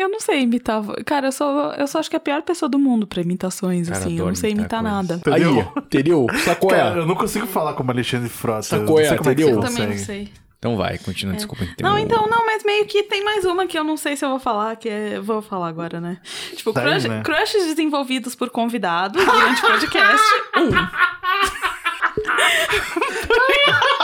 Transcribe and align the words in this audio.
Eu 0.00 0.08
não 0.08 0.18
sei 0.18 0.40
imitar. 0.40 0.82
Cara, 1.04 1.26
eu 1.28 1.32
sou, 1.32 1.72
eu 1.74 1.86
só 1.86 1.98
acho 1.98 2.08
que 2.08 2.16
é 2.16 2.18
a 2.18 2.20
pior 2.20 2.40
pessoa 2.42 2.68
do 2.70 2.78
mundo 2.78 3.06
pra 3.06 3.20
imitações, 3.20 3.86
Cara, 3.88 4.00
assim. 4.00 4.18
Eu 4.18 4.26
não 4.26 4.34
sei 4.34 4.52
imitar 4.52 4.80
imitar 4.80 4.82
nada. 4.82 5.14
Entendeu? 5.16 5.60
Aí, 5.76 5.82
entendeu? 5.84 6.26
Sacou 6.44 6.70
Cara, 6.70 6.96
é? 6.96 6.98
eu 7.00 7.06
não 7.06 7.14
consigo 7.14 7.46
falar 7.46 7.74
como 7.74 7.90
Alexandre 7.90 8.28
Frota. 8.30 8.62
Sei 8.62 8.78
é, 8.78 8.82
é 8.82 9.14
entendeu? 9.14 9.48
você 9.48 9.54
Eu 9.54 9.60
também 9.60 9.86
não 9.88 9.98
sei. 9.98 10.32
Então 10.58 10.76
vai, 10.76 10.98
continua, 10.98 11.34
desculpa. 11.34 11.64
tem 11.64 11.74
Não, 11.82 11.94
um- 11.94 11.98
então, 11.98 12.28
não, 12.28 12.44
mas 12.44 12.62
meio 12.64 12.84
que 12.86 13.02
tem 13.04 13.24
mais 13.24 13.44
uma 13.46 13.66
que 13.66 13.78
eu 13.78 13.84
não 13.84 13.96
sei 13.96 14.14
se 14.16 14.24
eu 14.24 14.28
vou 14.30 14.38
falar, 14.38 14.76
que 14.76 14.88
é. 14.88 15.18
Vou 15.20 15.40
falar 15.42 15.68
agora, 15.68 16.00
né? 16.00 16.18
Tipo, 16.54 16.72
Tá 16.72 16.82
aí, 16.82 16.90
crush- 16.90 17.04
né? 17.08 17.22
crushes 17.22 17.64
desenvolvidos 17.66 18.34
por 18.34 18.48
convidados 18.50 19.22
durante 19.24 19.62
o 19.64 19.66
podcast. 19.66 20.26
Um. 20.56 20.70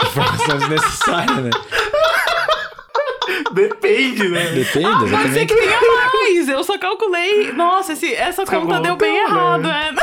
Informação 0.07 0.57
desnecessária, 0.57 1.41
né? 1.41 1.49
Depende, 3.53 4.27
né? 4.29 4.51
Depende, 4.51 5.09
Pode 5.11 5.33
ser 5.33 5.45
que 5.45 5.55
tenha 5.55 5.79
mais. 5.81 6.49
Eu 6.49 6.63
só 6.63 6.77
calculei. 6.77 7.51
Nossa, 7.53 7.93
esse, 7.93 8.13
essa 8.13 8.45
Tá 8.45 8.57
conta 8.59 8.75
bom, 8.77 8.81
deu 8.81 8.95
bem 8.97 9.15
então, 9.23 9.37
errado, 9.37 9.61
né? 9.63 9.95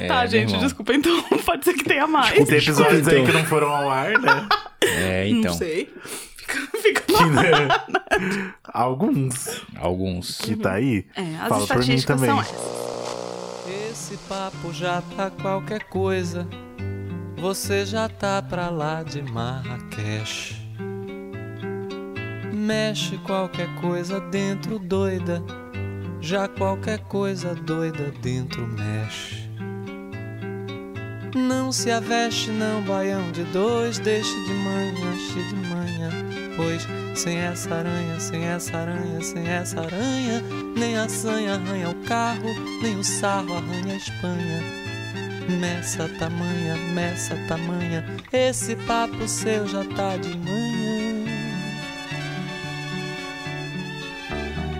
é. 0.00 0.06
Tá, 0.06 0.26
gente, 0.26 0.56
desculpa, 0.58 0.94
então 0.94 1.20
pode 1.44 1.64
ser 1.64 1.74
que 1.74 1.84
tenha 1.84 2.06
mais. 2.06 2.32
Tem 2.32 2.58
episódios 2.58 3.06
aí 3.08 3.20
então. 3.20 3.26
que 3.26 3.32
não 3.32 3.44
foram 3.44 3.68
ao 3.74 3.90
ar, 3.90 4.10
né? 4.18 4.48
É, 4.82 5.28
então. 5.28 5.50
Não 5.52 5.58
sei. 5.58 5.92
Fica, 6.36 6.78
fica 6.78 7.02
Que, 7.02 7.24
né? 7.24 7.68
Alguns 8.64 9.62
Alguns. 9.80 10.38
que 10.38 10.56
tá 10.56 10.74
aí. 10.74 11.04
É, 11.16 11.22
as 11.40 11.48
Fala 11.48 11.66
por 11.66 11.86
mim 11.86 12.00
também. 12.02 12.30
são. 12.30 12.44
Esse 13.90 14.16
papo 14.28 14.72
já 14.72 15.02
tá 15.16 15.30
qualquer 15.30 15.84
coisa. 15.84 16.46
Você 17.38 17.84
já 17.84 18.08
tá 18.08 18.40
pra 18.42 18.68
lá 18.70 19.02
de 19.02 19.22
Marrakech. 19.22 20.65
Mexe 22.66 23.16
qualquer 23.18 23.72
coisa 23.76 24.18
dentro 24.18 24.76
doida. 24.80 25.40
Já 26.20 26.48
qualquer 26.48 26.98
coisa 26.98 27.54
doida 27.54 28.12
dentro 28.20 28.66
mexe. 28.66 29.48
Não 31.32 31.70
se 31.70 31.92
aveste, 31.92 32.50
não, 32.50 32.82
baião 32.82 33.30
de 33.30 33.44
dois. 33.44 34.00
Deixe 34.00 34.34
de 34.46 34.52
manhã, 34.52 35.16
cheio 35.16 35.48
de 35.48 35.54
manhã. 35.68 36.10
Pois 36.56 36.84
sem 37.16 37.38
essa 37.38 37.72
aranha, 37.72 38.18
sem 38.18 38.44
essa 38.44 38.76
aranha, 38.76 39.20
sem 39.22 39.46
essa 39.46 39.80
aranha, 39.82 40.42
nem 40.76 40.96
a 40.96 41.08
sanha 41.08 41.54
arranha 41.54 41.90
o 41.90 41.94
carro, 42.04 42.50
nem 42.82 42.98
o 42.98 43.04
sarro 43.04 43.58
arranha 43.58 43.94
a 43.94 43.96
Espanha. 43.96 44.62
Nessa 45.60 46.08
tamanha, 46.18 46.74
nessa 46.92 47.36
tamanha, 47.46 48.04
esse 48.32 48.74
papo 48.74 49.28
seu 49.28 49.68
já 49.68 49.84
tá 49.84 50.16
de 50.16 50.36
manhã. 50.36 50.65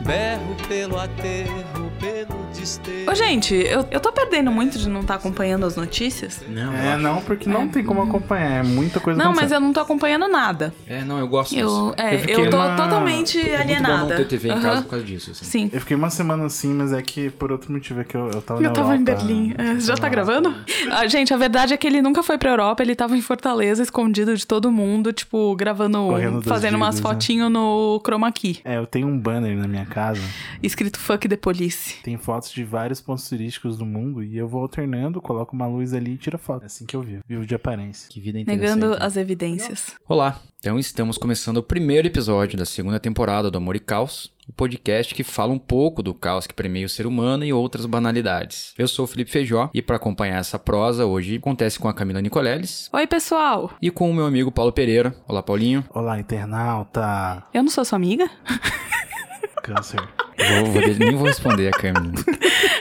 Berro 0.07 0.55
pelo 0.69 0.99
aterro. 1.01 1.96
Ô, 3.09 3.15
gente, 3.15 3.55
eu, 3.55 3.87
eu 3.91 4.01
tô 4.01 4.13
perdendo 4.13 4.51
muito 4.51 4.77
de 4.79 4.89
não 4.89 5.01
estar 5.01 5.15
acompanhando 5.15 5.65
as 5.65 5.77
notícias. 5.77 6.43
Não, 6.49 6.73
eu 6.73 6.79
É, 6.79 6.93
acho- 6.95 7.03
não, 7.03 7.21
porque 7.23 7.49
não 7.49 7.69
tem 7.69 7.85
como 7.85 8.03
acompanhar. 8.03 8.61
É 8.61 8.63
muita 8.63 8.99
coisa 9.01 9.23
Não, 9.23 9.33
mas 9.33 9.53
eu 9.53 9.61
não 9.61 9.73
tô 9.73 9.81
acompanhando 9.81 10.27
nada. 10.29 10.75
É, 10.87 11.03
não, 11.05 11.19
eu 11.19 11.29
gosto 11.29 11.55
Eu, 11.57 11.67
disso. 11.67 11.95
é, 11.97 12.25
Eu 12.33 12.45
eu 12.45 12.51
tô 12.51 12.57
uma- 12.57 12.75
totalmente 12.77 13.39
É 13.39 13.43
muito 13.43 13.57
bom 13.57 13.63
alienada. 13.63 13.99
não 14.09 14.17
ter 14.17 14.25
TV 14.27 14.49
em 14.51 14.61
casa 14.61 14.83
por 14.83 14.91
causa 14.91 15.05
disso. 15.05 15.31
Assim. 15.31 15.45
Sim. 15.45 15.71
Eu 15.73 15.81
fiquei 15.81 15.97
uma 15.97 16.11
semana 16.11 16.45
assim, 16.47 16.75
mas 16.75 16.93
é 16.93 17.01
que 17.01 17.31
por 17.31 17.53
outro 17.53 17.73
motivo 17.73 18.01
é 18.01 18.05
que 18.05 18.15
eu, 18.17 18.29
eu 18.31 18.43
tava 18.43 18.61
na 18.61 18.69
Eu 18.69 18.73
tava 18.73 18.97
em 18.97 19.01
Europa. 19.01 19.13
Berlim. 19.25 19.55
É, 19.57 19.71
Eu 19.73 19.81
já 19.81 19.95
tá 19.97 20.09
gravando? 20.09 20.55
Ah, 20.91 21.07
gente, 21.07 21.33
a 21.33 21.37
verdade 21.37 21.73
é 21.73 21.77
que 21.77 21.87
ele 21.87 22.03
nunca 22.03 22.23
foi 22.23 22.37
pra 22.37 22.51
Europa, 22.51 22.83
ele 22.83 22.95
tava 22.97 23.17
em 23.17 23.23
Fortaleza, 23.23 23.83
escondido 23.83 24.37
de 24.37 24.47
todo 24.47 24.71
mundo, 24.73 25.13
tipo, 25.13 25.55
gravando, 25.57 25.99
Correndo 25.99 26.43
fazendo 26.43 26.75
umas 26.77 26.97
né? 26.97 27.03
fotinhos 27.03 27.51
no 27.51 28.01
chroma 28.05 28.31
key, 28.33 28.59
É, 28.65 28.77
eu 28.79 28.87
tenho 28.87 29.07
um 29.07 29.17
banner 29.19 29.57
na 29.57 29.69
minha 29.69 29.87
casa. 29.87 30.21
escrito 30.63 30.99
Fuck 30.99 31.29
the 31.29 31.37
Police. 31.37 31.86
Tem 32.03 32.17
fotos 32.17 32.53
de 32.53 32.65
vários 32.65 33.01
pontos 33.01 33.29
turísticos 33.29 33.77
do 33.77 33.85
mundo 33.87 34.23
e 34.23 34.37
eu 34.37 34.49
vou 34.49 34.63
alternando, 34.63 35.21
coloco 35.21 35.55
uma 35.55 35.67
luz 35.67 35.93
ali 35.95 36.13
e 36.15 36.19
tiro 36.19 36.39
foto. 36.39 36.63
É 36.63 36.67
assim 36.67 36.87
que 36.87 36.97
eu 36.97 37.03
vivo. 37.03 37.23
Vivo 37.27 37.47
de 37.47 37.55
aparência. 37.55 38.09
Que 38.09 38.21
vida 38.21 38.39
interessante. 38.39 38.75
Negando 38.81 38.97
as 39.03 39.17
evidências. 39.17 39.95
Olá, 40.09 40.41
então 40.59 40.79
estamos 40.79 41.19
começando 41.19 41.59
o 41.59 41.63
primeiro 41.63 42.07
episódio 42.09 42.59
da 42.59 42.65
segunda 42.65 42.99
temporada 42.99 43.51
do 43.51 43.59
Amor 43.59 43.77
e 43.77 43.81
Caos, 43.81 44.33
o 44.49 44.53
podcast 44.53 45.15
que 45.15 45.25
fala 45.25 45.53
um 45.53 45.59
pouco 45.59 46.03
do 46.03 46.15
caos 46.15 46.47
que 46.47 46.55
permeia 46.55 46.87
o 46.87 46.89
ser 46.89 47.07
humano 47.07 47.45
e 47.45 47.53
outras 47.53 47.85
banalidades. 47.87 48.73
Eu 48.79 48.87
sou 48.89 49.05
o 49.05 49.09
Felipe 49.09 49.31
Feijó 49.31 49.71
e 49.75 49.83
para 49.83 49.97
acompanhar 49.97 50.39
essa 50.39 50.59
prosa 50.59 51.05
hoje 51.07 51.37
acontece 51.37 51.79
com 51.79 51.89
a 51.89 51.95
Camila 51.95 52.21
Nicoleles 52.23 52.89
Oi, 52.93 53.07
pessoal. 53.07 53.73
e 53.83 53.91
com 53.91 54.11
o 54.11 54.15
meu 54.15 54.27
amigo 54.27 54.53
Paulo 54.53 54.73
Pereira. 54.73 55.15
Olá, 55.29 55.43
Paulinho. 55.43 55.85
Olá, 55.91 56.19
internauta. 56.19 57.45
Eu 57.53 57.63
não 57.63 57.71
sou 57.71 57.85
sua 57.85 57.97
amiga? 57.97 58.31
Câncer. 59.63 60.01
Vou, 60.63 60.73
vou, 60.73 60.83
nem 60.99 61.15
vou 61.17 61.27
responder 61.27 61.69
a 61.69 61.71
Camila. 61.73 62.13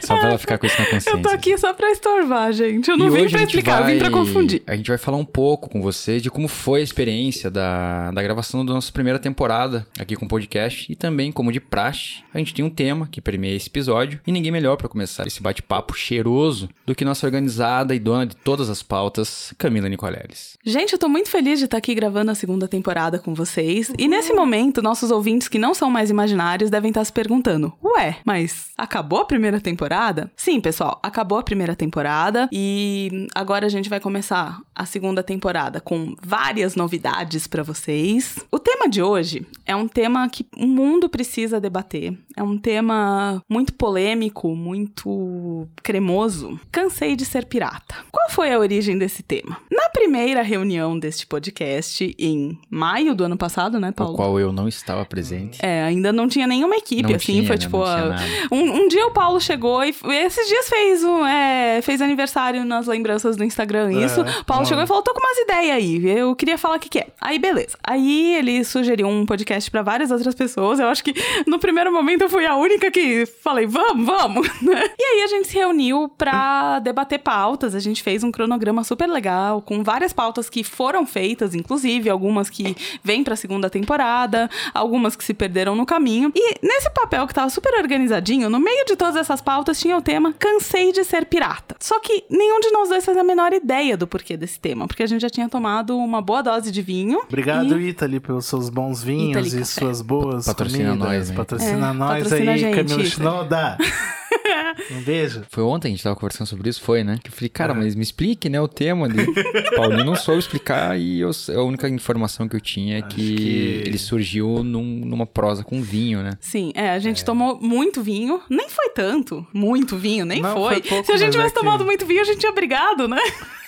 Só 0.02 0.16
pra 0.18 0.30
ela 0.30 0.38
ficar 0.38 0.58
com 0.58 0.66
isso 0.66 0.76
na 0.80 0.86
consciência. 0.86 1.10
Eu 1.12 1.22
tô 1.22 1.30
aqui 1.30 1.58
só 1.58 1.74
pra 1.74 1.92
estorvar, 1.92 2.52
gente. 2.54 2.90
Eu 2.90 2.98
não 2.98 3.08
E 3.08 3.10
vim 3.24 3.30
pra 3.30 3.44
explicar, 3.44 3.82
eu 3.82 3.88
vim 3.88 3.98
pra 3.98 4.10
vai- 4.10 4.20
confundir. 4.20 4.62
A 4.68 4.76
gente 4.76 4.88
vai 4.88 4.98
falar 4.98 5.18
um 5.18 5.26
pouco 5.26 5.70
com 5.70 5.82
vocês 5.82 6.22
de 6.22 6.30
como 6.30 6.48
foi 6.48 6.82
a 6.82 6.84
experiência 6.84 7.50
da, 7.50 8.12
da 8.12 8.22
gravação 8.22 8.66
da 8.66 8.74
nossa 8.74 8.92
primeira 8.92 9.18
temporada 9.20 9.86
aqui 10.00 10.16
com 10.16 10.26
o 10.26 10.28
podcast 10.28 10.92
e 10.92 10.96
também, 10.96 11.32
como 11.32 11.52
de 11.52 11.60
praxe, 11.60 12.24
a 12.34 12.38
gente 12.38 12.54
tem 12.54 12.64
um 12.64 12.70
tema 12.70 13.08
que 13.12 13.20
permeia 13.22 13.56
esse 13.56 13.68
episódio 13.70 14.20
e 14.28 14.32
ninguém 14.32 14.52
melhor 14.52 14.76
pra 14.78 14.88
começar 14.88 15.26
esse 15.26 15.42
bate-papo 15.42 15.94
cheiroso 15.96 16.70
do 16.86 16.94
que 16.94 17.04
nossa 17.06 17.26
organizada 17.26 17.96
e 17.96 18.00
dona 18.00 18.26
de 18.26 18.36
todas 18.36 18.70
as 18.70 18.84
pautas, 18.84 19.54
Camila 19.58 19.90
Nicoleles. 19.90 20.58
Gente, 20.66 20.94
eu 20.94 21.00
tô 21.00 21.08
muito 21.10 21.30
feliz 21.30 21.60
de 21.60 21.66
estar 21.66 21.78
aqui 21.78 21.96
gravando 21.96 22.32
a 22.32 22.36
segunda 22.36 22.68
temporada 22.68 23.18
com 23.18 23.34
vocês. 23.34 23.92
E 23.98 24.08
nesse 24.08 24.34
momento, 24.34 24.82
nossos 24.82 25.10
ouvintes 25.12 25.48
que 25.48 25.58
não 25.58 25.74
são 25.74 25.90
mais 25.90 26.10
imaginários 26.10 26.70
devem 26.70 26.90
estar 26.90 27.04
se 27.04 27.12
perguntando: 27.14 27.45
Ué, 27.84 28.18
mas 28.26 28.72
acabou 28.78 29.20
a 29.20 29.26
primeira 29.26 29.62
temporada? 29.62 30.32
Sim, 30.36 30.60
pessoal, 30.60 31.00
acabou 31.04 31.38
a 31.38 31.44
primeira 31.44 31.76
temporada 31.76 32.50
e 32.52 33.28
agora 33.34 33.66
a 33.66 33.70
gente 33.70 33.90
vai 33.90 34.00
começar 34.00 34.60
a 34.76 34.86
segunda 34.86 35.24
temporada 35.24 35.80
com 35.80 36.16
várias 36.22 36.76
novidades 36.76 37.48
pra 37.48 37.64
vocês. 37.64 38.36
O 38.52 38.60
tema 38.60 38.90
de 38.90 39.02
hoje 39.02 39.46
é 39.66 39.76
um 39.76 39.88
tema 39.88 40.28
que 40.30 40.46
o 40.58 40.68
mundo 40.68 41.08
precisa 41.08 41.60
debater. 41.62 42.18
É 42.36 42.44
um 42.44 42.58
tema 42.58 43.42
muito 43.50 43.74
polêmico, 43.74 44.54
muito 44.56 45.68
cremoso. 45.82 46.60
Cansei 46.72 47.16
de 47.16 47.26
ser 47.26 47.46
pirata. 47.46 47.96
Qual 48.12 48.30
foi 48.30 48.52
a 48.52 48.60
origem 48.60 48.98
desse 48.98 49.24
tema? 49.24 49.58
Na 49.72 49.90
primeira 49.90 50.42
reunião 50.42 50.98
deste 51.00 51.26
podcast, 51.26 52.14
em 52.20 52.60
maio 52.70 53.16
do 53.16 53.24
ano 53.24 53.38
passado, 53.38 53.80
né, 53.80 53.88
No 53.88 53.94
Paulo? 53.94 54.16
qual 54.16 54.40
eu 54.40 54.52
não 54.52 54.68
estava 54.68 55.06
presente. 55.06 55.60
É, 55.66 55.84
ainda 55.84 56.12
não 56.12 56.28
tinha 56.28 56.46
nenhuma 56.48 56.76
equipe, 56.76 57.04
Não 57.04 57.16
assim, 57.16 57.34
tinha, 57.34 57.48
foi 57.48 57.56
né? 57.56 57.62
tipo. 57.62 57.82
A- 57.84 58.06
nada. 58.10 58.24
um, 58.52 58.60
um 58.84 58.88
dia 58.88 59.06
o 59.08 59.12
Paulo 59.12 59.40
chegou 59.40 59.84
e 59.84 59.90
esses 59.90 60.48
dias 60.48 60.68
fez 60.68 61.04
um, 61.04 61.26
é, 61.26 61.82
fez 61.82 62.02
aniversário 62.02 62.66
nas 62.66 62.88
lembranças 62.88 63.38
do 63.38 63.44
Instagram. 63.44 63.90
É, 63.98 64.06
Isso. 64.06 64.22
O 64.22 64.46
Paulo 64.46 64.65
mano. 64.66 64.70
chegou 64.70 64.84
e 64.84 64.88
falou: 64.88 65.04
tô 65.04 65.14
com 65.14 65.20
umas 65.20 65.38
ideias 65.38 65.76
aí. 65.78 66.18
Eu 66.18 66.36
queria 66.36 66.58
falar 66.58 66.78
o 66.78 66.80
que, 66.80 66.90
que 66.90 67.00
é. 67.00 67.08
Aí, 67.20 67.40
beleza. 67.40 67.78
Aí 67.84 68.36
ele 68.36 68.64
sugeriu 68.64 69.08
um 69.08 69.26
podcast 69.26 69.70
pra 69.70 69.82
várias 69.82 70.12
outras 70.12 70.36
pessoas. 70.36 70.80
Eu 70.80 70.88
acho 70.88 71.04
que 71.04 71.14
no 71.48 71.60
primeiro 71.60 71.92
momento 71.92 72.24
eu 72.24 72.30
fui 72.30 72.46
a 72.46 72.56
única 72.56 72.92
que 72.92 73.26
falei, 73.26 73.66
vamos, 73.66 74.06
vamos. 74.06 74.48
né? 74.62 74.90
e 74.98 75.04
aí 75.04 75.24
a 75.24 75.28
gente 75.28 75.48
se 75.48 75.56
reuniu 75.56 76.10
pra 76.18 76.80
debater 76.80 77.20
pautas. 77.20 77.76
A 77.76 77.80
gente 77.80 78.02
fez 78.04 78.24
um 78.24 78.32
cronograma 78.32 78.84
super 78.84 79.08
legal, 79.08 79.62
com 79.62 79.84
várias 79.84 80.14
pautas 80.14 80.50
que 80.50 80.64
foram 80.64 81.06
feitas, 81.06 81.56
inclusive, 81.56 82.10
algumas 82.10 82.50
que 82.50 82.76
vêm 83.04 83.24
pra 83.24 83.36
segunda 83.36 83.70
temporada, 83.70 84.50
algumas 84.74 85.16
que 85.16 85.24
se 85.24 85.34
perderam 85.34 85.76
no 85.76 85.86
caminho. 85.86 86.32
E 86.36 86.56
nesse 86.62 86.90
papel 86.92 87.28
que 87.28 87.34
tava 87.34 87.50
super 87.50 87.74
organizadinho, 87.76 88.50
no 88.50 88.60
meio 88.60 88.86
de 88.86 88.96
todas 88.96 89.16
essas 89.16 89.42
pautas 89.42 89.80
tinha 89.80 89.98
o 89.98 90.02
tema 90.02 90.34
Cansei 90.34 90.92
de 90.92 91.04
ser 91.04 91.26
pirata. 91.26 91.76
Só 91.80 92.00
que 92.00 92.24
nenhum 92.30 92.60
de 92.60 92.72
nós 92.72 92.90
dois 92.90 93.06
faz 93.06 93.18
a 93.18 93.24
menor 93.24 93.54
ideia 93.54 93.98
do 93.98 94.08
porquê 94.08 94.38
desse 94.38 94.55
tema, 94.60 94.88
porque 94.88 95.04
a 95.04 95.08
gente 95.08 95.22
já 95.22 95.30
tinha 95.30 95.48
tomado 95.50 95.98
uma 95.98 96.22
boa 96.22 96.42
dose 96.42 96.72
de 96.72 96.82
vinho. 96.82 97.20
Obrigado, 97.28 97.80
e... 97.80 97.90
Italy, 97.90 98.20
pelos 98.20 98.46
seus 98.46 98.70
bons 98.70 99.04
vinhos 99.04 99.32
Italy 99.32 99.48
e 99.48 99.52
Café. 99.60 99.66
suas 99.66 100.02
boas 100.02 100.46
Patrocina 100.46 100.90
comidas. 100.98 101.30
nós? 101.30 101.32
Patrocina 101.32 101.90
É, 101.90 101.94
nós 101.94 102.24
patrocina 102.24 102.52
aí, 102.52 102.58
gente, 102.58 102.80
Italy. 102.82 103.06
Shinoda. 103.10 103.78
um 104.92 105.02
beijo. 105.02 105.44
Foi 105.50 105.64
ontem 105.64 105.88
a 105.88 105.92
gente 105.92 106.04
tava 106.04 106.16
conversando 106.16 106.48
sobre 106.48 106.70
isso, 106.70 106.82
foi, 106.82 107.04
né? 107.04 107.18
Que 107.24 107.30
eu 107.30 107.34
falei, 107.34 107.50
cara, 107.50 107.74
mas 107.74 107.96
me 107.96 108.04
explique, 108.04 108.50
né, 108.50 108.60
o 108.60 108.68
tema 108.68 109.08
dele. 109.08 109.32
Paulinho 109.76 110.04
não 110.04 110.16
soube 110.16 110.40
explicar 110.40 111.00
e 111.00 111.20
eu- 111.22 111.32
a 111.56 111.62
única 111.64 111.88
informação 111.90 112.48
que 112.48 112.56
eu 112.56 112.62
tinha 112.62 113.00
é 113.00 113.02
que, 113.02 113.36
que- 113.36 113.84
ele 113.86 113.98
surgiu 113.98 114.64
num- 114.64 115.02
numa 115.06 115.26
prosa 115.26 115.64
com 115.64 115.82
vinho, 115.82 116.22
né? 116.22 116.32
Sim, 116.40 116.72
é, 116.76 116.92
a 116.92 117.00
gente 117.00 117.24
tomou 117.24 117.60
muito 117.62 118.02
vinho. 118.04 118.42
Nem 118.50 118.70
foi 118.70 118.90
tanto, 118.90 119.46
muito 119.54 119.96
vinho, 119.98 120.26
nem 120.26 120.42
Não, 120.42 120.54
foi. 120.54 120.74
foi 120.76 120.82
pouco, 120.84 121.06
Se 121.06 121.12
a 121.14 121.18
gente 121.18 121.30
é 121.30 121.32
tivesse 121.32 121.54
que- 121.54 121.60
tomado 121.60 121.86
muito 121.86 122.06
vinho, 122.06 122.22
a 122.22 122.26
gente 122.26 122.40
tinha 122.40 122.52
brigado, 122.52 123.08
né? 123.08 123.20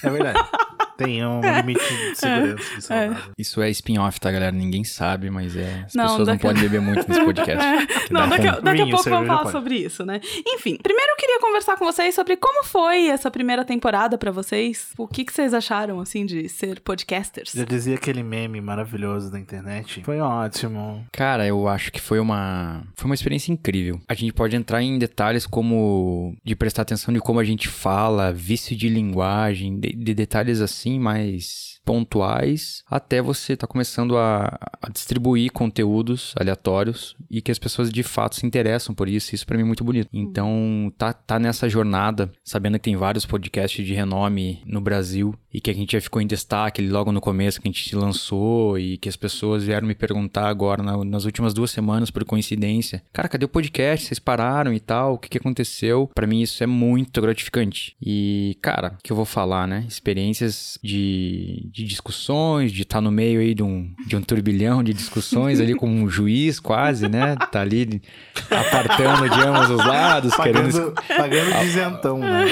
É 0.03 0.09
verdade. 0.09 0.39
Tem 0.97 1.25
um 1.25 1.39
limite 1.57 1.79
de 1.79 2.15
segurança 2.15 2.75
de 2.75 2.81
saudável. 2.81 3.31
Isso 3.37 3.61
é 3.61 3.69
spin-off, 3.69 4.19
tá, 4.19 4.31
galera? 4.31 4.51
Ninguém 4.51 4.83
sabe, 4.83 5.29
mas 5.29 5.55
é. 5.55 5.83
As 5.85 5.93
Não, 5.93 6.03
pessoas 6.05 6.19
não 6.19 6.25
daqui- 6.35 6.41
podem 6.47 6.61
beber 6.63 6.81
muito 6.81 7.07
nesse 7.07 7.23
podcast. 7.23 7.65
que 8.07 8.13
Não, 8.13 8.21
dá 8.21 8.27
daqui, 8.35 8.47
a- 8.47 8.51
ruim. 8.53 8.63
daqui 8.63 8.81
a 8.81 8.87
pouco 8.87 9.09
vamos 9.09 9.27
falar 9.27 9.39
pode. 9.39 9.51
sobre 9.51 9.75
isso, 9.75 10.05
né? 10.05 10.19
Enfim, 10.45 10.77
primeiro 10.81 11.11
eu 11.11 11.15
queria 11.17 11.39
conversar 11.39 11.77
com 11.77 11.85
vocês 11.85 12.13
sobre 12.15 12.35
como 12.37 12.63
foi 12.63 13.07
essa 13.07 13.29
primeira 13.29 13.63
temporada 13.63 14.17
pra 14.17 14.31
vocês. 14.31 14.89
O 14.97 15.07
que, 15.07 15.23
que 15.23 15.31
vocês 15.33 15.53
acharam, 15.53 15.99
assim, 15.99 16.25
de 16.25 16.49
ser 16.49 16.79
podcasters? 16.81 17.51
Já 17.53 17.63
dizia 17.63 17.95
aquele 17.95 18.23
meme 18.23 18.59
maravilhoso 18.61 19.31
da 19.31 19.39
internet. 19.39 20.01
Foi 20.03 20.19
ótimo. 20.19 21.05
Cara, 21.11 21.45
eu 21.45 21.67
acho 21.67 21.91
que 21.91 22.01
foi 22.01 22.19
uma 22.19 22.83
foi 22.95 23.05
uma 23.09 23.15
experiência 23.15 23.51
incrível. 23.51 23.99
A 24.07 24.13
gente 24.13 24.33
pode 24.33 24.55
entrar 24.55 24.81
em 24.81 24.97
detalhes 24.97 25.45
como 25.45 26.35
de 26.43 26.55
prestar 26.55 26.81
atenção 26.83 27.13
de 27.13 27.19
como 27.19 27.39
a 27.39 27.43
gente 27.43 27.67
fala, 27.67 28.31
vício 28.33 28.75
de 28.75 28.89
linguagem, 28.89 29.79
de, 29.79 29.89
de 29.93 30.13
detalhes 30.13 30.61
assim 30.61 30.86
mais 30.95 31.76
pontuais, 31.87 32.83
até 32.89 33.21
você 33.21 33.55
tá 33.55 33.65
começando 33.65 34.17
a, 34.17 34.57
a 34.81 34.89
distribuir 34.89 35.51
conteúdos 35.51 36.33
aleatórios 36.37 37.15
e 37.31 37.41
que 37.41 37.51
as 37.51 37.57
pessoas 37.57 37.89
de 37.91 38.03
fato 38.03 38.35
se 38.35 38.45
interessam 38.45 38.93
por 38.93 39.07
isso. 39.07 39.33
Isso 39.33 39.45
pra 39.45 39.57
mim 39.57 39.63
é 39.63 39.67
muito 39.67 39.83
bonito. 39.83 40.09
Então, 40.11 40.91
tá, 40.97 41.13
tá 41.13 41.39
nessa 41.39 41.69
jornada, 41.69 42.31
sabendo 42.43 42.73
que 42.77 42.85
tem 42.85 42.95
vários 42.95 43.25
podcasts 43.25 43.85
de 43.85 43.93
renome 43.93 44.61
no 44.65 44.81
Brasil 44.81 45.33
e 45.53 45.61
que 45.61 45.71
a 45.71 45.73
gente 45.73 45.93
já 45.93 46.01
ficou 46.01 46.21
em 46.21 46.27
destaque 46.27 46.81
logo 46.87 47.11
no 47.11 47.21
começo 47.21 47.59
que 47.61 47.67
a 47.67 47.71
gente 47.71 47.87
se 47.89 47.95
lançou 47.95 48.77
e 48.77 48.97
que 48.97 49.09
as 49.09 49.15
pessoas 49.15 49.63
vieram 49.63 49.87
me 49.87 49.95
perguntar 49.95 50.47
agora 50.47 50.83
na- 50.83 51.03
nas 51.05 51.25
últimas 51.25 51.53
duas 51.53 51.71
semanas 51.71 52.11
por 52.11 52.23
coincidência, 52.25 53.01
cara, 53.13 53.27
cadê 53.29 53.45
o 53.45 53.49
podcast? 53.49 54.05
Vocês 54.07 54.19
pararam 54.19 54.73
e 54.73 54.79
tal? 54.79 55.13
O 55.13 55.17
que, 55.17 55.29
que 55.29 55.37
aconteceu? 55.37 56.09
Pra 56.13 56.27
mim 56.27 56.41
isso 56.41 56.63
é 56.63 56.67
muito 56.67 57.21
gratificante. 57.21 57.95
E, 58.01 58.57
cara, 58.61 58.95
o 58.99 59.03
que 59.03 59.11
eu 59.11 59.15
vou 59.15 59.25
falar, 59.25 59.67
né? 59.67 59.85
Experiências 59.87 60.77
de, 60.83 61.69
de 61.77 61.83
discussões, 61.83 62.71
de 62.71 62.81
estar 62.81 62.99
no 62.99 63.11
meio 63.11 63.39
aí 63.39 63.53
de 63.53 63.61
um, 63.61 63.87
de 64.07 64.15
um 64.15 64.21
turbilhão 64.21 64.81
de 64.81 64.95
discussões 64.95 65.59
ali 65.59 65.75
com 65.75 65.87
um 65.87 66.09
juiz 66.09 66.59
quase, 66.59 67.07
né? 67.07 67.35
Tá 67.51 67.61
ali 67.61 68.01
apartando 68.49 69.29
de 69.29 69.39
ambos 69.41 69.69
os 69.69 69.85
lados, 69.85 70.35
querendo 70.35 70.71
Pagando, 70.71 70.93
pagando 71.15 71.59
dizentão, 71.59 72.17
né? 72.17 72.45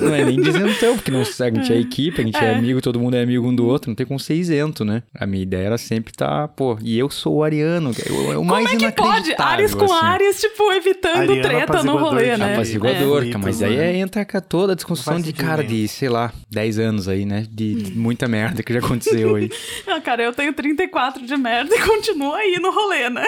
não 0.00 0.14
é 0.14 0.24
nem 0.24 0.40
dizentão, 0.40 0.94
porque 0.94 1.10
não, 1.10 1.20
a 1.20 1.24
gente 1.24 1.72
é 1.74 1.78
equipe, 1.78 2.22
a 2.22 2.24
gente 2.24 2.38
é. 2.38 2.54
amigo, 2.54 2.80
todo 2.80 2.98
mundo 2.98 3.16
é 3.16 3.22
amigo 3.22 3.46
um 3.46 3.54
do 3.54 3.66
outro, 3.66 3.90
não 3.90 3.94
tem 3.94 4.06
como 4.06 4.18
ser 4.18 4.34
isento, 4.34 4.82
né? 4.82 5.02
A 5.14 5.26
minha 5.26 5.42
ideia 5.42 5.66
era 5.66 5.76
sempre 5.76 6.14
tá, 6.14 6.48
pô, 6.48 6.78
e 6.80 6.98
eu 6.98 7.10
sou 7.10 7.36
o 7.36 7.44
ariano, 7.44 7.90
eu, 8.06 8.32
eu 8.32 8.40
o 8.40 8.44
mais 8.46 8.70
Como 8.70 8.82
é 8.82 8.90
que 8.90 8.96
pode? 8.96 9.34
Ares 9.36 9.74
com 9.74 9.84
assim. 9.84 10.06
Ares, 10.06 10.40
tipo, 10.40 10.72
evitando 10.72 11.32
Ariano 11.32 11.42
treta 11.42 11.82
no 11.82 11.98
rolê, 11.98 12.34
né? 12.38 12.54
Apaziguador, 12.54 13.24
É. 13.24 13.26
cara, 13.26 13.38
mas 13.38 13.62
aí 13.62 13.76
é, 13.76 13.94
entra 13.94 14.24
com 14.24 14.40
toda 14.40 14.72
a 14.72 14.76
discussão 14.76 15.20
de, 15.20 15.34
cara, 15.34 15.62
de, 15.62 15.86
sei 15.86 16.08
lá, 16.08 16.32
10 16.50 16.78
anos 16.78 17.08
aí, 17.08 17.26
né? 17.26 17.46
De, 17.50 17.74
de 17.74 17.98
muita 17.98 18.26
merda 18.26 18.53
que 18.62 18.72
já 18.72 18.78
aconteceu 18.78 19.34
aí. 19.36 19.50
Ah, 19.86 20.00
cara, 20.00 20.22
eu 20.22 20.32
tenho 20.32 20.52
34 20.52 21.24
de 21.26 21.36
merda 21.36 21.74
e 21.74 21.80
continuo 21.86 22.32
aí 22.34 22.58
no 22.60 22.70
rolê, 22.72 23.08
né? 23.10 23.26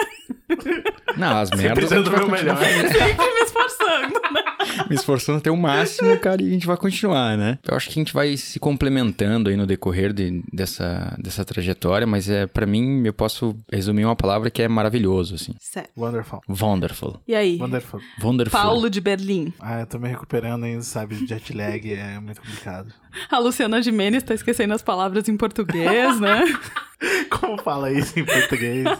Não, 1.17 1.37
as 1.37 1.49
merdas. 1.51 1.89
Sempre 1.89 2.03
continuar 2.09 2.27
melhor. 2.29 2.57
Sempre 2.57 3.33
me 3.33 3.41
esforçando, 3.41 4.13
né? 4.33 4.43
me 4.89 4.95
esforçando 4.95 5.37
até 5.39 5.51
o 5.51 5.57
máximo, 5.57 6.17
cara, 6.19 6.41
e 6.41 6.47
a 6.47 6.51
gente 6.51 6.65
vai 6.67 6.77
continuar, 6.77 7.37
né? 7.37 7.57
Eu 7.67 7.75
acho 7.75 7.87
que 7.89 7.99
a 7.99 8.01
gente 8.03 8.13
vai 8.13 8.35
se 8.37 8.59
complementando 8.59 9.49
aí 9.49 9.55
no 9.57 9.65
decorrer 9.65 10.13
de- 10.13 10.43
dessa, 10.51 11.15
dessa 11.19 11.43
trajetória, 11.45 12.05
mas 12.07 12.29
é 12.29 12.47
para 12.47 12.65
mim, 12.65 13.03
eu 13.05 13.13
posso 13.13 13.55
resumir 13.71 14.05
uma 14.05 14.15
palavra 14.15 14.49
que 14.49 14.61
é 14.61 14.67
maravilhoso, 14.67 15.35
assim. 15.35 15.53
Sério. 15.59 15.89
Wonderful. 15.97 16.41
Wonderful. 16.49 17.21
E 17.27 17.35
aí? 17.35 17.57
Wonderful. 17.59 17.99
Wonderful. 18.21 18.59
Paulo 18.59 18.89
de 18.89 19.01
Berlim. 19.01 19.53
Ah, 19.59 19.81
eu 19.81 19.85
tô 19.87 19.99
me 19.99 20.07
recuperando 20.09 20.63
ainda, 20.63 20.81
sabe? 20.83 21.25
Jet 21.27 21.53
lag 21.53 21.93
é 21.93 22.19
muito 22.19 22.41
complicado. 22.41 22.93
A 23.29 23.39
Luciana 23.39 23.81
Gimenez 23.81 24.23
tá 24.23 24.33
esquecendo 24.33 24.73
as 24.73 24.81
palavras 24.81 25.27
em 25.27 25.37
português, 25.37 26.19
né? 26.19 26.43
Como 27.29 27.61
fala 27.61 27.91
isso 27.91 28.19
em 28.19 28.25
português? 28.25 28.85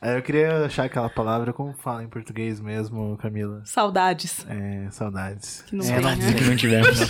É, 0.00 0.16
eu 0.16 0.22
queria 0.22 0.64
achar 0.64 0.84
aquela 0.84 1.08
palavra, 1.08 1.52
como 1.52 1.72
fala 1.72 2.04
em 2.04 2.08
português 2.08 2.60
mesmo, 2.60 3.18
Camila? 3.20 3.62
Saudades. 3.64 4.46
É, 4.48 4.88
saudades. 4.92 5.64
Que 5.66 5.74
não 5.74 5.84
é, 5.84 5.88
tem, 5.88 6.00
não 6.00 6.16
né? 6.16 6.32
Que 6.34 6.44
não 6.44 6.54
tivemos. 6.56 7.00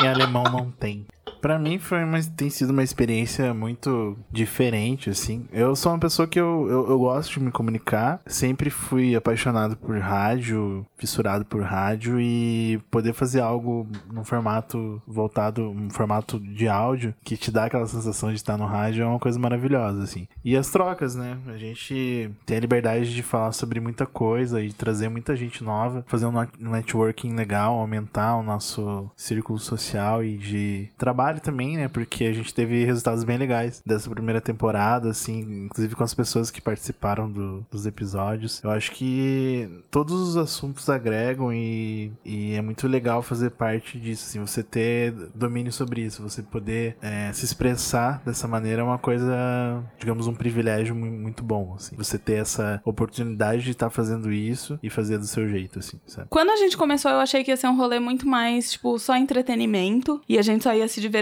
Em 0.00 0.08
alemão 0.08 0.44
não 0.44 0.70
tem. 0.70 1.06
Pra 1.40 1.58
mim 1.58 1.78
foi 1.78 2.04
uma, 2.04 2.20
tem 2.22 2.50
sido 2.50 2.70
uma 2.70 2.82
experiência 2.82 3.52
muito 3.54 4.16
diferente, 4.30 5.10
assim. 5.10 5.46
Eu 5.52 5.76
sou 5.76 5.92
uma 5.92 5.98
pessoa 5.98 6.26
que 6.26 6.40
eu, 6.40 6.66
eu, 6.68 6.90
eu 6.90 6.98
gosto 6.98 7.34
de 7.34 7.40
me 7.40 7.50
comunicar. 7.50 8.20
Sempre 8.26 8.70
fui 8.70 9.14
apaixonado 9.14 9.76
por 9.76 9.98
rádio, 9.98 10.86
fissurado 10.96 11.44
por 11.44 11.62
rádio 11.62 12.20
e 12.20 12.80
poder 12.90 13.12
fazer 13.12 13.40
algo 13.40 13.86
num 14.12 14.24
formato 14.24 15.00
voltado, 15.06 15.70
um 15.70 15.90
formato 15.90 16.38
de 16.40 16.68
áudio 16.68 17.14
que 17.22 17.36
te 17.36 17.50
dá 17.50 17.66
aquela 17.66 17.86
sensação 17.86 18.30
de 18.30 18.36
estar 18.36 18.56
no 18.56 18.66
rádio 18.66 19.02
é 19.02 19.06
uma 19.06 19.18
coisa 19.18 19.38
maravilhosa, 19.38 20.02
assim. 20.02 20.26
E 20.44 20.56
as 20.56 20.70
trocas, 20.70 21.14
né? 21.14 21.38
A 21.48 21.56
gente 21.56 22.30
tem 22.44 22.56
a 22.56 22.60
liberdade 22.60 23.14
de 23.14 23.22
falar 23.22 23.52
sobre 23.52 23.80
muita 23.80 24.06
coisa 24.06 24.62
e 24.62 24.72
trazer 24.72 25.08
muita 25.08 25.36
gente 25.36 25.62
nova, 25.62 26.04
fazer 26.06 26.26
um 26.26 26.32
networking 26.58 27.34
legal, 27.34 27.78
aumentar 27.78 28.36
o 28.36 28.42
nosso 28.42 29.10
círculo 29.16 29.58
social 29.58 30.24
e 30.24 30.36
de 30.36 30.88
trabalho 30.96 31.25
também, 31.34 31.76
né? 31.76 31.88
Porque 31.88 32.24
a 32.24 32.32
gente 32.32 32.52
teve 32.54 32.84
resultados 32.84 33.24
bem 33.24 33.36
legais 33.38 33.82
dessa 33.84 34.08
primeira 34.10 34.40
temporada, 34.40 35.10
assim, 35.10 35.64
inclusive 35.66 35.94
com 35.94 36.04
as 36.04 36.14
pessoas 36.14 36.50
que 36.50 36.60
participaram 36.60 37.30
do- 37.30 37.64
dos 37.70 37.86
episódios. 37.86 38.62
Eu 38.62 38.70
acho 38.70 38.92
que 38.92 39.68
todos 39.90 40.14
os 40.14 40.36
assuntos 40.36 40.88
agregam 40.88 41.52
e, 41.52 42.12
e 42.24 42.54
é 42.54 42.62
muito 42.62 42.86
legal 42.88 43.22
fazer 43.22 43.50
parte 43.50 43.98
disso, 43.98 44.26
assim, 44.28 44.40
você 44.40 44.62
ter 44.62 45.12
domínio 45.34 45.72
sobre 45.72 46.02
isso, 46.02 46.22
você 46.22 46.42
poder 46.42 46.96
é, 47.02 47.32
se 47.32 47.44
expressar 47.44 48.22
dessa 48.24 48.46
maneira 48.48 48.82
é 48.82 48.84
uma 48.84 48.98
coisa, 48.98 49.82
digamos, 49.98 50.26
um 50.26 50.34
privilégio 50.34 50.94
mu- 50.94 51.06
muito 51.10 51.42
bom, 51.42 51.74
assim. 51.76 51.96
Você 51.96 52.18
ter 52.18 52.34
essa 52.34 52.80
oportunidade 52.84 53.62
de 53.62 53.70
estar 53.72 53.90
fazendo 53.90 54.32
isso 54.32 54.78
e 54.82 54.90
fazer 54.90 55.18
do 55.18 55.26
seu 55.26 55.48
jeito, 55.48 55.78
assim, 55.78 55.98
sabe? 56.06 56.28
Quando 56.30 56.50
a 56.50 56.56
gente 56.56 56.76
começou, 56.76 57.10
eu 57.10 57.18
achei 57.18 57.42
que 57.42 57.50
ia 57.50 57.56
ser 57.56 57.66
um 57.68 57.76
rolê 57.76 57.98
muito 57.98 58.26
mais, 58.28 58.72
tipo, 58.72 58.98
só 58.98 59.16
entretenimento. 59.16 60.20
E 60.28 60.38
a 60.38 60.42
gente 60.42 60.64
só 60.64 60.74
ia 60.74 60.86
se 60.88 61.00
divertir, 61.00 61.15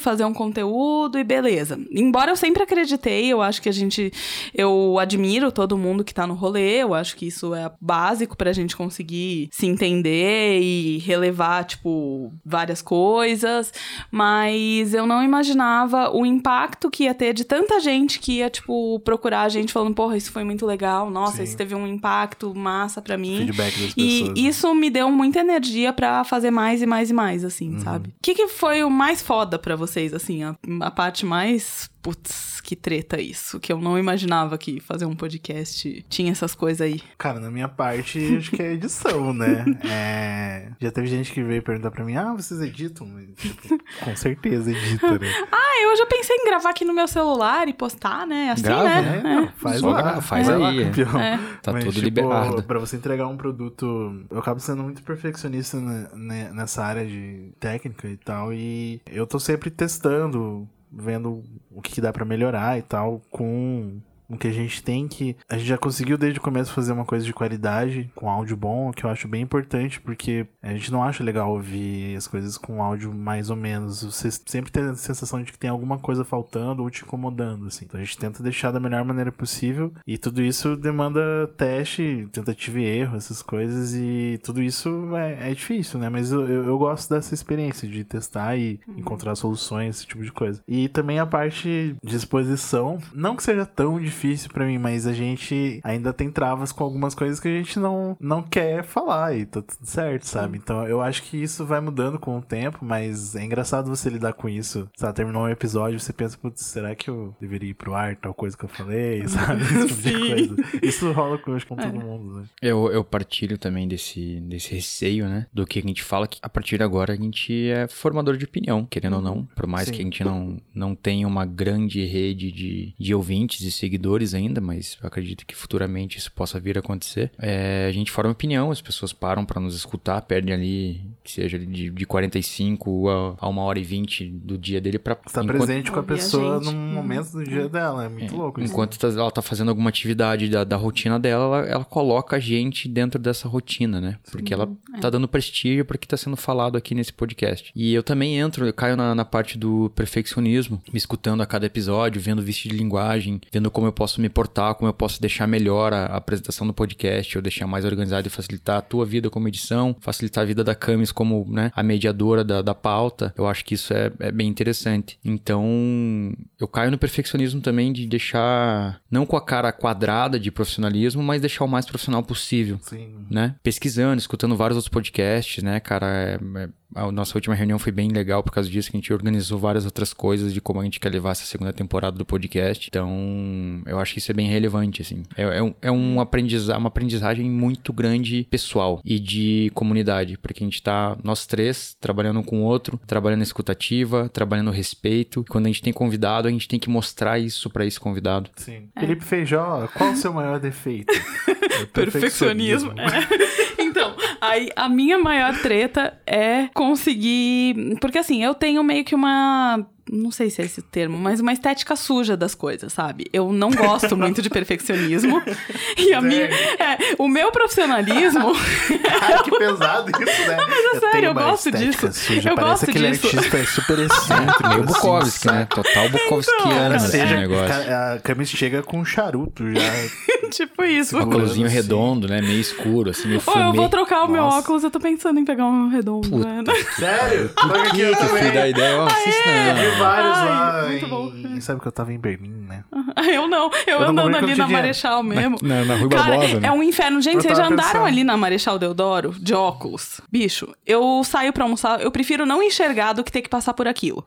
fazer 0.00 0.24
um 0.24 0.32
conteúdo 0.32 1.18
e 1.18 1.24
beleza. 1.24 1.78
Embora 1.90 2.30
eu 2.30 2.36
sempre 2.36 2.62
acreditei, 2.62 3.26
eu 3.26 3.40
acho 3.42 3.60
que 3.62 3.68
a 3.68 3.72
gente. 3.72 4.12
Eu 4.54 4.96
admiro 4.98 5.50
todo 5.52 5.76
mundo 5.78 6.04
que 6.04 6.14
tá 6.14 6.26
no 6.26 6.34
rolê. 6.34 6.82
Eu 6.82 6.94
acho 6.94 7.16
que 7.16 7.26
isso 7.26 7.54
é 7.54 7.70
básico 7.80 8.36
pra 8.36 8.52
gente 8.52 8.76
conseguir 8.76 9.48
se 9.52 9.66
entender 9.66 10.60
e 10.60 10.98
relevar, 10.98 11.64
tipo, 11.64 12.32
várias 12.44 12.82
coisas. 12.82 13.72
Mas 14.10 14.94
eu 14.94 15.06
não 15.06 15.22
imaginava 15.22 16.10
o 16.14 16.26
impacto 16.26 16.90
que 16.90 17.04
ia 17.04 17.14
ter 17.14 17.32
de 17.32 17.44
tanta 17.44 17.80
gente 17.80 18.18
que 18.18 18.32
ia, 18.38 18.50
tipo, 18.50 18.98
procurar 19.00 19.42
a 19.42 19.48
gente 19.48 19.72
falando, 19.72 19.94
porra, 19.94 20.16
isso 20.16 20.30
foi 20.32 20.44
muito 20.44 20.66
legal. 20.66 21.10
Nossa, 21.10 21.38
Sim. 21.38 21.42
isso 21.44 21.56
teve 21.56 21.74
um 21.74 21.86
impacto 21.86 22.54
massa 22.54 23.00
pra 23.00 23.16
mim. 23.16 23.38
Feedback 23.38 23.72
das 23.80 23.92
E 23.96 24.20
pessoas. 24.20 24.28
né? 24.28 24.34
isso 24.48 24.74
me 24.74 24.90
deu 24.90 25.10
muita 25.10 25.40
energia 25.40 25.92
pra 25.92 26.24
fazer 26.24 26.50
mais 26.50 26.82
e 26.82 26.86
mais 26.86 27.10
e 27.10 27.14
mais, 27.14 27.44
assim, 27.44 27.74
Uhum. 27.74 27.80
sabe? 27.80 28.08
O 28.08 28.12
que, 28.22 28.34
que 28.34 28.48
foi 28.48 28.82
o 28.84 28.90
mais 28.90 29.22
foda 29.30 29.60
pra 29.60 29.76
vocês, 29.76 30.12
assim? 30.12 30.42
A, 30.42 30.56
a 30.80 30.90
parte 30.90 31.24
mais. 31.24 31.88
Putz, 32.02 32.60
que 32.62 32.74
treta 32.74 33.20
isso. 33.20 33.60
Que 33.60 33.72
eu 33.72 33.78
não 33.78 33.98
imaginava 33.98 34.56
que 34.56 34.80
fazer 34.80 35.04
um 35.04 35.14
podcast 35.14 36.04
tinha 36.08 36.32
essas 36.32 36.54
coisas 36.54 36.80
aí. 36.80 37.00
Cara, 37.18 37.38
na 37.40 37.50
minha 37.50 37.68
parte, 37.68 38.36
acho 38.38 38.50
que 38.52 38.62
é 38.62 38.72
edição, 38.72 39.32
né? 39.34 39.64
É... 39.84 40.70
Já 40.80 40.90
teve 40.90 41.06
gente 41.08 41.32
que 41.32 41.42
veio 41.42 41.62
perguntar 41.62 41.90
pra 41.90 42.04
mim, 42.04 42.16
ah, 42.16 42.32
vocês 42.34 42.60
editam? 42.60 43.06
Tipo, 43.36 43.78
Com 44.02 44.16
certeza 44.16 44.70
edita, 44.70 45.18
né? 45.18 45.26
Ah, 45.52 45.82
eu 45.82 45.96
já 45.96 46.06
pensei 46.06 46.36
em 46.36 46.44
gravar 46.46 46.70
aqui 46.70 46.84
no 46.84 46.92
meu 46.94 47.06
celular 47.08 47.68
e 47.68 47.72
postar, 47.74 48.26
né? 48.26 48.50
Assim, 48.50 48.62
Grava, 48.62 48.84
né? 48.84 49.18
É, 49.18 49.22
não, 49.22 49.48
faz 49.52 49.80
Só 49.80 49.90
lá. 49.90 50.02
gra- 50.02 50.20
faz 50.22 50.46
vai 50.46 50.58
lá, 50.58 50.68
aí, 50.70 50.80
é. 50.80 50.84
campeão. 50.84 51.20
É. 51.20 51.38
Tá 51.62 51.72
Mas, 51.72 51.84
tudo 51.84 51.94
tipo, 51.94 52.04
liberado. 52.06 52.62
Pra 52.62 52.78
você 52.78 52.96
entregar 52.96 53.26
um 53.28 53.36
produto, 53.36 54.24
eu 54.30 54.38
acabo 54.38 54.60
sendo 54.60 54.82
muito 54.82 55.02
perfeccionista 55.02 55.78
ne- 55.78 56.08
ne- 56.14 56.50
nessa 56.52 56.84
área 56.84 57.06
de 57.06 57.52
técnica 57.60 58.08
e 58.08 58.16
tal, 58.16 58.52
e 58.52 59.00
eu 59.06 59.26
tô 59.26 59.38
sempre 59.38 59.70
testando, 59.70 60.68
vendo 60.92 61.42
o 61.70 61.80
que, 61.80 62.00
dá 62.00 62.12
pra 62.12 62.24
melhorar 62.24 62.78
e 62.78 62.82
tal, 62.82 63.20
com 63.30 64.00
o 64.30 64.38
que 64.38 64.46
a 64.46 64.52
gente 64.52 64.82
tem 64.82 65.08
que. 65.08 65.36
A 65.48 65.58
gente 65.58 65.66
já 65.66 65.76
conseguiu 65.76 66.16
desde 66.16 66.38
o 66.38 66.42
começo 66.42 66.72
fazer 66.72 66.92
uma 66.92 67.04
coisa 67.04 67.26
de 67.26 67.32
qualidade, 67.32 68.10
com 68.14 68.30
áudio 68.30 68.56
bom, 68.56 68.92
que 68.92 69.04
eu 69.04 69.10
acho 69.10 69.26
bem 69.26 69.42
importante, 69.42 70.00
porque 70.00 70.46
a 70.62 70.72
gente 70.72 70.92
não 70.92 71.02
acha 71.02 71.24
legal 71.24 71.50
ouvir 71.50 72.16
as 72.16 72.28
coisas 72.28 72.56
com 72.56 72.82
áudio 72.82 73.12
mais 73.12 73.50
ou 73.50 73.56
menos. 73.56 74.04
Você 74.04 74.30
sempre 74.30 74.70
tem 74.70 74.84
a 74.84 74.94
sensação 74.94 75.42
de 75.42 75.50
que 75.50 75.58
tem 75.58 75.68
alguma 75.68 75.98
coisa 75.98 76.24
faltando 76.24 76.82
ou 76.82 76.90
te 76.90 77.02
incomodando, 77.02 77.66
assim. 77.66 77.84
Então 77.84 78.00
a 78.00 78.04
gente 78.04 78.16
tenta 78.16 78.42
deixar 78.42 78.70
da 78.70 78.78
melhor 78.78 79.04
maneira 79.04 79.32
possível, 79.32 79.92
e 80.06 80.16
tudo 80.16 80.40
isso 80.40 80.76
demanda 80.76 81.48
teste, 81.56 82.28
tentativa 82.30 82.78
e 82.78 82.84
erro, 82.84 83.16
essas 83.16 83.42
coisas, 83.42 83.94
e 83.94 84.38
tudo 84.44 84.62
isso 84.62 85.16
é, 85.16 85.50
é 85.50 85.54
difícil, 85.54 85.98
né? 85.98 86.08
Mas 86.08 86.30
eu, 86.30 86.46
eu, 86.46 86.64
eu 86.64 86.78
gosto 86.78 87.12
dessa 87.12 87.34
experiência 87.34 87.88
de 87.88 88.04
testar 88.04 88.56
e 88.56 88.78
encontrar 88.96 89.34
soluções, 89.34 89.96
esse 89.96 90.06
tipo 90.06 90.22
de 90.22 90.30
coisa. 90.30 90.62
E 90.68 90.88
também 90.88 91.18
a 91.18 91.26
parte 91.26 91.96
de 92.02 92.16
exposição, 92.16 92.98
não 93.12 93.34
que 93.34 93.42
seja 93.42 93.66
tão 93.66 93.98
difícil 93.98 94.19
difícil 94.20 94.50
pra 94.50 94.66
mim, 94.66 94.78
mas 94.78 95.06
a 95.06 95.12
gente 95.12 95.80
ainda 95.82 96.12
tem 96.12 96.30
travas 96.30 96.72
com 96.72 96.84
algumas 96.84 97.14
coisas 97.14 97.40
que 97.40 97.48
a 97.48 97.56
gente 97.56 97.78
não, 97.78 98.16
não 98.20 98.42
quer 98.42 98.84
falar 98.84 99.34
e 99.36 99.46
tá 99.46 99.62
tudo 99.62 99.86
certo, 99.86 100.24
sabe? 100.24 100.58
Então 100.58 100.86
eu 100.86 101.00
acho 101.00 101.22
que 101.22 101.36
isso 101.42 101.64
vai 101.64 101.80
mudando 101.80 102.18
com 102.18 102.38
o 102.38 102.42
tempo, 102.42 102.78
mas 102.82 103.34
é 103.34 103.44
engraçado 103.44 103.88
você 103.88 104.10
lidar 104.10 104.34
com 104.34 104.48
isso. 104.48 104.88
Sabe, 104.96 105.14
terminou 105.14 105.42
um 105.44 105.48
episódio, 105.48 105.98
você 105.98 106.12
pensa, 106.12 106.36
putz, 106.36 106.62
será 106.66 106.94
que 106.94 107.08
eu 107.08 107.34
deveria 107.40 107.70
ir 107.70 107.74
pro 107.74 107.94
ar, 107.94 108.14
tal 108.16 108.34
coisa 108.34 108.56
que 108.56 108.64
eu 108.64 108.68
falei, 108.68 109.26
sabe? 109.28 109.62
Esse 109.62 109.86
tipo 109.88 110.02
de 110.02 110.28
coisa. 110.28 110.56
Isso 110.82 111.12
rola 111.12 111.38
com, 111.38 111.54
acho, 111.54 111.66
com 111.66 111.80
É. 111.80 111.86
todo 111.86 112.00
mundo, 112.00 112.40
né? 112.40 112.44
Eu, 112.60 112.90
eu 112.92 113.02
partilho 113.02 113.56
também 113.56 113.88
desse, 113.88 114.40
desse 114.40 114.74
receio, 114.74 115.26
né? 115.28 115.46
Do 115.52 115.66
que 115.66 115.78
a 115.78 115.82
gente 115.82 116.02
fala, 116.02 116.28
que 116.28 116.38
a 116.42 116.48
partir 116.48 116.76
de 116.76 116.82
agora 116.84 117.12
a 117.14 117.16
gente 117.16 117.68
é 117.70 117.88
formador 117.88 118.36
de 118.36 118.44
opinião, 118.44 118.84
querendo 118.84 119.16
ou 119.16 119.22
não. 119.22 119.46
Por 119.56 119.66
mais 119.66 119.86
Sim. 119.86 119.92
que 119.94 120.00
a 120.00 120.04
gente 120.04 120.24
não, 120.24 120.60
não 120.74 120.94
tenha 120.94 121.26
uma 121.26 121.46
grande 121.46 122.04
rede 122.04 122.52
de, 122.52 122.94
de 122.98 123.14
ouvintes 123.14 123.60
e 123.62 123.72
seguidores 123.72 124.09
ainda, 124.34 124.60
mas 124.60 124.98
eu 125.02 125.06
acredito 125.06 125.46
que 125.46 125.54
futuramente 125.54 126.18
isso 126.18 126.30
possa 126.32 126.58
vir 126.60 126.76
a 126.76 126.80
acontecer. 126.80 127.30
É, 127.38 127.86
a 127.88 127.92
gente 127.92 128.10
forma 128.10 128.30
opinião, 128.30 128.70
as 128.70 128.80
pessoas 128.80 129.12
param 129.12 129.44
pra 129.44 129.60
nos 129.60 129.74
escutar, 129.74 130.20
perdem 130.22 130.52
ali, 130.54 131.00
que 131.22 131.32
seja 131.32 131.58
de, 131.58 131.90
de 131.90 132.06
45 132.06 133.08
a, 133.08 133.34
a 133.38 133.48
uma 133.48 133.62
hora 133.62 133.78
e 133.78 133.82
20 133.84 134.26
do 134.30 134.56
dia 134.58 134.80
dele 134.80 134.98
pra... 134.98 135.16
Você 135.26 135.34
tá 135.34 135.42
enquanto- 135.42 135.56
presente 135.58 135.90
com 135.92 136.00
a 136.00 136.02
pessoa 136.02 136.60
num 136.60 136.70
Uhum. 136.70 136.94
momento 136.94 137.32
do 137.32 137.44
dia 137.44 137.68
dela, 137.68 138.04
é 138.04 138.08
muito 138.08 138.34
louco 138.36 138.60
isso. 138.60 138.72
Enquanto 138.72 138.98
tá- 138.98 139.08
ela 139.08 139.30
tá 139.30 139.42
fazendo 139.42 139.68
alguma 139.68 139.88
atividade 139.90 140.48
da, 140.48 140.64
da 140.64 140.76
rotina 140.76 141.18
dela, 141.18 141.44
ela, 141.58 141.66
ela 141.68 141.84
coloca 141.84 142.36
a 142.36 142.40
gente 142.40 142.88
dentro 142.88 143.18
dessa 143.20 143.48
rotina, 143.48 144.00
né? 144.00 144.18
Porque 144.30 144.52
ela 144.54 144.68
é. 144.94 144.98
tá 145.00 145.10
dando 145.10 145.28
prestígio 145.28 145.84
porque 145.84 146.06
tá 146.06 146.16
sendo 146.16 146.36
falado 146.36 146.76
aqui 146.76 146.94
nesse 146.94 147.12
podcast. 147.12 147.70
E 147.74 147.92
eu 147.94 148.02
também 148.02 148.38
entro, 148.38 148.66
eu 148.66 148.72
caio 148.72 148.96
na, 148.96 149.14
na 149.14 149.24
parte 149.24 149.56
do 149.58 149.90
perfeccionismo, 149.94 150.80
me 150.92 150.98
escutando 150.98 151.42
a 151.42 151.46
cada 151.46 151.66
episódio, 151.66 152.20
vendo 152.20 152.42
vício 152.42 152.68
de 152.70 152.76
linguagem, 152.76 153.40
vendo 153.52 153.70
como 153.70 153.86
eu 153.86 153.92
posso 154.00 154.18
me 154.18 154.30
portar, 154.30 154.74
como 154.76 154.88
eu 154.88 154.94
posso 154.94 155.20
deixar 155.20 155.46
melhor 155.46 155.92
a, 155.92 156.06
a 156.06 156.16
apresentação 156.16 156.66
do 156.66 156.72
podcast, 156.72 157.36
ou 157.36 157.42
deixar 157.42 157.66
mais 157.66 157.84
organizado 157.84 158.26
e 158.26 158.30
facilitar 158.30 158.78
a 158.78 158.80
tua 158.80 159.04
vida 159.04 159.28
como 159.28 159.46
edição, 159.46 159.94
facilitar 160.00 160.40
a 160.40 160.46
vida 160.46 160.64
da 160.64 160.74
Camis 160.74 161.12
como 161.12 161.44
né, 161.46 161.70
a 161.76 161.82
mediadora 161.82 162.42
da, 162.42 162.62
da 162.62 162.74
pauta. 162.74 163.34
Eu 163.36 163.46
acho 163.46 163.62
que 163.62 163.74
isso 163.74 163.92
é, 163.92 164.10
é 164.20 164.32
bem 164.32 164.48
interessante. 164.48 165.18
Então, 165.22 166.32
eu 166.58 166.66
caio 166.66 166.90
no 166.90 166.96
perfeccionismo 166.96 167.60
também 167.60 167.92
de 167.92 168.06
deixar, 168.06 168.98
não 169.10 169.26
com 169.26 169.36
a 169.36 169.44
cara 169.44 169.70
quadrada 169.70 170.40
de 170.40 170.50
profissionalismo, 170.50 171.22
mas 171.22 171.42
deixar 171.42 171.66
o 171.66 171.68
mais 171.68 171.84
profissional 171.84 172.22
possível 172.22 172.78
Sim. 172.80 173.26
né? 173.30 173.54
Pesquisando, 173.62 174.18
escutando 174.18 174.56
vários 174.56 174.78
outros 174.78 174.90
podcasts, 174.90 175.62
né, 175.62 175.78
cara? 175.78 176.06
É- 176.06 176.38
é- 176.56 176.79
a 176.94 177.10
nossa 177.10 177.36
última 177.36 177.54
reunião 177.54 177.78
foi 177.78 177.92
bem 177.92 178.08
legal 178.10 178.42
por 178.42 178.52
causa 178.52 178.68
disso, 178.68 178.90
que 178.90 178.96
a 178.96 179.00
gente 179.00 179.12
organizou 179.12 179.58
várias 179.58 179.84
outras 179.84 180.12
coisas 180.12 180.52
de 180.52 180.60
como 180.60 180.80
a 180.80 180.84
gente 180.84 181.00
quer 181.00 181.10
levar 181.10 181.32
essa 181.32 181.44
segunda 181.44 181.72
temporada 181.72 182.16
do 182.16 182.24
podcast. 182.24 182.88
Então, 182.88 183.82
eu 183.86 183.98
acho 183.98 184.12
que 184.12 184.18
isso 184.18 184.30
é 184.30 184.34
bem 184.34 184.48
relevante, 184.48 185.02
assim. 185.02 185.22
É, 185.36 185.42
é 185.42 185.62
um, 185.62 185.74
é 185.82 185.90
um 185.90 186.20
aprendiza 186.20 186.76
uma 186.76 186.88
aprendizagem 186.88 187.48
muito 187.48 187.92
grande 187.92 188.46
pessoal 188.50 189.00
e 189.04 189.18
de 189.18 189.70
comunidade, 189.74 190.38
porque 190.38 190.62
a 190.62 190.66
gente 190.66 190.82
tá, 190.82 191.16
nós 191.22 191.46
três, 191.46 191.96
trabalhando 192.00 192.40
um 192.40 192.42
com 192.42 192.62
o 192.62 192.64
outro, 192.64 193.00
trabalhando 193.06 193.38
na 193.38 193.44
escutativa, 193.44 194.28
trabalhando 194.28 194.70
respeito. 194.70 195.44
Quando 195.48 195.66
a 195.66 195.68
gente 195.68 195.82
tem 195.82 195.92
convidado, 195.92 196.48
a 196.48 196.50
gente 196.50 196.68
tem 196.68 196.78
que 196.78 196.90
mostrar 196.90 197.38
isso 197.38 197.70
pra 197.70 197.84
esse 197.84 198.00
convidado. 198.00 198.50
Sim. 198.56 198.88
Felipe 198.98 199.24
Feijó, 199.24 199.88
qual 199.94 200.12
o 200.12 200.16
seu 200.16 200.32
maior 200.32 200.58
defeito? 200.58 201.12
É 201.70 201.84
o 201.84 201.86
Perfeccionismo. 201.86 202.92
É. 202.92 203.69
Então, 204.00 204.16
aí 204.40 204.70
a 204.74 204.88
minha 204.88 205.18
maior 205.18 205.54
treta 205.60 206.18
é 206.26 206.68
conseguir. 206.74 207.98
Porque 208.00 208.18
assim, 208.18 208.42
eu 208.42 208.54
tenho 208.54 208.82
meio 208.82 209.04
que 209.04 209.14
uma. 209.14 209.86
Não 210.10 210.30
sei 210.30 210.50
se 210.50 210.62
é 210.62 210.64
esse 210.64 210.80
o 210.80 210.82
termo, 210.82 211.18
mas 211.18 211.40
uma 211.40 211.52
estética 211.52 211.96
suja 211.96 212.36
das 212.36 212.54
coisas, 212.54 212.92
sabe? 212.92 213.26
Eu 213.32 213.52
não 213.52 213.70
gosto 213.70 214.16
muito 214.16 214.40
de 214.42 214.48
perfeccionismo. 214.50 215.42
E 215.96 216.14
a 216.14 216.20
minha. 216.20 216.44
É, 216.44 217.14
o 217.18 217.28
meu 217.28 217.50
profissionalismo. 217.52 218.52
Ai, 219.20 219.42
que 219.42 219.50
pesado 219.50 220.10
isso, 220.10 220.48
né? 220.48 220.56
Mas 220.56 221.00
sério, 221.00 221.10
tenho 221.12 221.24
eu 221.26 221.30
uma 221.32 221.42
gosto 221.42 221.68
estética 221.68 222.08
disso. 222.08 222.20
Suja. 222.20 222.50
Eu 222.50 222.54
Parece 222.54 222.70
gosto 222.86 222.90
aquele 222.90 223.10
disso. 223.10 223.26
artista 223.36 223.64
super 223.66 223.98
excêntrico. 223.98 224.68
Meio 224.68 224.82
assim, 224.84 224.92
Bukowski, 224.92 225.46
né? 225.48 225.66
Total 225.68 226.08
Bukowskiano 226.08 226.96
esse 226.96 227.08
Seja, 227.10 227.36
negócio. 227.36 227.74
a 227.74 228.18
Camis 228.22 228.48
chega 228.50 228.82
com 228.82 229.00
um 229.00 229.04
charuto 229.04 229.64
já. 229.72 229.80
tipo 230.50 230.84
isso. 230.84 231.16
Um 231.18 231.22
óculosinho 231.22 231.66
assim. 231.66 231.74
redondo, 231.76 232.26
né? 232.28 232.40
Meio 232.40 232.60
escuro, 232.60 233.10
assim, 233.10 233.28
meio 233.28 233.42
Ou 233.46 233.54
eu 233.54 233.62
vou 233.66 233.74
fumê. 233.74 233.88
trocar 233.88 234.24
o 234.24 234.28
meu 234.28 234.42
Nossa. 234.42 234.58
óculos, 234.58 234.84
eu 234.84 234.90
tô 234.90 234.98
pensando 235.00 235.38
em 235.38 235.44
pegar 235.44 235.66
um 235.66 235.88
redondo. 235.88 236.38
né? 236.38 236.62
Sério? 236.96 237.48
Por 237.50 237.82
Que 237.90 237.96
que 237.96 238.02
eu 238.02 238.28
fui 238.28 238.50
dar 238.50 238.68
ideia? 238.68 238.96
Ó, 238.96 239.06
assista, 239.06 239.48
Eu 239.48 239.74
vi 239.74 239.86
não. 239.89 239.89
Vários 239.98 240.38
Ai, 240.38 240.48
lá 240.48 240.88
muito 240.88 241.06
em... 241.06 241.08
bom. 241.08 241.60
Sabe 241.60 241.80
que 241.80 241.88
eu 241.88 241.92
tava 241.92 242.12
em 242.12 242.18
Berlim, 242.18 242.66
né? 242.68 242.84
Eu 243.34 243.46
não, 243.46 243.70
eu, 243.86 244.00
Eu 244.00 244.08
andando 244.08 244.34
ali 244.36 244.54
na. 244.54 244.66
Marechal 244.66 245.22
mesmo. 245.22 245.58
Na, 245.60 245.84
na 245.84 245.96
Rui 245.96 246.08
Cara, 246.08 246.36
Barbosa, 246.38 246.60
né? 246.60 246.68
é 246.68 246.72
um 246.72 246.82
inferno. 246.82 247.20
Gente, 247.20 247.42
vocês 247.42 247.56
já 247.58 247.66
andaram 247.66 247.90
pensando. 247.90 248.06
ali 248.06 248.24
na 248.24 248.36
Marechal 248.36 248.78
Deodoro 248.78 249.34
de 249.38 249.52
óculos? 249.52 250.20
Bicho, 250.30 250.68
eu 250.86 251.22
saio 251.24 251.52
pra 251.52 251.64
almoçar, 251.64 252.00
eu 252.00 252.10
prefiro 252.10 252.46
não 252.46 252.62
enxergar 252.62 253.12
do 253.12 253.22
que 253.22 253.30
ter 253.30 253.42
que 253.42 253.48
passar 253.48 253.74
por 253.74 253.86
aquilo. 253.86 254.24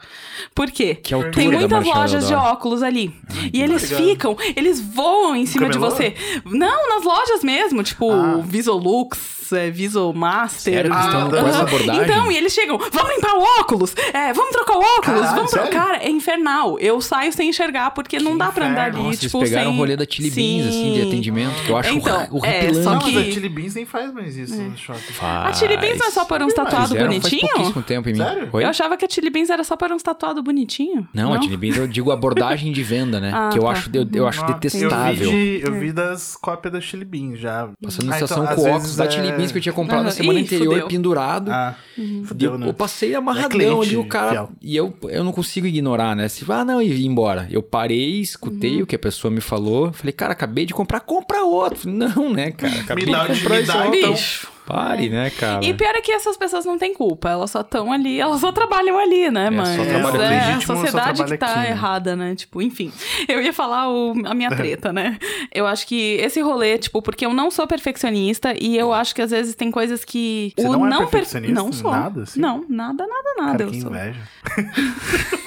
Por 0.53 0.69
quê? 0.69 0.95
Que 0.95 1.13
altura 1.13 1.31
Tem 1.33 1.49
muitas 1.49 1.83
lojas 1.85 2.23
de 2.23 2.29
Deodoro? 2.29 2.51
óculos 2.53 2.83
ali. 2.83 3.15
e 3.51 3.61
eles 3.61 3.83
Obrigado. 3.91 4.03
ficam, 4.09 4.37
eles 4.55 4.79
voam 4.79 5.35
em 5.35 5.45
cima 5.45 5.69
de 5.69 5.77
você. 5.79 6.13
Não, 6.45 6.89
nas 6.89 7.03
lojas 7.03 7.43
mesmo, 7.43 7.81
tipo 7.83 8.11
Ah. 8.11 8.41
Visolux, 8.43 9.42
é, 9.51 9.69
Visomaster. 9.71 10.73
Sério? 10.73 10.91
Eles 10.93 11.05
estão 11.05 11.29
com 11.29 11.35
Aham. 11.35 11.49
essa 11.49 11.61
abordagem? 11.63 12.03
Então, 12.03 12.31
e 12.31 12.37
eles 12.37 12.53
chegam, 12.53 12.77
vamos 12.77 13.15
limpar 13.15 13.35
o 13.35 13.41
óculos, 13.61 13.95
é, 14.13 14.31
vamos 14.33 14.51
trocar 14.51 14.75
o 14.77 14.79
óculos, 14.81 15.03
Caralho, 15.21 15.35
vamos 15.35 15.51
trocar. 15.51 15.65
sério? 15.71 15.79
Cara, 15.79 15.97
é 16.03 16.09
infernal. 16.09 16.79
Eu 16.79 17.01
saio 17.01 17.33
sem 17.33 17.49
enxergar, 17.49 17.91
porque 17.91 18.19
não 18.19 18.33
Que 18.33 18.37
dá 18.37 18.51
pra 18.51 18.65
andar 18.67 18.89
inferno. 18.89 18.99
ali, 18.99 19.07
Nossa, 19.07 19.19
tipo, 19.19 19.37
eles 19.39 19.49
pegaram 19.49 19.69
sem... 19.71 19.75
o 19.75 19.79
rolê 19.79 19.95
da 19.97 20.05
Chili 20.09 20.29
Beans, 20.31 20.67
assim, 20.67 20.93
de 20.93 21.01
atendimento, 21.01 21.63
que 21.65 21.69
eu 21.71 21.77
acho 21.77 21.89
Então, 21.93 22.27
horri- 22.31 22.47
é, 22.49 22.73
só 22.73 22.91
Não, 22.93 22.99
que- 22.99 23.17
a 23.17 23.23
Chili 23.31 23.49
Beans 23.49 23.75
nem 23.75 23.85
faz 23.85 24.13
mais 24.13 24.37
isso 24.37 24.55
no 24.55 24.77
shopping. 24.77 24.99
A 25.21 25.53
Chili 25.53 25.77
Beans 25.77 25.99
não 25.99 26.07
é 26.07 26.11
só 26.11 26.23
uns 26.23 26.29
Mas 26.39 26.53
tatuados 26.53 26.91
bonitinho? 26.97 27.41
Faz 27.41 27.51
pouquíssimo 27.53 27.81
tempo 27.83 28.09
em 28.09 28.13
mim. 28.13 28.17
Sério? 28.19 28.49
Oi? 28.51 28.63
Eu 28.63 28.67
achava 28.69 28.97
que 28.97 29.05
a 29.05 29.09
Chili 29.09 29.29
Beans 29.29 29.49
era 29.49 29.63
só 29.63 29.75
pôr 29.75 29.91
uns 29.91 30.03
tatuados 30.03 30.43
bonitinho. 30.43 31.07
Não, 31.13 31.33
a 31.33 31.41
Chili 31.41 31.57
Beans, 31.57 31.77
eu 31.77 31.87
digo 31.87 32.11
abordagem 32.11 32.71
de 32.71 32.83
venda, 32.83 33.19
né? 33.19 33.31
Ah, 33.43 33.49
que 33.51 33.57
eu 33.57 33.63
tá. 33.63 33.69
acho, 33.71 33.89
eu, 33.93 34.07
eu 34.13 34.27
acho 34.27 34.41
Nossa, 34.41 34.53
detestável. 34.53 35.25
Eu 35.25 35.31
vi, 35.31 35.59
de- 35.59 35.65
eu 35.67 35.73
vi 35.73 35.91
das 35.91 36.35
cópias 36.35 36.71
da 36.71 36.79
Chili 36.79 37.03
Beans 37.03 37.39
já. 37.39 37.67
Passando 37.83 38.05
Ah, 38.05 38.09
na 38.11 38.15
estação 38.15 38.43
então, 38.43 38.55
com 38.55 38.69
óculos 38.69 38.95
da 38.95 39.05
é- 39.05 39.11
Chili 39.11 39.31
Beans 39.37 39.51
que 39.51 39.57
eu 39.57 39.61
tinha 39.61 39.73
comprado 39.73 40.03
na 40.03 40.11
semana 40.11 40.39
Ih, 40.39 40.43
anterior, 40.43 40.73
fudeu. 40.73 40.87
pendurado. 40.87 41.51
Ah, 41.51 41.75
E 41.97 42.23
fudeu, 42.25 42.51
eu, 42.53 42.57
né? 42.57 42.67
eu 42.69 42.73
passei 42.73 43.13
É 43.13 43.15
amarradão 43.15 43.49
cliente 43.49 43.87
ali, 43.89 43.97
o 43.97 44.05
cara. 44.05 44.29
fiel. 44.31 44.49
E 44.61 44.75
eu, 44.75 44.93
eu 45.09 45.23
não 45.23 45.31
consigo 45.31 45.67
ignorar, 45.67 46.15
né? 46.15 46.27
Se 46.27 46.45
ah, 46.49 46.63
não, 46.65 46.81
e 46.81 46.87
ir 46.91 47.05
embora. 47.05 47.47
Eu 47.51 47.61
parei, 47.63 48.19
escutei 48.21 48.77
Uhum. 48.77 48.83
o 48.83 48.85
que 48.85 48.95
a 48.95 48.99
pessoa 48.99 49.31
me 49.31 49.41
falou. 49.41 49.91
Falei, 49.93 50.11
cara, 50.13 50.33
acabei 50.33 50.65
de 50.65 50.73
comprar, 50.73 50.99
compra 51.01 51.43
outro. 51.43 51.79
Falei, 51.79 51.97
não, 52.15 52.31
né, 52.33 52.51
cara? 52.51 52.73
Acabei 52.81 53.05
dá, 53.05 53.27
de 53.27 53.39
comprar 53.41 53.59
me 53.59 53.63
dá, 53.65 53.87
então. 53.87 54.11
Bicho. 54.13 54.52
Pare, 54.65 55.09
né, 55.09 55.29
cara? 55.29 55.63
E 55.65 55.73
pior 55.73 55.93
é 55.95 56.01
que 56.01 56.11
essas 56.11 56.37
pessoas 56.37 56.65
não 56.65 56.77
têm 56.77 56.93
culpa, 56.93 57.29
elas 57.29 57.51
só 57.51 57.61
estão 57.61 57.91
ali, 57.91 58.19
elas 58.19 58.39
só 58.39 58.51
trabalham 58.51 58.97
ali, 58.97 59.29
né, 59.29 59.49
mas 59.49 59.69
só 59.75 59.83
trabalha 59.85 60.17
é, 60.23 60.25
a 60.25 60.29
legítimo, 60.47 60.61
só 60.61 60.75
sociedade 60.75 61.23
que 61.25 61.37
tá 61.37 61.45
aqui, 61.47 61.59
né? 61.59 61.69
errada, 61.69 62.15
né? 62.15 62.35
Tipo, 62.35 62.61
enfim. 62.61 62.91
Eu 63.27 63.41
ia 63.41 63.51
falar 63.51 63.89
o- 63.89 64.13
a 64.25 64.33
minha 64.33 64.49
treta, 64.49 64.93
né? 64.93 65.17
Eu 65.53 65.67
acho 65.67 65.85
que 65.85 66.15
esse 66.21 66.39
rolê, 66.41 66.77
tipo, 66.77 67.01
porque 67.01 67.25
eu 67.25 67.33
não 67.33 67.51
sou 67.51 67.67
perfeccionista 67.67 68.53
e 68.59 68.77
eu 68.77 68.93
acho 68.93 69.13
que 69.13 69.21
às 69.21 69.31
vezes 69.31 69.53
tem 69.55 69.69
coisas 69.69 70.05
que 70.05 70.53
Você 70.57 70.67
o 70.67 70.71
não 70.71 70.85
é 70.85 70.89
per- 70.99 71.09
perfeccionista? 71.09 71.53
Não 71.55 71.71
sou. 71.73 71.91
Nada, 71.91 72.23
assim? 72.23 72.39
Não, 72.39 72.65
nada, 72.69 73.05
nada, 73.05 73.33
nada. 73.37 73.51
Cara, 73.51 73.63
eu 73.63 73.71
que 73.71 73.81
sou. 73.81 73.89
inveja. 73.91 74.19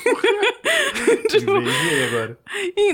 Inveja 1.37 2.07
agora. 2.09 2.39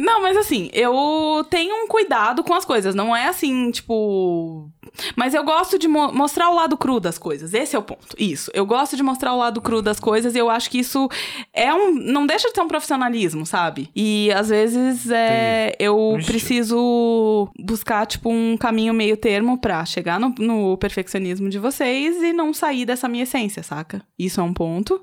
Não, 0.00 0.20
mas 0.22 0.36
assim, 0.36 0.70
eu 0.72 1.44
tenho 1.50 1.74
um 1.84 1.86
cuidado 1.88 2.42
com 2.42 2.54
as 2.54 2.64
coisas. 2.64 2.94
Não 2.94 3.14
é 3.14 3.26
assim, 3.28 3.70
tipo. 3.70 4.70
Mas 5.16 5.34
eu 5.34 5.42
gosto 5.44 5.78
de 5.78 5.88
mo- 5.88 6.12
mostrar 6.12 6.48
o 6.50 6.54
lado 6.54 6.76
cru 6.76 7.00
das 7.00 7.18
coisas. 7.18 7.54
Esse 7.54 7.74
é 7.74 7.78
o 7.78 7.82
ponto. 7.82 8.14
Isso. 8.18 8.50
Eu 8.54 8.66
gosto 8.66 8.96
de 8.96 9.02
mostrar 9.02 9.32
o 9.34 9.38
lado 9.38 9.60
cru 9.60 9.80
das 9.82 9.98
coisas 9.98 10.34
e 10.34 10.38
eu 10.38 10.50
acho 10.50 10.70
que 10.70 10.78
isso 10.78 11.08
é 11.52 11.72
um. 11.74 11.92
Não 11.94 12.26
deixa 12.26 12.48
de 12.48 12.54
ser 12.54 12.60
um 12.60 12.68
profissionalismo, 12.68 13.44
sabe? 13.46 13.90
E 13.96 14.30
às 14.32 14.48
vezes 14.48 15.10
é, 15.10 15.74
eu 15.78 16.18
preciso 16.26 17.48
buscar, 17.58 18.06
tipo, 18.06 18.30
um 18.30 18.56
caminho 18.56 18.92
meio 18.94 19.16
termo 19.16 19.58
pra 19.58 19.84
chegar 19.84 20.18
no, 20.20 20.34
no 20.38 20.76
perfeccionismo 20.76 21.48
de 21.48 21.58
vocês 21.58 22.22
e 22.22 22.32
não 22.32 22.52
sair 22.52 22.84
dessa 22.84 23.08
minha 23.08 23.22
essência, 23.24 23.62
saca? 23.62 24.02
Isso 24.18 24.40
é 24.40 24.42
um 24.44 24.52
ponto. 24.52 25.00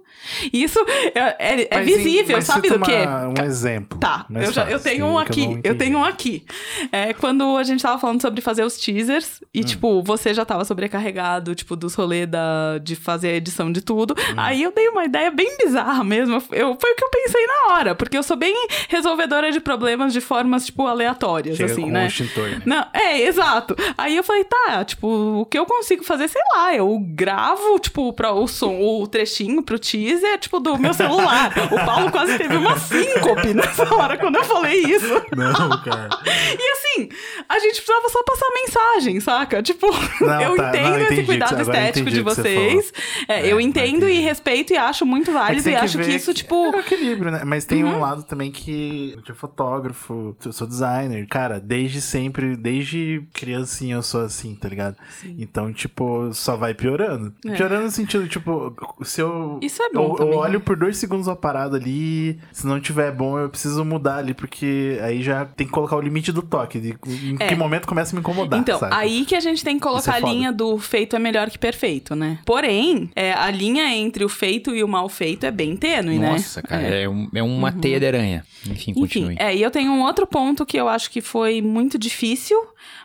Isso 0.54 0.80
é, 1.16 1.36
é- 1.62 1.68
é 1.72 1.82
visível, 1.82 2.38
mas 2.38 2.46
sabe 2.46 2.70
do 2.70 2.80
quê? 2.80 2.98
Um 3.40 3.44
exemplo. 3.44 3.98
Tá, 4.00 4.26
mais 4.30 4.48
eu, 4.48 4.54
já, 4.54 4.70
eu 4.70 4.80
tenho 4.80 5.06
um 5.06 5.12
eu 5.14 5.18
aqui, 5.20 5.44
eu, 5.44 5.52
entendi. 5.52 5.76
tenho 5.76 5.98
um 6.00 6.04
aqui. 6.04 6.46
É 6.92 7.14
quando 7.14 7.58
a 7.58 7.64
gente 7.64 7.82
tava 7.82 8.00
falando 8.00 8.22
sobre 8.22 8.42
fazer 8.42 8.64
os 8.64 8.78
teasers 8.78 9.40
Hum. 9.42 9.46
e, 9.54 9.64
tipo, 9.64 9.79
você 10.04 10.34
já 10.34 10.46
tava 10.46 10.66
sobrecarregado, 10.66 11.56
tipo, 11.56 11.76
dos 11.76 11.94
rolês 11.96 12.28
da, 12.28 12.78
de 12.80 12.96
fazer 12.96 13.30
a 13.30 13.36
edição 13.36 13.72
de 13.72 13.82
tudo. 13.82 14.16
Hum. 14.18 14.34
Aí 14.38 14.64
eu 14.64 14.72
dei 14.72 14.88
uma 14.90 15.06
ideia 15.06 15.32
bem 15.32 15.58
bizarra 15.58 16.04
mesmo. 16.04 16.36
Eu, 16.52 16.78
foi 16.80 16.92
o 16.92 16.96
que 16.96 17.04
eu 17.04 17.10
pensei 17.10 17.46
na 17.46 17.74
hora, 17.74 17.96
porque 17.96 18.18
eu 18.18 18.24
sou 18.24 18.38
bem 18.38 18.54
resolvedora 18.88 19.52
de 19.52 19.60
problemas 19.60 20.14
de 20.14 20.22
formas, 20.22 20.66
tipo, 20.66 20.86
aleatórias, 20.86 21.58
Chega 21.58 21.72
assim, 21.72 21.90
né? 21.90 22.04
um 22.04 22.08
extintor, 22.08 22.50
né? 22.50 22.62
Não, 22.66 22.86
é, 22.94 23.22
exato. 23.22 23.76
Aí 23.98 24.16
eu 24.16 24.24
falei, 24.24 24.44
tá, 24.44 24.84
tipo, 24.84 25.08
o 25.08 25.46
que 25.46 25.58
eu 25.58 25.66
consigo 25.66 26.04
fazer, 26.04 26.28
sei 26.28 26.42
lá, 26.56 26.76
eu 26.76 26.98
gravo, 27.00 27.80
tipo, 27.80 28.12
pra 28.14 28.32
o 28.32 28.48
som, 28.48 28.80
o 28.80 29.08
trechinho 29.08 29.64
pro 29.64 29.80
teaser, 29.80 30.38
tipo, 30.40 30.60
do 30.60 30.78
meu 30.78 30.94
celular. 30.94 31.52
o 31.72 31.86
Paulo 31.86 32.12
quase 32.12 32.38
teve 32.38 32.56
uma 32.56 32.78
síncope 32.78 33.54
nessa 33.54 33.94
hora 33.94 34.18
quando 34.18 34.36
eu 34.38 34.44
falei 34.44 34.80
isso. 34.84 35.14
Não, 35.36 35.82
cara. 35.84 36.10
E 36.60 36.72
assim, 36.72 37.10
a 37.48 37.60
gente 37.60 37.76
precisava 37.76 38.10
só 38.10 38.24
passar 38.24 38.48
mensagem, 38.54 39.20
saca? 39.20 39.62
Tipo, 39.70 39.88
Não, 40.26 40.42
eu 40.42 40.56
tá, 40.56 40.70
entendo 40.70 40.90
não, 40.90 41.02
entendi, 41.02 41.14
esse 41.14 41.24
cuidado 41.26 41.56
eu 41.56 41.62
estético 41.62 42.10
de 42.10 42.18
que 42.18 42.22
você 42.24 42.42
vocês. 42.42 42.94
É, 43.28 43.40
É, 43.48 43.52
eu 43.54 43.62
entendo 43.62 44.10
e 44.10 44.20
respeito 44.20 44.74
e 44.74 44.78
acho 44.78 45.06
muito 45.06 45.30
É 45.30 45.34
válido 45.34 45.64
tem 45.64 45.74
e 45.74 45.76
acho 45.76 45.98
que 45.98 46.04
ver 46.04 46.16
isso, 46.16 46.34
tipo. 46.34 46.56
Uhum. 46.56 46.74
É 46.74 46.78
o 46.78 46.80
equilíbrio, 46.80 47.32
né? 47.32 47.44
Mas 47.46 47.66
tem 47.66 47.84
um 47.84 48.00
lado 48.00 48.24
também 48.24 48.52
que 48.52 49.14
eu 49.16 49.26
sou 49.26 49.36
fotógrafo, 49.36 50.36
eu 50.44 50.52
sou 50.52 50.68
designer. 50.68 51.28
Cara, 51.28 51.60
desde 51.60 52.02
sempre, 52.02 52.56
desde 52.56 53.24
criancinha 53.34 53.96
eu 53.96 54.04
sou 54.04 54.22
assim, 54.22 54.56
tá 54.56 54.68
ligado? 54.68 54.96
Então, 55.38 55.72
tipo, 55.72 56.34
só 56.34 56.56
vai 56.56 56.74
piorando. 56.74 57.34
É. 57.46 57.52
Piorando 57.56 57.84
no 57.84 57.92
sentido, 57.92 58.28
tipo, 58.28 58.74
se 59.04 59.22
eu. 59.22 59.60
Isso 59.62 59.82
é 59.84 59.90
bom 59.92 60.04
Eu, 60.04 60.10
eu 60.10 60.16
também, 60.16 60.38
olho 60.38 60.60
né? 60.60 60.66
por 60.66 60.76
dois 60.76 60.98
segundos 60.98 61.28
uma 61.28 61.36
parada 61.36 61.78
ali, 61.78 62.40
se 62.52 62.66
não 62.66 62.80
tiver 62.80 63.12
bom, 63.12 63.38
eu 63.40 63.50
preciso 63.50 63.86
mudar 63.86 64.18
ali, 64.18 64.34
porque 64.34 64.98
aí 65.04 65.22
já 65.22 65.46
tem 65.46 65.68
que 65.68 65.74
colocar 65.74 65.96
o 65.96 66.02
limite 66.02 66.32
do 66.32 66.42
toque. 66.42 66.80
De 66.80 66.90
em 67.08 67.38
É. 67.40 67.48
que 67.48 67.56
momento 67.56 67.88
começa 67.88 68.14
a 68.14 68.16
me 68.16 68.20
incomodar. 68.20 68.60
Então, 68.60 68.80
sabe? 68.80 68.94
aí 68.96 69.26
que 69.26 69.36
a 69.36 69.40
gente 69.40 69.59
tem 69.64 69.80
que 69.80 69.86
Isso 69.86 69.90
colocar 69.90 70.20
é 70.20 70.24
a 70.24 70.34
linha 70.34 70.52
do 70.52 70.78
feito 70.78 71.16
é 71.16 71.20
melhor 71.20 71.50
que 71.50 71.58
perfeito, 71.58 72.16
né? 72.16 72.40
Porém, 72.46 73.10
é, 73.16 73.34
a 73.34 73.50
linha 73.52 73.94
entre 73.96 74.24
o 74.24 74.30
feito 74.30 74.76
e 74.76 74.84
o 74.84 74.88
mal 74.88 75.08
feito 75.10 75.46
é 75.46 75.52
bem 75.52 75.76
tênue, 75.76 76.18
né? 76.20 76.32
Nossa, 76.32 76.62
cara, 76.62 76.84
É. 76.84 77.04
é, 77.04 77.10
um- 77.10 77.30
é 77.34 77.44
uma 77.44 77.72
teia 77.72 78.00
de 78.00 78.06
aranha. 78.08 78.46
Enfim, 78.70 78.94
continue. 78.94 79.34
Enfim, 79.34 79.44
é, 79.44 79.56
e 79.56 79.62
eu 79.62 79.72
tenho 79.72 79.92
um 79.92 80.02
outro 80.04 80.28
ponto 80.28 80.66
que 80.66 80.78
eu 80.78 80.90
acho 80.90 81.10
que 81.10 81.22
foi 81.22 81.62
muito 81.62 81.98
difícil, 81.98 82.58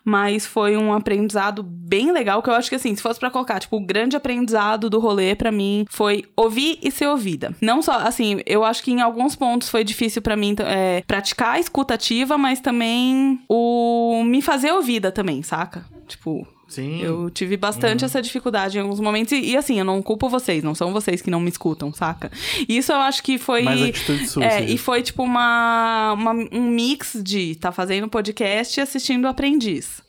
mas 0.04 0.46
foi 0.46 0.76
um 0.76 0.92
aprendizado 0.92 1.62
bem 1.62 2.12
legal, 2.12 2.42
que 2.42 2.50
eu 2.50 2.54
acho 2.54 2.68
que 2.68 2.76
assim, 2.76 2.94
se 2.94 3.02
fosse 3.02 3.20
pra 3.20 3.30
colocar, 3.30 3.60
tipo, 3.60 3.76
o 3.76 3.84
grande 3.84 4.16
aprendizado 4.16 4.90
do 4.90 4.98
rolê 4.98 5.34
pra 5.34 5.52
mim 5.52 5.84
foi 5.88 6.24
ouvir 6.36 6.78
e 6.82 6.90
ser 6.90 7.06
ouvida. 7.06 7.54
Não 7.60 7.82
só, 7.82 7.92
assim, 7.98 8.40
eu 8.46 8.64
acho 8.64 8.82
que 8.82 8.92
em 8.92 9.00
alguns 9.00 9.36
pontos 9.36 9.68
foi 9.68 9.84
difícil 9.84 10.22
pra 10.22 10.36
mim 10.36 10.54
é, 10.60 11.02
praticar 11.06 11.54
a 11.54 11.60
escuta 11.60 11.94
ativa, 11.94 12.36
mas 12.38 12.60
também 12.60 13.40
o 13.48 14.22
me 14.24 14.40
fazer 14.42 14.72
ouvida 14.72 15.10
também, 15.10 15.42
saca? 15.42 15.84
Tipo, 16.06 16.46
Sim. 16.68 17.00
eu 17.02 17.30
tive 17.30 17.56
bastante 17.56 18.04
essa 18.04 18.20
dificuldade 18.22 18.78
em 18.78 18.80
alguns 18.80 19.00
momentos. 19.00 19.32
E, 19.32 19.50
e, 19.52 19.56
assim, 19.56 19.78
eu 19.78 19.84
não 19.84 20.00
culpo 20.02 20.28
vocês, 20.28 20.62
não 20.64 20.74
são 20.74 20.92
vocês 20.92 21.20
que 21.22 21.30
não 21.30 21.40
me 21.40 21.48
escutam, 21.48 21.92
saca? 21.92 22.30
Isso 22.68 22.90
eu 22.92 22.96
acho 22.98 23.22
que 23.22 23.38
foi. 23.38 23.62
Mais 23.62 23.82
atitude 23.82 24.26
sua, 24.28 24.44
É, 24.44 24.64
e 24.64 24.76
foi 24.78 25.02
tipo 25.02 25.22
uma, 25.22 26.12
uma- 26.14 26.32
um 26.52 26.70
mix 26.70 27.12
de 27.22 27.54
tá 27.56 27.70
fazendo 27.72 28.08
podcast 28.08 28.78
e 28.78 28.82
assistindo 28.82 29.24
o 29.24 29.28
aprendiz. 29.28 30.02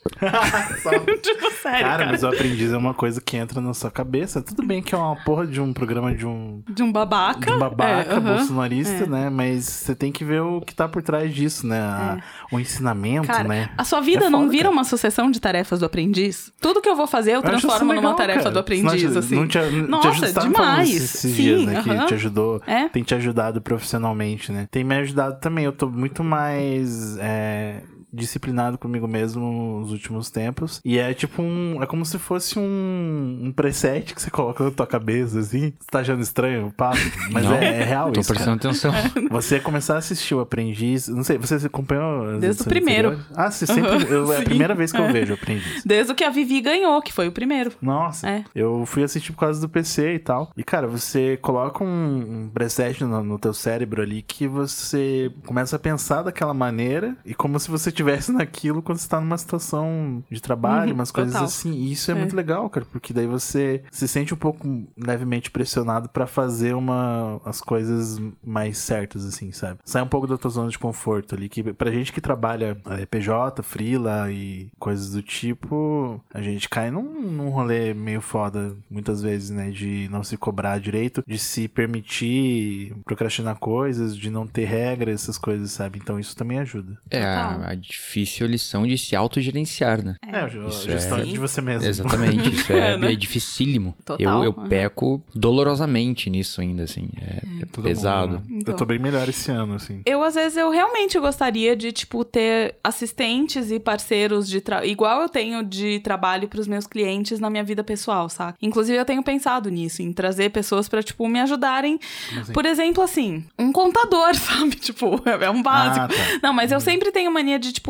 Só- 0.82 0.90
tipo, 1.22 1.52
sério. 1.62 1.86
Cara, 1.86 1.98
Cara, 1.98 2.06
mas 2.08 2.24
o 2.24 2.28
aprendiz 2.28 2.72
é 2.72 2.78
uma 2.78 2.94
coisa 2.94 3.20
que 3.22 3.36
entra 3.38 3.60
na 3.62 3.74
sua 3.74 3.90
cabeça. 3.92 4.42
Tudo 4.42 4.66
bem 4.66 4.82
que 4.82 4.94
é 4.94 4.98
uma 4.98 5.16
porra 5.24 5.46
de 5.48 5.60
um 5.62 5.74
programa 5.74 6.14
de 6.16 6.26
um, 6.26 6.62
De 6.70 6.84
um 6.84 6.92
babaca. 6.92 7.40
de 7.48 7.52
um 7.52 7.60
babaca 7.60 8.12
É, 8.12 8.14
aham. 8.16 8.38
bolsonarista, 8.38 9.04
É. 9.04 9.08
né? 9.08 9.30
Mas 9.30 9.66
você 9.66 9.96
tem 9.96 10.12
que 10.12 10.24
ver 10.24 10.42
o 10.42 10.62
que 10.62 10.74
tá 10.76 10.88
por 10.88 11.02
trás 11.04 11.34
disso, 11.34 11.66
né? 11.68 11.80
A- 11.80 12.18
O 12.52 12.60
ensinamento, 12.60 13.28
Cara, 13.28 13.48
né? 13.48 13.70
a 13.78 13.84
sua 13.84 14.02
vida 14.02 14.26
É 14.26 14.30
não 14.30 14.50
vira 14.50 14.70
uma 14.70 14.84
sucessão 14.84 15.30
de 15.32 15.40
tarefas 15.40 15.80
do 15.80 15.86
aprendiz? 15.86 16.45
Tudo 16.60 16.82
que 16.82 16.90
eu 16.90 16.96
vou 16.96 17.08
fazer, 17.08 17.32
eu 17.32 17.40
isso 17.40 17.48
transformo 17.48 17.86
numa 17.94 17.96
legal, 17.96 18.16
tarefa 18.16 18.40
cara. 18.40 18.52
do 18.52 18.60
aprendiz, 18.60 18.84
Não 19.04 19.12
te- 19.12 19.18
assim. 19.18 19.36
Não 19.36 19.48
te, 19.48 19.60
te 19.60 19.82
Nossa, 19.82 20.28
falando 20.34 20.52
demais. 20.54 20.90
esses 20.96 21.20
Sim, 21.22 21.34
dias, 21.34 21.62
né? 21.66 21.82
Que 21.84 21.90
aham. 21.90 22.06
te 22.06 22.14
ajudou, 22.14 22.62
É. 22.68 22.88
tem 22.90 23.04
te 23.04 23.14
ajudado 23.16 23.62
profissionalmente, 23.62 24.52
né? 24.52 24.68
Tem 24.70 24.84
me 24.84 24.96
ajudado 24.96 25.40
também. 25.40 25.66
Eu 25.66 25.72
tô 25.72 25.90
muito 25.90 26.24
mais 26.24 27.18
é, 27.20 27.82
disciplinado 28.16 28.78
comigo 28.78 29.08
mesmo 29.08 29.80
nos 29.82 29.92
últimos 29.92 30.30
tempos. 30.30 30.82
E 30.84 30.98
é 30.98 31.14
tipo 31.14 31.42
um. 31.42 31.82
É 31.82 31.86
como 31.86 32.06
se 32.06 32.18
fosse 32.18 32.58
um, 32.58 33.40
um 33.44 33.52
preset 33.52 34.14
que 34.16 34.22
você 34.22 34.30
coloca 34.32 34.64
na 34.64 34.72
tua 34.72 34.88
cabeça, 34.88 35.40
assim. 35.40 35.74
Você 35.80 35.88
tá 35.92 36.00
achando 36.00 36.22
estranho 36.22 36.68
o 36.68 36.72
papo? 36.72 36.98
Mas 37.32 37.44
Não, 37.46 37.54
é, 37.56 37.82
é 37.82 37.84
real 37.84 38.12
Tô 38.12 38.20
isso. 38.22 38.34
cara. 38.34 38.56
prestando 38.56 38.68
atenção. 38.92 38.94
Você 39.30 39.60
começar 39.60 39.96
a 39.96 39.98
assistir 39.98 40.34
o 40.34 40.40
Aprendiz, 40.40 41.08
não 41.08 41.24
sei, 41.24 41.38
você 41.38 41.56
acompanhou 41.66 42.36
as 42.36 42.40
Desde 42.40 42.62
o 42.62 42.66
primeiro. 42.66 43.10
anteriores? 43.10 43.38
Ah, 43.38 43.52
você 43.52 43.66
sempre, 43.68 43.90
Aham, 43.92 44.04
eu, 44.06 44.34
é 44.34 44.38
a 44.38 44.42
primeira 44.44 44.74
vez 44.76 44.92
que 44.92 45.00
eu 45.00 45.06
É. 45.06 45.12
vejo 45.12 45.34
o 45.34 45.36
Aprendiz. 45.36 45.84
Desde 45.86 46.12
o 46.12 46.16
que 46.16 46.24
a 46.24 46.30
Vivi 46.30 46.62
ganhou, 46.62 47.02
que 47.02 47.12
foi 47.12 47.28
o 47.28 47.32
primeiro. 47.32 47.72
Nossa, 47.82 48.30
É. 48.30 48.44
eu 48.56 48.86
fui 48.86 49.04
assistir 49.04 49.32
por 49.34 49.40
causa 49.40 49.60
do 49.60 49.68
PC 49.68 50.14
e 50.16 50.20
tal. 50.20 50.52
E, 50.56 50.64
cara, 50.64 50.88
você 50.88 51.38
coloca 51.42 51.84
um, 51.84 52.44
um 52.46 52.50
preset 52.54 53.04
no, 53.04 53.24
no 53.24 53.38
teu 53.40 53.54
cérebro 53.54 54.02
ali 54.02 54.22
que 54.22 54.48
você 54.48 55.32
começa 55.46 55.76
a 55.76 55.80
pensar 55.80 56.22
daquela 56.24 56.54
maneira 56.54 57.16
e 57.26 57.34
como 57.34 57.60
se 57.60 57.70
você 57.70 57.92
estivesse 58.06 58.32
naquilo 58.32 58.82
quando 58.82 58.98
você 59.00 59.08
tá 59.10 59.20
numa 59.20 59.38
situação 59.38 60.24
de 60.30 60.42
trabalho, 60.42 60.90
Uhum, 60.90 60.96
umas 60.96 61.12
coisas 61.12 61.34
total. 61.34 61.46
assim. 61.48 61.72
E 61.74 61.92
isso 61.92 62.12
é, 62.12 62.14
É. 62.14 62.18
muito 62.18 62.36
legal, 62.36 62.70
cara, 62.70 62.86
porque 62.92 63.14
daí 63.14 63.28
você 63.28 63.84
se 63.92 64.08
sente 64.08 64.34
um 64.34 64.38
pouco 64.38 64.68
levemente 64.98 65.50
pressionado 65.52 66.10
pra 66.10 66.28
fazer 66.28 66.74
uma, 66.76 67.40
as 67.46 67.62
coisas 67.62 68.20
mais 68.44 68.78
certas, 68.78 69.26
assim, 69.26 69.52
sabe? 69.52 69.80
Sai 69.86 70.02
um 70.02 70.08
pouco 70.08 70.28
da 70.28 70.38
tua 70.38 70.52
zona 70.52 70.70
de 70.70 70.78
conforto 70.80 71.36
ali, 71.36 71.50
que 71.50 71.64
pra 71.74 71.92
gente 71.92 72.12
que 72.14 72.22
trabalha 72.22 72.78
é, 72.88 73.06
PJ, 73.06 73.62
freela 73.64 74.32
e 74.32 74.70
coisas 74.80 75.12
do 75.12 75.22
tipo, 75.22 76.22
a 76.34 76.42
gente 76.42 76.70
cai 76.70 76.92
num, 76.92 77.22
num 77.32 77.50
rolê 77.50 77.94
meio 77.94 78.22
foda, 78.22 78.76
muitas 78.90 79.22
vezes, 79.22 79.50
né? 79.50 79.70
De 79.72 80.08
não 80.12 80.24
se 80.24 80.38
cobrar 80.38 80.80
direito, 80.80 81.24
de 81.28 81.38
se 81.38 81.68
permitir 81.68 82.96
procrastinar 83.06 83.56
coisas, 83.58 84.16
de 84.16 84.30
não 84.30 84.46
ter 84.48 84.66
regras, 84.66 85.22
essas 85.24 85.38
coisas, 85.38 85.72
sabe? 85.72 86.00
Então 86.02 86.20
isso 86.20 86.36
também 86.36 86.60
ajuda. 86.60 86.98
É 87.10 87.24
a, 87.24 87.70
a 87.70 87.76
difícil 87.96 88.48
lição 88.48 88.86
de 88.86 88.98
se 88.98 89.16
autogerenciar, 89.16 90.04
né? 90.04 90.16
É, 90.26 90.40
a 90.40 90.46
a 90.46 90.48
Isso 90.48 90.86
gestão 90.86 91.20
é- 91.20 91.24
de 91.24 91.38
você 91.40 91.62
mesmo. 91.62 91.88
Exatamente, 91.88 92.54
isso 92.54 92.72
é, 92.74 92.76
É, 92.94 92.98
né? 92.98 93.12
é 93.14 93.16
dificílimo. 93.16 93.96
Total, 94.06 94.20
Eu, 94.44 94.44
eu 94.46 94.56
aham. 94.58 94.68
peco 94.70 95.24
dolorosamente 95.34 96.30
nisso 96.30 96.62
ainda, 96.62 96.84
assim. 96.84 97.08
É, 97.20 97.38
é 97.64 97.66
Todo 97.72 97.84
pesado. 97.86 98.34
mundo, 98.34 98.44
né? 98.50 98.58
Então. 98.62 98.74
Eu 98.74 98.78
tô 98.78 98.86
bem 98.86 99.00
melhor 99.00 99.28
esse 99.30 99.50
ano, 99.52 99.76
assim. 99.76 100.02
Eu, 100.06 100.24
às 100.24 100.36
vezes, 100.36 100.58
eu 100.58 100.70
realmente 100.70 101.18
gostaria 101.20 101.76
de, 101.76 101.92
tipo, 101.92 102.24
ter 102.26 102.76
assistentes 102.84 103.72
e 103.72 103.80
parceiros 103.80 104.48
de 104.48 104.62
trabalho, 104.62 104.90
igual 104.90 105.22
eu 105.22 105.30
tenho 105.30 105.64
de 105.64 106.00
trabalho 106.00 106.48
pros 106.48 106.68
meus 106.68 106.86
clientes 106.88 107.40
na 107.40 107.50
minha 107.50 107.64
vida 107.64 107.84
pessoal, 107.84 108.30
saca? 108.30 108.58
Inclusive, 108.62 108.98
eu 108.98 109.06
tenho 109.06 109.24
pensado 109.24 109.70
nisso, 109.70 110.02
em 110.02 110.12
trazer 110.14 110.50
pessoas 110.52 110.88
pra, 110.88 111.02
tipo, 111.02 111.28
me 111.28 111.40
ajudarem. 111.40 112.00
assim? 112.40 112.54
Por 112.54 112.66
exemplo, 112.66 113.04
assim, 113.04 113.44
um 113.58 113.72
contador, 113.72 114.34
sabe? 114.36 114.76
Tipo, 114.76 115.22
é 115.26 115.50
um 115.50 115.62
básico. 115.64 116.06
Ah, 116.06 116.08
tá. 116.08 116.40
Não, 116.44 116.54
mas 116.54 116.72
eu 116.72 116.80
sempre 116.80 117.12
tenho 117.12 117.32
mania 117.32 117.58
de, 117.60 117.72
tipo, 117.72 117.85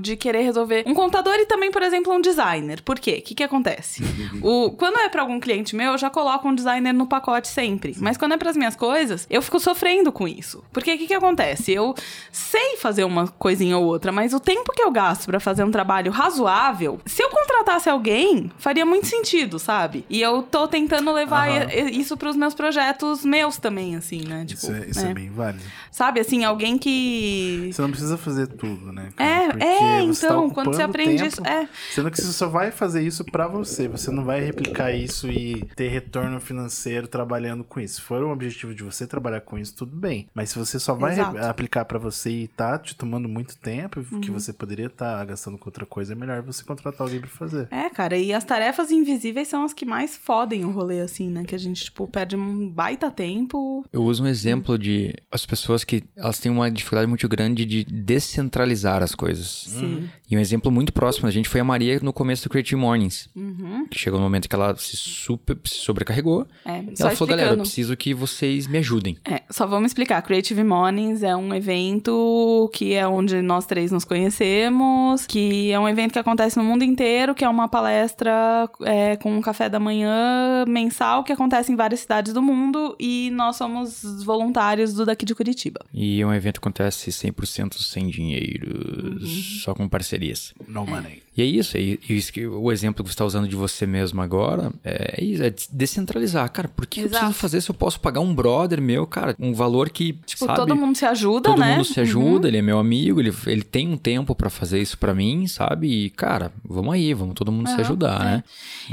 de 0.00 0.16
querer 0.16 0.42
resolver. 0.42 0.84
Um 0.86 0.94
contador 0.94 1.34
e 1.34 1.46
também, 1.46 1.70
por 1.70 1.82
exemplo, 1.82 2.12
um 2.12 2.20
designer. 2.20 2.82
Por 2.82 2.98
quê? 2.98 3.18
O 3.20 3.22
que 3.22 3.34
que 3.34 3.42
acontece? 3.42 4.02
o, 4.42 4.70
quando 4.72 4.98
é 4.98 5.08
pra 5.08 5.22
algum 5.22 5.38
cliente 5.40 5.74
meu, 5.76 5.92
eu 5.92 5.98
já 5.98 6.10
coloco 6.10 6.48
um 6.48 6.54
designer 6.54 6.92
no 6.92 7.06
pacote 7.06 7.48
sempre. 7.48 7.94
Mas 7.98 8.16
quando 8.16 8.32
é 8.32 8.36
pras 8.36 8.56
minhas 8.56 8.76
coisas, 8.76 9.26
eu 9.30 9.42
fico 9.42 9.60
sofrendo 9.60 10.12
com 10.12 10.26
isso. 10.26 10.64
Porque 10.72 10.94
o 10.94 10.98
que 10.98 11.06
que 11.06 11.14
acontece? 11.14 11.72
Eu 11.72 11.94
sei 12.32 12.76
fazer 12.76 13.04
uma 13.04 13.28
coisinha 13.28 13.76
ou 13.76 13.84
outra, 13.84 14.12
mas 14.12 14.32
o 14.32 14.40
tempo 14.40 14.72
que 14.72 14.82
eu 14.82 14.90
gasto 14.90 15.26
pra 15.26 15.40
fazer 15.40 15.64
um 15.64 15.70
trabalho 15.70 16.10
razoável, 16.10 17.00
se 17.06 17.22
eu 17.22 17.30
contratasse 17.30 17.88
alguém, 17.88 18.50
faria 18.58 18.84
muito 18.86 19.06
sentido, 19.06 19.58
sabe? 19.58 20.04
E 20.08 20.20
eu 20.20 20.42
tô 20.42 20.66
tentando 20.66 21.12
levar 21.12 21.72
isso 21.74 22.16
pros 22.16 22.36
meus 22.36 22.54
projetos 22.54 23.24
meus 23.24 23.56
também, 23.58 23.96
assim, 23.96 24.22
né? 24.26 24.44
Tipo, 24.44 24.60
Isso, 24.60 24.72
é, 24.72 24.86
isso 24.86 25.06
é 25.06 25.10
é. 25.10 25.14
bem 25.14 25.30
válido. 25.30 25.64
Sabe, 25.90 26.20
assim, 26.20 26.44
alguém 26.44 26.78
que. 26.78 27.70
Você 27.72 27.82
não 27.82 27.90
precisa 27.90 28.16
fazer 28.16 28.46
tudo, 28.46 28.92
né? 28.92 29.10
cara? 29.16 29.30
É, 29.30 29.48
Porque 29.48 29.64
é, 29.64 30.06
você 30.06 30.26
tá 30.26 30.32
então, 30.34 30.50
quando 30.50 30.66
você 30.74 30.82
aprende 30.82 31.16
tempo, 31.16 31.26
isso. 31.26 31.46
É, 31.46 31.68
Sendo 31.90 32.10
que 32.10 32.20
você 32.20 32.32
só 32.32 32.48
vai 32.48 32.70
fazer 32.70 33.02
isso 33.02 33.24
pra 33.24 33.48
você. 33.48 33.88
Você 33.88 34.10
não 34.10 34.24
vai 34.24 34.40
replicar 34.40 34.92
isso 34.92 35.28
e 35.28 35.64
ter 35.76 35.88
retorno 35.88 36.40
financeiro 36.40 37.08
trabalhando 37.08 37.64
com 37.64 37.80
isso. 37.80 37.96
Se 37.96 38.00
for 38.02 38.22
um 38.22 38.30
objetivo 38.30 38.74
de 38.74 38.82
você 38.82 39.06
trabalhar 39.06 39.40
com 39.40 39.58
isso, 39.58 39.74
tudo 39.74 39.96
bem. 39.96 40.28
Mas 40.34 40.50
se 40.50 40.58
você 40.58 40.78
só 40.78 40.94
vai 40.94 41.12
Exato. 41.14 41.38
aplicar 41.38 41.84
pra 41.84 41.98
você 41.98 42.30
e 42.30 42.48
tá 42.48 42.78
te 42.78 42.94
tomando 42.94 43.28
muito 43.28 43.56
tempo, 43.58 44.00
Uhum. 44.12 44.20
que 44.20 44.30
você 44.30 44.52
poderia 44.52 44.86
estar 44.86 45.24
gastando 45.24 45.58
com 45.58 45.68
outra 45.68 45.84
coisa, 45.84 46.12
é 46.12 46.16
melhor 46.16 46.40
você 46.42 46.64
contratar 46.64 47.02
alguém 47.06 47.20
pra 47.20 47.28
fazer. 47.28 47.66
é, 47.70 47.88
cara, 47.90 48.16
e 48.16 48.32
as 48.32 48.44
tarefas 48.44 48.90
invisíveis 48.90 49.48
são 49.48 49.64
as 49.64 49.72
que 49.72 49.84
mais 49.84 50.16
fodem 50.16 50.64
o 50.64 50.70
rolê, 50.70 51.00
assim, 51.00 51.28
né? 51.28 51.44
Que 51.44 51.54
a 51.54 51.58
gente, 51.58 51.84
tipo, 51.84 52.06
perde 52.06 52.36
um 52.36 52.68
baita 52.68 53.10
tempo. 53.10 53.84
Eu 53.92 54.02
uso 54.04 54.22
um 54.22 54.26
exemplo 54.26 54.78
de 54.78 55.14
as 55.30 55.44
pessoas 55.80 55.84
que 55.84 56.04
elas 56.16 56.38
têm 56.38 56.50
uma 56.50 56.70
dificuldade 56.70 57.08
muito 57.08 57.28
grande 57.28 57.64
de 57.64 57.84
descentralizar 57.84 59.02
as 59.02 59.14
coisas. 59.14 59.64
Sim. 59.68 60.08
E 60.30 60.36
um 60.36 60.40
exemplo 60.40 60.70
muito 60.70 60.92
próximo 60.92 61.26
a 61.26 61.30
gente 61.30 61.48
foi 61.48 61.60
a 61.60 61.64
Maria 61.64 61.98
no 62.02 62.12
começo 62.12 62.44
do 62.44 62.50
Creative 62.50 62.76
Mornings. 62.76 63.28
Uhum. 63.34 63.86
Que 63.88 63.98
chegou 63.98 64.18
no 64.18 64.24
momento 64.24 64.48
que 64.48 64.54
ela 64.54 64.76
se, 64.76 64.96
super, 64.96 65.58
se 65.64 65.76
sobrecarregou. 65.76 66.46
É, 66.64 66.80
E 66.80 66.94
ela 67.00 67.10
falou, 67.10 67.28
galera, 67.28 67.52
eu 67.52 67.58
preciso 67.58 67.96
que 67.96 68.14
vocês 68.14 68.66
me 68.66 68.78
ajudem. 68.78 69.18
É, 69.24 69.42
só 69.50 69.66
vamos 69.66 69.90
explicar. 69.90 70.22
Creative 70.22 70.62
Mornings 70.62 71.22
é 71.22 71.34
um 71.34 71.54
evento 71.54 72.70
que 72.72 72.94
é 72.94 73.06
onde 73.06 73.42
nós 73.42 73.66
três 73.66 73.90
nos 73.90 74.04
conhecemos, 74.04 75.26
que 75.26 75.72
é 75.72 75.78
um 75.78 75.88
evento 75.88 76.12
que 76.12 76.18
acontece 76.18 76.56
no 76.56 76.64
mundo 76.64 76.84
inteiro, 76.84 77.34
que 77.34 77.44
é 77.44 77.48
uma 77.48 77.68
palestra 77.68 78.68
é, 78.82 79.16
com 79.16 79.36
um 79.36 79.40
café 79.40 79.68
da 79.68 79.80
manhã 79.80 80.64
mensal 80.66 81.24
que 81.24 81.32
acontece 81.32 81.72
em 81.72 81.76
várias 81.76 82.00
cidades 82.00 82.32
do 82.32 82.42
mundo 82.42 82.96
e 82.98 83.30
nós 83.32 83.56
somos 83.56 84.02
voluntários 84.24 84.94
do 84.94 85.04
daqui 85.04 85.24
de 85.24 85.34
Curitiba. 85.34 85.69
E 85.92 86.20
é 86.20 86.26
um 86.26 86.34
evento 86.34 86.60
que 86.60 86.68
acontece 86.68 87.10
100% 87.10 87.74
sem 87.74 88.08
dinheiro. 88.08 89.20
só 89.62 89.74
com 89.74 89.88
parcerias. 89.88 90.54
No 90.66 90.86
money. 90.86 91.22
E 91.36 91.42
é 91.42 91.44
isso, 91.44 91.76
é 91.76 91.80
isso 91.80 92.32
que 92.32 92.44
o 92.44 92.72
exemplo 92.72 93.04
que 93.04 93.08
você 93.10 93.14
está 93.14 93.24
usando 93.24 93.46
de 93.46 93.54
você 93.54 93.86
mesmo 93.86 94.20
agora 94.20 94.72
é 94.84 95.22
isso, 95.22 95.42
é 95.44 95.54
descentralizar. 95.72 96.50
Cara, 96.50 96.66
por 96.68 96.86
que 96.86 97.00
eu 97.00 97.04
Exato. 97.06 97.18
preciso 97.24 97.38
fazer 97.40 97.60
se 97.60 97.70
eu 97.70 97.74
posso 97.74 98.00
pagar 98.00 98.20
um 98.20 98.34
brother 98.34 98.80
meu, 98.82 99.06
cara, 99.06 99.36
um 99.38 99.54
valor 99.54 99.90
que, 99.90 100.12
Tipo, 100.26 100.44
sabe, 100.46 100.56
todo 100.56 100.74
mundo 100.74 100.96
se 100.96 101.04
ajuda, 101.04 101.50
todo 101.50 101.60
né? 101.60 101.72
mundo 101.76 101.84
se 101.84 102.00
ajuda, 102.00 102.48
ele 102.48 102.58
é 102.58 102.62
meu 102.62 102.78
amigo, 102.80 103.20
ele, 103.20 103.32
ele 103.46 103.62
tem 103.62 103.88
um 103.88 103.96
tempo 103.96 104.34
pra 104.34 104.50
fazer 104.50 104.80
isso 104.80 104.98
pra 104.98 105.14
mim, 105.14 105.46
sabe? 105.46 105.86
E, 106.06 106.10
cara, 106.10 106.52
vamos 106.64 106.92
aí, 106.94 107.14
vamos 107.14 107.34
todo 107.34 107.52
mundo 107.52 107.68
se 107.68 107.74
Aham, 107.74 107.82
ajudar, 107.82 108.20
é. 108.20 108.24
né? 108.24 108.44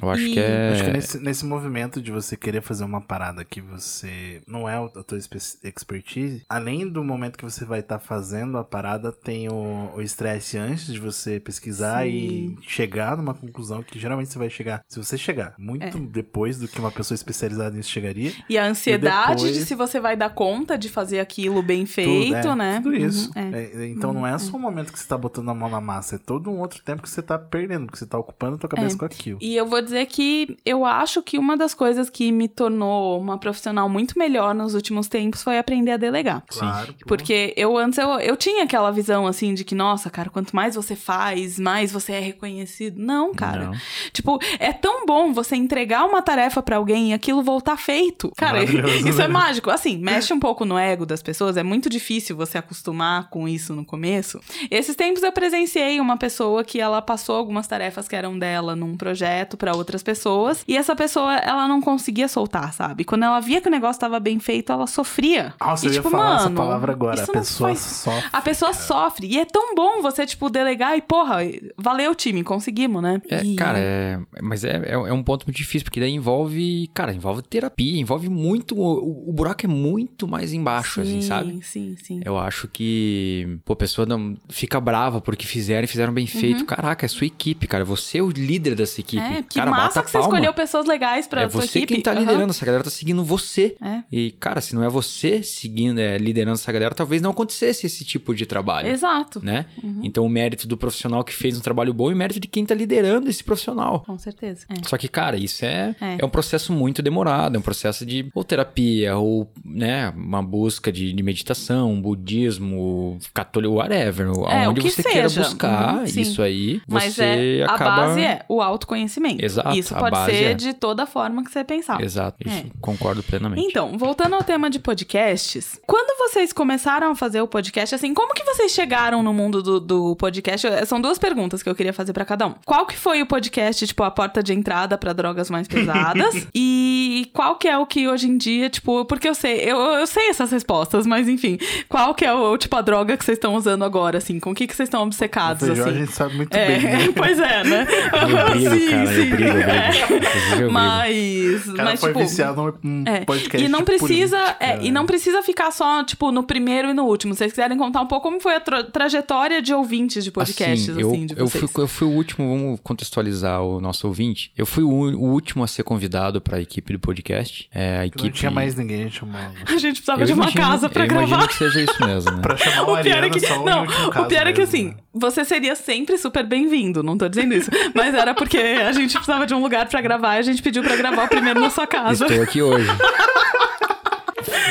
Eu 0.01 0.09
acho 0.09 0.23
E- 0.23 0.31
que 0.33 0.39
é... 0.39 0.69
Acho 0.73 0.83
que 0.85 0.91
nesse, 0.91 1.19
nesse 1.19 1.45
movimento 1.45 1.99
de 1.99 2.11
você 2.11 2.37
querer 2.37 2.61
fazer 2.61 2.83
uma 2.83 3.01
parada 3.01 3.43
que 3.43 3.59
você 3.61 4.41
não 4.47 4.69
é 4.69 4.75
a 4.77 5.03
tua 5.03 5.17
expertise, 5.63 6.43
além 6.47 6.87
do 6.87 7.03
momento 7.03 7.37
que 7.37 7.43
você 7.43 7.65
vai 7.65 7.79
estar 7.79 7.97
fazendo 7.99 8.57
a 8.59 8.63
parada, 8.63 9.11
tem 9.11 9.49
o 9.49 9.77
o 9.95 10.01
estresse 10.01 10.57
antes 10.57 10.93
de 10.93 10.99
você 10.99 11.39
pesquisar 11.39 12.03
Sim. 12.03 12.09
e 12.09 12.26
chegar 12.61 13.15
numa 13.17 13.33
conclusão 13.33 13.81
que 13.83 13.99
geralmente 13.99 14.29
você 14.31 14.39
vai 14.39 14.49
chegar. 14.49 14.81
Se 14.87 14.97
você 14.97 15.17
chegar 15.17 15.53
muito 15.57 15.97
depois 15.99 16.57
do 16.59 16.67
que 16.67 16.79
uma 16.79 16.91
pessoa 16.91 17.15
especializada 17.15 17.75
nisso 17.75 17.89
chegaria, 17.89 18.33
E 18.49 18.57
a 18.57 18.65
ansiedade 18.65 19.35
depois- 19.43 19.53
de 19.57 19.65
se 19.65 19.75
você 19.75 19.99
vai 19.99 20.15
dar 20.15 20.29
conta 20.29 20.77
de 20.77 20.89
fazer 20.89 21.19
aquilo 21.19 21.61
bem 21.61 21.79
tudo, 21.85 21.93
feito, 21.93 22.47
é, 22.47 22.55
né? 22.55 22.79
Tudo 22.81 22.95
isso. 22.95 23.31
Uhum, 23.35 23.41
é. 23.55 23.63
É, 23.63 23.87
então 23.87 24.13
não 24.13 24.25
é 24.25 24.37
só 24.37 24.55
o 24.55 24.59
momento 24.59 24.91
que 24.91 24.99
você 24.99 25.07
tá 25.07 25.17
botando 25.17 25.49
a 25.49 25.53
mão 25.53 25.69
na 25.69 25.81
massa, 25.81 26.15
é 26.15 26.19
todo 26.19 26.49
um 26.49 26.59
outro 26.59 26.81
tempo 26.83 27.01
que 27.01 27.09
você 27.09 27.21
tá 27.21 27.37
perdendo, 27.37 27.85
porque 27.85 27.99
você 27.99 28.05
tá 28.05 28.17
ocupando 28.17 28.55
a 28.55 28.57
tua 28.57 28.69
cabeça 28.69 28.95
É. 28.95 28.99
com 28.99 29.05
aquilo. 29.05 29.39
E 29.41 29.55
eu 29.55 29.65
vou 29.65 29.81
dizer 29.81 30.05
que 30.05 30.57
eu 30.65 30.85
acho 30.85 31.21
que 31.21 31.37
uma 31.37 31.55
das 31.57 31.73
coisas 31.73 32.09
que 32.09 32.31
me 32.31 32.47
tornou 32.47 33.19
uma 33.19 33.37
profissional 33.37 33.87
muito 33.89 34.17
melhor 34.17 34.53
nos 34.53 34.73
últimos 34.73 35.07
tempos 35.07 35.43
foi 35.43 35.57
aprender 35.57 35.91
a 35.91 35.97
delegar. 35.97 36.43
Claro. 36.47 36.93
Porque 37.07 37.53
eu 37.55 37.77
antes 37.77 37.97
eu, 37.97 38.09
eu 38.19 38.35
tinha 38.37 38.63
aquela 38.63 38.91
visão 38.91 39.27
assim 39.27 39.53
de 39.53 39.63
que, 39.63 39.75
nossa, 39.75 40.09
cara, 40.09 40.29
quanto 40.29 40.55
mais 40.55 40.75
você 40.75 40.95
faz, 40.95 41.59
mais 41.59 41.91
você 41.91 42.16
é 42.17 42.21
reconhecido. 42.21 42.97
Não, 42.99 43.33
cara. 43.33 43.65
Não. 43.65 43.73
Tipo, 44.11 44.39
é 44.59 44.73
tão 44.73 45.05
bom 45.05 45.33
você 45.33 45.55
entregar 45.55 46.05
uma 46.05 46.21
tarefa 46.21 46.61
pra 46.61 46.77
alguém 46.77 47.11
e 47.11 47.13
aquilo 47.13 47.41
voltar 47.41 47.77
feito. 47.77 48.31
Cara, 48.37 48.63
isso 48.63 49.21
é 49.21 49.27
né? 49.27 49.33
mágico. 49.33 49.69
Assim, 49.69 49.97
mexe 49.97 50.33
um 50.33 50.39
pouco 50.39 50.65
no 50.65 50.77
ego 50.77 51.05
das 51.05 51.21
pessoas, 51.21 51.57
é 51.57 51.63
muito 51.63 51.89
difícil 51.89 52.35
você 52.35 52.57
acostumar 52.57 53.29
com 53.29 53.47
isso 53.47 53.73
no 53.73 53.85
começo. 53.85 54.39
Esses 54.69 54.95
tempos 54.95 55.23
eu 55.23 55.31
presenciei 55.31 55.99
uma 55.99 56.17
pessoa 56.17 56.63
que 56.63 56.79
ela 56.79 57.01
passou 57.01 57.35
algumas 57.35 57.67
tarefas 57.67 58.07
que 58.07 58.15
eram 58.15 58.37
dela 58.37 58.75
num 58.75 58.97
projeto 58.97 59.57
pra 59.57 59.75
outras 59.75 60.03
pessoas 60.03 60.63
e 60.67 60.75
essa 60.75 60.95
pessoa, 60.95 61.35
ela 61.35 61.67
não 61.67 61.81
conseguia 61.81 62.27
soltar, 62.27 62.73
sabe? 62.73 63.03
Quando 63.03 63.23
ela 63.23 63.39
via 63.39 63.61
que 63.61 63.67
o 63.67 63.71
negócio 63.71 63.99
tava 63.99 64.19
bem 64.19 64.39
feito, 64.39 64.71
ela 64.71 64.87
sofria. 64.87 65.53
Nossa, 65.59 65.85
e, 65.85 65.89
eu 65.89 65.93
ia 65.93 65.99
tipo, 65.99 66.09
falar 66.09 66.35
essa 66.35 66.43
mano, 66.45 66.55
palavra 66.57 66.91
agora. 66.91 67.23
A 67.23 67.27
pessoa 67.27 67.69
faz 67.69 67.79
sofre. 67.79 68.29
a 68.31 68.41
pessoa 68.41 68.73
sofre. 68.73 69.27
E 69.27 69.39
é 69.39 69.45
tão 69.45 69.75
bom 69.75 70.01
você, 70.01 70.25
tipo, 70.25 70.49
delegar 70.49 70.97
e, 70.97 71.01
porra, 71.01 71.37
valeu, 71.77 72.06
time, 72.15 72.43
conseguimos, 72.43 73.01
né? 73.01 73.21
É, 73.29 73.43
E- 73.43 73.55
cara, 73.55 73.77
é, 73.79 74.19
mas 74.41 74.63
é, 74.63 74.77
é, 74.85 74.91
é 74.93 75.13
um 75.13 75.23
ponto 75.23 75.45
muito 75.45 75.57
difícil, 75.57 75.83
porque 75.85 75.99
daí 75.99 76.11
envolve, 76.11 76.89
cara, 76.93 77.13
envolve 77.13 77.41
terapia, 77.41 77.99
envolve 77.99 78.29
muito, 78.29 78.75
o, 78.77 79.29
o 79.29 79.33
buraco 79.33 79.65
é 79.65 79.69
muito 79.69 80.27
mais 80.27 80.53
embaixo, 80.53 81.01
assim, 81.01 81.21
Sim, 81.21 81.27
sabe? 81.27 81.59
Sim, 81.63 81.95
sim. 82.01 82.21
Eu 82.23 82.37
acho 82.37 82.67
que, 82.67 83.57
pô, 83.65 83.73
a 83.73 83.75
pessoa 83.75 84.05
não 84.05 84.35
fica 84.49 84.79
brava 84.79 85.19
porque 85.21 85.45
fizeram 85.45 85.83
e 85.85 85.87
fizeram 85.87 86.13
bem 86.13 86.27
feito. 86.27 86.65
Caraca, 86.65 87.05
é 87.05 87.09
sua 87.09 87.27
equipe, 87.27 87.67
cara. 87.67 87.83
Você 87.85 88.17
é 88.19 88.23
o 88.23 88.29
líder 88.29 88.75
dessa 88.75 88.99
equipe. 89.01 89.21
Uhum. 89.23 89.33
É, 89.37 89.41
que 89.43 89.55
cara, 89.59 89.71
massa 89.71 90.01
que 90.03 90.09
você 90.09 90.17
palma. 90.17 90.33
escolheu 90.35 90.53
pessoas 90.53 90.85
legais 90.85 91.27
pra 91.27 91.41
É 91.43 91.49
sua 91.49 91.61
você 91.61 91.79
equipe. 91.79 91.93
quem 91.95 92.01
tá 92.03 92.13
liderando, 92.13 92.51
essa 92.51 92.65
galera 92.65 92.83
tá 92.83 92.89
seguindo 92.89 93.23
você. 93.23 93.75
É. 93.81 94.03
E, 94.11 94.31
cara, 94.31 94.61
se 94.61 94.75
não 94.75 94.83
é 94.83 94.89
você 94.89 95.41
seguindo, 95.43 95.99
é, 95.99 96.17
liderando 96.17 96.55
essa 96.55 96.71
galera, 96.71 96.93
talvez 96.93 97.21
não 97.21 97.31
acontecesse 97.31 97.85
esse 97.85 98.03
tipo 98.05 98.33
de 98.35 98.45
trabalho. 98.45 98.87
Exato. 98.89 99.43
Né? 99.43 99.65
Uhum. 99.83 100.01
Então, 100.03 100.25
o 100.25 100.29
mérito 100.29 100.67
do 100.67 100.77
profissional 100.77 101.23
que 101.23 101.33
fez 101.33 101.57
um 101.57 101.61
trabalho 101.61 101.93
bom 101.97 102.11
e 102.11 102.15
mérito 102.15 102.39
de 102.39 102.47
quem 102.47 102.65
tá 102.65 102.75
liderando 102.75 103.29
esse 103.29 103.43
profissional. 103.43 104.03
Com 104.05 104.17
certeza. 104.17 104.65
É. 104.69 104.87
Só 104.87 104.97
que, 104.97 105.07
cara, 105.07 105.35
isso 105.35 105.65
é, 105.65 105.95
É. 105.99 106.17
é. 106.21 106.25
um 106.25 106.29
processo 106.29 106.71
muito 106.71 107.01
demorado, 107.01 107.55
é 107.55 107.59
um 107.59 107.61
processo 107.61 108.05
de 108.05 108.29
ou 108.35 108.43
terapia, 108.43 109.17
ou, 109.17 109.49
né, 109.65 110.13
uma 110.15 110.41
busca 110.43 110.91
de, 110.91 111.11
de 111.11 111.23
meditação, 111.23 111.99
budismo, 112.01 113.17
católico, 113.33 113.75
whatever. 113.75 114.27
É, 114.49 114.65
aonde 114.65 114.81
você 114.81 115.03
queira 115.03 115.27
seja. 115.29 115.41
buscar 115.41 115.97
Uhum, 115.97 116.03
isso 116.03 116.41
aí, 116.41 116.81
Mas 116.87 117.15
você 117.15 117.59
é, 117.59 117.63
a 117.63 117.73
acaba... 117.73 118.07
base 118.07 118.21
é 118.21 118.45
o 118.47 118.61
autoconhecimento. 118.61 119.43
Exato, 119.43 119.75
Isso 119.77 119.95
a 119.95 119.99
pode 119.99 120.25
ser 120.25 120.43
é. 120.43 120.53
de 120.53 120.73
toda 120.73 121.05
forma 121.05 121.43
que 121.43 121.51
você 121.51 121.63
pensar. 121.63 122.01
Exato, 122.01 122.37
isso 122.45 122.55
É. 122.57 122.65
concordo 122.79 123.23
plenamente. 123.23 123.65
Então, 123.65 123.97
voltando 123.97 124.35
ao 124.35 124.43
tema 124.43 124.69
de 124.69 124.79
podcasts, 124.79 125.79
quando 125.87 126.17
vocês 126.19 126.53
começaram 126.53 127.11
a 127.11 127.15
fazer 127.15 127.41
o 127.41 127.47
podcast, 127.47 127.95
assim, 127.95 128.13
como 128.13 128.33
que 128.33 128.43
vocês 128.43 128.71
chegaram 128.71 129.23
no 129.23 129.33
mundo 129.33 129.63
do, 129.63 129.79
do 129.79 130.15
podcast? 130.15 130.67
São 130.85 130.99
duas 131.01 131.17
perguntas 131.17 131.63
que 131.63 131.69
eu 131.69 131.75
queria 131.75 131.86
fazer 131.93 132.13
pra 132.13 132.25
cada 132.25 132.47
um. 132.47 132.53
Qual 132.65 132.85
que 132.85 132.95
foi 132.97 133.21
o 133.21 133.25
podcast, 133.25 133.85
tipo, 133.87 134.03
a 134.03 134.11
porta 134.11 134.41
de 134.43 134.53
entrada 134.53 134.97
pra 134.97 135.13
drogas 135.13 135.49
mais 135.49 135.67
pesadas? 135.67 136.47
e 136.53 137.29
qual 137.33 137.55
que 137.57 137.67
é 137.67 137.77
o 137.77 137.85
que 137.85 138.07
hoje 138.07 138.27
em 138.27 138.37
dia, 138.37 138.69
tipo, 138.69 139.05
porque 139.05 139.27
eu 139.27 139.35
sei, 139.35 139.59
eu, 139.61 139.77
eu 139.77 140.07
sei 140.07 140.29
essas 140.29 140.51
respostas, 140.51 141.05
mas 141.05 141.27
enfim, 141.27 141.57
qual 141.89 142.13
que 142.13 142.25
é 142.25 142.33
o, 142.33 142.57
tipo, 142.57 142.75
a 142.75 142.81
droga 142.81 143.17
que 143.17 143.23
vocês 143.25 143.37
estão 143.37 143.55
usando 143.55 143.83
agora, 143.83 144.17
assim? 144.17 144.39
Com 144.39 144.51
o 144.51 144.55
que 144.55 144.67
que 144.67 144.75
vocês 144.75 144.87
estão 144.87 145.03
obcecados, 145.03 145.67
assim? 145.69 145.81
a 145.81 145.93
gente 145.93 146.11
sabe 146.11 146.35
muito 146.35 146.53
É, 146.55 146.67
bem. 146.67 146.81
né? 146.81 146.97
pois 147.15 147.39
é, 147.39 147.63
né? 147.63 147.87
Eu 148.13 148.51
brigo, 148.51 148.75
Sim, 148.75 148.89
cara, 148.89 149.07
sim. 149.07 149.19
eu 149.19 149.35
brigo, 149.35 149.43
eu 149.43 149.53
brigo. 149.53 149.69
É. 149.69 150.53
Eu 150.53 150.57
brigo. 150.57 150.71
Mas, 150.71 151.63
cara 151.65 151.83
mas 151.83 151.99
foi 151.99 152.09
tipo, 152.09 152.19
viciado 152.23 152.77
num 152.83 153.03
é, 153.05 153.25
podcast 153.25 153.65
e 153.65 153.69
não 153.69 153.83
precisa, 153.83 154.37
política, 154.37 154.57
é, 154.65 154.79
e 154.83 154.91
não 154.91 155.05
precisa 155.05 155.41
ficar 155.43 155.71
só, 155.71 156.03
tipo, 156.03 156.31
no 156.31 156.43
primeiro 156.43 156.89
e 156.89 156.93
no 156.93 157.03
último. 157.05 157.33
Se 157.33 157.39
vocês 157.39 157.51
quiserem 157.51 157.77
contar 157.77 158.01
um 158.01 158.07
pouco 158.07 158.27
como 158.27 158.39
foi 158.41 158.55
a 158.55 158.59
tra- 158.59 158.83
trajetória 158.83 159.61
de 159.61 159.73
ouvintes 159.73 160.23
de 160.23 160.31
podcasts, 160.31 160.89
assim, 160.89 160.99
eu, 161.01 161.11
de 161.25 161.33
eu, 161.39 161.47
vocês. 161.47 161.63
fui, 161.71 161.76
eu 161.81 161.87
fui 161.87 162.07
o 162.07 162.11
último, 162.11 162.47
vamos 162.49 162.79
contextualizar 162.81 163.61
o 163.61 163.79
nosso 163.79 164.07
ouvinte. 164.07 164.51
Eu 164.57 164.65
fui 164.65 164.83
o, 164.83 164.89
o 164.89 165.31
último 165.31 165.63
a 165.63 165.67
ser 165.67 165.83
convidado 165.83 166.39
para 166.41 166.57
a 166.57 166.61
equipe 166.61 166.93
do 166.93 166.99
podcast. 166.99 167.69
É, 167.73 167.95
a 167.95 167.97
Não 167.99 168.05
equipe... 168.05 168.29
tinha 168.31 168.51
mais 168.51 168.75
ninguém, 168.75 169.01
a 169.01 169.03
gente 169.03 169.19
chamou. 169.19 169.35
A 169.39 169.71
gente 169.77 169.93
precisava 170.01 170.21
Eu 170.21 170.25
de 170.25 170.33
uma 170.33 170.43
imagino- 170.43 170.61
casa 170.63 170.89
pra 170.89 171.03
eu 171.03 171.07
gravar. 171.07 171.27
imagino 171.27 171.47
que 171.47 171.55
seja 171.55 171.81
isso 171.81 172.05
mesmo, 172.05 172.31
né? 172.31 172.41
Pra 172.41 172.57
chamar 172.57 172.81
o, 172.89 172.93
O 172.93 172.97
pior 172.97 172.97
é 172.97 173.11
Ariana 173.17 173.29
que, 173.29 173.39
só 173.39 173.63
não, 173.63 173.83
o 173.83 174.25
pior 174.27 174.47
é 174.47 174.53
que 174.53 174.61
assim, 174.61 174.85
né? 174.89 174.95
você 175.13 175.43
seria 175.45 175.75
sempre 175.75 176.17
super 176.17 176.45
bem-vindo, 176.45 177.01
não 177.03 177.17
tô 177.17 177.27
dizendo 177.27 177.53
isso, 177.53 177.69
mas 177.95 178.13
era 178.13 178.33
porque 178.33 178.57
a 178.57 178.91
gente 178.91 179.13
precisava 179.13 179.45
de 179.45 179.53
um 179.53 179.61
lugar 179.61 179.87
pra 179.87 180.01
gravar 180.01 180.35
e 180.35 180.39
a 180.39 180.41
gente 180.43 180.61
pediu 180.61 180.83
pra 180.83 180.95
gravar 180.95 181.27
primeiro 181.27 181.59
na 181.59 181.69
sua 181.69 181.87
casa. 181.87 182.25
Estou 182.25 182.41
aqui 182.43 182.61
hoje. 182.61 182.87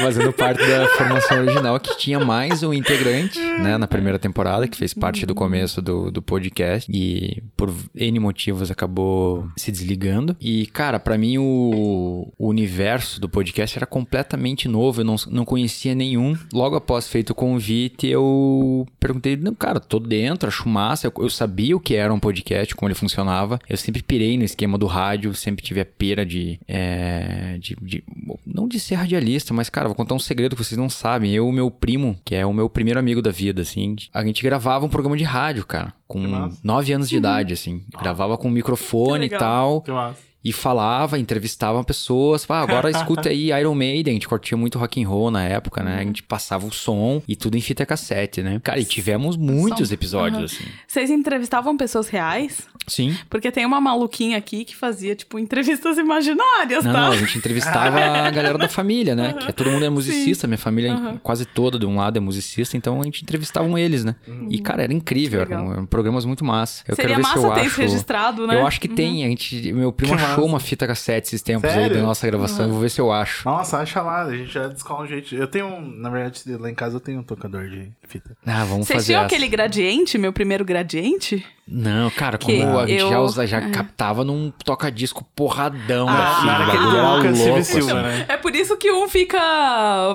Fazendo 0.01 0.33
parte 0.33 0.59
da 0.67 0.87
formação 0.89 1.39
original, 1.41 1.79
que 1.81 1.97
tinha 1.99 2.19
mais 2.21 2.63
um 2.63 2.73
integrante, 2.73 3.39
né, 3.39 3.77
na 3.79 3.87
primeira 3.87 4.19
temporada, 4.19 4.69
que 4.69 4.77
fez 4.77 4.93
parte 4.95 5.25
do 5.27 5.35
começo 5.35 5.81
do, 5.83 6.11
do 6.11 6.21
podcast 6.23 6.91
e 6.93 7.43
por 7.57 7.73
N 7.95 8.19
motivos 8.21 8.71
acabou 8.71 9.47
se 9.57 9.71
desligando. 9.73 10.37
E, 10.41 10.67
cara, 10.67 10.99
pra 10.99 11.17
mim 11.19 11.39
o, 11.39 12.33
o 12.39 12.49
universo 12.49 13.21
do 13.21 13.29
podcast 13.29 13.79
era 13.79 13.87
completamente 13.87 14.69
novo, 14.69 15.01
eu 15.01 15.05
não, 15.05 15.17
não 15.29 15.45
conhecia 15.45 15.95
nenhum. 15.95 16.37
Logo 16.53 16.77
após 16.77 17.09
feito 17.09 17.31
o 17.31 17.35
convite, 17.35 18.07
eu 18.07 18.87
perguntei, 19.01 19.37
não, 19.37 19.55
cara, 19.55 19.81
tô 19.81 19.99
dentro, 19.99 20.49
acho 20.49 20.69
massa, 20.69 21.07
eu, 21.07 21.13
eu 21.19 21.31
sabia 21.31 21.77
o 21.77 21.81
que 21.81 21.95
era 21.95 22.13
um 22.13 22.21
podcast, 22.21 22.75
como 22.75 22.89
ele 22.89 22.95
funcionava. 22.95 23.59
Eu 23.69 23.77
sempre 23.77 24.03
pirei 24.03 24.37
no 24.37 24.45
esquema 24.45 24.77
do 24.79 24.87
rádio, 24.87 25.35
sempre 25.35 25.65
tive 25.65 25.81
a 25.81 25.87
pera 25.87 26.25
de, 26.25 26.59
é, 26.69 27.57
de, 27.59 27.77
de- 27.81 28.05
não 28.47 28.69
de 28.69 28.79
ser 28.81 28.95
radialista, 28.97 29.53
mas, 29.55 29.66
cara, 29.71 29.89
vou 29.89 29.95
contar 29.95 30.15
um 30.15 30.19
segredo 30.19 30.57
que 30.57 30.65
vocês 30.65 30.79
não 30.79 30.89
sabem. 30.89 31.33
Eu 31.33 31.49
e 31.49 31.53
meu 31.53 31.71
primo, 31.71 32.17
que 32.25 32.35
é 32.35 32.45
o 32.45 32.53
meu 32.53 32.69
primeiro 32.69 32.99
amigo 32.99 33.23
da 33.23 33.31
vida, 33.31 33.63
assim, 33.63 33.97
a 34.13 34.25
gente 34.25 34.43
gravava 34.43 34.85
um 34.85 34.89
programa 34.89 35.17
de 35.17 35.25
rádio, 35.25 35.65
cara, 35.67 35.93
com 36.07 36.51
nove 36.63 36.93
anos 36.93 37.09
de 37.09 37.17
idade, 37.17 37.53
assim. 37.53 37.83
Gravava 38.01 38.37
com 38.39 38.49
microfone 38.51 39.27
e 39.27 39.31
tal. 39.31 39.83
Que 39.83 39.91
massa. 39.91 40.21
E 40.47 40.53
falava, 40.53 41.19
entrevistava 41.19 41.83
pessoas. 41.83 42.47
Ah, 42.49 42.61
agora 42.61 42.89
escuta 42.89 43.31
aí 43.31 43.51
Iron 43.59 43.75
Maiden. 43.75 44.13
A 44.13 44.15
gente 44.15 44.29
curtia 44.29 44.57
muito 44.57 44.79
rock 44.79 45.03
and 45.03 45.09
roll 45.09 45.29
na 45.29 45.43
época, 45.43 45.83
né? 45.83 45.99
A 45.99 46.05
gente 46.05 46.23
passava 46.23 46.65
o 46.65 46.71
som 46.71 47.21
e 47.27 47.35
tudo 47.35 47.57
em 47.57 47.61
fita 47.61 47.85
cassete, 47.85 48.45
né? 48.45 48.61
Cara, 48.63 48.79
e 48.79 48.85
tivemos 48.85 49.37
muitos 49.37 49.89
Som. 49.89 49.95
episódios, 49.95 50.37
Aham. 50.37 50.45
assim. 50.45 50.65
Vocês 50.87 51.11
entrevistavam 51.11 51.77
pessoas 51.77 52.07
reais? 52.07 52.61
Sim. 52.87 53.17
Porque 53.29 53.51
tem 53.51 53.67
uma 53.67 53.81
maluquinha 53.81 54.39
aqui 54.39 54.65
que 54.65 54.77
fazia, 54.77 55.17
tipo, 55.17 55.37
entrevistas 55.37 55.99
imaginárias, 55.99 56.85
Não, 56.85 56.93
tá? 56.93 57.01
não, 57.01 57.13
a 57.13 57.17
gente 57.17 57.37
entrevistava 57.37 57.99
a 57.99 58.31
galera 58.31 58.57
da 58.57 58.69
família, 58.69 59.17
né? 59.17 59.33
Que 59.33 59.53
todo 59.53 59.69
mundo 59.69 59.85
é 59.85 59.91
musicista, 59.91 60.47
minha 60.47 60.59
família 60.59 60.93
Aham. 60.93 61.21
quase 61.25 61.45
toda 61.45 61.77
de 61.77 61.87
um 61.87 61.97
lado 61.97 62.19
é 62.19 62.21
musicista, 62.21 62.77
então 62.77 63.01
a 63.01 63.05
gente 63.05 63.25
entrevistava 63.25 63.67
eles, 63.81 64.05
né? 64.05 64.15
E, 64.49 64.61
cara, 64.61 64.85
era 64.85 64.93
incrível, 64.93 65.41
eram, 65.41 65.85
programas 65.87 66.25
muito 66.25 66.45
massa. 66.45 66.85
Eu 66.87 66.95
Seria 66.95 67.17
quero 67.17 67.23
ver 67.23 67.29
se 67.29 67.35
massa 67.35 67.47
eu 67.49 67.55
ter 67.55 67.67
acho... 67.67 67.81
registrado, 67.81 68.47
né? 68.47 68.55
Eu 68.55 68.65
acho 68.65 68.81
que 68.81 68.87
tem, 68.87 69.25
a 69.25 69.29
gente, 69.29 69.73
meu 69.73 69.91
primo 69.91 70.15
achou 70.39 70.47
uma 70.49 70.61
fita 70.61 70.87
cassete 70.87 71.29
esses 71.29 71.43
tempos 71.43 71.69
aí 71.71 71.77
Sério? 71.77 71.97
da 71.97 72.03
nossa 72.03 72.27
gravação, 72.27 72.67
eu 72.67 72.73
vou 72.73 72.81
ver 72.81 72.91
se 72.91 73.01
eu 73.01 73.11
acho. 73.13 73.49
Nossa, 73.49 73.79
acha 73.79 74.01
lá, 74.03 74.23
a 74.25 74.37
gente 74.37 74.53
já 74.53 74.69
descola 74.69 75.05
um 75.05 75.07
jeito. 75.07 75.35
Eu 75.35 75.47
tenho, 75.49 75.67
um- 75.67 75.81
na 75.81 76.09
verdade, 76.11 76.43
lá 76.57 76.71
em 76.71 76.75
casa 76.75 76.97
eu 76.97 77.01
tenho 77.01 77.21
um 77.21 77.23
tocador 77.23 77.69
de 77.69 77.91
fita. 78.07 78.37
Ah, 78.47 78.65
vamos 78.65 78.87
Vocês 78.87 78.97
fazer 78.99 79.07
tinham 79.07 79.19
essa. 79.21 79.27
aquele 79.27 79.49
gradiente, 79.49 80.19
meu 80.19 80.33
primeiro 80.33 80.65
gradiente? 80.65 81.45
Não, 81.69 82.09
cara, 82.11 82.39
Que 82.39 82.61
como 82.61 82.79
a 82.79 82.87
gente 82.87 83.01
já, 83.09 83.21
usa- 83.21 83.47
já 83.47 83.59
é. 83.59 83.71
captava 83.71 84.25
num 84.25 84.53
toca-disco 84.65 85.25
porradão, 85.35 86.09
Ah, 86.09 86.39
assim, 86.39 86.49
era 86.49 86.63
era 86.63 87.59
e 87.59 87.65
Silva, 87.65 87.93
assim. 88.01 88.03
né? 88.09 88.25
É 88.29 88.37
por 88.37 88.55
isso 88.55 88.77
que 88.77 88.93
um 88.93 89.09
fica 89.09 89.37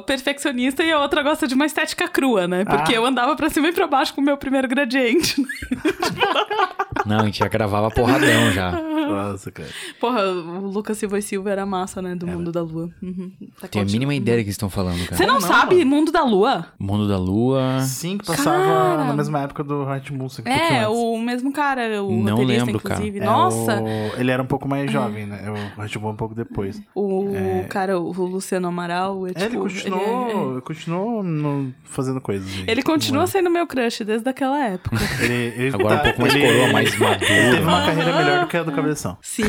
perfeccionista 0.07 0.81
e 0.83 0.91
a 0.91 0.99
outra 0.99 1.21
gosta 1.21 1.47
de 1.47 1.53
uma 1.53 1.65
estética 1.65 2.07
crua, 2.07 2.47
né? 2.47 2.63
Porque 2.63 2.93
Ah. 2.93 2.97
eu 2.97 3.05
andava 3.05 3.35
pra 3.35 3.49
cima 3.49 3.67
e 3.67 3.73
pra 3.73 3.85
baixo 3.85 4.13
com 4.13 4.21
o 4.21 4.23
meu 4.23 4.37
primeiro 4.37 4.67
gradiente. 4.67 5.35
Não, 7.05 7.19
a 7.21 7.25
gente 7.25 7.39
já 7.39 7.47
gravava 7.47 7.89
porradão 7.89 8.51
já. 8.51 8.71
Nossa, 8.71 9.51
cara. 9.51 9.69
Porra, 9.99 10.21
o 10.27 10.67
Lucas 10.67 10.97
Silva 10.97 11.17
e 11.19 11.21
Silva 11.21 11.49
era 11.49 11.65
massa, 11.65 12.01
né? 12.01 12.15
Do 12.15 12.27
Mundo 12.27 12.51
da 12.51 12.61
Lua. 12.61 12.89
Uhum. 13.01 13.31
Tá 13.59 13.67
Tenho 13.67 13.85
a 13.85 13.87
mínima 13.87 14.13
ideia 14.13 14.37
do 14.37 14.41
que 14.41 14.45
eles 14.45 14.53
estão 14.53 14.69
falando, 14.69 14.99
Você 14.99 15.07
cara. 15.07 15.25
não, 15.25 15.33
Não, 15.33 15.41
sabe 15.41 15.77
mano. 15.79 15.89
Mundo 15.89 16.11
da 16.11 16.23
Lua? 16.23 16.67
Mundo 16.79 17.07
da 17.07 17.17
Lua. 17.17 17.81
Sim, 17.81 18.17
que 18.17 18.25
passava 18.25 18.63
Cara. 18.63 19.03
na 19.05 19.13
mesma 19.13 19.41
época 19.41 19.63
do 19.63 19.83
Hot 19.83 20.13
Music. 20.13 20.43
pouquinho 20.43 20.79
É, 20.81 20.87
o 20.87 21.17
mesmo 21.17 21.40
cara, 21.49 22.03
o 22.03 22.11
Não 22.21 22.41
lembro, 22.43 22.77
cara. 22.81 22.95
inclusive. 22.95 23.19
É, 23.19 23.23
Nossa! 23.25 23.81
o- 23.81 24.19
Ele 24.19 24.29
era 24.31 24.43
um 24.43 24.45
pouco 24.45 24.67
mais 24.67 24.91
jovem, 24.91 25.25
né? 25.25 25.45
O 25.77 25.81
Hot 25.81 25.97
um 25.97 26.15
pouco 26.17 26.35
depois. 26.35 26.81
O 26.93 27.29
cara, 27.69 27.97
o 27.97 28.11
Luciano 28.11 28.67
Amaral, 28.67 29.25
é, 29.27 29.29
É, 29.29 29.33
ele 29.43 29.49
tipo, 29.51 29.61
continuou, 29.63 30.51
Ele, 30.51 30.61
continuou 30.61 31.23
no- 31.23 31.73
fazendo 31.85 32.19
coisas. 32.19 32.49
aí. 32.53 32.65
ele 32.67 32.83
continua 32.83 33.25
sendo 33.27 33.49
meu 33.49 33.65
crush 33.65 34.03
desde 34.03 34.27
aquela 34.29 34.59
época. 34.65 34.97
Ele, 35.23 35.33
ele 35.55 35.75
Agora 35.75 35.93
um 35.93 35.97
tá- 35.97 36.03
pouco 36.03 36.21
mais 36.21 36.35
ele- 36.35 36.45
coroa, 36.47 36.73
mais 36.73 36.93
Ele 36.93 37.15
teve 37.17 37.45
maduro. 37.45 37.63
uma 37.63 37.85
carreira 37.85 38.15
melhor 38.17 38.41
do 38.41 38.47
que 38.47 38.57
a 38.57 38.63
do 38.63 38.71
Cabeção. 38.73 39.17
Sim, 39.21 39.43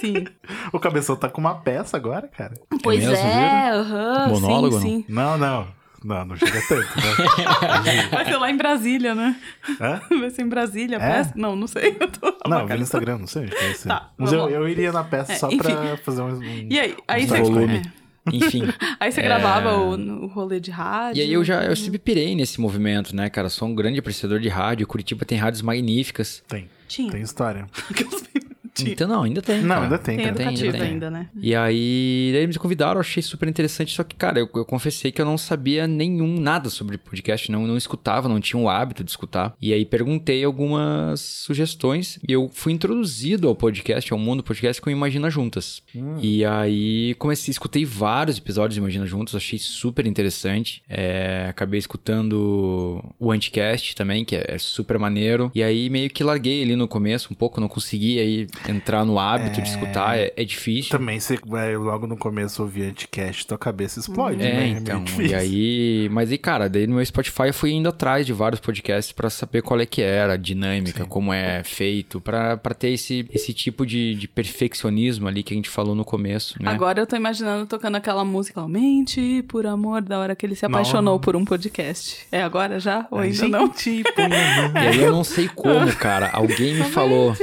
sim. 0.00 0.24
O 0.72 0.80
Cabeção 0.80 1.14
tá 1.14 1.28
com 1.28 1.40
uma 1.40 1.54
peça 1.56 1.96
agora, 1.96 2.26
cara. 2.26 2.54
Pois 2.82 2.98
mesmo, 3.00 3.14
é, 3.14 3.70
aham. 3.70 4.28
Monólogo, 4.30 4.80
sim, 4.80 5.02
sim. 5.02 5.04
Não, 5.08 5.38
não. 5.38 5.44
Não, 5.54 5.66
não 6.04 6.36
chega 6.36 6.60
tanto, 6.68 6.86
né? 6.96 8.08
Vai 8.12 8.24
ser 8.26 8.36
lá 8.36 8.50
em 8.50 8.56
Brasília, 8.56 9.14
né? 9.14 9.36
Hã? 9.80 10.00
Vai 10.20 10.30
ser 10.30 10.42
em 10.42 10.48
Brasília, 10.48 10.98
a 10.98 11.02
É? 11.02 11.12
peça? 11.14 11.32
Não, 11.34 11.56
não 11.56 11.66
sei. 11.66 11.96
Eu 12.00 12.08
tô... 12.08 12.36
Não, 12.48 12.66
vi 12.66 12.74
no 12.74 12.82
Instagram, 12.82 13.18
não 13.18 13.26
sei. 13.26 13.48
Tá, 13.86 14.10
Mas 14.18 14.32
eu, 14.32 14.48
eu 14.50 14.68
iria 14.68 14.92
na 14.92 15.02
peça 15.02 15.32
É, 15.32 15.36
só 15.36 15.48
enfim. 15.48 15.58
pra 15.58 15.96
fazer 15.96 16.22
um... 16.22 16.40
E 16.70 16.78
aí? 16.78 16.94
Aí 17.08 17.24
um 17.24 17.28
você, 17.28 17.42
volume. 17.42 17.76
é. 17.78 18.04
Enfim. 18.36 18.62
aí 19.00 19.10
você 19.12 19.20
É. 19.20 19.24
gravava 19.24 19.76
o, 19.78 19.94
o 20.24 20.26
rolê 20.26 20.60
de 20.60 20.70
rádio. 20.70 21.20
E 21.20 21.22
aí 21.24 21.32
eu 21.32 21.42
já 21.44 21.62
eu 21.64 21.76
sempre 21.76 21.98
pirei 21.98 22.34
nesse 22.34 22.60
movimento, 22.60 23.14
né, 23.16 23.28
cara? 23.30 23.48
Sou 23.48 23.68
um 23.68 23.74
grande 23.74 23.98
apreciador 23.98 24.40
de 24.40 24.48
rádio. 24.48 24.86
Curitiba 24.86 25.24
tem 25.24 25.36
rádios 25.38 25.62
magníficas. 25.62 26.42
Tem, 26.48 26.68
Tinha. 26.94 27.10
tem 27.10 27.22
história. 27.22 27.66
Então, 28.82 29.06
não, 29.06 29.22
ainda 29.22 29.40
tem. 29.40 29.60
Não, 29.60 29.68
cara. 29.68 29.82
ainda 29.82 29.98
tem, 29.98 30.16
Tem 30.16 30.26
cara. 30.26 30.42
educativo 30.42 30.72
tem. 30.72 30.82
ainda, 30.82 31.10
né? 31.10 31.28
E 31.40 31.54
aí, 31.54 32.30
daí 32.32 32.42
eles 32.42 32.56
me 32.56 32.60
convidaram, 32.60 32.94
eu 32.94 33.00
achei 33.00 33.22
super 33.22 33.48
interessante, 33.48 33.94
só 33.94 34.02
que, 34.02 34.16
cara, 34.16 34.40
eu, 34.40 34.48
eu 34.52 34.64
confessei 34.64 35.12
que 35.12 35.20
eu 35.20 35.24
não 35.24 35.38
sabia 35.38 35.86
nenhum, 35.86 36.40
nada 36.40 36.68
sobre 36.68 36.98
podcast, 36.98 37.52
não, 37.52 37.66
não 37.66 37.76
escutava, 37.76 38.28
não 38.28 38.40
tinha 38.40 38.60
o 38.60 38.68
hábito 38.68 39.04
de 39.04 39.10
escutar. 39.10 39.54
E 39.62 39.72
aí 39.72 39.84
perguntei 39.84 40.42
algumas 40.42 41.20
sugestões 41.20 42.18
e 42.26 42.32
eu 42.32 42.50
fui 42.52 42.72
introduzido 42.72 43.46
ao 43.46 43.54
podcast, 43.54 44.12
ao 44.12 44.18
mundo 44.18 44.38
do 44.38 44.44
podcast 44.44 44.82
com 44.82 44.90
o 44.90 44.92
Imagina 44.92 45.30
Juntas. 45.30 45.82
E 46.20 46.44
aí 46.44 47.14
comecei, 47.14 47.52
escutei 47.52 47.84
vários 47.84 48.38
episódios 48.38 48.76
do 48.76 48.80
Imagina 48.80 49.06
Juntas, 49.06 49.36
achei 49.36 49.58
super 49.58 50.06
interessante. 50.06 50.82
É, 50.88 51.46
acabei 51.48 51.78
escutando 51.78 53.04
o 53.20 53.30
Anticast 53.30 53.94
também, 53.94 54.24
que 54.24 54.34
é, 54.34 54.44
é 54.48 54.58
super 54.58 54.98
maneiro. 54.98 55.52
E 55.54 55.62
aí 55.62 55.88
meio 55.88 56.10
que 56.10 56.24
larguei 56.24 56.62
ali 56.62 56.74
no 56.74 56.83
começo 56.88 57.28
um 57.32 57.34
pouco, 57.36 57.60
não 57.60 57.68
consegui 57.68 58.18
aí 58.18 58.46
entrar 58.68 59.04
no 59.04 59.18
hábito 59.18 59.60
de 59.62 59.68
escutar, 59.68 60.18
é, 60.18 60.32
é 60.36 60.44
difícil. 60.44 60.90
Também 60.90 61.18
você 61.20 61.38
vai 61.46 61.76
logo 61.76 62.06
no 62.06 62.16
começo 62.16 62.62
ouvir 62.62 62.84
anticast, 62.84 63.46
tua 63.46 63.58
cabeça 63.58 64.00
explode, 64.00 64.42
É, 64.42 64.52
né? 64.52 64.60
meio 64.60 64.78
então, 64.78 65.02
difícil. 65.04 65.26
e 65.26 65.34
aí, 65.34 66.08
mas 66.10 66.30
aí, 66.30 66.38
cara, 66.38 66.68
daí 66.68 66.86
no 66.86 66.96
meu 66.96 67.04
Spotify 67.06 67.48
eu 67.48 67.54
fui 67.54 67.72
indo 67.72 67.88
atrás 67.88 68.24
de 68.26 68.32
vários 68.32 68.60
podcasts 68.60 69.12
pra 69.12 69.28
saber 69.30 69.62
qual 69.62 69.80
é 69.80 69.86
que 69.86 70.02
era, 70.02 70.34
a 70.34 70.36
dinâmica, 70.36 71.04
como 71.06 71.32
é 71.32 71.62
feito, 71.64 72.20
pra 72.20 72.56
pra 72.56 72.74
ter 72.74 72.90
esse, 72.90 73.26
esse 73.32 73.52
tipo 73.52 73.84
de, 73.86 74.14
de 74.14 74.26
perfeccionismo 74.28 75.28
ali 75.28 75.42
que 75.42 75.52
a 75.52 75.56
gente 75.56 75.68
falou 75.68 75.94
no 75.94 76.04
começo, 76.04 76.54
né? 76.62 76.70
Agora 76.70 77.00
eu 77.00 77.06
tô 77.06 77.16
imaginando 77.16 77.66
tocando 77.66 77.96
aquela 77.96 78.24
música, 78.24 78.66
mente 78.68 79.44
por 79.48 79.66
amor, 79.66 80.02
da 80.02 80.18
hora 80.18 80.34
que 80.34 80.46
ele 80.46 80.54
se 80.54 80.64
apaixonou 80.64 81.18
por 81.20 81.36
um 81.36 81.44
podcast. 81.44 82.26
É 82.32 82.42
agora 82.42 82.78
já? 82.80 83.06
Ou 83.10 83.18
ainda 83.18 83.48
não? 83.48 83.66
Mão. 83.66 84.82
E 84.82 84.86
aí 84.88 85.00
eu 85.02 85.12
não 85.12 85.24
sei 85.24 85.48
como, 85.48 85.92
cara, 85.96 86.30
alguém 86.32 86.63
me 86.72 86.84
falou 86.84 87.34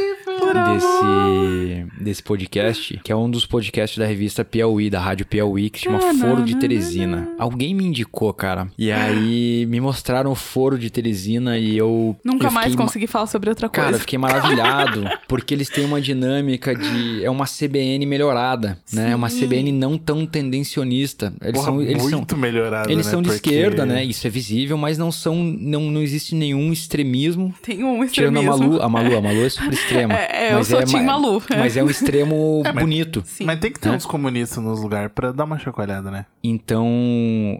desse, 0.46 1.86
desse 2.04 2.24
podcast, 2.24 3.00
que 3.04 3.12
é 3.12 3.16
um 3.16 3.30
dos 3.30 3.46
podcasts 3.46 3.98
da 3.98 4.06
revista 4.06 4.44
Piauí, 4.44 4.90
da 4.90 5.00
Rádio 5.00 5.26
Piauí, 5.26 5.70
que 5.70 5.80
se 5.80 5.86
chama 5.86 6.00
Foro 6.16 6.44
de 6.44 6.56
Teresina. 6.58 7.30
Alguém 7.38 7.74
me 7.74 7.86
indicou, 7.86 8.34
cara. 8.34 8.68
E 8.78 8.92
aí 8.92 9.66
me 9.68 9.80
mostraram 9.80 10.32
o 10.32 10.36
Foro 10.36 10.78
de 10.78 10.90
Teresina 10.90 11.58
e 11.58 11.78
eu... 11.78 12.16
Nunca 12.24 12.48
eu 12.48 12.52
mais 12.52 12.68
fiquei 12.68 12.78
ma- 12.78 12.84
consegui 12.86 13.08
falar 13.08 13.28
sobre 13.28 13.50
outra 13.50 13.70
coisa. 13.70 13.82
Cara, 13.86 13.96
eu 13.96 14.00
fiquei 14.00 14.18
maravilhado, 14.20 15.04
porque 15.28 15.54
eles 15.54 15.70
têm 15.70 15.86
uma 15.86 16.02
dinâmica 16.02 16.76
de. 16.76 17.24
É 17.24 17.30
uma 17.30 17.46
CBN 17.46 18.06
melhorada, 18.06 18.78
né? 18.92 19.12
É 19.12 19.16
uma 19.16 19.30
CBN 19.30 19.72
não 19.72 19.98
tão 19.98 20.26
tendencionista. 20.26 21.34
Eles 21.42 21.54
Porra, 21.54 21.66
são. 21.66 21.82
Eles 21.82 22.04
são 22.04 22.12
muito 22.20 22.38
melhorado, 22.38 22.92
eles 22.92 23.06
né? 23.06 23.12
são 23.12 23.22
de 23.22 23.30
Porque- 23.30 23.50
esquerda, 23.50 23.86
né? 23.86 24.04
Isso 24.04 24.26
é 24.28 24.30
visível, 24.30 24.78
mas 24.78 24.98
não 24.98 25.12
são. 25.12 25.36
Não, 25.36 25.82
não 25.92 26.02
existe 26.02 26.36
nenhum 26.36 26.72
extremismo. 26.72 27.54
Tem 27.62 27.84
um 27.84 28.06
Tirando 28.08 28.38
a 28.38 28.42
extremismo. 28.42 28.70
Malu, 28.74 28.82
a 28.82 28.90
Malu, 28.90 29.18
a 29.18 29.22
Malu 29.22 29.46
é 29.46 29.50
super 29.50 29.74
extrema. 29.74 30.12
É, 30.22 30.31
é, 30.34 30.54
eu 30.54 30.58
mas 30.60 30.68
sou 30.68 30.80
é 30.80 30.86
Tim 30.86 30.98
ma- 30.98 31.18
Malu. 31.20 31.42
Mas 31.50 31.76
é 31.78 31.84
um 31.84 31.90
extremo 31.92 32.64
bonito. 32.74 33.24
Sim. 33.26 33.46
Mas 33.46 33.60
tem 33.60 33.72
que 33.72 33.80
ter 33.80 33.90
Né? 33.90 33.96
uns 33.96 34.06
comunistas 34.06 34.64
nos 34.64 34.80
lugares 34.82 35.12
pra 35.14 35.32
dar 35.32 35.44
uma 35.44 35.58
chacoalhada, 35.60 36.10
né? 36.12 36.26
Então, 36.44 36.88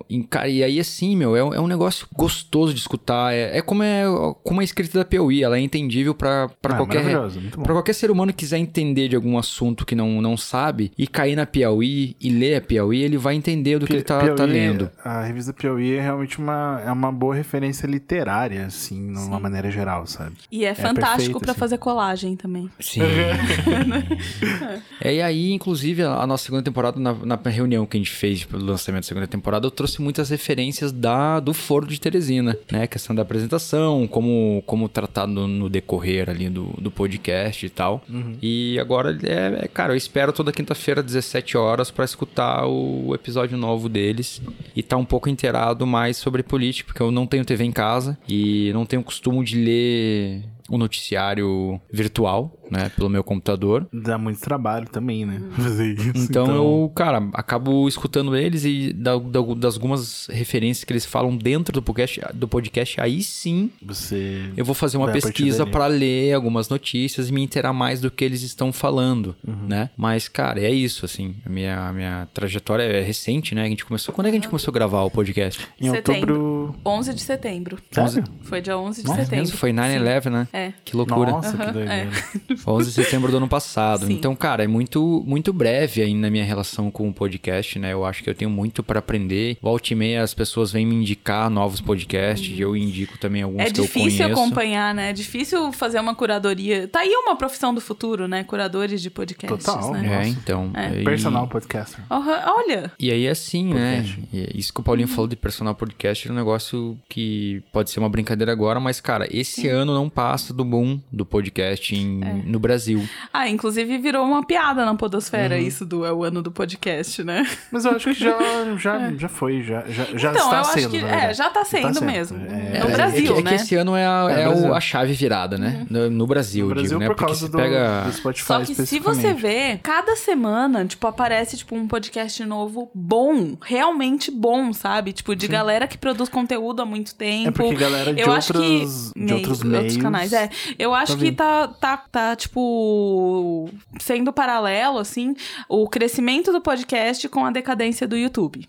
em- 0.10 0.24
cara, 0.24 0.48
e 0.50 0.64
aí 0.64 0.80
assim, 0.80 1.16
meu, 1.16 1.36
é, 1.36 1.44
um- 1.44 1.54
é 1.54 1.60
um 1.60 1.68
negócio 1.68 2.08
gostoso 2.16 2.74
de 2.74 2.80
escutar. 2.80 3.34
É, 3.34 3.58
é 3.58 3.62
como 3.62 3.84
é 3.84 4.04
como 4.44 4.62
a 4.62 4.64
escrita 4.64 5.00
da 5.00 5.06
Piauí, 5.06 5.44
ela 5.44 5.58
é 5.58 5.62
entendível 5.62 6.14
pra 6.16 6.50
pra 6.62 6.74
Ah, 6.74 6.78
qualquer 6.78 7.04
muito 7.04 7.58
bom. 7.58 7.64
Pra 7.64 7.74
qualquer 7.74 7.94
ser 7.94 8.10
humano 8.12 8.32
que 8.32 8.40
quiser 8.40 8.58
entender 8.58 9.08
de 9.08 9.16
algum 9.16 9.38
assunto 9.38 9.86
que 9.86 9.94
não, 9.96 10.22
não 10.22 10.36
sabe 10.36 10.92
e 10.98 11.06
cair 11.08 11.36
na 11.36 11.46
Piauí 11.46 12.16
e 12.20 12.30
ler 12.32 12.56
a 12.56 12.62
Piauí, 12.62 13.02
ele 13.04 13.18
vai 13.18 13.36
entender 13.36 13.78
do 13.80 13.86
que 13.86 13.94
ele 13.94 14.02
tá, 14.04 14.20
Piauí, 14.20 14.36
tá 14.36 14.46
lendo. 14.46 14.90
A 15.04 15.24
revista 15.24 15.54
Piauí 15.54 15.94
é 15.96 16.02
realmente 16.02 16.40
uma, 16.40 16.82
é 16.86 16.92
uma 16.92 17.12
boa 17.12 17.36
referência 17.36 17.86
literária, 17.86 18.66
assim, 18.66 19.14
de 19.14 19.20
uma 19.20 19.40
maneira 19.40 19.70
geral, 19.70 20.08
sabe? 20.08 20.34
E 20.52 20.66
é, 20.66 20.74
fantástico 20.74 21.16
perfeito, 21.18 21.40
pra 21.42 21.52
assim. 21.52 21.60
fazer 21.60 21.78
colagem 21.78 22.36
também. 22.36 22.70
Sim. 22.80 23.02
é, 25.02 25.16
e 25.16 25.22
aí, 25.22 25.52
inclusive, 25.52 26.04
a, 26.04 26.16
a 26.22 26.28
nossa 26.28 26.46
segunda 26.46 26.64
temporada, 26.64 27.00
na, 27.00 27.14
na 27.14 27.40
reunião 27.46 27.86
que 27.86 27.98
a 27.98 28.00
gente 28.00 28.12
fez 28.12 28.44
pelo 28.44 28.71
lançamento 28.72 29.04
da 29.04 29.08
segunda 29.08 29.28
temporada, 29.28 29.66
eu 29.66 29.72
trouxe 29.72 30.02
muitas 30.02 30.30
referências 30.30 30.92
da, 30.92 31.40
do 31.40 31.54
Foro 31.54 31.86
de 31.86 32.00
Teresina, 32.00 32.58
né? 32.72 32.88
Questão 32.88 33.16
da 33.16 33.22
apresentação, 33.22 34.08
como, 34.08 34.64
como 34.66 34.90
tratar 34.90 35.28
no, 35.28 35.70
decorrer 35.70 36.30
ali 36.30 36.50
do, 36.50 36.66
do 36.80 36.92
podcast 36.92 37.66
e 37.66 37.70
tal. 37.70 38.04
E 38.42 38.80
agora, 38.80 39.18
é, 39.24 39.66
é, 39.66 39.68
cara, 39.68 39.94
eu 39.94 39.98
espero 39.98 40.34
toda 40.34 40.52
quinta-feira, 40.52 41.04
17 41.04 41.58
horas, 41.58 41.92
pra 41.92 42.06
escutar 42.06 42.66
o 42.66 43.14
episódio 43.14 43.58
novo 43.58 43.88
deles 43.88 44.42
e 44.76 44.82
tá 44.84 44.98
um 44.98 45.06
pouco 45.06 45.30
inteirado 45.30 45.86
mais 45.86 46.18
sobre 46.18 46.44
política, 46.44 46.88
porque 46.88 47.02
eu 47.02 47.12
não 47.12 47.26
tenho 47.28 47.46
TV 47.46 47.64
em 47.64 47.72
casa 47.72 48.18
e 48.28 48.72
não 48.74 48.86
tenho 48.86 49.04
costume 49.04 49.44
de 49.44 49.56
ler 49.58 50.44
o 50.72 50.78
noticiário 50.78 51.80
virtual, 51.92 52.58
né, 52.72 52.90
pelo 52.96 53.10
meu 53.10 53.24
computador. 53.24 53.88
Dá 53.92 54.18
muito 54.18 54.40
trabalho 54.40 54.88
também, 54.90 55.26
né? 55.26 55.42
Fazer 55.58 55.94
isso. 55.94 56.12
Então, 56.16 56.48
eu, 56.56 56.92
cara, 56.96 57.28
acabo 57.34 57.88
escutando 57.88 58.36
eles 58.36 58.64
e 58.64 58.94
da, 58.94 59.18
da- 59.18 59.42
das 59.58 59.76
algumas 59.76 60.28
referências 60.32 60.84
que 60.84 60.94
eles 60.94 61.06
falam 61.06 61.36
dentro 61.36 61.74
do 61.74 61.82
podcast, 61.82 62.22
do 62.34 62.48
podcast 62.48 63.02
aí 63.02 63.22
sim 63.22 63.70
Você. 63.86 64.50
eu 64.56 64.64
vou 64.64 64.74
fazer 64.76 64.98
uma 64.98 65.12
pesquisa 65.12 65.66
pra 65.66 65.88
ler 65.88 66.34
algumas 66.34 66.70
notícias 66.70 67.30
e 67.30 67.34
me 67.34 67.42
inteirar 67.42 67.74
mais 67.74 68.00
do 68.00 68.10
que 68.10 68.24
eles 68.24 68.42
estão 68.42 68.72
falando, 68.72 69.36
Uhum. 69.46 69.68
né? 69.68 69.90
Mas, 69.98 70.28
cara, 70.30 70.60
é 70.62 70.72
isso, 70.72 71.04
assim. 71.06 71.36
A 71.46 71.50
minha, 71.50 71.88
a 71.90 71.92
minha 71.94 72.28
trajetória 72.34 72.84
é 72.84 73.02
recente, 73.02 73.54
né? 73.54 73.64
A 73.64 73.68
gente 73.68 73.84
começou... 73.86 74.14
Quando 74.14 74.28
é 74.28 74.30
que 74.30 74.38
a 74.38 74.40
gente 74.40 74.50
começou 74.50 74.72
a 74.72 74.74
gravar 74.74 75.02
o 75.04 75.12
podcast? 75.12 75.68
Em 75.80 75.90
outubro. 75.90 76.76
11 76.86 77.14
de 77.14 77.22
setembro. 77.22 77.78
Sério? 77.92 78.24
Foi 78.44 78.62
dia 78.62 78.78
11 78.78 79.02
de 79.02 79.08
Nossa, 79.08 79.20
setembro. 79.24 79.40
mesmo? 79.46 79.58
Foi 79.58 79.72
9-11, 79.74 80.30
né? 80.30 80.48
É. 80.54 80.61
Que 80.86 80.96
loucura. 80.96 81.32
Nossa, 81.32 81.56
que 81.56 81.64
Aham, 81.64 81.72
doideira. 81.74 82.10
11 82.68 82.88
de 82.90 82.94
setembro 82.94 83.32
do 83.32 83.38
ano 83.38 83.48
passado. 83.48 84.06
Sim. 84.06 84.14
Então, 84.14 84.36
cara, 84.36 84.64
é 84.64 84.68
muito, 84.68 85.24
muito 85.26 85.52
breve 85.54 86.02
ainda 86.02 86.28
a 86.28 86.32
minha 86.32 86.44
relação 86.44 86.90
com 86.92 87.10
o 87.10 87.14
podcast, 87.14 87.78
né? 87.80 87.94
Eu 87.94 88.06
acho 88.06 88.24
que 88.24 88.30
eu 88.30 88.36
tenho 88.36 88.50
muito 88.52 88.84
pra 88.84 89.00
aprender. 89.00 89.58
Volta 89.62 89.94
e 89.94 89.96
meia 89.96 90.22
as 90.24 90.34
pessoas 90.34 90.72
vêm 90.72 90.86
me 90.86 90.96
indicar 90.96 91.50
novos 91.50 91.82
podcasts 91.82 92.56
e 92.58 92.62
eu 92.62 92.76
indico 92.76 93.18
também 93.18 93.42
alguns 93.42 93.62
É 93.62 93.66
que 93.72 93.80
eu 93.80 93.84
difícil 93.86 94.24
conheço. 94.26 94.42
acompanhar, 94.42 94.94
né? 94.94 95.10
É 95.10 95.14
difícil 95.14 95.72
fazer 95.72 96.00
uma 96.00 96.14
curadoria. 96.16 96.88
Tá 96.88 97.00
aí 97.00 97.12
uma 97.16 97.36
profissão 97.36 97.74
do 97.74 97.82
futuro, 97.82 98.28
né? 98.28 98.44
Curadores 98.44 99.02
de 99.02 99.10
podcasts, 99.10 99.66
Total, 99.66 99.92
né? 99.94 100.06
É, 100.06 100.18
Nossa. 100.18 100.30
então. 100.30 100.72
É. 100.74 101.02
E- 101.02 101.04
Personal 101.04 101.48
podcaster. 101.48 102.04
Aham, 102.10 102.42
Olha, 102.58 102.92
E 103.00 103.12
aí, 103.12 103.28
assim, 103.28 103.74
né? 103.74 103.98
Podcast. 103.98 104.30
E 104.34 104.60
Isso 104.60 104.74
que 104.74 104.80
o 104.80 104.84
Paulinho 104.84 105.08
falou 105.08 105.28
de 105.28 105.36
personal 105.36 105.74
podcast 105.76 106.28
é 106.28 106.32
um 106.32 106.36
negócio 106.36 106.98
que 107.10 107.62
pode 107.72 107.90
ser 107.90 108.00
uma 108.00 108.10
brincadeira 108.10 108.52
agora, 108.52 108.80
mas, 108.80 109.00
cara, 109.00 109.28
esse 109.32 109.68
ano 109.68 109.94
não 109.94 110.10
passa 110.10 110.41
do 110.50 110.66
boom 110.66 111.00
do 111.12 111.26
podcast 111.26 111.96
em- 111.96 112.44
no 112.46 112.60
Brasil. 112.60 113.08
Ah, 113.32 113.48
inclusive 113.50 113.98
virou 113.98 114.26
uma 114.26 114.46
piada 114.46 114.86
na 114.86 114.96
podosfera 114.96 115.56
Uhum. 115.56 115.62
isso 115.62 115.86
do 115.86 116.06
é 116.06 116.12
o 116.12 116.24
ano 116.24 116.42
do 116.42 116.52
podcast, 116.52 117.24
né? 117.24 117.48
Mas 117.72 117.86
eu 117.86 117.92
acho 117.92 118.14
que 118.14 118.20
já, 118.20 118.38
já, 118.78 119.12
já 119.18 119.30
foi, 119.30 119.62
já, 119.64 119.82
já, 119.88 120.06
já 120.18 120.32
então, 120.32 120.46
está 120.46 120.58
eu 120.60 120.64
sendo, 120.66 120.78
acho 120.78 120.90
que 120.90 121.02
na 121.02 121.24
é, 121.24 121.34
já 121.34 121.50
tá 121.50 121.64
sendo, 121.66 121.94
sendo, 121.94 122.06
mesmo. 122.06 122.38
é. 122.38 122.80
no 122.80 122.90
É, 122.90 122.92
Brasil, 122.92 123.32
é 123.32 123.34
que, 123.34 123.40
é 123.40 123.44
né? 123.44 123.50
que 123.50 123.56
esse 123.56 123.76
ano 123.76 123.96
é 123.96 124.06
a, 124.06 124.28
É, 124.30 124.42
é 124.44 124.50
o- 124.50 124.74
a 124.74 124.80
chave 124.82 125.14
virada, 125.14 125.58
né? 125.58 125.86
No, 125.90 126.10
no 126.10 126.28
Brasil, 126.28 126.68
No 126.68 126.74
Brasil 126.74 126.90
digo, 126.90 127.00
né? 127.00 127.06
por 127.08 127.16
Porque 127.16 127.26
causa 127.28 127.46
se 127.46 127.52
do, 127.52 127.58
pega... 127.58 128.02
do 128.06 128.12
Spotify 128.14 128.46
Só 128.46 128.60
que 128.62 128.74
se 128.76 129.00
você 129.00 129.34
ver, 129.34 129.80
cada 129.84 130.16
semana, 130.16 130.86
tipo, 130.86 131.06
aparece, 131.08 131.58
tipo, 131.58 131.76
um 131.76 131.88
podcast 131.88 132.44
novo 132.46 132.90
bom, 132.94 133.58
realmente 133.62 134.32
bom, 134.32 134.74
sabe? 134.74 135.12
Tipo, 135.14 135.36
de 135.36 135.48
galera 135.48 135.88
que 135.88 135.98
produz 135.98 136.30
conteúdo 136.30 136.82
há 136.82 136.86
muito 136.86 137.14
tempo. 137.16 137.50
É 137.50 137.52
porque 137.52 137.76
galera 137.76 138.14
de 138.14 138.22
eu 138.22 138.32
acho 138.32 138.54
que 138.54 138.60
outros, 138.60 139.12
de 139.16 139.34
outros 139.34 139.64
meios... 139.64 139.98
canais, 139.98 140.31
é. 140.34 140.50
Eu 140.78 140.94
acho 140.94 141.14
Tá 141.14 141.20
que 141.20 141.32
tá, 141.32 141.68
tá, 141.68 141.98
tá, 141.98 142.36
tipo, 142.36 143.70
sendo 144.00 144.32
paralelo, 144.32 144.98
assim, 145.00 145.36
o 145.68 145.88
crescimento 145.88 146.52
do 146.52 146.62
podcast 146.62 147.28
com 147.30 147.46
a 147.46 147.52
decadência 147.52 148.08
do 148.08 148.18
YouTube. 148.18 148.68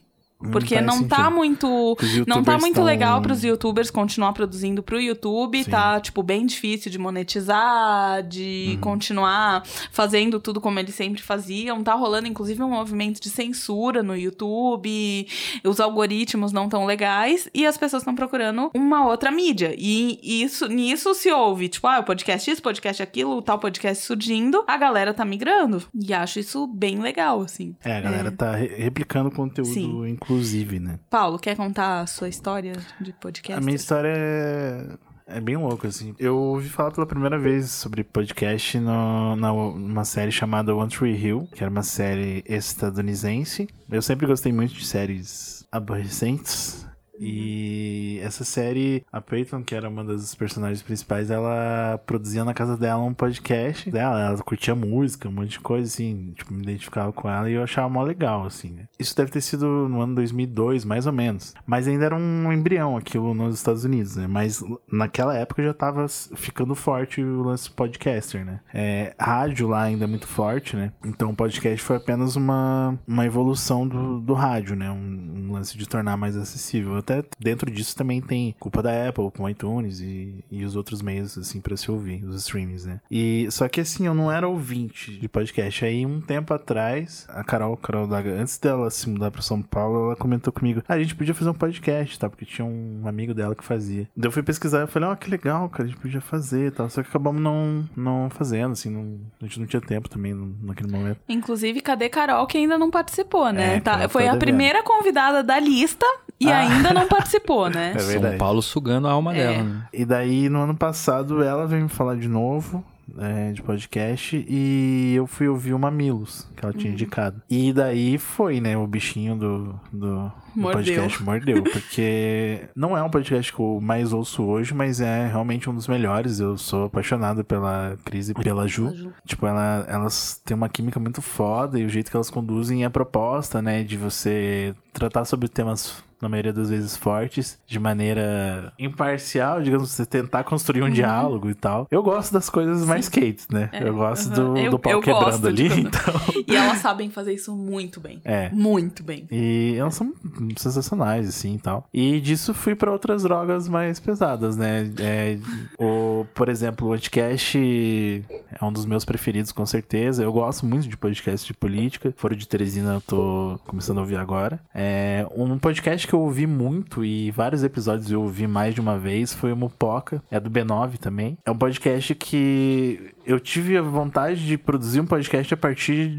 Porque 0.51 0.75
faz 0.75 0.87
não 0.87 1.05
tá 1.05 1.31
muito. 1.31 1.93
Os 2.01 2.27
Não 2.27 2.43
tá 2.43 2.59
muito 2.59 2.77
tão- 2.77 2.85
legal 2.85 3.21
pros 3.23 3.45
youtubers 3.45 3.91
continuar 3.91 4.33
produzindo 4.33 4.83
pro 4.83 5.01
YouTube. 5.01 5.63
Sim. 5.63 5.71
Tá, 5.71 6.01
tipo, 6.01 6.23
bem 6.23 6.45
difícil 6.47 6.91
de 6.91 6.99
monetizar, 6.99 8.23
de 8.23 8.73
Uhum. 8.75 8.81
continuar 8.81 9.63
fazendo 9.91 10.41
tudo 10.41 10.61
como 10.61 10.79
eles 10.79 10.95
sempre 10.95 11.23
faziam. 11.23 11.83
Tá 11.83 11.95
rolando, 11.95 12.27
inclusive, 12.29 12.63
um 12.63 12.71
movimento 12.71 13.21
de 13.21 13.31
censura 13.31 14.03
no 14.03 14.17
YouTube. 14.17 15.27
Os 15.65 15.81
algoritmos 15.81 16.53
não 16.53 16.69
tão 16.69 16.85
legais. 16.85 17.49
E 17.55 17.67
as 17.67 17.77
pessoas 17.77 18.03
estão 18.03 18.15
procurando 18.15 18.71
uma 18.75 19.07
outra 19.07 19.31
mídia. 19.31 19.75
E 19.79 20.43
isso, 20.43 20.67
nisso 20.69 21.15
se 21.15 21.31
ouve, 21.31 21.69
tipo, 21.69 21.87
ah, 21.87 22.01
o 22.01 22.05
podcast 22.05 22.51
isso, 22.51 22.63
podcast 22.63 23.03
aquilo, 23.03 23.41
tal 23.43 23.59
podcast 23.59 24.05
surgindo. 24.05 24.65
A 24.67 24.77
galera 24.77 25.13
tá 25.15 25.25
migrando. 25.25 25.83
E 25.95 26.13
acho 26.13 26.39
isso 26.39 26.67
bem 26.67 26.99
legal, 27.01 27.41
assim. 27.43 27.75
É, 27.85 27.97
a 27.97 28.01
galera 28.01 28.31
tá 28.31 28.53
re- 28.53 28.75
replicando 28.77 29.31
conteúdo, 29.31 29.73
Sim. 29.73 30.17
Inclusive, 30.33 30.81
né? 30.81 30.99
Paulo, 31.11 31.39
quer 31.39 31.57
contar 31.57 32.01
a 32.01 32.07
sua 32.07 32.29
história 32.29 32.73
de 33.01 33.13
podcast? 33.13 33.61
A 33.61 33.65
minha 33.65 33.77
história 33.77 34.13
é, 34.15 34.97
é 35.27 35.41
bem 35.41 35.57
louca, 35.57 35.89
assim. 35.89 36.15
Eu 36.19 36.37
ouvi 36.37 36.69
falar 36.69 36.91
pela 36.91 37.07
primeira 37.07 37.39
vez 37.39 37.71
sobre 37.71 38.03
podcast 38.03 38.79
no, 38.79 39.37
na, 39.37 39.53
numa 39.53 40.05
série 40.05 40.33
chamada 40.33 40.75
One 40.75 40.91
Tree 40.91 41.17
Hill, 41.17 41.49
que 41.55 41.63
era 41.63 41.71
uma 41.71 41.83
série 41.83 42.43
estadunidense. 42.47 43.69
Eu 43.91 44.03
sempre 44.03 44.27
gostei 44.27 44.53
muito 44.53 44.75
de 44.75 44.85
séries 44.85 45.67
aborrecentes. 45.71 46.87
E 47.23 48.19
essa 48.23 48.45
série, 48.45 49.05
a 49.13 49.21
Peyton, 49.21 49.63
que 49.63 49.75
era 49.75 49.89
uma 49.89 50.05
das 50.05 50.35
personagens 50.35 50.83
principais, 50.83 51.31
ela 51.31 51.99
produzia 52.07 52.45
na 52.45 52.53
casa 52.53 52.77
dela 52.77 53.03
um 53.03 53.15
podcast 53.15 53.91
dela. 53.91 54.21
Ela 54.21 54.39
curtia 54.39 54.75
música, 54.75 55.29
um 55.29 55.33
monte 55.33 55.51
de 55.51 55.61
coisa, 55.61 55.87
assim. 55.87 56.33
Tipo, 56.35 56.53
me 56.53 56.63
identificava 56.63 57.13
com 57.13 57.29
ela 57.29 57.49
e 57.49 57.55
eu 57.55 57.63
achava 57.63 57.89
mó 57.89 58.03
legal, 58.03 58.45
assim, 58.45 58.71
né? 58.71 58.89
Isso 58.99 59.17
deve 59.17 59.31
ter 59.31 59.41
sido 59.41 59.67
no 59.89 60.01
ano 60.01 60.15
2002, 60.17 60.85
mais 60.85 61.07
ou 61.07 61.13
menos. 61.13 61.55
Mas 61.67 61.87
ainda 61.87 62.07
era 62.07 62.17
um 62.17 62.53
embrião 62.53 62.97
aquilo 62.97 63.35
nos 63.35 63.57
Estados 63.57 63.85
Unidos, 63.85 64.17
né? 64.17 64.27
Mas 64.27 64.63
naquela 64.91 65.37
época 65.37 65.63
já 65.63 65.75
tava 65.75 66.07
ficando 66.09 66.75
forte 66.75 67.23
o 67.23 67.43
lance 67.43 67.71
podcaster, 67.71 68.45
né? 68.45 68.61
É, 68.73 69.15
rádio 69.19 69.69
lá 69.69 69.83
ainda 69.83 70.05
é 70.05 70.07
muito 70.09 70.27
forte, 70.27 70.77
né? 70.77 70.93
Então 71.05 71.31
o 71.31 71.37
podcast 71.37 71.83
foi 71.83 71.97
apenas 71.97 72.37
uma, 72.37 72.99
uma 73.07 73.27
evolução 73.27 73.87
do, 73.87 74.21
do 74.21 74.35
rádio, 74.35 74.75
né? 74.75 74.91
Um, 74.91 75.49
um 75.49 75.53
lance 75.53 75.77
de 75.77 75.89
tornar 75.89 76.17
mais 76.17 76.37
acessível. 76.37 76.97
Até 76.97 77.12
dentro 77.39 77.71
disso 77.71 77.97
também 77.97 78.21
tem 78.21 78.55
culpa 78.59 78.83
da 78.83 79.09
Apple 79.09 79.31
com 79.31 79.49
iTunes 79.49 80.01
e, 80.01 80.45
e 80.51 80.65
os 80.65 80.77
outros 80.77 81.03
meios, 81.03 81.37
assim, 81.37 81.61
pra 81.61 81.77
se 81.77 81.91
ouvir, 81.91 82.25
os 82.25 82.37
streams, 82.37 82.87
né? 82.87 83.01
E 83.11 83.47
só 83.51 83.69
que 83.69 83.81
assim, 83.81 84.07
eu 84.07 84.15
não 84.15 84.31
era 84.31 84.49
ouvinte 84.49 85.17
de 85.19 85.29
podcast. 85.29 85.85
Aí 85.85 86.07
um 86.07 86.21
tempo 86.21 86.55
atrás, 86.55 87.27
a 87.29 87.43
Carol, 87.45 87.77
Carol 87.77 88.07
Daga, 88.07 88.31
antes 88.31 88.59
dela 88.59 88.91
se 88.91 89.09
mudar 89.09 89.31
pra 89.31 89.43
São 89.43 89.61
Paulo, 89.63 90.07
ela 90.07 90.17
comentou 90.17 90.53
comigo: 90.53 90.83
ah, 90.89 90.95
a 90.95 90.99
gente 91.03 91.15
podia 91.15 91.35
fazer 91.35 91.51
um 91.51 91.55
podcast, 91.55 92.19
tá? 92.19 92.29
Porque 92.31 92.45
tinha 92.47 92.65
um 92.65 93.03
amigo 93.07 93.35
dela 93.35 93.55
que 93.55 93.65
fazia. 93.65 94.09
Daí 94.17 94.29
eu 94.29 94.33
fui 94.33 94.43
pesquisar 94.43 94.85
e 94.85 94.87
falei, 94.87 95.09
ó, 95.09 95.17
que 95.17 95.31
legal, 95.31 95.69
cara, 95.69 95.85
a 95.85 95.87
gente 95.87 96.01
podia 96.01 96.21
fazer 96.21 96.69
e 96.69 96.71
tal. 96.71 96.89
Só 96.89 97.03
que 97.03 97.09
acabamos 97.09 97.43
não, 97.43 97.89
não 97.97 98.31
fazendo, 98.31 98.73
assim, 98.73 98.91
não, 98.91 99.21
a 99.41 99.45
gente 99.45 99.61
não 99.61 99.67
tinha 99.67 99.81
tempo 99.81 100.09
também 100.09 100.33
no- 100.35 100.57
naquele 100.63 100.91
momento. 100.91 101.19
Inclusive, 101.29 101.81
cadê 101.81 102.09
Carol, 102.09 102.47
que 102.47 102.59
ainda 102.59 102.79
não 102.79 102.91
participou, 102.91 103.53
né? 103.53 103.77
É, 103.77 103.81
Tá- 103.81 104.09
foi 104.09 104.23
tá 104.25 104.29
a 104.31 104.33
devendo. 104.33 104.39
primeira 104.41 104.83
convidada 104.83 105.43
da 105.43 105.59
lista 105.59 106.07
e 106.45 106.51
Ah. 106.51 106.59
ainda 106.59 106.93
não 106.93 107.07
participou, 107.09 107.69
né? 107.71 107.93
É 107.97 107.99
São. 107.99 108.37
Paulo 108.39 108.63
sugando 108.63 109.07
a 109.09 109.13
alma 109.13 109.35
É. 109.35 109.39
dela, 109.53 109.63
né? 109.65 109.87
E 109.93 110.05
daí, 110.05 110.49
no 110.49 110.61
ano 110.63 110.75
passado, 110.77 111.43
ela 111.43 111.67
veio 111.67 111.83
me 111.83 111.89
falar 111.89 112.17
de 112.17 112.29
novo. 112.29 112.85
é, 113.19 113.53
de 113.53 113.61
podcast 113.61 114.43
e 114.49 115.13
eu 115.17 115.27
fui 115.27 115.47
ouvir 115.47 115.75
o 115.75 115.79
Mamilos 115.79 116.49
que 116.57 116.65
ela 116.65 116.73
tinha 116.73 116.87
Uhum. 116.87 116.93
indicado. 116.95 117.43
E 117.51 117.71
daí 117.73 118.17
foi, 118.17 118.59
né? 118.59 118.75
O 118.79 118.87
bichinho 118.87 119.37
do, 119.37 119.75
do, 119.93 120.33
do 120.55 120.63
podcast 120.63 121.23
mordeu. 121.23 121.63
Porque 121.63 122.61
não 122.75 122.97
é 122.97 123.03
um 123.03 123.11
podcast 123.11 123.53
que 123.53 123.61
eu 123.61 123.81
mais 123.83 124.15
ouço 124.15 124.43
hoje, 124.45 124.73
mas 124.73 125.01
é 125.01 125.27
realmente 125.27 125.69
um 125.69 125.75
dos 125.75 125.89
melhores. 125.89 126.41
Eu 126.41 126.57
sou 126.57 126.85
apaixonado 126.87 127.45
pela 127.45 127.99
Cris 128.05 128.31
e 128.31 128.35
pela 128.35 128.67
Ju. 128.67 129.13
Tipo, 129.27 129.47
ela, 129.47 129.85
elas 129.89 130.41
têm 130.43 130.57
uma 130.57 130.69
química 130.71 130.99
muito 130.99 131.21
foda 131.21 131.79
e 131.79 131.85
o 131.85 131.89
jeito 131.91 132.11
que 132.11 132.17
elas 132.17 132.31
conduzem 132.31 132.83
é 132.83 132.87
a 132.87 132.91
proposta, 132.91 133.61
né? 133.61 133.83
De 133.83 133.97
você 133.99 134.75
tratar 134.93 135.27
sobre 135.27 135.49
temas, 135.49 136.03
na 136.23 136.29
maioria 136.29 136.53
das 136.53 136.71
vezes, 136.71 136.97
fortes, 136.97 137.59
de 137.67 137.79
maneira 137.81 138.73
imparcial, 138.79 139.61
digamos, 139.61 139.91
você 139.91 140.07
tentar 140.07 140.45
construir 140.45 140.83
um 140.83 140.87
Uhum. 140.87 140.93
diálogo 140.93 141.51
e 141.51 141.55
tal. 141.55 141.87
Eu 141.91 142.03
gosto 142.03 142.33
das 142.33 142.49
coisas 142.49 142.87
mais 142.87 143.07
skates, 143.07 143.49
né? 143.49 143.69
É, 143.73 143.87
eu 143.89 143.95
gosto 143.95 144.29
aham. 144.33 144.55
do, 144.55 144.57
Eu- 144.59 144.71
do 144.71 144.79
pau 144.79 144.93
eu 144.93 145.01
quebrando 145.01 145.49
ali, 145.49 145.69
quando- 145.69 145.81
então. 145.89 146.45
E 146.47 146.55
elas 146.57 146.79
sabem 146.79 147.11
fazer 147.11 147.35
isso 147.35 147.55
muito 147.55 148.01
bem. 148.01 148.21
É. 148.25 148.49
Muito 148.51 149.03
bem. 149.03 149.27
E 149.31 149.75
elas 149.79 149.95
são 149.97 150.13
sensacionais, 150.57 151.29
assim, 151.29 151.55
e 151.55 151.59
tal. 151.59 151.89
E 151.93 152.21
disso 152.21 152.55
fui 152.55 152.75
pra 152.75 152.91
outras 152.93 153.23
drogas 153.25 153.69
mais 153.69 153.99
pesadas, 153.99 154.57
né? 154.57 154.91
É, 155.01 155.39
o, 155.79 156.25
por 156.35 156.49
exemplo, 156.49 156.89
o 156.89 156.93
Anticast 156.93 157.59
é 157.59 158.65
um 158.65 158.73
dos 158.73 158.87
meus 158.87 159.05
preferidos, 159.05 159.53
com 159.53 159.65
certeza. 159.67 160.23
Eu 160.23 160.33
gosto 160.33 160.65
muito 160.67 160.89
de 160.89 160.97
podcast 160.97 161.47
de 161.47 161.55
política. 161.55 162.13
Foro 162.17 162.37
de 162.37 162.47
Teresina 162.47 162.95
eu 162.95 163.01
tô 163.01 163.59
começando 163.67 163.99
a 163.99 164.01
ouvir 164.03 164.17
agora. 164.17 164.61
É, 164.75 165.27
um 165.35 165.59
podcast 165.59 166.07
que 166.13 166.17
eu 166.17 166.21
ouvi 166.21 166.47
muito 166.47 167.03
e 167.03 167.31
vários 167.31 167.65
episódios 167.65 168.11
eu 168.11 168.21
ouvi 168.21 168.47
mais 168.47 168.75
de 168.75 168.83
uma 168.83 168.99
vez 168.99 169.33
foi 169.33 169.51
o 169.51 169.57
Mupoca. 169.57 170.23
É 170.31 170.39
do 170.39 170.51
B9 170.51 170.99
também. 170.99 171.39
É 171.43 171.51
um 171.51 171.57
podcast 171.57 172.15
que 172.15 173.15
eu 173.25 173.41
tive 173.41 173.79
a 173.79 173.83
vontade 173.83 174.47
de 174.47 174.59
produzir 174.59 175.01
um 175.01 175.07
podcast 175.07 175.55
a 175.55 175.57
partir 175.57 176.11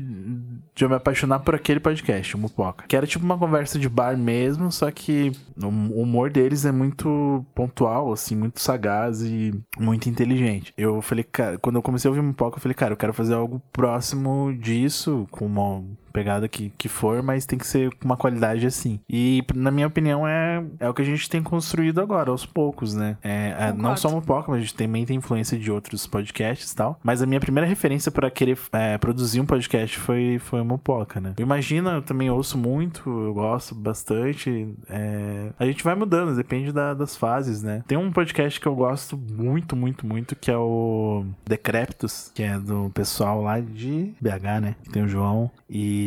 de 0.73 0.83
eu 0.83 0.89
me 0.89 0.95
apaixonar 0.95 1.41
por 1.41 1.53
aquele 1.53 1.79
podcast, 1.79 2.35
o 2.35 2.39
Mupoca. 2.39 2.85
Que 2.87 2.95
era 2.95 3.05
tipo 3.05 3.23
uma 3.23 3.37
conversa 3.37 3.77
de 3.77 3.87
bar 3.87 4.17
mesmo, 4.17 4.71
só 4.71 4.89
que 4.89 5.31
o 5.61 5.67
humor 5.67 6.31
deles 6.31 6.65
é 6.65 6.71
muito 6.71 7.45
pontual, 7.53 8.11
assim, 8.11 8.35
muito 8.35 8.59
sagaz 8.59 9.21
e 9.21 9.53
muito 9.77 10.09
inteligente. 10.09 10.73
Eu 10.75 11.03
falei, 11.03 11.23
cara, 11.23 11.59
quando 11.59 11.75
eu 11.75 11.83
comecei 11.83 12.09
a 12.09 12.11
ouvir 12.11 12.23
Mupoca, 12.23 12.57
eu 12.57 12.61
falei, 12.61 12.73
cara, 12.73 12.93
eu 12.93 12.97
quero 12.97 13.13
fazer 13.13 13.35
algo 13.35 13.61
próximo 13.71 14.51
disso, 14.59 15.27
com 15.29 15.45
uma 15.45 15.83
pegada 16.13 16.47
que, 16.47 16.69
que 16.77 16.87
for, 16.87 17.21
mas 17.23 17.45
tem 17.45 17.57
que 17.59 17.65
ser 17.67 17.89
com 17.95 18.05
uma 18.05 18.15
qualidade 18.15 18.65
assim. 18.65 18.99
E, 19.09 19.43
na 19.55 19.71
minha 19.71 19.87
opinião, 19.87 20.27
é, 20.27 20.63
é 20.79 20.87
o 20.87 20.93
que 20.93 21.01
a 21.01 21.05
gente 21.05 21.27
tem 21.29 21.41
construído 21.41 21.99
agora, 21.99 22.29
aos 22.29 22.45
poucos, 22.45 22.93
né? 22.93 23.17
É, 23.23 23.55
é, 23.59 23.73
não 23.73 23.97
só 23.97 24.09
o 24.09 24.11
Mupoca, 24.13 24.51
mas 24.51 24.59
a 24.59 24.61
gente 24.61 24.75
também 24.75 25.05
tem 25.05 25.17
influência 25.17 25.57
de 25.57 25.71
outros 25.71 26.05
podcasts 26.05 26.71
e 26.71 26.75
tal. 26.75 26.99
Mas 27.03 27.21
a 27.21 27.25
minha 27.25 27.39
primeira 27.39 27.67
referência 27.67 28.11
para 28.11 28.29
querer 28.29 28.57
é, 28.71 28.97
produzir 28.97 29.41
um 29.41 29.45
podcast 29.45 29.97
foi, 29.97 30.37
foi 30.39 30.61
o 30.61 30.65
Mupoca, 30.65 31.19
né? 31.19 31.33
Imagina, 31.39 31.91
eu 31.93 32.01
também 32.01 32.29
ouço 32.29 32.57
muito, 32.57 33.09
eu 33.09 33.33
gosto 33.33 33.73
bastante. 33.73 34.73
é, 34.89 35.49
A 35.57 35.65
gente 35.65 35.83
vai 35.83 35.95
mudando, 35.95 36.35
depende 36.35 36.71
da- 36.71 36.93
das 36.93 37.17
fases, 37.17 37.63
né? 37.63 37.83
Tem 37.87 37.97
um 37.97 38.11
podcast 38.11 38.59
que 38.59 38.67
eu 38.67 38.75
gosto 38.75 39.17
muito, 39.17 39.75
muito, 39.75 40.05
muito, 40.05 40.35
que 40.35 40.51
é 40.51 40.57
o 40.57 41.25
Decreptus, 41.45 42.31
que 42.35 42.43
é 42.43 42.59
do 42.59 42.91
pessoal 42.93 43.41
lá 43.41 43.59
de 43.59 44.13
BH, 44.21 44.61
né? 44.61 44.75
Tem 44.91 45.03
o 45.03 45.07
João. 45.07 45.49
E 45.69 46.02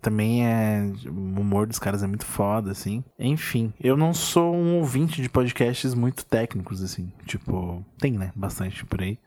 também 0.00 0.46
é. 0.46 0.92
O 1.06 1.40
humor 1.40 1.66
dos 1.66 1.78
caras 1.78 2.02
é 2.02 2.06
muito 2.06 2.26
foda, 2.26 2.70
assim. 2.70 3.04
Enfim, 3.18 3.72
eu 3.80 3.96
não 3.96 4.12
sou 4.12 4.54
um 4.54 4.78
ouvinte 4.78 5.22
de 5.22 5.28
podcasts 5.28 5.94
muito 5.94 6.24
técnicos, 6.24 6.82
assim. 6.82 7.12
Tipo, 7.26 7.84
tem, 7.98 8.12
né? 8.12 8.32
Bastante 8.34 8.84
por 8.84 9.02
aí. 9.02 9.18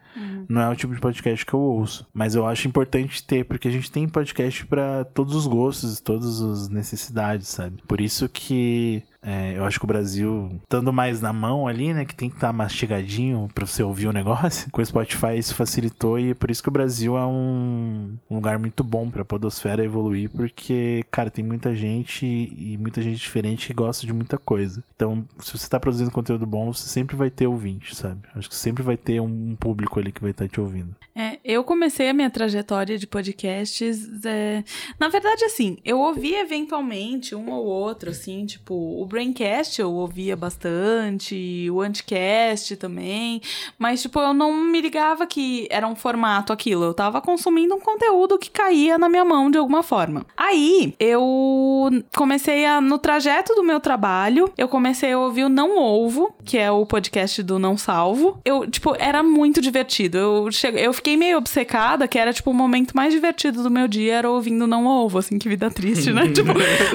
Não 0.48 0.62
é 0.62 0.70
o 0.70 0.76
tipo 0.76 0.94
de 0.94 1.02
podcast 1.02 1.46
que 1.46 1.54
eu 1.54 1.60
ouço. 1.60 2.08
Mas 2.14 2.36
eu 2.36 2.48
acho 2.48 2.68
importante 2.68 3.24
ter, 3.24 3.44
porque 3.44 3.68
a 3.68 3.72
gente 3.72 3.92
tem 3.92 4.08
podcast 4.08 4.66
pra 4.66 5.04
todos 5.04 5.36
os 5.36 5.46
gostos, 5.46 6.00
todas 6.00 6.42
as 6.42 6.70
necessidades, 6.70 7.50
sabe? 7.50 7.84
Por 7.88 8.00
isso 8.00 8.30
que 8.30 9.04
É, 9.26 9.58
eu 9.58 9.66
acho 9.66 9.80
que 9.80 9.86
o 9.86 9.88
Brasil, 9.88 10.60
estando 10.64 10.94
mais 10.94 11.20
na 11.20 11.34
mão 11.34 11.68
ali, 11.68 11.94
né? 11.94 12.06
Que 12.06 12.14
tem 12.14 12.30
que 12.30 12.36
estar 12.36 12.48
tá 12.48 12.54
mastigadinho 12.54 13.50
pra 13.54 13.66
você 13.66 13.82
ouvir 13.82 14.08
o 14.08 14.14
negócio. 14.14 14.70
Com 14.72 14.82
o 14.82 14.86
Spotify 14.86 15.38
isso 15.38 15.56
facilitou 15.56 16.20
e 16.20 16.32
é 16.32 16.34
por 16.34 16.52
isso 16.52 16.62
que 16.62 16.70
o 16.70 16.72
Brasil 16.72 17.18
é 17.18 17.26
um, 17.26 18.16
um 18.30 18.36
lugar 18.36 18.60
muito 18.60 18.84
bom 18.84 19.10
pra 19.10 19.26
podosfera 19.26 19.84
evoluir, 19.84 20.30
porque, 20.30 21.04
cara, 21.10 21.32
tem 21.32 21.44
muita 21.44 21.74
gente 21.74 22.26
e 22.26 22.78
muita 22.80 23.02
gente 23.02 23.18
diferente 23.18 23.68
que 23.68 23.74
gosta 23.74 24.06
de 24.06 24.14
muita 24.14 24.38
coisa. 24.38 24.84
Então, 24.96 25.26
se 25.40 25.58
você 25.58 25.68
tá 25.68 25.80
produzindo 25.80 26.12
conteúdo 26.12 26.46
bom, 26.46 26.72
você 26.72 26.88
sempre 26.88 27.16
vai 27.16 27.32
ter 27.32 27.48
ouvinte, 27.48 27.96
sabe? 27.96 28.22
Acho 28.36 28.50
que 28.50 28.56
sempre 28.56 28.84
vai 28.84 28.96
ter 28.96 29.20
um 29.20 29.56
público 29.56 30.00
ali 30.00 30.12
que 30.12 30.22
vai 30.22 30.32
estar 30.32 30.46
tá 30.46 30.52
te 30.52 30.62
ouvindo. 30.62 30.96
É, 31.16 31.40
eu 31.44 31.64
comecei 31.64 32.10
a 32.10 32.14
minha 32.14 32.30
trajetória 32.30 32.98
de 32.98 33.08
podcasts. 33.08 34.08
É... 34.26 34.64
Na 35.00 35.08
verdade, 35.08 35.46
assim, 35.46 35.78
eu 35.84 36.00
ouvia 36.00 36.42
eventualmente 36.42 37.34
um 37.34 37.50
ou 37.50 37.66
outro, 37.66 38.10
assim, 38.10 38.46
tipo, 38.46 38.74
o 38.74 39.08
Braincast 39.16 39.80
eu 39.80 39.94
ouvia 39.94 40.36
bastante, 40.36 41.70
o 41.72 41.80
Anticast 41.80 42.76
também, 42.76 43.42
mas, 43.80 44.02
tipo, 44.02 44.20
eu 44.20 44.34
não 44.34 44.54
me 44.54 44.82
ligava 44.82 45.26
que 45.26 45.68
era 45.72 45.88
um 45.88 45.96
formato 45.96 46.52
aquilo. 46.52 46.84
Eu 46.84 46.94
tava 46.94 47.22
consumindo 47.22 47.74
um 47.74 47.80
conteúdo 47.80 48.38
que 48.38 48.52
caía 48.52 48.98
na 48.98 49.08
minha 49.08 49.24
mão 49.24 49.50
de 49.50 49.58
alguma 49.58 49.82
forma. 49.82 50.26
Aí, 50.36 50.94
eu 51.00 51.90
comecei 52.14 52.66
a, 52.66 52.82
no 52.82 52.98
trajeto 52.98 53.56
do 53.56 53.64
meu 53.64 53.80
trabalho, 53.80 54.52
eu 54.58 54.68
comecei 54.68 55.14
a 55.14 55.20
ouvir 55.20 55.46
o 55.46 55.50
Não 55.50 55.78
Ovo, 55.78 56.36
que 56.44 56.58
é 56.58 56.70
o 56.70 56.86
podcast 56.86 57.42
do 57.42 57.58
Não 57.58 57.78
Salvo. 57.78 58.42
Eu, 58.44 58.70
tipo, 58.70 58.96
era 59.00 59.24
muito 59.24 59.62
divertido. 59.62 60.18
Eu, 60.18 60.52
che... 60.52 60.68
eu 60.68 60.92
fiquei 60.92 61.16
meio 61.16 61.38
obcecada, 61.38 62.06
que 62.06 62.20
era, 62.20 62.34
tipo, 62.34 62.52
o 62.52 62.54
momento 62.54 62.94
mais 62.94 63.14
divertido 63.14 63.64
do 63.64 63.72
meu 63.72 63.88
dia 63.88 64.16
era 64.16 64.30
ouvindo 64.30 64.68
Não 64.68 64.86
Ovo, 64.86 65.20
assim, 65.20 65.40
que 65.40 65.48
vida 65.48 65.72
triste, 65.72 66.12
né? 66.12 66.28
tipo, 66.36 66.52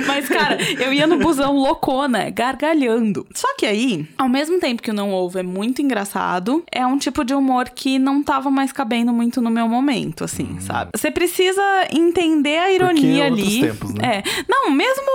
mas, 0.07 0.29
cara, 0.29 0.59
eu 0.79 0.93
ia 0.93 1.07
no 1.07 1.17
busão 1.19 1.57
loucona, 1.57 2.10
gargalhando. 2.31 3.27
Só 3.35 3.49
que 3.57 3.67
aí, 3.67 4.09
ao 4.19 4.29
mesmo 4.29 4.59
tempo 4.59 4.83
que 4.83 4.91
o 4.91 4.95
Não 4.95 5.13
Ovo 5.13 5.39
é 5.39 5.43
muito 5.43 5.83
engraçado, 5.83 6.65
é 6.71 6.85
um 6.87 6.99
tipo 6.99 7.25
de 7.25 7.35
humor 7.35 7.69
que 7.71 7.99
não 7.99 8.23
tava 8.23 8.51
mais 8.51 8.73
cabendo 8.73 9.13
muito 9.13 9.41
no 9.41 9.51
meu 9.51 9.69
momento, 9.69 10.25
assim, 10.25 10.57
hum. 10.57 10.61
sabe? 10.61 10.91
Você 10.95 11.11
precisa 11.11 11.63
entender 11.93 12.59
a 12.59 12.73
ironia 12.73 13.27
ali. 13.27 13.61
Tempos, 13.61 13.95
né? 13.95 14.19
É. 14.19 14.23
Não, 14.49 14.71
mesmo 14.71 15.07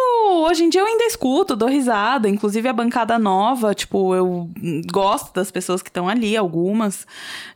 hoje 0.44 0.64
em 0.64 0.70
dia 0.70 0.82
eu 0.82 0.86
ainda 0.86 1.04
escuto, 1.06 1.56
dou 1.56 1.70
risada, 1.70 2.30
inclusive 2.30 2.68
a 2.68 2.74
bancada 2.74 3.18
nova, 3.20 3.74
tipo, 3.74 4.16
eu 4.16 4.50
gosto 4.92 5.34
das 5.34 5.52
pessoas 5.52 5.82
que 5.82 5.90
estão 5.90 6.08
ali, 6.08 6.36
algumas, 6.36 7.06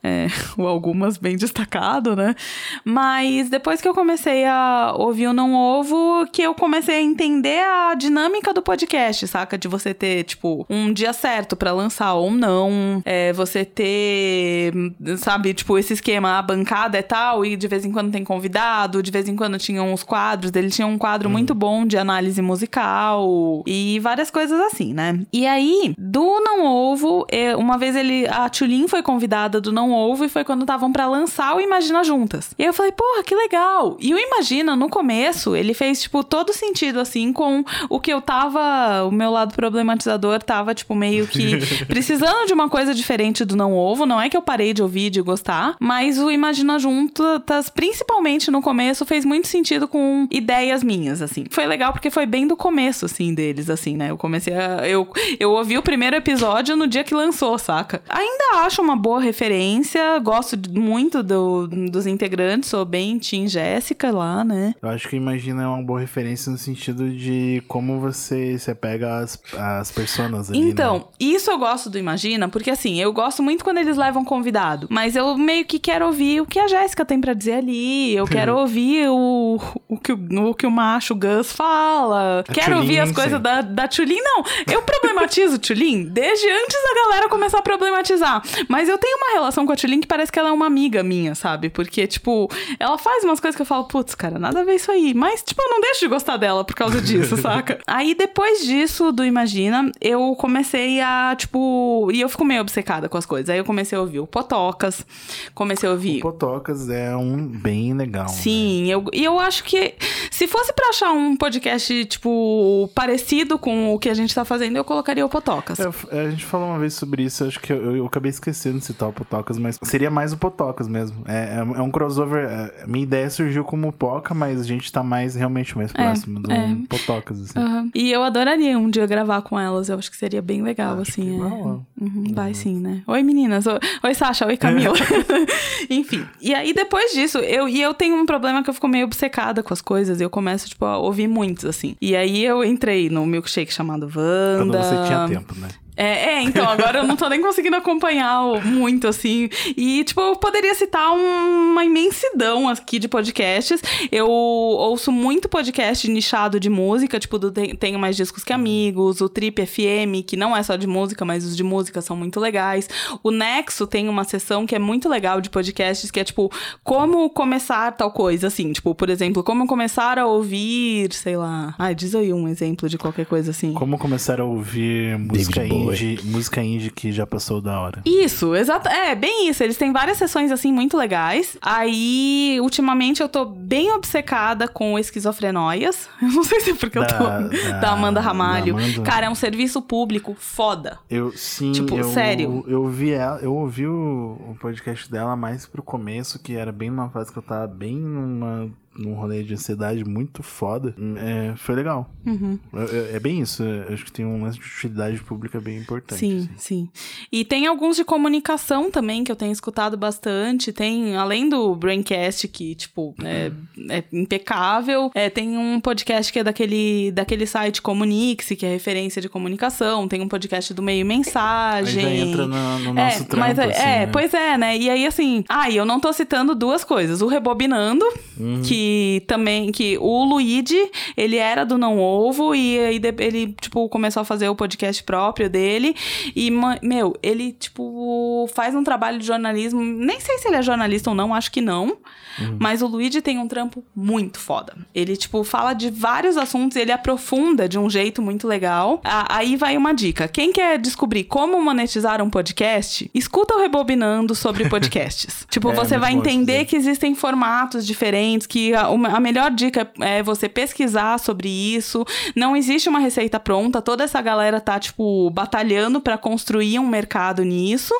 é, 0.03 0.27
ou 0.57 0.67
algumas 0.67 1.17
bem 1.17 1.35
destacado, 1.37 2.15
né? 2.15 2.35
Mas 2.83 3.49
depois 3.49 3.81
que 3.81 3.87
eu 3.87 3.93
comecei 3.93 4.45
a 4.45 4.93
ouvir 4.95 5.27
o 5.27 5.33
Não 5.33 5.53
Ovo, 5.53 6.25
que 6.31 6.41
eu 6.41 6.53
comecei 6.53 6.95
a 6.95 7.01
entender 7.01 7.63
a 7.63 7.95
dinâmica 7.95 8.53
do 8.53 8.61
podcast, 8.61 9.27
saca? 9.29 9.57
De 9.57 9.67
você 9.67 9.93
ter, 9.93 10.23
tipo, 10.23 10.65
um 10.69 10.91
dia 10.91 11.13
certo 11.13 11.55
para 11.55 11.71
lançar 11.71 12.13
ou 12.13 12.31
não, 12.31 13.01
é, 13.05 13.31
você 13.33 13.63
ter, 13.63 14.73
sabe, 15.17 15.53
tipo, 15.53 15.77
esse 15.77 15.93
esquema, 15.93 16.37
a 16.37 16.41
bancada 16.41 16.97
é 16.97 17.01
tal, 17.01 17.45
e 17.45 17.55
de 17.55 17.67
vez 17.67 17.85
em 17.85 17.91
quando 17.91 18.11
tem 18.11 18.23
convidado, 18.23 19.01
de 19.03 19.11
vez 19.11 19.27
em 19.27 19.35
quando 19.35 19.57
tinham 19.57 19.93
os 19.93 20.03
quadros, 20.03 20.51
ele 20.55 20.69
tinha 20.69 20.87
um 20.87 20.97
quadro 20.97 21.29
hum. 21.29 21.31
muito 21.31 21.53
bom 21.53 21.85
de 21.85 21.97
análise 21.97 22.41
musical 22.41 23.63
e 23.65 23.99
várias 23.99 24.31
coisas 24.31 24.59
assim, 24.61 24.93
né? 24.93 25.19
E 25.31 25.45
aí, 25.45 25.93
do 25.97 26.41
Não 26.41 26.65
Ovo, 26.65 27.25
uma 27.57 27.77
vez 27.77 27.95
ele, 27.95 28.27
a 28.27 28.49
Tulin 28.49 28.87
foi 28.87 29.03
convidada 29.03 29.61
do 29.61 29.71
Não 29.71 29.91
Ovo 29.91 30.25
e 30.25 30.29
foi 30.29 30.43
quando 30.43 30.61
estavam 30.61 30.91
para 30.91 31.07
lançar 31.07 31.55
o 31.55 31.61
Imagina 31.61 32.03
Juntas. 32.03 32.53
E 32.57 32.63
eu 32.63 32.73
falei, 32.73 32.91
porra, 32.91 33.23
que 33.23 33.35
legal! 33.35 33.97
E 33.99 34.13
o 34.13 34.17
Imagina, 34.17 34.75
no 34.75 34.89
começo, 34.89 35.55
ele 35.55 35.73
fez, 35.73 36.01
tipo, 36.01 36.23
todo 36.23 36.53
sentido, 36.53 36.99
assim, 36.99 37.33
com 37.33 37.63
o 37.89 37.99
que 37.99 38.11
eu 38.11 38.21
tava, 38.21 39.08
o 39.09 39.11
meu 39.11 39.31
lado 39.31 39.53
problematizador 39.53 40.41
tava, 40.41 40.73
tipo, 40.73 40.95
meio 40.95 41.27
que 41.27 41.57
precisando 41.85 42.47
de 42.47 42.53
uma 42.53 42.69
coisa 42.69 42.93
diferente 42.93 43.43
do 43.45 43.55
Não 43.55 43.73
Ovo. 43.73 44.05
Não 44.05 44.19
é 44.19 44.29
que 44.29 44.37
eu 44.37 44.41
parei 44.41 44.73
de 44.73 44.81
ouvir, 44.81 45.09
de 45.09 45.21
gostar, 45.21 45.75
mas 45.79 46.17
o 46.17 46.29
Imagina 46.29 46.79
Juntas, 46.79 47.69
principalmente 47.69 48.51
no 48.51 48.61
começo, 48.61 49.05
fez 49.05 49.25
muito 49.25 49.47
sentido 49.47 49.87
com 49.87 50.27
ideias 50.31 50.83
minhas, 50.83 51.21
assim. 51.21 51.45
Foi 51.49 51.65
legal 51.65 51.91
porque 51.91 52.09
foi 52.09 52.25
bem 52.25 52.47
do 52.47 52.55
começo, 52.55 53.05
assim, 53.05 53.33
deles, 53.33 53.69
assim, 53.69 53.95
né? 53.95 54.11
Eu 54.11 54.17
comecei 54.17 54.53
a. 54.53 54.87
Eu, 54.87 55.07
eu 55.39 55.51
ouvi 55.51 55.77
o 55.77 55.81
primeiro 55.81 56.15
episódio 56.15 56.75
no 56.75 56.87
dia 56.87 57.03
que 57.03 57.13
lançou, 57.13 57.57
saca? 57.57 58.01
Ainda 58.09 58.65
acho 58.65 58.81
uma 58.81 58.95
boa 58.95 59.19
referência, 59.19 60.19
gosto 60.19 60.57
muito 60.71 61.21
do, 61.21 61.67
dos 61.67 62.07
integrantes, 62.07 62.69
sou 62.69 62.85
bem 62.85 63.19
Team 63.19 63.47
Jéssica 63.47 64.11
lá, 64.11 64.43
né? 64.43 64.73
Eu 64.81 64.89
acho 64.89 65.07
que 65.07 65.15
Imagina 65.15 65.63
é 65.63 65.67
uma 65.67 65.83
boa 65.83 65.99
referência 65.99 66.51
no 66.51 66.57
sentido 66.57 67.09
de 67.09 67.61
como 67.67 67.99
você 67.99 68.57
se 68.57 68.71
apega 68.71 68.98
às, 69.05 69.39
às 69.57 69.91
personas 69.91 70.49
ali, 70.49 70.59
Então, 70.59 70.97
né? 70.97 71.03
isso 71.19 71.49
eu 71.51 71.57
gosto 71.57 71.89
do 71.89 71.97
Imagina, 71.97 72.47
porque 72.49 72.71
assim, 72.71 72.99
eu 73.01 73.11
gosto 73.13 73.41
muito 73.43 73.63
quando 73.63 73.77
eles 73.77 73.97
levam 73.97 74.23
convidado, 74.23 74.87
mas 74.89 75.15
eu 75.15 75.37
meio 75.37 75.65
que 75.65 75.79
quero 75.79 76.05
ouvir 76.05 76.41
o 76.41 76.45
que 76.45 76.59
a 76.59 76.67
Jéssica 76.67 77.03
tem 77.05 77.19
para 77.19 77.33
dizer 77.33 77.53
ali, 77.55 78.15
eu 78.15 78.25
quero 78.27 78.55
ouvir 78.57 79.07
o, 79.09 79.59
o, 79.87 79.97
que, 79.97 80.11
o, 80.13 80.49
o 80.49 80.53
que 80.55 80.65
o 80.65 80.71
macho 80.71 81.13
Gus 81.15 81.51
fala, 81.51 82.41
a 82.47 82.53
quero 82.53 82.77
ouvir 82.77 82.99
as 82.99 83.11
coisas 83.11 83.39
da, 83.41 83.61
da 83.61 83.87
Tulin. 83.87 84.19
Não, 84.21 84.43
eu 84.71 84.81
problematizo 84.81 85.59
Tulin 85.59 86.03
desde 86.05 86.47
antes 86.49 86.77
da 86.83 87.03
galera 87.03 87.29
começar 87.29 87.59
a 87.59 87.61
problematizar, 87.61 88.41
mas 88.67 88.87
eu 88.89 88.97
tenho 88.97 89.17
uma 89.17 89.33
relação 89.33 89.65
com 89.65 89.73
a 89.73 89.75
Tulin 89.75 89.99
que 89.99 90.07
parece 90.07 90.31
que 90.31 90.39
ela 90.39 90.49
é 90.49 90.51
uma 90.51 90.65
amiga 90.67 91.03
minha, 91.03 91.35
sabe? 91.35 91.69
Porque, 91.69 92.05
tipo, 92.07 92.49
ela 92.79 92.97
faz 92.97 93.23
umas 93.23 93.39
coisas 93.39 93.55
que 93.55 93.61
eu 93.61 93.65
falo, 93.65 93.85
putz, 93.85 94.15
cara, 94.15 94.39
nada 94.39 94.61
a 94.61 94.63
ver 94.63 94.75
isso 94.75 94.91
aí. 94.91 95.13
Mas, 95.13 95.41
tipo, 95.43 95.61
eu 95.61 95.69
não 95.69 95.81
deixo 95.81 96.01
de 96.01 96.07
gostar 96.07 96.37
dela 96.37 96.63
por 96.63 96.75
causa 96.75 97.01
disso, 97.01 97.35
saca? 97.41 97.79
Aí, 97.87 98.13
depois 98.15 98.61
disso, 98.65 98.88
do 99.11 99.23
Imagina, 99.23 99.91
eu 100.01 100.35
comecei 100.35 101.01
a, 101.01 101.35
tipo. 101.35 102.09
E 102.11 102.21
eu 102.21 102.29
fico 102.29 102.43
meio 102.43 102.61
obcecada 102.61 103.07
com 103.07 103.17
as 103.17 103.25
coisas. 103.25 103.49
Aí 103.49 103.57
eu 103.59 103.65
comecei 103.65 103.97
a 103.97 104.01
ouvir 104.01 104.19
o 104.19 104.27
Potocas, 104.27 105.05
comecei 105.53 105.87
a 105.87 105.91
ouvir. 105.91 106.19
O 106.19 106.21
Potocas 106.21 106.89
é 106.89 107.15
um 107.15 107.45
bem 107.45 107.93
legal. 107.93 108.25
Né? 108.25 108.29
Sim, 108.29 108.83
né? 108.83 108.89
eu, 108.89 109.05
e 109.13 109.23
eu 109.23 109.39
acho 109.39 109.63
que 109.63 109.95
se 110.31 110.47
fosse 110.47 110.73
pra 110.73 110.89
achar 110.89 111.11
um 111.11 111.35
podcast, 111.35 112.05
tipo, 112.05 112.89
parecido 112.95 113.59
com 113.59 113.93
o 113.93 113.99
que 113.99 114.09
a 114.09 114.13
gente 114.13 114.33
tá 114.33 114.43
fazendo, 114.43 114.77
eu 114.77 114.83
colocaria 114.83 115.25
o 115.25 115.29
Potocas. 115.29 115.79
É, 115.79 116.21
a 116.21 116.29
gente 116.29 116.45
falou 116.45 116.69
uma 116.69 116.79
vez 116.79 116.93
sobre 116.93 117.23
isso, 117.23 117.43
acho 117.45 117.59
que 117.59 117.71
eu, 117.71 117.95
eu 117.97 118.05
acabei 118.05 118.29
esquecendo 118.29 118.79
de 118.79 118.85
citar 118.85 119.09
o 119.09 119.13
Potocas, 119.13 119.57
mas 119.57 119.77
seria 119.83 120.09
mais 120.09 120.33
o 120.33 120.37
Potocas 120.37 120.87
mesmo. 120.87 121.23
É, 121.27 121.57
é, 121.57 121.57
é 121.59 121.81
um 121.81 121.91
crossover. 121.91 122.45
É, 122.45 122.85
minha 122.87 123.03
ideia 123.03 123.29
surgiu 123.29 123.63
como 123.63 123.91
Poca, 123.91 124.33
mas 124.33 124.61
a 124.61 124.63
gente 124.63 124.91
tá 124.91 125.03
mais 125.03 125.35
realmente 125.35 125.77
mais 125.77 125.91
é, 125.91 125.93
próximo 125.93 126.39
do 126.39 126.51
é. 126.51 126.77
Potocas, 126.87 127.41
assim. 127.41 127.59
Uhum. 127.59 127.91
E 127.93 128.11
eu 128.11 128.23
adoraria 128.23 128.77
um 128.79 128.89
dia 128.89 129.05
gravar 129.05 129.41
com 129.41 129.59
elas. 129.59 129.89
Eu 129.89 129.97
acho 129.97 130.09
que 130.09 130.17
seria 130.17 130.41
bem 130.41 130.61
legal, 130.61 130.99
acho 130.99 131.11
assim. 131.11 131.39
É. 131.39 131.43
Uhum, 131.43 132.33
vai 132.33 132.49
uhum. 132.49 132.53
sim, 132.55 132.79
né? 132.79 133.03
Oi, 133.05 133.23
meninas. 133.23 133.65
Oi, 133.67 134.13
Sasha. 134.13 134.45
Oi, 134.45 134.57
Camila. 134.57 134.95
Enfim. 135.89 136.25
E 136.41 136.53
aí, 136.53 136.73
depois 136.73 137.11
disso, 137.11 137.39
eu, 137.39 137.67
e 137.67 137.81
eu 137.81 137.93
tenho 137.93 138.15
um 138.15 138.25
problema 138.25 138.63
que 138.63 138.69
eu 138.69 138.73
fico 138.73 138.87
meio 138.87 139.05
obcecada 139.05 139.61
com 139.61 139.73
as 139.73 139.81
coisas. 139.81 140.19
E 140.19 140.23
eu 140.23 140.29
começo, 140.29 140.69
tipo, 140.69 140.85
a 140.85 140.97
ouvir 140.97 141.27
muitos, 141.27 141.65
assim. 141.65 141.95
E 142.01 142.15
aí 142.15 142.43
eu 142.43 142.63
entrei 142.63 143.09
no 143.09 143.25
milkshake 143.25 143.73
chamado 143.73 144.03
Wanda. 144.15 144.57
Quando 144.57 144.77
você 144.77 145.07
tinha 145.07 145.27
tempo, 145.27 145.55
né? 145.59 145.67
É, 145.99 146.35
é, 146.35 146.41
então, 146.43 146.65
agora 146.65 146.99
eu 146.99 147.03
não 147.05 147.17
tô 147.17 147.27
nem 147.27 147.41
conseguindo 147.41 147.75
acompanhar 147.75 148.65
muito, 148.65 149.05
assim. 149.05 149.49
E, 149.75 150.01
tipo, 150.05 150.21
eu 150.21 150.37
poderia 150.37 150.73
citar 150.73 151.11
uma 151.11 151.83
imensidão 151.83 152.69
aqui 152.69 152.97
de 152.97 153.09
podcasts. 153.09 153.81
Eu 154.09 154.29
ouço 154.29 155.11
muito 155.11 155.49
podcast 155.49 156.09
nichado 156.09 156.57
de 156.57 156.69
música, 156.69 157.19
tipo, 157.19 157.37
do 157.37 157.51
Tenho 157.51 157.99
Mais 157.99 158.15
Discos 158.15 158.45
Que 158.45 158.53
Amigos, 158.53 159.19
o 159.19 159.27
Trip 159.27 159.65
FM, 159.65 160.25
que 160.25 160.37
não 160.37 160.55
é 160.55 160.63
só 160.63 160.77
de 160.77 160.87
música, 160.87 161.25
mas 161.25 161.43
os 161.43 161.53
de 161.53 161.63
música 161.65 162.01
são 162.01 162.15
muito 162.15 162.39
legais. 162.39 162.87
O 163.21 163.29
Nexo 163.29 163.85
tem 163.85 164.07
uma 164.07 164.23
sessão 164.23 164.65
que 164.65 164.73
é 164.73 164.79
muito 164.79 165.09
legal 165.09 165.41
de 165.41 165.49
podcasts, 165.49 166.09
que 166.09 166.21
é, 166.21 166.23
tipo, 166.23 166.49
como 166.81 167.29
começar 167.29 167.91
tal 167.91 168.13
coisa, 168.13 168.47
assim. 168.47 168.71
Tipo, 168.71 168.95
por 168.95 169.09
exemplo, 169.09 169.43
como 169.43 169.67
começar 169.67 170.17
a 170.17 170.25
ouvir, 170.25 171.11
sei 171.11 171.35
lá... 171.35 171.75
Ah, 171.77 171.91
diz 171.91 172.15
aí 172.15 172.31
um 172.31 172.47
exemplo 172.47 172.87
de 172.87 172.97
qualquer 172.97 173.25
coisa 173.25 173.51
assim. 173.51 173.73
Como 173.73 173.97
começar 173.97 174.39
a 174.39 174.45
ouvir 174.45 175.19
música 175.19 175.65
indie 175.65 175.88
indie, 175.93 176.19
música 176.23 176.61
indie 176.61 176.89
que 176.89 177.11
já 177.11 177.25
passou 177.25 177.61
da 177.61 177.79
hora. 177.79 178.01
Isso, 178.05 178.55
exato. 178.55 178.87
É, 178.87 179.15
bem 179.15 179.49
isso. 179.49 179.63
Eles 179.63 179.77
têm 179.77 179.91
várias 179.91 180.17
sessões 180.17 180.51
assim 180.51 180.71
muito 180.71 180.97
legais. 180.97 181.57
Aí, 181.61 182.57
ultimamente, 182.61 183.21
eu 183.21 183.29
tô 183.29 183.45
bem 183.45 183.91
obcecada 183.91 184.67
com 184.67 184.97
esquizofrenóias. 184.97 186.09
Eu 186.21 186.29
não 186.29 186.43
sei 186.43 186.59
se 186.59 186.71
é 186.71 186.75
porque 186.75 186.99
da, 186.99 187.05
eu 187.05 187.17
tô. 187.17 187.23
Da, 187.23 187.79
da 187.79 187.91
Amanda 187.91 188.19
Ramalho. 188.19 188.75
Da 188.75 188.81
Amanda... 188.83 189.01
Cara, 189.01 189.25
é 189.25 189.29
um 189.29 189.35
serviço 189.35 189.81
público 189.81 190.35
foda. 190.37 190.99
Eu, 191.09 191.31
sim. 191.31 191.71
Tipo, 191.71 191.97
eu, 191.97 192.03
sério. 192.03 192.63
Eu, 192.67 192.83
ouvi 192.83 193.11
ela, 193.11 193.39
eu 193.39 193.53
ouvi 193.53 193.87
o, 193.87 194.37
o 194.49 194.57
podcast 194.59 195.09
dela 195.11 195.35
mais 195.35 195.65
pro 195.65 195.81
começo, 195.81 196.39
que 196.39 196.55
era 196.55 196.71
bem 196.71 196.89
numa 196.89 197.09
fase 197.09 197.31
que 197.31 197.37
eu 197.37 197.43
tava 197.43 197.67
bem 197.67 197.95
numa 197.95 198.69
num 198.97 199.13
rolê 199.13 199.43
de 199.43 199.53
ansiedade 199.53 200.03
muito 200.03 200.43
foda, 200.43 200.93
é, 201.17 201.53
foi 201.55 201.75
legal. 201.75 202.09
Uhum. 202.25 202.59
É, 202.73 203.15
é, 203.15 203.19
bem 203.19 203.41
isso. 203.41 203.63
É, 203.63 203.93
acho 203.93 204.05
que 204.05 204.11
tem 204.11 204.25
um 204.25 204.43
lance 204.43 204.59
de 204.59 204.65
utilidade 204.65 205.21
pública 205.23 205.59
bem 205.59 205.77
importante. 205.77 206.19
Sim, 206.19 206.37
assim. 206.55 206.57
sim. 206.57 206.89
E 207.31 207.43
tem 207.45 207.67
alguns 207.67 207.95
de 207.95 208.03
comunicação 208.03 208.91
também 208.91 209.23
que 209.23 209.31
eu 209.31 209.35
tenho 209.35 209.51
escutado 209.51 209.95
bastante. 209.97 210.71
Tem, 210.73 211.15
além 211.15 211.47
do 211.49 211.75
Braincast, 211.75 212.47
que, 212.47 212.75
tipo, 212.75 213.15
é 213.23 213.51
é 213.89 214.03
impecável. 214.11 215.11
É, 215.15 215.29
tem 215.29 215.57
um 215.57 215.79
podcast 215.79 216.31
que 216.31 216.39
é 216.39 216.43
daquele, 216.43 217.11
daquele 217.11 217.45
site 217.45 217.81
Comunique-se, 217.81 218.55
que 218.55 218.65
é 218.65 218.69
referência 218.69 219.21
de 219.21 219.29
comunicação. 219.29 220.07
Tem 220.07 220.21
um 220.21 220.27
podcast 220.27 220.73
do 220.73 220.81
Meio 220.81 220.99
Aí 220.99 221.03
Mensagem. 221.03 222.01
já 222.03 222.09
entra 222.09 222.47
no, 222.47 222.79
no 222.79 222.99
É, 222.99 223.05
nosso 223.05 223.25
trampo, 223.25 223.37
mas 223.37 223.57
é, 223.57 223.63
assim, 223.65 223.81
é, 223.81 223.85
né? 224.05 224.07
pois 224.11 224.33
é, 224.33 224.57
né? 224.57 224.77
E 224.77 224.89
aí, 224.89 225.05
assim, 225.05 225.43
ah, 225.47 225.69
e 225.69 225.77
eu 225.77 225.85
não 225.85 225.99
tô 225.99 226.11
citando 226.13 226.53
duas 226.53 226.83
coisas. 226.83 227.21
O 227.21 227.27
Rebobinando, 227.27 228.05
Uhum. 228.37 228.61
que 228.61 228.78
também, 229.27 229.71
que 229.71 229.97
o 229.99 230.23
Luigi, 230.23 230.89
ele 231.15 231.37
era 231.37 231.65
do 231.65 231.77
Não 231.77 231.99
Ovo, 231.99 232.53
e 232.55 232.79
aí 232.79 233.01
ele, 233.19 233.55
tipo, 233.59 233.87
começou 233.89 234.21
a 234.21 234.25
fazer 234.25 234.49
o 234.49 234.55
podcast 234.55 235.03
próprio 235.03 235.49
dele. 235.49 235.95
E, 236.35 236.51
meu, 236.81 237.15
ele, 237.21 237.53
tipo, 237.53 238.49
faz 238.53 238.75
um 238.75 238.83
trabalho 238.83 239.19
de 239.19 239.25
jornalismo. 239.25 239.81
Nem 239.81 240.19
sei 240.19 240.37
se 240.37 240.47
ele 240.47 240.57
é 240.57 240.61
jornalista 240.61 241.09
ou 241.09 241.15
não, 241.15 241.33
acho 241.33 241.51
que 241.51 241.61
não. 241.61 241.97
Uhum. 242.39 242.57
Mas 242.59 242.81
o 242.81 242.87
Luigi 242.87 243.21
tem 243.21 243.37
um 243.37 243.47
trampo 243.47 243.83
muito 243.95 244.39
foda. 244.39 244.75
Ele, 244.93 245.15
tipo, 245.17 245.43
fala 245.43 245.73
de 245.73 245.89
vários 245.89 246.37
assuntos, 246.37 246.77
ele 246.77 246.91
aprofunda 246.91 247.67
de 247.67 247.77
um 247.77 247.89
jeito 247.89 248.21
muito 248.21 248.47
legal. 248.47 249.01
Aí 249.03 249.55
vai 249.55 249.75
uma 249.77 249.93
dica. 249.93 250.27
Quem 250.27 250.51
quer 250.51 250.77
descobrir 250.77 251.25
como 251.25 251.61
monetizar 251.61 252.21
um 252.21 252.29
podcast, 252.29 253.09
escuta 253.13 253.55
o 253.55 253.59
Rebobinando 253.59 254.33
sobre 254.35 254.67
podcasts. 254.69 255.45
tipo, 255.49 255.71
É, 255.71 255.75
você 255.75 255.97
vai 255.97 256.13
entender 256.13 256.65
que 256.65 256.75
existem 256.75 257.13
formatos 257.15 257.85
diferentes, 257.85 258.47
que 258.47 258.68
a, 258.73 258.87
a 258.87 259.19
melhor 259.19 259.51
dica 259.51 259.89
é 260.01 260.21
você 260.23 260.47
pesquisar 260.49 261.19
sobre 261.19 261.49
isso. 261.49 262.05
Não 262.35 262.55
existe 262.55 262.89
uma 262.89 262.99
receita 262.99 263.39
pronta, 263.39 263.81
toda 263.81 264.03
essa 264.03 264.21
galera 264.21 264.59
tá, 264.59 264.79
tipo, 264.79 265.29
batalhando 265.29 266.01
pra 266.01 266.17
construir 266.17 266.79
um 266.79 266.87
mercado 266.87 267.43
nisso. 267.43 267.93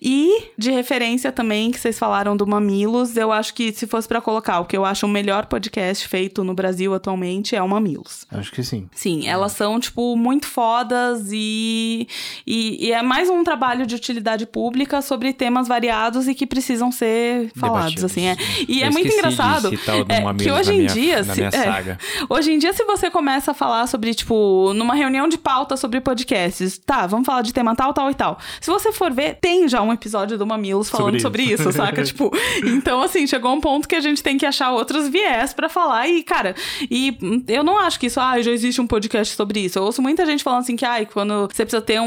E 0.00 0.50
de 0.56 0.70
referência 0.70 1.32
também, 1.32 1.70
que 1.70 1.78
vocês 1.78 1.98
falaram 1.98 2.36
do 2.36 2.46
Mamilos, 2.46 3.16
eu 3.16 3.32
acho 3.32 3.54
que 3.54 3.72
se 3.72 3.86
fosse 3.86 4.06
pra 4.08 4.20
colocar 4.20 4.60
o 4.60 4.64
que 4.64 4.76
eu 4.76 4.84
acho 4.84 5.06
o 5.06 5.08
melhor 5.08 5.46
podcast 5.46 6.06
feito 6.08 6.42
no 6.44 6.54
Brasil 6.54 6.94
atualmente 6.94 7.54
é 7.54 7.62
o 7.62 7.68
Mamilos. 7.68 8.26
Acho 8.30 8.50
que 8.52 8.62
sim. 8.62 8.88
Sim, 8.94 9.26
elas 9.28 9.52
são, 9.52 9.78
tipo, 9.80 10.16
muito 10.16 10.46
fodas 10.46 11.28
e, 11.32 12.06
e, 12.46 12.86
e 12.86 12.92
é 12.92 13.02
mais 13.02 13.28
um 13.28 13.42
trabalho 13.44 13.86
de 13.86 13.94
utilidade 13.94 14.46
pública 14.46 15.02
sobre 15.02 15.32
temas 15.32 15.68
variados 15.68 16.28
e 16.28 16.34
que 16.34 16.46
precisam 16.46 16.90
ser 16.90 17.50
falados, 17.56 17.94
Debatidos. 17.94 18.04
assim. 18.04 18.26
É. 18.26 18.36
E 18.68 18.80
Eu 18.80 18.86
é 18.86 18.90
muito 18.90 19.08
de 19.08 19.14
engraçado 19.14 19.68
citar 19.70 20.00
o 20.00 20.04
do 20.04 20.12
é, 20.16 20.20
Mamilos 20.24 20.44
que 20.46 20.52
hoje 20.60 20.68
na 20.70 20.74
em 20.74 20.78
minha- 20.78 20.92
dia... 20.92 21.16
na 21.22 21.34
se- 21.34 21.40
minha 21.40 21.48
é, 21.48 21.64
saga. 21.64 21.98
Hoje 22.28 22.52
em 22.52 22.58
dia, 22.58 22.72
se 22.72 22.84
você 22.84 23.10
começa 23.10 23.50
a 23.52 23.54
falar 23.54 23.86
sobre, 23.86 24.14
tipo, 24.14 24.72
numa 24.74 24.94
reunião 24.94 25.28
de 25.28 25.38
pauta 25.38 25.76
sobre 25.76 26.00
podcasts, 26.00 26.78
tá, 26.78 27.06
vamos 27.06 27.26
falar 27.26 27.42
de 27.42 27.52
tema 27.52 27.74
tal, 27.76 27.92
tal 27.94 28.10
e 28.10 28.14
tal. 28.14 28.38
Se 28.60 28.70
você 28.70 28.92
for 28.92 29.12
ver, 29.12 29.38
tem 29.40 29.68
já 29.68 29.80
um 29.82 29.92
episódio 29.92 30.36
do 30.38 30.46
Mamilos 30.46 30.88
falando 30.90 31.20
sobre, 31.20 31.42
Sobre 31.42 31.42
isso, 31.54 31.68
isso. 31.68 31.72
saca? 31.72 32.02
tipo, 32.04 32.30
então, 32.64 33.02
assim, 33.02 33.26
chegou 33.26 33.52
um 33.54 33.60
ponto 33.60 33.86
que 33.88 33.94
a 33.94 34.00
gente 34.00 34.22
tem 34.22 34.36
que 34.38 34.46
achar 34.46 34.70
outros 34.72 35.08
viés 35.08 35.52
pra 35.52 35.68
falar 35.68 36.08
e, 36.08 36.22
cara, 36.22 36.54
e 36.90 37.16
eu 37.48 37.62
não 37.62 37.78
acho 37.78 37.98
que 38.00 38.06
isso, 38.06 38.18
ah, 38.20 38.40
já 38.40 38.50
existe 38.50 38.80
um 38.80 38.86
podcast 38.86 39.34
sobre 39.34 39.60
isso. 39.60 39.78
Eu 39.78 39.84
ouço 39.84 40.00
muita 40.02 40.24
gente 40.26 40.42
falando 40.42 40.60
assim 40.60 40.76
que, 40.76 40.84
ai, 40.84 41.06
quando 41.06 41.48
você 41.52 41.64
precisa 41.64 41.82
ter 41.82 42.00
um, 42.00 42.06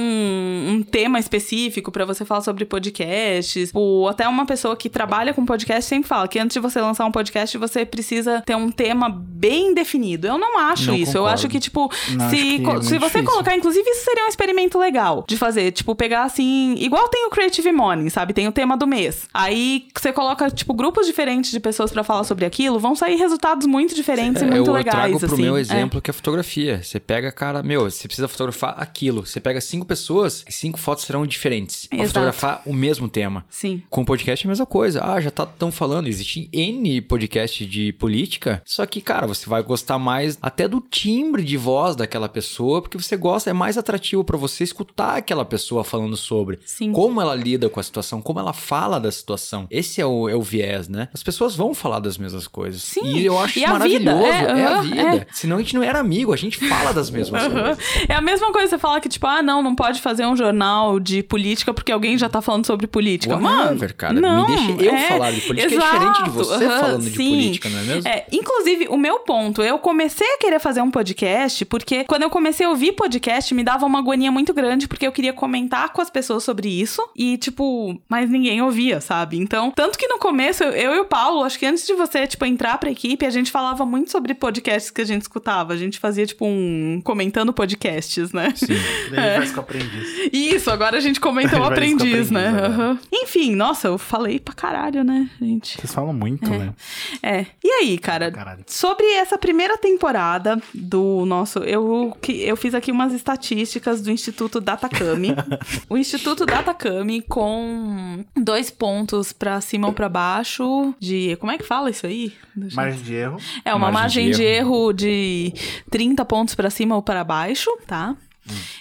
um 0.78 0.82
tema 0.84 1.20
específico 1.20 1.92
pra 1.92 2.06
você 2.06 2.26
falar 2.26 2.42
sobre 2.42 2.66
podcasts, 2.66 3.72
ou 3.74 4.08
até 4.08 4.28
uma 4.28 4.46
pessoa 4.46 4.76
que 4.76 4.90
trabalha 4.90 5.34
com 5.34 5.46
podcast 5.46 5.86
sempre 5.88 6.08
fala 6.08 6.28
que 6.28 6.40
antes 6.40 6.54
de 6.54 6.60
você 6.60 6.80
lançar 6.82 7.06
um 7.06 7.12
podcast, 7.12 7.58
você 7.58 7.86
precisa 7.86 7.99
ter 8.46 8.56
um 8.56 8.72
tema 8.72 9.10
bem 9.10 9.74
definido. 9.74 10.28
Eu 10.28 10.38
não 10.38 10.58
acho 10.60 10.88
Não 10.88 10.96
isso. 10.96 11.12
Eu 11.12 11.22
concordo. 11.22 11.34
acho 11.34 11.48
que, 11.48 11.60
tipo, 11.60 11.90
Não, 12.12 12.30
se, 12.30 12.36
que 12.36 12.70
é 12.70 12.82
se 12.82 12.98
você 12.98 12.98
difícil. 13.00 13.24
colocar, 13.26 13.56
inclusive, 13.56 13.90
isso 13.90 14.04
seria 14.06 14.26
um 14.26 14.28
experimento 14.28 14.78
legal 14.78 15.24
de 15.28 15.38
fazer. 15.38 15.72
Tipo, 15.72 15.96
pegar 15.96 16.24
assim, 16.24 16.76
igual 16.80 17.08
tem 17.10 17.26
o 17.26 17.30
Creative 17.30 17.72
Morning, 17.72 18.10
sabe? 18.10 18.34
Tem 18.34 18.48
o 18.48 18.52
tema 18.52 18.76
do 18.76 18.86
mês. 18.86 19.28
Aí 19.34 19.88
você 19.96 20.12
coloca, 20.12 20.50
tipo, 20.52 20.74
grupos 20.74 21.06
diferentes 21.08 21.52
de 21.52 21.60
pessoas 21.60 21.92
pra 21.92 22.04
falar 22.04 22.24
sobre 22.24 22.46
aquilo, 22.46 22.80
vão 22.80 22.96
sair 22.96 23.16
resultados 23.16 23.66
muito 23.66 23.96
diferentes 23.96 24.42
e 24.42 24.46
muito 24.46 24.70
eu 24.70 24.74
legais. 24.74 24.96
trago 24.96 25.18
pro 25.20 25.34
assim. 25.34 25.42
meu 25.42 25.58
É. 25.58 25.62
exemplo 25.62 26.02
que 26.02 26.10
é 26.10 26.14
fotografia. 26.14 26.82
Você 26.84 27.00
pega, 27.00 27.32
cara, 27.32 27.64
meu, 27.64 27.90
você 27.90 28.08
precisa 28.08 28.28
fotografar 28.28 28.76
aquilo. 28.78 29.26
Você 29.26 29.40
pega 29.40 29.62
cinco 29.62 29.86
pessoas, 29.86 30.44
cinco 30.50 30.78
fotos 30.80 31.06
serão 31.06 31.26
diferentes. 31.26 31.86
Pra 31.86 31.98
Exato. 31.98 32.10
fotografar 32.10 32.62
o 32.66 32.74
mesmo 32.74 33.08
tema. 33.08 33.46
Sim. 33.50 33.82
Com 33.90 34.04
podcast 34.06 34.46
é 34.46 34.48
a 34.48 34.50
mesma 34.52 34.66
coisa. 34.66 35.04
Ah, 35.04 35.20
já 35.22 35.32
tá 35.32 35.46
tão 35.46 35.72
falando. 35.72 36.08
Existe 36.08 36.50
N 36.54 37.02
podcast 37.02 37.66
de 37.66 37.89
política. 37.94 38.62
Só 38.66 38.86
que, 38.86 39.02
cara, 39.02 39.28
você 39.28 39.48
vai 39.50 39.62
gostar 39.64 39.98
mais 39.98 40.38
até 40.42 40.68
do 40.68 40.82
timbre 40.82 41.44
de 41.44 41.58
voz 41.58 41.96
daquela 41.96 42.30
pessoa, 42.30 42.82
porque 42.82 42.98
você 42.98 43.16
gosta, 43.16 43.50
é 43.50 43.54
mais 43.54 43.78
atrativo 43.78 44.24
pra 44.24 44.38
você 44.38 44.64
escutar 44.64 45.18
aquela 45.18 45.46
pessoa 45.46 45.84
falando 45.84 46.16
sobre. 46.18 46.60
Sim. 46.66 46.92
Como 46.92 47.22
ela 47.22 47.36
lida 47.36 47.70
com 47.70 47.80
a 47.80 47.84
situação, 47.84 48.22
como 48.22 48.40
ela 48.40 48.54
fala 48.54 49.00
da 49.00 49.12
situação. 49.12 49.68
Esse 49.70 50.02
é 50.02 50.06
o, 50.06 50.28
é 50.30 50.36
o 50.36 50.42
viés, 50.42 50.88
né? 50.88 51.08
As 51.14 51.24
pessoas 51.24 51.56
vão 51.56 51.74
falar 51.74 52.00
das 52.00 52.18
mesmas 52.18 52.48
coisas. 52.48 52.82
Sim. 52.82 53.18
E 53.18 53.26
eu 53.26 53.38
acho 53.40 53.58
E 53.60 53.64
isso 53.64 53.74
a 53.74 53.80
vida, 53.80 54.14
maravilhoso. 54.16 54.26
é, 54.34 54.60
É, 54.62 54.66
a 54.66 54.82
vida. 54.82 55.02
é. 55.18 55.28
Senão 55.32 55.58
a 55.58 55.60
gente 55.60 55.76
não 55.76 55.84
era 55.84 56.00
amigo, 56.00 56.34
a 56.34 56.38
gente 56.38 56.58
fala 56.68 56.92
das 56.94 57.10
mesmas 57.10 57.44
Aham. 57.44 57.62
coisas. 57.76 57.84
É 58.08 58.14
a 58.14 58.22
mesma 58.22 58.52
coisa 58.52 58.68
você 58.70 58.78
falar 58.78 59.00
que, 59.02 59.10
tipo, 59.10 59.26
ah, 59.28 59.42
não, 59.42 59.62
não 59.62 59.76
pode 59.76 60.02
fazer 60.02 60.26
um 60.26 60.36
jornal 60.36 61.00
de 61.00 61.24
política 61.24 61.74
porque 61.74 61.92
alguém 61.92 62.18
já 62.18 62.30
tá 62.30 62.42
falando 62.42 62.66
sobre 62.66 62.88
política. 62.88 63.36
Whatever, 63.38 63.66
Mano, 63.80 63.94
cara. 63.96 64.14
não, 64.20 64.48
Me 64.48 64.56
deixa 64.74 64.84
eu 64.86 64.94
é, 64.96 65.08
falar 65.10 65.32
de 65.32 65.42
política. 65.42 65.74
exato, 65.76 65.96
É 65.96 66.00
diferente 66.00 66.24
de 66.24 66.30
você 66.32 66.66
aham, 66.66 66.80
falando 66.80 67.04
de 67.04 67.10
sim. 67.12 67.30
política, 67.30 67.70
não 67.80 67.92
é 67.92 67.96
mesmo? 67.96 68.10
É, 68.10 68.26
inclusive, 68.32 68.88
o 68.90 68.98
meu 68.98 69.20
ponto, 69.20 69.62
eu 69.62 69.80
comecei 69.80 70.28
a 70.28 70.38
querer 70.38 70.60
fazer 70.60 70.82
um 70.82 70.92
podcast 70.92 71.66
porque 71.66 72.04
quando 72.04 72.24
eu 72.24 72.30
comecei 72.30 72.66
a 72.66 72.70
ouvir 72.70 72.94
podcast, 72.94 73.54
me 73.54 73.64
dava 73.64 73.86
uma 73.86 74.00
agonia 74.00 74.32
muito 74.32 74.54
grande 74.54 74.88
porque 74.88 75.06
eu 75.06 75.12
queria 75.12 75.34
comentar 75.34 75.90
com 75.94 76.02
as 76.02 76.10
pessoas 76.10 76.44
sobre 76.44 76.70
isso 76.70 77.08
e, 77.16 77.38
tipo, 77.38 78.00
mas 78.08 78.30
ninguém 78.30 78.62
ouvia, 78.62 79.02
sabe? 79.02 79.38
Então, 79.38 79.72
tanto 79.72 79.98
que 79.98 80.08
no 80.08 80.18
começo, 80.20 80.64
eu, 80.64 80.72
eu 80.72 80.96
e 80.96 81.00
o 81.00 81.06
Paulo, 81.06 81.44
acho 81.44 81.58
que 81.58 81.66
antes 81.66 81.86
de 81.86 81.94
você, 81.94 82.28
tipo, 82.28 82.46
entrar 82.46 82.78
pra 82.78 82.90
equipe, 82.90 83.26
a 83.26 83.30
gente 83.30 83.52
falava 83.52 83.86
muito 83.86 84.12
sobre 84.12 84.34
podcasts 84.34 84.92
que 84.92 85.02
a 85.02 85.06
gente 85.06 85.24
escutava. 85.24 85.74
A 85.74 85.78
gente 85.78 86.00
fazia, 86.00 86.26
tipo, 86.26 86.46
um 86.46 87.02
comentando 87.04 87.54
podcasts, 87.54 88.32
né? 88.32 88.54
Sim. 88.56 88.76
Faz 89.38 89.52
com 89.52 89.58
o 89.58 89.62
aprendiz. 89.62 90.30
Isso, 90.32 90.70
agora 90.72 90.98
a 90.98 91.00
gente 91.00 91.20
comenta 91.20 91.58
o 91.60 91.64
aprendiz, 91.64 92.32
né? 92.32 92.50
Aham. 92.50 93.00
Enfim, 93.12 93.56
nossa, 93.56 93.88
eu 93.88 93.98
falei 93.98 94.40
pra 94.40 94.54
caralho, 94.54 95.04
né, 95.04 95.30
gente? 95.42 95.78
Vocês 95.78 95.94
falam 95.94 96.14
muito, 96.14 96.50
né? 96.50 96.74
É. 97.22 97.46
E 97.64 97.69
aí, 97.72 97.98
cara, 97.98 98.32
Caralho. 98.32 98.64
sobre 98.68 99.06
essa 99.14 99.38
primeira 99.38 99.78
temporada 99.78 100.62
do 100.74 101.26
nosso. 101.26 101.60
Eu, 101.60 102.16
que- 102.22 102.42
eu 102.44 102.56
fiz 102.58 102.74
aqui 102.74 102.92
umas 102.92 103.14
estatísticas 103.14 104.02
do 104.02 104.12
Instituto 104.12 104.60
Datacami. 104.62 105.30
o 105.90 105.98
Instituto 105.98 106.46
Datacami 106.46 107.22
com 107.22 108.24
dois 108.36 108.70
pontos 108.72 109.32
pra 109.34 109.60
cima 109.62 109.88
ou 109.88 109.94
pra 109.94 110.10
baixo 110.10 110.94
de. 111.00 111.36
Como 111.38 111.52
é 111.52 111.58
que 111.58 111.64
fala 111.64 111.90
isso 111.90 112.06
aí? 112.06 112.34
Margem 112.74 113.02
de 113.02 113.14
erro. 113.14 113.38
É 113.66 113.74
uma 113.74 113.92
Margem 113.92 114.26
margem 114.26 114.32
de 114.32 114.38
de 114.38 114.44
erro 114.44 114.94
de 114.94 115.54
30 115.90 116.24
pontos 116.26 116.56
pra 116.56 116.70
cima 116.70 116.96
ou 116.96 117.02
para 117.02 117.24
baixo, 117.24 117.70
tá? 117.88 118.16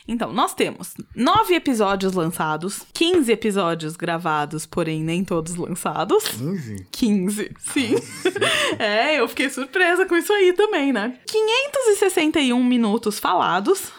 Então, 0.06 0.32
nós 0.32 0.54
temos 0.54 0.94
nove 1.14 1.54
episódios 1.54 2.12
lançados, 2.14 2.82
15 2.92 3.30
episódios 3.30 3.96
gravados, 3.96 4.66
porém 4.66 5.02
nem 5.02 5.24
todos 5.24 5.56
lançados. 5.56 6.24
15? 6.28 6.86
15, 6.90 7.50
sim. 7.58 7.94
é, 8.78 9.20
eu 9.20 9.28
fiquei 9.28 9.50
surpresa 9.50 10.06
com 10.06 10.16
isso 10.16 10.32
aí 10.32 10.52
também, 10.52 10.92
né? 10.92 11.14
561 11.26 12.62
minutos 12.64 13.18
falados. 13.18 13.92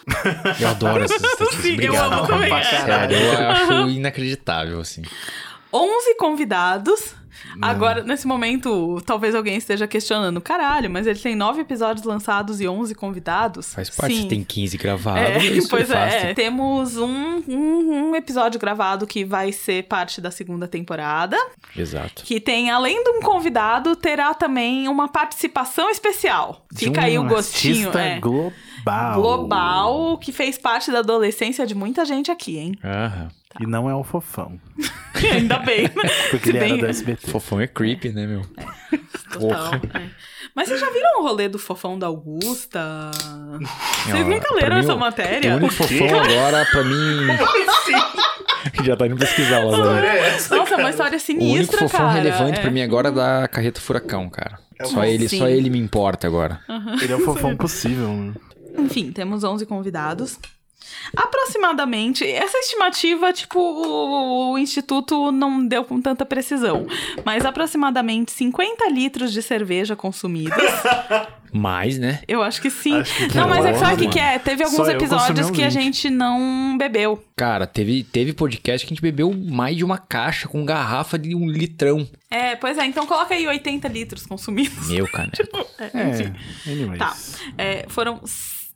Eu 0.60 0.68
adoro 0.70 1.04
essas 1.04 1.22
estatísticas. 1.22 1.62
Sim, 1.62 1.70
eu 1.70 1.74
Obrigado. 1.94 2.14
amo 2.14 2.28
também. 2.28 2.54
É. 2.54 2.62
caralho. 2.62 3.16
Sério, 3.16 3.42
eu 3.42 3.50
acho 3.50 3.90
inacreditável, 3.90 4.80
assim. 4.80 5.04
11 5.74 6.16
convidados. 6.16 7.16
Agora, 7.62 8.04
nesse 8.04 8.28
momento, 8.28 9.02
talvez 9.06 9.34
alguém 9.34 9.56
esteja 9.58 9.88
questionando, 9.88 10.40
caralho, 10.42 10.90
mas 10.90 11.08
ele 11.08 11.20
tem 11.20 11.36
nove 11.36 11.62
episódios 11.62 12.06
lançados 12.06 12.60
e 12.62 12.68
11 12.68 12.94
convidados? 12.96 13.74
Faz 13.74 13.90
parte, 13.90 14.16
Sim. 14.16 14.28
tem 14.28 14.44
15 14.44 14.78
gravados. 14.78 15.22
É, 15.22 15.46
isso 15.46 15.68
pois 15.72 15.90
faz. 15.90 16.14
é, 16.14 16.34
temos 16.34 16.98
um, 16.98 17.44
um, 17.48 18.10
um 18.10 18.16
episódio 18.16 18.60
gravado 18.60 19.08
que 19.08 19.24
vai 19.24 19.52
ser 19.52 19.84
parte 19.84 20.22
da 20.22 20.32
segunda 20.32 20.68
temporada. 20.68 21.38
Exato. 21.76 22.24
Que 22.24 22.40
tem, 22.40 22.70
além 22.70 23.04
de 23.04 23.10
um 23.10 23.22
convidado, 23.22 23.96
terá 23.96 24.34
também 24.34 24.88
uma 24.88 25.08
participação 25.08 25.90
especial. 25.90 26.66
De 26.72 26.86
Fica 26.86 27.02
aí 27.02 27.18
um 27.18 27.26
o 27.26 27.30
gostinho. 27.30 27.98
É. 27.98 28.20
global. 28.20 29.22
Global, 29.22 30.18
que 30.18 30.32
fez 30.32 30.58
parte 30.58 30.92
da 30.92 31.00
adolescência 31.00 31.66
de 31.66 31.76
muita 31.76 32.06
gente 32.06 32.32
aqui, 32.32 32.58
hein? 32.58 32.74
Aham. 32.84 33.30
E 33.60 33.66
não 33.66 33.90
é 33.90 33.96
o 33.96 34.04
fofão. 34.04 34.60
Ainda 35.34 35.60
bem, 35.60 35.84
né? 35.84 36.10
Porque 36.30 36.50
ele 36.50 36.60
bem- 36.60 36.72
era 36.74 36.82
do 36.82 36.86
SBT. 36.88 37.32
Fofão 37.32 37.60
é 37.60 37.68
creepy, 37.68 38.10
né, 38.10 38.26
meu? 38.28 38.42
Total. 39.32 39.74
é. 39.76 40.10
Mas 40.56 40.68
vocês 40.68 40.80
já 40.80 40.90
viram 40.90 41.20
o 41.20 41.24
rolê 41.24 41.48
do 41.50 41.60
fofão 41.60 41.98
da 41.98 42.08
Augusta? 42.08 43.12
Vocês 44.06 44.26
Ó, 44.26 44.30
nunca 44.30 44.54
leram 44.56 44.76
mim, 44.78 44.82
essa 44.82 44.94
o- 44.96 45.00
matéria? 45.00 45.54
O 45.54 45.58
único 45.58 45.74
fofão 45.74 46.20
agora, 46.20 46.66
pra 46.72 46.84
mim. 46.84 47.28
Já 48.84 48.96
tá 48.96 49.08
indo 49.08 49.16
pesquisar 49.16 49.64
lá, 49.64 49.78
né? 50.02 50.32
Nossa, 50.50 50.76
é 50.76 50.78
uma 50.78 50.90
história 50.90 51.18
O 51.18 51.22
único 51.22 51.26
sinistra, 51.26 51.80
fofão 51.80 52.00
cara. 52.02 52.12
relevante 52.12 52.60
é. 52.60 52.62
pra 52.62 52.72
mim 52.72 52.82
agora 52.82 53.08
é 53.10 53.12
da 53.12 53.48
carreta 53.48 53.80
furacão, 53.80 54.30
cara. 54.30 54.60
Só 54.84 55.00
um- 55.00 55.04
ele, 55.04 55.28
Sim. 55.30 55.40
só 55.40 55.48
ele 55.48 55.70
me 55.70 55.80
importa 55.80 56.28
agora. 56.28 56.60
Ele 57.02 57.12
é 57.12 57.16
o 57.16 57.20
fofão 57.24 57.56
possível. 57.56 58.10
né? 58.10 58.34
Enfim, 58.78 59.12
temos 59.12 59.44
11 59.44 59.66
convidados. 59.66 60.38
Aproximadamente, 61.16 62.26
essa 62.26 62.58
estimativa, 62.58 63.34
tipo, 63.34 63.60
o, 63.60 64.52
o 64.54 64.58
Instituto 64.58 65.32
não 65.32 65.66
deu 65.66 65.84
com 65.84 66.02
tanta 66.02 66.26
precisão, 66.26 66.86
mas 67.26 67.46
aproximadamente 67.46 68.32
50 68.32 68.90
litros 68.90 69.32
de 69.32 69.42
cerveja 69.42 69.96
consumidos. 69.96 70.58
Mais, 71.52 71.98
né? 71.98 72.22
Eu 72.28 72.44
acho 72.44 72.62
que 72.62 72.70
sim. 72.70 72.96
Acho 72.96 73.28
que 73.28 73.36
não, 73.36 73.50
mas 73.50 73.66
é 73.66 73.74
que 73.74 73.80
sabe 73.80 74.06
o 74.06 74.10
que, 74.10 74.20
é? 74.20 74.38
Teve 74.38 74.64
alguns 74.64 74.86
Só 74.86 74.92
episódios 74.92 75.50
que 75.50 75.64
a 75.64 75.70
20. 75.70 75.74
gente 75.74 76.10
não 76.10 76.78
bebeu. 76.78 77.24
Cara, 77.36 77.66
teve, 77.66 78.04
teve 78.04 78.34
podcast 78.34 78.86
que 78.86 78.94
a 78.94 78.96
gente 78.96 79.02
bebeu 79.02 79.34
mais 79.34 79.76
de 79.76 79.84
uma 79.84 79.98
caixa 79.98 80.48
com 80.48 80.64
garrafa 80.64 81.18
de 81.18 81.34
um 81.36 81.48
litrão. 81.50 82.08
É, 82.30 82.56
pois 82.56 82.78
é, 82.78 82.86
então 82.86 83.06
coloca 83.08 83.34
aí 83.34 83.48
80 83.48 83.88
litros 83.88 84.26
consumidos. 84.28 84.90
Meu, 84.90 85.08
cara. 85.08 85.32
É, 85.80 86.10
enfim. 86.10 86.34
É, 86.68 86.72
anyways. 86.72 87.00
Tá. 87.00 87.16
É, 87.58 87.86
foram 87.88 88.22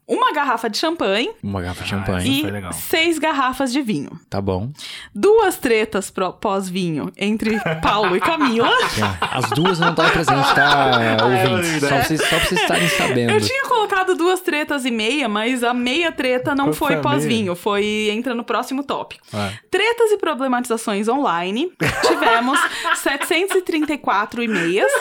uma 0.07 0.33
garrafa 0.33 0.69
de 0.69 0.77
champanhe 0.77 1.31
Uma 1.41 1.61
garrafa 1.61 1.83
de 1.83 1.93
Ah, 1.93 1.97
champanhe. 1.97 2.39
e 2.39 2.41
foi 2.41 2.51
legal. 2.51 2.73
seis 2.73 3.17
garrafas 3.19 3.71
de 3.71 3.81
vinho. 3.81 4.19
Tá 4.29 4.41
bom. 4.41 4.71
Duas 5.15 5.57
tretas 5.57 6.11
pós-vinho 6.41 7.11
entre 7.17 7.57
Paulo 7.81 8.15
e 8.15 8.19
Camila. 8.19 8.69
As 9.21 9.49
duas 9.51 9.79
eu 9.79 9.85
não 9.87 9.95
tava 9.95 10.09
presente, 10.11 10.55
tá, 10.55 11.17
ouvintes? 11.23 11.79
Só 11.79 11.85
né? 11.85 11.89
pra 11.89 12.03
vocês, 12.03 12.21
só 12.21 12.27
pra 12.29 12.39
vocês 12.39 12.61
estarem 12.61 12.89
sabendo. 12.89 13.31
Eu 13.33 13.41
tinha 13.41 13.63
colocado 13.63 14.15
duas 14.15 14.41
tretas 14.41 14.85
e 14.85 14.91
meia, 14.91 15.27
mas 15.29 15.63
a 15.63 15.73
meia 15.73 16.11
treta 16.11 16.53
não 16.53 16.65
Qual 16.65 16.73
foi 16.73 16.93
foi 16.93 17.01
pós-vinho, 17.01 17.55
foi 17.55 18.09
entra 18.11 18.35
no 18.35 18.43
próximo 18.43 18.83
tópico. 18.83 19.25
Ah. 19.33 19.51
Tretas 19.71 20.11
e 20.11 20.17
problematizações 20.17 21.07
online. 21.07 21.71
Tivemos 22.07 22.59
734 22.99 24.43
e-mails. 24.43 24.91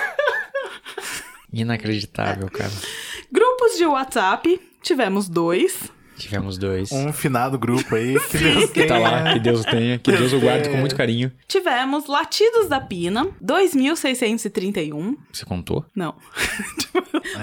Inacreditável, 1.52 2.48
cara. 2.50 2.70
Grupos 3.30 3.76
de 3.76 3.84
WhatsApp. 3.86 4.60
Tivemos 4.82 5.28
dois. 5.28 5.90
Tivemos 6.18 6.58
dois. 6.58 6.92
Um 6.92 7.12
finado 7.12 7.58
grupo 7.58 7.94
aí, 7.96 8.16
que 8.30 8.38
Deus 8.38 8.70
Que 8.70 8.84
tá 8.86 8.94
tenha. 8.96 9.08
lá, 9.10 9.32
que 9.32 9.40
Deus 9.40 9.64
tenha, 9.64 9.98
que 9.98 10.12
Deus 10.12 10.32
o 10.32 10.38
guarde 10.40 10.68
com 10.68 10.76
muito 10.76 10.94
carinho. 10.94 11.32
Tivemos 11.48 12.06
Latidos 12.06 12.68
da 12.68 12.80
Pina, 12.80 13.26
2.631. 13.42 15.16
Você 15.32 15.44
contou? 15.44 15.84
Não. 15.96 16.14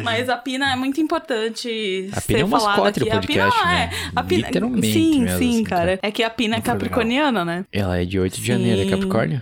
Mas 0.04 0.30
a 0.30 0.38
Pina 0.38 0.72
é 0.72 0.76
muito 0.76 1.02
importante. 1.02 2.10
A 2.14 2.22
ser 2.22 2.28
Pina 2.28 2.40
é 2.40 2.44
o 2.46 2.48
mascote 2.48 2.76
falada 2.78 3.00
do 3.00 3.04
aqui. 3.08 3.12
podcast, 3.12 3.58
a 3.58 3.62
Pina, 3.62 3.74
né? 3.74 3.90
É, 3.92 4.12
a 4.16 4.24
Pina, 4.24 4.48
Literalmente 4.48 4.94
Sim, 4.94 5.22
mesmo, 5.22 5.40
sim, 5.40 5.50
assim, 5.50 5.64
cara. 5.64 6.00
É 6.02 6.12
que 6.12 6.24
a 6.24 6.30
Pina 6.30 6.56
é 6.58 6.62
capricorniana, 6.62 7.44
né? 7.44 7.66
Ela 7.72 7.98
é 8.02 8.06
de 8.06 8.20
8 8.20 8.40
de 8.40 8.46
janeiro, 8.48 8.82
é 8.82 8.84
Sim. 8.86 8.90
Capricórnio? 8.92 9.42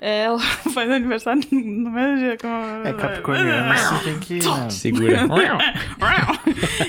É. 0.00 0.24
Ela 0.24 0.38
faz 0.74 0.90
aniversário 0.90 1.42
no 1.52 1.90
mesmo 1.90 2.16
dia 2.18 2.36
que 2.36 2.46
eu... 2.46 2.50
É 2.84 2.92
capricorniano, 2.92 3.74
você 3.78 4.04
tem 4.04 4.18
que... 4.18 4.34
né? 4.46 4.70
Segura. 4.70 5.20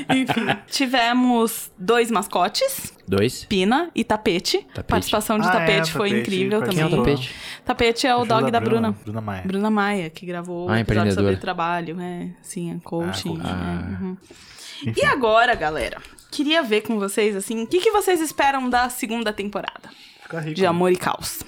Enfim, 0.09 0.45
tivemos 0.67 1.71
dois 1.77 2.09
mascotes, 2.11 2.93
Dois. 3.07 3.43
Pina 3.45 3.89
e 3.95 4.03
Tapete. 4.03 4.59
Tapete. 4.71 4.83
Participação 4.87 5.39
de 5.39 5.47
Ah, 5.47 5.49
é, 5.49 5.53
Tapete 5.53 5.91
foi 5.91 6.09
Tapete 6.09 6.21
incrível 6.21 6.59
participou. 6.59 6.89
Quem 6.89 6.97
é 6.97 6.99
o 6.99 7.03
também. 7.03 7.15
tapete? 7.15 7.35
Tapete 7.65 8.07
é 8.07 8.13
o 8.13 8.17
Ajuda 8.19 8.35
dog 8.35 8.51
da 8.51 8.59
Bruna. 8.59 8.91
Bruna 8.91 9.21
Maia. 9.21 9.43
Bruna 9.45 9.69
Maia, 9.71 10.09
que 10.11 10.25
gravou 10.27 10.67
o 10.67 10.69
Ah, 10.69 10.79
episódio 10.79 11.13
sobre 11.13 11.35
trabalho, 11.37 11.99
é, 11.99 12.29
sim, 12.43 12.71
é 12.71 12.77
coaching. 12.83 13.39
Ah, 13.43 13.49
é, 13.49 13.91
coaching. 13.91 14.03
uhum. 14.03 14.17
E 14.95 15.05
agora, 15.05 15.55
galera, 15.55 15.97
queria 16.31 16.61
ver 16.61 16.81
com 16.81 16.99
vocês, 16.99 17.35
assim, 17.35 17.63
o 17.63 17.67
que, 17.67 17.79
que 17.79 17.89
vocês 17.91 18.21
esperam 18.21 18.69
da 18.69 18.89
segunda 18.89 19.33
temporada 19.33 19.89
rico. 20.31 20.53
de 20.53 20.65
Amor 20.65 20.91
e 20.91 20.95
Caos? 20.95 21.39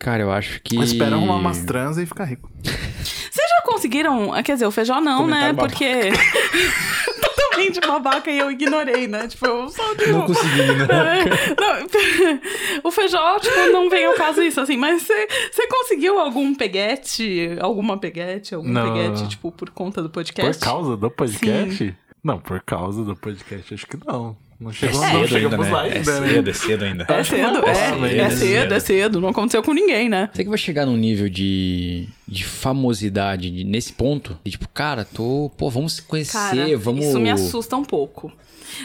Cara, 0.00 0.22
eu 0.22 0.32
acho 0.32 0.60
que. 0.62 0.74
Eu 0.76 0.82
espero 0.82 1.14
arrumar 1.14 1.36
umas 1.36 1.62
trans 1.62 1.96
e 1.98 2.06
ficar 2.06 2.24
rico. 2.24 2.50
Vocês 2.64 3.48
já 3.48 3.62
conseguiram, 3.64 4.32
ah, 4.32 4.42
quer 4.42 4.54
dizer, 4.54 4.66
o 4.66 4.70
Feijó 4.72 5.00
não, 5.00 5.26
né, 5.28 5.52
Comentário 5.52 5.56
babaca. 5.56 5.74
porque... 5.76 6.10
Totalmente 7.22 7.80
babaca 7.86 8.30
e 8.30 8.38
eu 8.38 8.50
ignorei, 8.50 9.06
né? 9.06 9.28
Tipo, 9.28 9.44
eu 9.46 9.68
só 9.68 9.94
tipo, 9.94 10.12
Não 10.12 10.26
consegui, 10.26 10.62
né? 10.62 10.86
Não, 11.60 12.80
o 12.88 12.90
feijó, 12.90 13.38
tipo, 13.38 13.54
não 13.72 13.90
vem 13.90 14.06
ao 14.06 14.14
caso 14.14 14.42
isso, 14.42 14.60
assim, 14.60 14.76
mas 14.78 15.02
você 15.02 15.66
conseguiu 15.68 16.18
algum 16.18 16.54
peguete, 16.54 17.56
alguma 17.60 17.98
peguete, 17.98 18.54
algum 18.54 18.68
Não. 18.70 18.94
peguete, 18.94 19.28
tipo, 19.28 19.52
por 19.52 19.68
conta 19.70 20.02
do 20.02 20.08
Por 20.08 20.20
podcast? 20.24 20.64
causa 20.64 20.96
do 20.96 21.10
podcast? 21.10 21.94
Não, 22.24 22.38
por 22.38 22.60
causa 22.62 23.04
do 23.04 23.14
podcast, 23.14 23.74
acho 23.74 23.86
que 23.86 23.98
não. 24.06 24.36
Não 24.60 24.70
chegou, 24.72 25.00
não 25.00 25.10
cedo 25.10 25.28
chegamos 25.28 25.66
ainda, 25.66 25.76
lá 25.76 25.82
né? 25.84 25.94
ainda, 25.96 26.10
É 26.12 26.20
né? 26.20 26.28
cedo, 26.28 26.50
é 26.50 26.52
cedo 26.52 26.84
ainda. 26.84 27.06
É 27.08 27.24
cedo, 27.24 27.52
não 27.52 27.64
é, 27.68 27.96
mas 27.96 28.12
é 28.12 28.18
é 28.18 28.30
cedo, 28.30 28.74
é 28.74 28.80
cedo, 28.80 29.20
não 29.20 29.28
aconteceu 29.30 29.62
com 29.62 29.72
ninguém, 29.72 30.08
né? 30.10 30.28
Você 30.32 30.44
que 30.44 30.50
vai 30.50 30.58
chegar 30.58 30.84
num 30.84 30.98
nível 30.98 31.30
de, 31.30 32.06
de 32.28 32.44
famosidade 32.44 33.50
de- 33.50 33.64
nesse 33.64 33.92
ponto? 33.92 34.38
E 34.44 34.50
tipo, 34.50 34.68
cara, 34.68 35.04
tô. 35.04 35.50
Pô, 35.56 35.70
vamos 35.70 35.94
se 35.94 36.02
conhecer, 36.02 36.32
Cara, 36.32 36.76
vamos. 36.78 37.06
isso 37.06 37.18
me 37.18 37.30
assusta 37.30 37.74
um 37.76 37.84
pouco. 37.84 38.30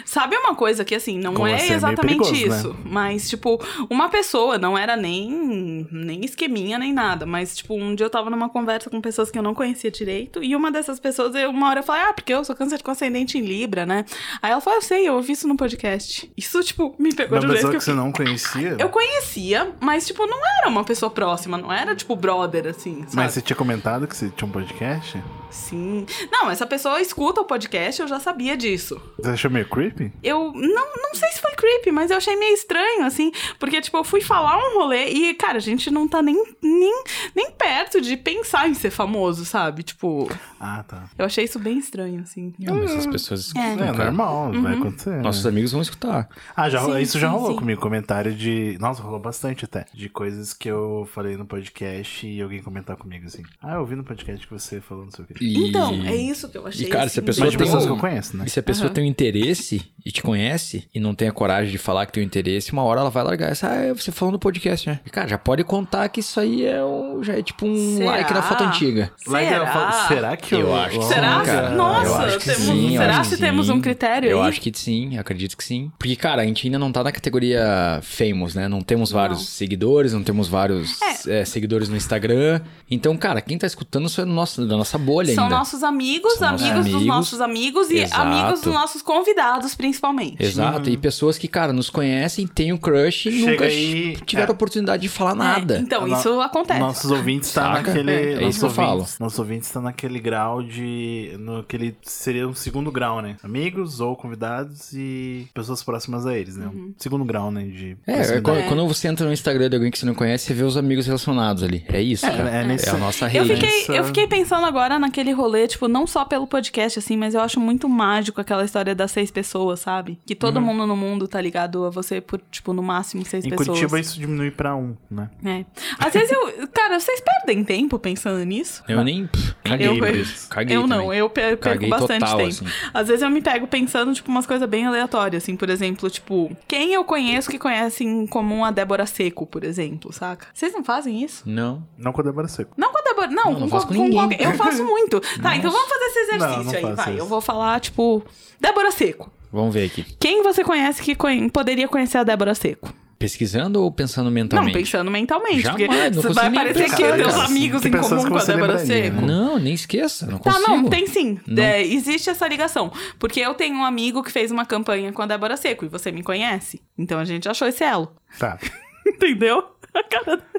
Sabe 0.06 0.36
uma 0.36 0.56
coisa 0.56 0.84
que, 0.84 0.96
assim, 0.96 1.18
não 1.18 1.34
Com 1.34 1.48
é 1.48 1.58
você 1.58 1.74
é 1.74 1.76
exatamente 1.76 2.18
perigoso, 2.18 2.48
né? 2.50 2.58
isso, 2.58 2.76
mas, 2.86 3.30
tipo, 3.30 3.60
uma 3.90 4.10
pessoa, 4.10 4.58
não 4.58 4.78
era 4.78 4.96
nem, 4.96 5.88
nem 5.92 6.24
esqueminha, 6.24 6.78
nem 6.78 6.94
nada, 6.94 7.26
mas, 7.26 7.58
tipo, 7.58 7.76
um 7.76 7.96
dia 7.96 8.06
eu 8.06 8.10
tava 8.10 8.30
numa 8.30 8.50
conversa 8.50 8.90
com 8.90 9.02
pessoas 9.02 9.32
que 9.32 9.38
eu 9.38 9.44
não 9.44 9.54
conhecia 9.54 9.92
direito, 9.92 10.44
e 10.44 10.56
uma 10.56 10.72
dessas 10.72 11.00
pessoas, 11.00 11.36
eu, 11.36 11.50
uma 11.50 11.70
hora 11.70 11.80
eu 11.80 11.84
falei, 11.84 12.04
ah, 12.04 12.14
porque 12.14 12.34
eu 12.34 12.44
sou 12.44 12.56
câncer 12.56 12.82
com 12.82 12.92
ascendente 12.92 13.38
em 13.38 13.42
Libra, 13.42 13.86
né? 13.86 14.06
Aí 14.42 14.52
ela 14.52 14.62
falou, 14.62 14.78
eu 14.80 14.82
sei, 14.84 15.08
eu 15.08 15.14
ouvi 15.16 15.34
isso 15.34 15.48
no 15.48 15.56
podcast. 15.56 16.32
Isso, 16.38 16.62
tipo, 16.64 16.96
me 16.98 17.14
pegou 17.14 17.38
Uma 17.38 17.42
de 17.42 17.46
um 17.46 17.50
jeito 17.50 17.56
pessoa 17.58 17.72
que 17.74 17.86
que 17.86 17.90
eu 17.90 17.96
você 17.96 18.00
não 18.00 18.12
conhecia? 18.12 18.76
Eu 18.80 18.90
conhecia, 18.90 19.74
mas, 19.80 20.06
tipo, 20.08 20.26
não 20.26 20.40
era 20.60 20.70
uma 20.70 20.84
pessoa 20.84 21.10
próxima, 21.10 21.58
não 21.58 21.72
era, 21.72 21.96
tipo, 21.96 22.16
brother, 22.16 22.68
assim, 22.68 23.02
sabe? 23.04 23.16
Mas 23.16 23.34
você 23.34 23.42
tinha 23.42 23.56
comentado 23.56 24.08
que 24.08 24.16
você 24.16 24.30
tinha 24.30 24.48
um 24.48 24.52
podcast? 24.52 25.22
Sim. 25.56 26.06
Não, 26.30 26.52
essa 26.52 26.68
pessoa 26.68 27.00
escuta 27.02 27.42
o 27.42 27.46
podcast, 27.46 28.02
eu 28.02 28.08
já 28.08 28.20
sabia 28.20 28.58
disso. 28.58 29.02
Você 29.18 29.30
achou 29.30 29.50
meio 29.50 29.68
creepy? 29.68 30.12
Eu 30.22 30.52
não, 30.54 30.96
não 30.96 31.16
sei 31.16 31.30
se 31.32 31.40
foi 31.40 31.52
creepy, 31.54 31.92
mas 31.92 32.12
eu 32.12 32.18
achei 32.18 32.36
meio 32.36 32.54
estranho, 32.54 33.06
assim, 33.06 33.32
porque, 33.58 33.82
tipo, 33.82 33.96
eu 33.98 34.04
fui 34.04 34.20
falar 34.22 34.58
um 34.58 34.78
rolê 34.78 35.06
e, 35.08 35.34
cara, 35.34 35.58
a 35.58 35.62
gente 35.62 35.90
não 35.90 36.08
tá 36.08 36.22
nem, 36.22 36.36
nem, 36.62 37.04
nem 37.34 37.52
perto 37.52 38.02
de 38.02 38.18
pensar 38.18 38.68
em 38.68 38.74
ser 38.74 38.92
famoso, 38.92 39.46
sabe? 39.46 39.82
Tipo, 39.82 40.30
Ah, 40.68 40.84
tá. 40.84 41.04
eu 41.18 41.26
achei 41.26 41.44
isso 41.44 41.60
bem 41.60 41.78
estranho, 41.78 42.22
assim. 42.22 42.54
Não, 42.60 42.76
mas 42.76 42.92
as 42.96 43.06
pessoas 43.06 43.42
escutam, 43.42 43.64
É, 43.64 43.76
cara. 43.78 43.94
normal, 44.06 44.52
vai 44.62 44.74
acontecer. 44.76 45.10
né? 45.12 45.22
Nossos 45.22 45.46
amigos 45.46 45.72
vão 45.72 45.82
escutar. 45.82 46.28
Ah, 46.56 46.70
já, 46.70 46.82
Sim, 46.84 46.98
isso 47.00 47.20
já 47.20 47.28
sim, 47.30 47.34
rolou 47.36 47.52
sim. 47.52 47.58
comigo, 47.60 47.80
comentário 47.82 48.34
de... 48.34 48.78
Nossa, 48.80 49.02
rolou 49.04 49.20
bastante 49.20 49.66
até. 49.66 49.86
De 49.94 50.10
coisas 50.10 50.54
que 50.54 50.68
eu 50.70 51.08
falei 51.14 51.38
no 51.38 51.46
podcast 51.46 52.26
e 52.26 52.42
alguém 52.42 52.62
comentar 52.64 52.96
comigo, 52.98 53.28
assim. 53.28 53.44
Ah, 53.62 53.74
eu 53.76 53.82
ouvi 53.82 53.96
no 53.96 54.04
podcast 54.04 54.46
que 54.48 54.52
você 54.54 54.82
falou 54.82 55.04
não 55.06 55.12
sei 55.12 55.26
o 55.26 55.28
quê. 55.28 55.36
E- 55.40 55.70
Então, 55.70 55.94
é 56.06 56.16
isso 56.16 56.50
que 56.50 56.58
eu 56.58 56.66
achei. 56.66 56.88
E, 56.88 56.90
cara, 56.90 57.08
se 57.10 57.20
a 57.20 57.22
assim, 57.22 57.26
pessoa 57.28 57.50
tem 57.50 57.58
pessoas 57.58 57.84
um- 57.84 57.88
que 57.88 57.94
eu 57.94 57.98
conheço, 57.98 58.38
né? 58.38 58.46
E 58.48 58.50
se 58.50 58.60
a 58.60 58.64
pessoa 58.64 58.88
Aham. 58.88 58.94
tem 58.96 59.04
um 59.04 59.08
interesse 59.08 59.92
e 60.06 60.12
te 60.12 60.22
conhece 60.24 60.88
e 60.94 61.00
não 61.00 61.14
tem 61.14 61.28
a 61.28 61.32
coragem 61.32 61.72
de 61.72 61.78
falar 61.78 62.06
que 62.06 62.14
tem 62.14 62.24
um 62.24 62.26
interesse, 62.26 62.72
uma 62.72 62.84
hora 62.84 63.02
ela 63.02 63.10
vai 63.10 63.24
largar 63.24 63.52
essa. 63.52 63.68
Ah, 63.68 63.94
você 63.94 64.12
falou 64.12 64.32
no 64.32 64.40
podcast, 64.40 64.90
né? 64.90 65.00
E, 65.06 65.10
cara, 65.10 65.28
já 65.28 65.38
pode 65.38 65.64
contar 65.64 66.08
que 66.10 66.20
isso 66.22 66.40
aí 66.40 66.66
é 66.66 66.84
um, 66.84 67.24
já 67.24 67.34
é 67.34 67.42
tipo 67.44 67.66
um 67.66 67.98
Será? 67.98 68.12
like 68.12 68.34
na 68.34 68.42
foto 68.42 68.64
antiga. 68.64 69.12
Like, 69.28 69.52
eu 69.54 69.60
Será? 69.60 69.72
falo, 69.74 70.08
será 70.08 70.38
que 70.38 70.55
eu... 70.62 70.68
Eu 70.68 70.76
acho 70.76 71.00
que 71.00 71.06
Será? 71.06 71.40
Sim, 71.40 71.46
cara. 71.46 71.70
Nossa, 71.72 72.08
Eu 72.10 72.16
acho 72.16 72.38
que 72.40 72.46
temos- 72.46 72.64
sim, 72.64 72.96
eu 72.96 73.02
será 73.02 73.18
acho 73.20 73.30
que 73.30 73.38
temos 73.38 73.66
sim. 73.68 73.72
um 73.74 73.82
critério 73.82 74.30
Eu 74.30 74.42
aí? 74.42 74.50
acho 74.50 74.62
que 74.62 74.72
sim, 74.78 75.18
acredito 75.18 75.56
que 75.58 75.64
sim. 75.64 75.92
Porque, 75.98 76.16
cara, 76.16 76.42
a 76.42 76.46
gente 76.46 76.68
ainda 76.68 76.80
não 76.80 76.92
tá 76.92 77.04
na 77.04 77.12
categoria 77.12 78.00
famous, 78.02 78.56
né? 78.56 78.68
Não 78.68 78.82
temos 78.82 79.12
vários 79.12 79.40
Não. 79.40 79.46
seguidores, 79.46 80.14
não 80.14 80.24
temos 80.24 80.48
vários 80.48 81.00
é, 81.28 81.46
seguidores 81.46 81.90
no 81.90 81.96
Instagram. 81.96 82.62
Então, 82.90 83.16
cara, 83.18 83.42
quem 83.42 83.58
tá 83.58 83.66
escutando 83.68 84.06
isso 84.08 84.22
é 84.22 84.26
nosso, 84.26 84.66
da 84.66 84.78
nossa 84.78 84.98
bolha 84.98 85.34
São 85.34 85.46
ainda. 85.46 85.58
nossos 85.58 85.84
amigos, 85.84 86.34
São 86.34 86.52
nossos 86.52 86.66
amigos 86.68 86.86
dos 86.86 86.94
amigos. 86.96 87.08
nossos 87.08 87.42
amigos 87.42 87.90
e 87.90 87.98
Exato. 88.00 88.22
amigos 88.22 88.62
dos 88.62 88.74
nossos 88.74 89.02
convidados, 89.02 89.76
principalmente. 89.76 90.42
Exato, 90.44 90.90
e 90.90 90.98
pessoas 90.98 91.38
que, 91.38 91.48
cara, 91.48 91.74
nos 91.74 91.90
conhecem, 91.90 92.46
têm 92.48 92.72
um 92.74 92.78
crush 92.78 93.28
e 93.30 93.40
Chega 93.40 93.52
nunca 93.52 93.66
aí- 93.66 94.18
tiveram 94.26 94.50
é. 94.50 94.52
oportunidade 94.54 95.02
de 95.02 95.10
falar 95.10 95.36
nada. 95.36 95.78
É, 95.78 95.80
então, 95.80 96.08
No- 96.08 96.16
isso 96.18 96.40
acontece. 96.42 96.80
Nossos 96.80 97.12
ouvintes 97.12 97.52
tá 97.54 97.64
Saca? 97.76 97.82
naquele. 97.90 98.12
É, 98.12 98.16
é 98.16 98.34
isso 98.34 98.42
nossos 98.44 98.60
que 98.60 98.66
eu 98.66 98.70
falo. 98.70 98.92
ouvintes, 98.92 99.20
Nossos 99.20 99.40
ouvintes 99.40 99.70
tá 99.72 99.82
naquele 99.82 100.20
grau 100.36 100.62
de. 100.62 101.32
No 101.40 101.64
que 101.64 101.76
ele 101.78 101.98
seria 102.04 102.48
um 102.48 102.54
segundo 102.54 102.92
grau, 102.92 103.22
né? 103.22 103.38
Amigos 103.42 104.02
ou 104.02 104.16
convidados 104.16 104.92
e 104.94 105.48
pessoas 105.54 105.82
próximas 105.82 106.26
a 106.26 106.38
eles, 106.38 106.58
né? 106.58 106.66
Uhum. 106.68 106.88
Um 106.90 106.94
segundo 106.98 107.24
grau, 107.24 107.50
né? 107.52 107.64
De. 107.64 107.98
É, 108.06 108.20
é 108.38 108.42
quando, 108.42 108.86
você 108.88 109.08
entra 109.08 109.26
no 109.26 109.32
Instagram 109.32 109.70
de 109.70 109.76
alguém 109.78 109.90
que 109.90 109.98
você 109.98 110.06
não 110.06 110.14
conhece, 110.14 110.46
você 110.48 110.54
vê 110.54 110.64
os 110.64 110.76
amigos 110.76 111.06
relacionados 111.06 111.64
ali. 111.64 111.86
É 111.88 112.02
isso, 112.02 112.26
É, 112.26 112.32
cara. 112.36 112.50
é 112.50 112.64
nesse- 112.66 112.90
a 112.90 112.98
nossa 112.98 113.26
Eu 113.26 113.44
rede. 113.46 113.56
fiquei, 113.56 113.82
Essa- 113.82 113.94
eu 113.94 114.04
fiquei 114.04 114.28
pensando 114.28 114.66
agora 114.66 115.00
naquele 115.00 115.32
rolê, 115.32 115.68
tipo, 115.68 115.88
não 115.88 116.06
só 116.06 116.26
pelo 116.26 116.46
podcast, 116.46 117.00
assim, 117.00 117.16
mas 117.16 117.34
eu 117.34 117.42
acho 117.42 117.60
muito 117.60 117.88
mágico 117.88 118.42
aquela 118.42 118.66
história 118.66 118.94
das 118.94 119.12
seis 119.12 119.32
pessoas, 119.32 119.80
sabe? 119.80 120.20
Que 120.26 120.36
todo 120.36 120.60
mundo 120.62 120.86
no 120.86 120.96
mundo 120.98 121.28
tá 121.28 121.40
ligado 121.40 121.86
a 121.86 121.90
você 121.90 122.20
por, 122.20 122.42
tipo, 122.52 122.74
no 122.74 122.84
máximo 122.84 123.26
seis 123.26 123.46
Em 123.46 123.50
pessoas. 123.50 123.68
Curitiba 123.70 124.00
isso 124.00 124.20
diminui 124.20 124.52
pra 124.52 124.76
um, 124.76 124.96
né? 125.10 125.30
É. 125.46 125.66
Às 125.98 126.14
vezes 126.14 126.32
eu. 126.32 126.68
Cara, 126.74 127.00
vocês 127.00 127.22
perdem 127.22 127.64
tempo 127.64 127.98
pensando 127.98 128.44
nisso? 128.44 128.84
Eu 128.88 129.04
nem. 129.04 129.28
pff, 129.28 129.56
Caguei 129.64 129.88
eu, 129.88 129.98
isso. 130.26 130.50
Caguei 130.50 130.76
eu 130.78 130.88
não, 130.88 131.04
também. 131.04 131.18
eu 131.20 131.30
per- 131.30 131.58
perco 131.58 131.64
Caguei 131.64 131.90
bastante 131.90 132.20
total, 132.22 132.38
tempo. 132.38 132.50
assim. 132.50 132.66
Às 132.94 133.08
vezes 133.08 133.22
eu 133.24 133.30
me 133.30 133.42
pego 133.42 133.68
pensando, 133.68 134.14
tipo, 134.14 134.30
umas 134.30 134.46
coisas 134.46 134.68
bem 134.70 134.86
aleatórias, 134.86 135.44
assim, 135.44 135.56
por 135.56 135.70
exemplo, 135.70 136.10
tipo, 136.10 136.56
quem 136.68 136.94
eu 136.94 137.04
conheço 137.04 137.50
que 137.50 137.58
conhece 137.60 138.04
em 138.04 138.26
comum 138.28 138.64
a 138.66 138.72
Débora 138.72 139.06
Seco, 139.06 139.46
por 139.46 139.64
exemplo, 139.64 140.12
saca? 140.14 140.48
Vocês 140.54 140.74
não 140.74 140.84
fazem 140.84 141.24
isso? 141.24 141.44
Não. 141.46 141.84
Não 141.98 142.12
com 142.12 142.22
a 142.22 142.24
Débora 142.24 142.48
Seco. 142.48 142.72
Não 142.78 142.92
com 142.92 142.98
a 143.00 143.02
Débora. 143.02 143.28
Não, 143.28 143.44
Não, 143.46 143.52
não 143.54 143.60
com, 143.62 143.70
faço 143.70 143.88
com 143.88 143.94
com 143.96 144.04
ninguém. 144.04 144.20
qualquer. 144.20 144.42
Eu 144.42 144.54
faço 144.54 144.84
muito. 144.84 145.22
Tá, 145.42 145.56
então 145.56 145.70
vamos 145.72 145.88
fazer 145.90 146.06
esse 146.06 146.20
exercício 146.20 146.40
Não, 146.58 146.64
não 146.64 146.72
aí, 146.74 146.82
faço 146.82 146.96
vai. 146.96 147.10
isso. 147.14 147.20
Eu 147.22 147.26
vou 147.28 147.42
falar, 147.42 147.80
tipo, 147.80 148.24
Débora 148.60 148.92
Seco. 148.92 149.32
Vamos 149.52 149.74
ver 149.74 149.86
aqui. 149.86 150.04
Quem 150.20 150.42
você 150.44 150.64
conhece 150.64 151.02
que 151.02 151.16
conhe- 151.16 151.50
poderia 151.50 151.88
conhecer 151.88 152.18
a 152.18 152.24
Débora 152.24 152.54
Seco? 152.56 152.92
Pesquisando 153.18 153.82
ou 153.82 153.90
pensando 153.92 154.26
Não, 154.26 154.32
mentalmente? 154.32 154.78
pensando 154.78 155.10
mentalmente. 155.10 155.62
Jamais, 155.62 155.80
porque 155.80 155.88
não 155.88 156.22
consigo 156.22 156.34
vai 156.34 156.52
parecer 156.54 156.84
pensar, 156.84 156.96
que 156.98 157.04
cara. 157.04 157.16
teus 157.18 157.36
amigos 157.36 157.86
em 157.86 157.92
comum 157.92 158.30
com 158.30 158.38
a 158.38 158.44
Débora 158.44 158.80
Seco. 158.80 159.22
né? 159.22 159.28
Não, 159.28 159.58
nem 159.58 159.74
esqueça. 159.74 160.26
Não 160.28 160.38
Tá, 160.38 160.52
consigo. 160.54 160.72
não, 160.76 160.90
tem 160.90 161.08
sim. 161.08 161.40
Não. 161.48 161.64
É, 161.64 161.82
existe 161.82 162.30
essa 162.30 162.46
ligação. 162.48 162.92
Porque 163.18 163.40
eu 163.40 163.54
tenho 163.54 163.78
um 163.78 163.86
amigo 163.86 164.22
que 164.22 164.32
fez 164.32 164.52
uma 164.52 164.66
campanha 164.66 165.14
com 165.14 165.22
a 165.22 165.26
Débora 165.26 165.56
Seco 165.56 165.86
e 165.86 165.88
você 165.88 166.12
me 166.12 166.22
conhece. 166.24 166.82
Então 166.98 167.18
a 167.18 167.24
gente 167.26 167.48
achou 167.48 167.68
esse 167.68 167.84
elo. 167.84 168.12
Tá. 168.38 168.60
Entendeu? 169.08 169.64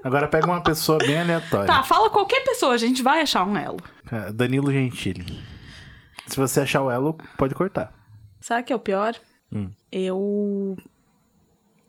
Agora 0.03 0.27
pega 0.27 0.47
uma 0.47 0.63
pessoa 0.63 0.97
bem 0.99 1.19
aleatória. 1.21 1.67
Tá, 1.67 1.83
fala 1.83 2.09
qualquer 2.09 2.43
pessoa, 2.43 2.73
a 2.73 2.79
gente 2.79 3.03
vai 3.03 3.21
achar 3.21 3.45
um 3.47 3.55
elo. 3.57 3.77
Cara, 4.07 4.33
Danilo 4.33 4.73
Gentili. 4.73 5.27
Se 6.27 6.37
você 6.39 6.61
achar 6.61 6.81
o 6.83 6.91
elo, 6.91 7.19
pode 7.37 7.55
cortar. 7.55 7.93
Sabe 8.41 8.63
o 8.63 8.65
que 8.65 8.73
é 8.73 8.77
o 8.77 8.81
pior? 8.81 9.15
Hum. 9.53 9.71
Eu. 9.93 10.77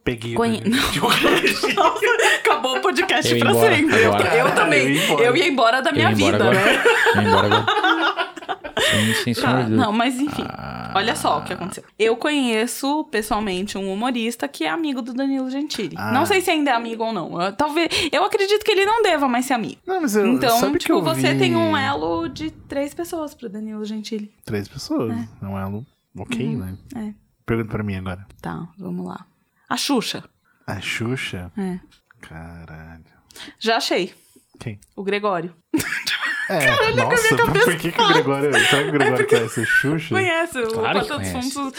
Peguei. 0.08 0.34
o 0.34 0.38
Conhe... 0.38 0.62
Nossa, 0.66 2.06
acabou 2.40 2.78
o 2.78 2.82
podcast 2.82 3.30
Eu 3.30 3.40
pra 3.40 3.52
embora 3.52 3.76
sempre. 3.76 4.02
Eu, 4.04 4.14
agora. 4.14 4.36
eu 4.38 4.56
também. 4.56 4.84
Eu 4.88 4.90
ia 4.96 5.04
embora. 5.04 5.24
Eu 5.26 5.36
ia 5.36 5.48
embora 5.50 5.82
da 5.82 5.90
Eu 5.90 5.94
minha 5.96 6.10
ia 6.10 6.16
embora 6.16 6.32
vida, 6.32 6.44
agora. 6.50 6.66
né? 6.66 6.84
Eu 7.16 7.22
ia 7.22 7.28
embora 7.28 7.48
agora. 7.48 8.28
Sem 9.24 9.34
sombra 9.34 9.64
Tá, 9.64 9.70
não, 9.70 9.92
mas 9.92 10.18
enfim. 10.18 10.46
Ah. 10.48 10.94
Olha 10.96 11.14
só 11.14 11.40
o 11.40 11.44
que 11.44 11.52
aconteceu. 11.52 11.84
Eu 12.00 12.16
conheço 12.16 13.04
pessoalmente 13.12 13.78
um 13.78 13.92
humorista 13.92 14.48
que 14.48 14.64
é 14.64 14.70
amigo 14.70 15.02
do 15.02 15.14
Danilo 15.14 15.50
Gentili. 15.50 15.94
Ah. 16.00 16.14
Não 16.14 16.26
sei 16.26 16.40
se 16.40 16.50
ainda 16.50 16.72
é 16.72 16.74
amigo 16.74 17.04
ou 17.04 17.12
não. 17.12 17.42
Eu- 17.42 17.52
talvez. 17.52 17.90
Eu 18.10 18.24
acredito 18.24 18.64
que 18.64 18.72
ele 18.72 18.86
não 18.86 19.04
deva 19.04 19.28
mais 19.28 19.46
ser 19.46 19.56
amigo. 19.56 19.82
Não, 19.86 20.00
mas 20.00 20.16
eu, 20.16 20.26
Então, 20.26 20.58
sabe 20.58 20.74
que 20.74 20.86
tipo, 20.86 20.94
eu 21.00 21.02
você 21.04 21.34
vi 21.34 21.40
tem 21.40 21.56
um 21.58 21.76
elo 21.76 22.30
de 22.30 22.50
três 22.50 22.94
pessoas 22.94 23.34
pro 23.36 23.50
Danilo 23.50 23.84
Gentili. 23.84 24.32
Três 24.46 24.70
pessoas. 24.70 25.14
É 25.42 25.46
um 25.46 25.60
elo 25.60 25.86
ok, 26.18 26.48
né? 26.56 26.78
É. 26.96 27.14
Pergunta 27.46 27.70
pra 27.72 27.84
mim 27.84 27.96
agora. 27.96 28.26
Tá, 28.42 28.66
vamos 28.78 29.06
lá. 29.06 29.26
A 29.70 29.78
Xuxa. 29.78 30.24
A 30.66 30.80
Xuxa? 30.82 31.52
É. 31.58 31.80
Caralho. 32.22 33.04
Já 33.60 33.78
achei. 33.78 34.14
Quem? 34.60 34.80
O 34.96 35.04
Gregório. 35.04 35.54
É, 36.50 36.94
nossa, 36.96 37.36
por 37.36 37.76
que, 37.76 37.92
que 37.92 38.02
o 38.02 38.08
Gregório. 38.08 38.54
Será 38.54 38.84
que 38.84 38.88
o 38.88 38.92
Gregório 38.94 39.28
conhece 39.28 39.60
a 39.60 39.66
Xuxa? 39.66 40.16
Conhece? 40.16 40.60
o 40.60 40.68
Claro 40.70 41.02
que 41.02 41.08
Porta 41.10 41.20
dos. 41.20 41.30
Fundos. 41.54 41.74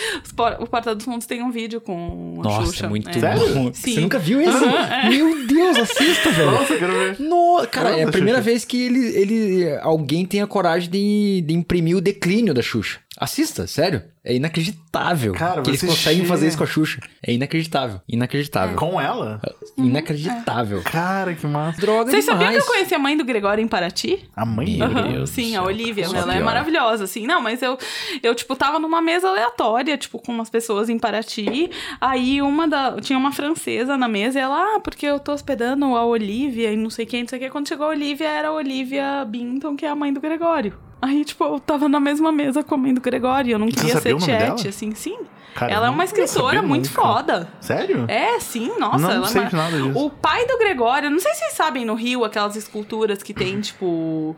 O 0.60 0.66
Porta 0.66 0.94
dos 0.94 1.04
Fundos 1.06 1.26
tem 1.26 1.42
um 1.42 1.50
vídeo 1.50 1.80
com 1.80 2.36
a 2.40 2.42
Nossa, 2.44 2.66
Xuxa. 2.66 2.84
é 2.84 2.88
muito 2.90 3.08
É. 3.08 3.34
bom. 3.34 3.72
Sim. 3.72 3.94
Você 3.94 4.00
nunca 4.02 4.18
viu 4.18 4.42
esse? 4.42 4.50
Aham, 4.50 4.92
é. 4.94 5.08
Meu 5.08 5.46
Deus, 5.46 5.78
assista, 5.78 6.30
velho. 6.32 6.50
Nossa, 6.50 6.74
eu 6.74 6.78
quero 6.80 6.92
ver. 6.92 7.18
No, 7.18 7.66
cara, 7.72 7.92
é 7.92 7.94
a 7.94 7.96
Nossa, 8.00 8.12
primeira 8.12 8.40
Xuxa. 8.40 8.50
vez 8.50 8.64
que 8.66 8.82
ele, 8.82 9.06
ele, 9.16 9.78
alguém 9.78 10.26
tem 10.26 10.42
a 10.42 10.46
coragem 10.46 10.90
de, 10.90 11.42
de 11.46 11.54
imprimir 11.54 11.96
o 11.96 12.00
declínio 12.02 12.52
da 12.52 12.60
Xuxa. 12.60 13.00
Assista, 13.18 13.66
sério. 13.66 14.04
É 14.24 14.34
inacreditável 14.34 15.32
Cara, 15.32 15.62
que 15.62 15.70
eles 15.70 15.80
conseguem 15.80 16.24
fazer 16.24 16.46
isso 16.46 16.56
com 16.56 16.62
a 16.62 16.66
Xuxa. 16.66 17.00
É 17.26 17.32
inacreditável. 17.32 18.00
Inacreditável. 18.08 18.76
Com 18.76 19.00
ela? 19.00 19.40
Inacreditável. 19.76 20.82
Cara, 20.84 21.34
que 21.34 21.46
massa. 21.46 21.80
Droga 21.80 22.10
Vocês 22.10 22.24
sabiam 22.24 22.52
que 22.52 22.58
eu 22.58 22.64
conheci 22.64 22.94
a 22.94 22.98
mãe 22.98 23.16
do 23.16 23.24
Gregório 23.24 23.62
em 23.62 23.66
Paraty? 23.66 24.28
A 24.36 24.46
mãe 24.46 24.76
Meu 24.76 24.88
Deus 24.88 25.30
do 25.30 25.34
Sim, 25.34 25.56
a. 25.56 25.64
Olivia. 25.64 26.06
Só 26.06 26.16
Ela 26.16 26.32
é 26.32 26.36
piora. 26.36 26.44
maravilhosa, 26.44 27.04
assim. 27.04 27.26
Não, 27.26 27.40
mas 27.40 27.60
eu, 27.60 27.76
eu, 28.22 28.34
tipo, 28.34 28.54
tava 28.54 28.78
numa 28.78 29.02
mesa 29.02 29.28
aleatória, 29.28 29.98
tipo, 29.98 30.18
com 30.20 30.30
umas 30.30 30.48
pessoas 30.50 30.88
em 30.88 30.98
Paraty. 30.98 31.70
Aí 32.00 32.40
uma 32.40 32.68
da. 32.68 33.00
Tinha 33.00 33.18
uma 33.18 33.32
francesa 33.32 33.96
na 33.96 34.06
mesa 34.06 34.38
e 34.38 34.42
ela, 34.42 34.76
ah, 34.76 34.80
porque 34.80 35.06
eu 35.06 35.18
tô 35.18 35.32
hospedando 35.32 35.86
a 35.96 36.04
Olivia 36.04 36.72
e 36.72 36.76
não 36.76 36.90
sei 36.90 37.04
quem, 37.04 37.22
não 37.22 37.28
sei 37.28 37.38
o 37.38 37.42
que. 37.42 37.50
Quando 37.50 37.66
chegou 37.66 37.86
a 37.86 37.90
Olivia, 37.90 38.28
era 38.28 38.48
a 38.48 38.52
Olivia 38.52 39.24
Binton, 39.24 39.74
que 39.74 39.84
é 39.84 39.88
a 39.88 39.96
mãe 39.96 40.12
do 40.12 40.20
Gregório. 40.20 40.87
Aí, 41.00 41.24
tipo, 41.24 41.44
eu 41.44 41.60
tava 41.60 41.88
na 41.88 42.00
mesma 42.00 42.32
mesa 42.32 42.62
com 42.62 42.74
a 42.74 42.78
mãe 42.78 42.92
do 42.92 43.00
Gregório. 43.00 43.52
Eu 43.52 43.58
não 43.58 43.68
queria 43.68 44.00
ser 44.00 44.18
chat, 44.20 44.26
dela? 44.26 44.54
assim, 44.68 44.94
sim. 44.94 45.18
Cara, 45.54 45.72
ela 45.72 45.86
é 45.86 45.90
uma 45.90 45.98
não 45.98 46.04
escritora 46.04 46.62
muito 46.62 46.88
nunca. 46.88 47.00
foda. 47.02 47.48
Sério? 47.60 48.04
É, 48.06 48.38
sim, 48.38 48.78
nossa. 48.78 48.98
Não 48.98 49.10
ela 49.10 49.26
é 49.26 49.28
sei 49.28 49.40
mar- 49.40 49.50
de 49.50 49.56
nada 49.56 49.80
disso. 49.80 49.98
O 49.98 50.10
pai 50.10 50.46
do 50.46 50.56
Gregório, 50.58 51.10
não 51.10 51.18
sei 51.18 51.32
se 51.32 51.38
vocês 51.40 51.52
sabem 51.54 51.84
no 51.84 51.94
Rio 51.94 52.24
aquelas 52.24 52.54
esculturas 52.56 53.22
que 53.22 53.34
tem, 53.34 53.60
tipo. 53.60 54.36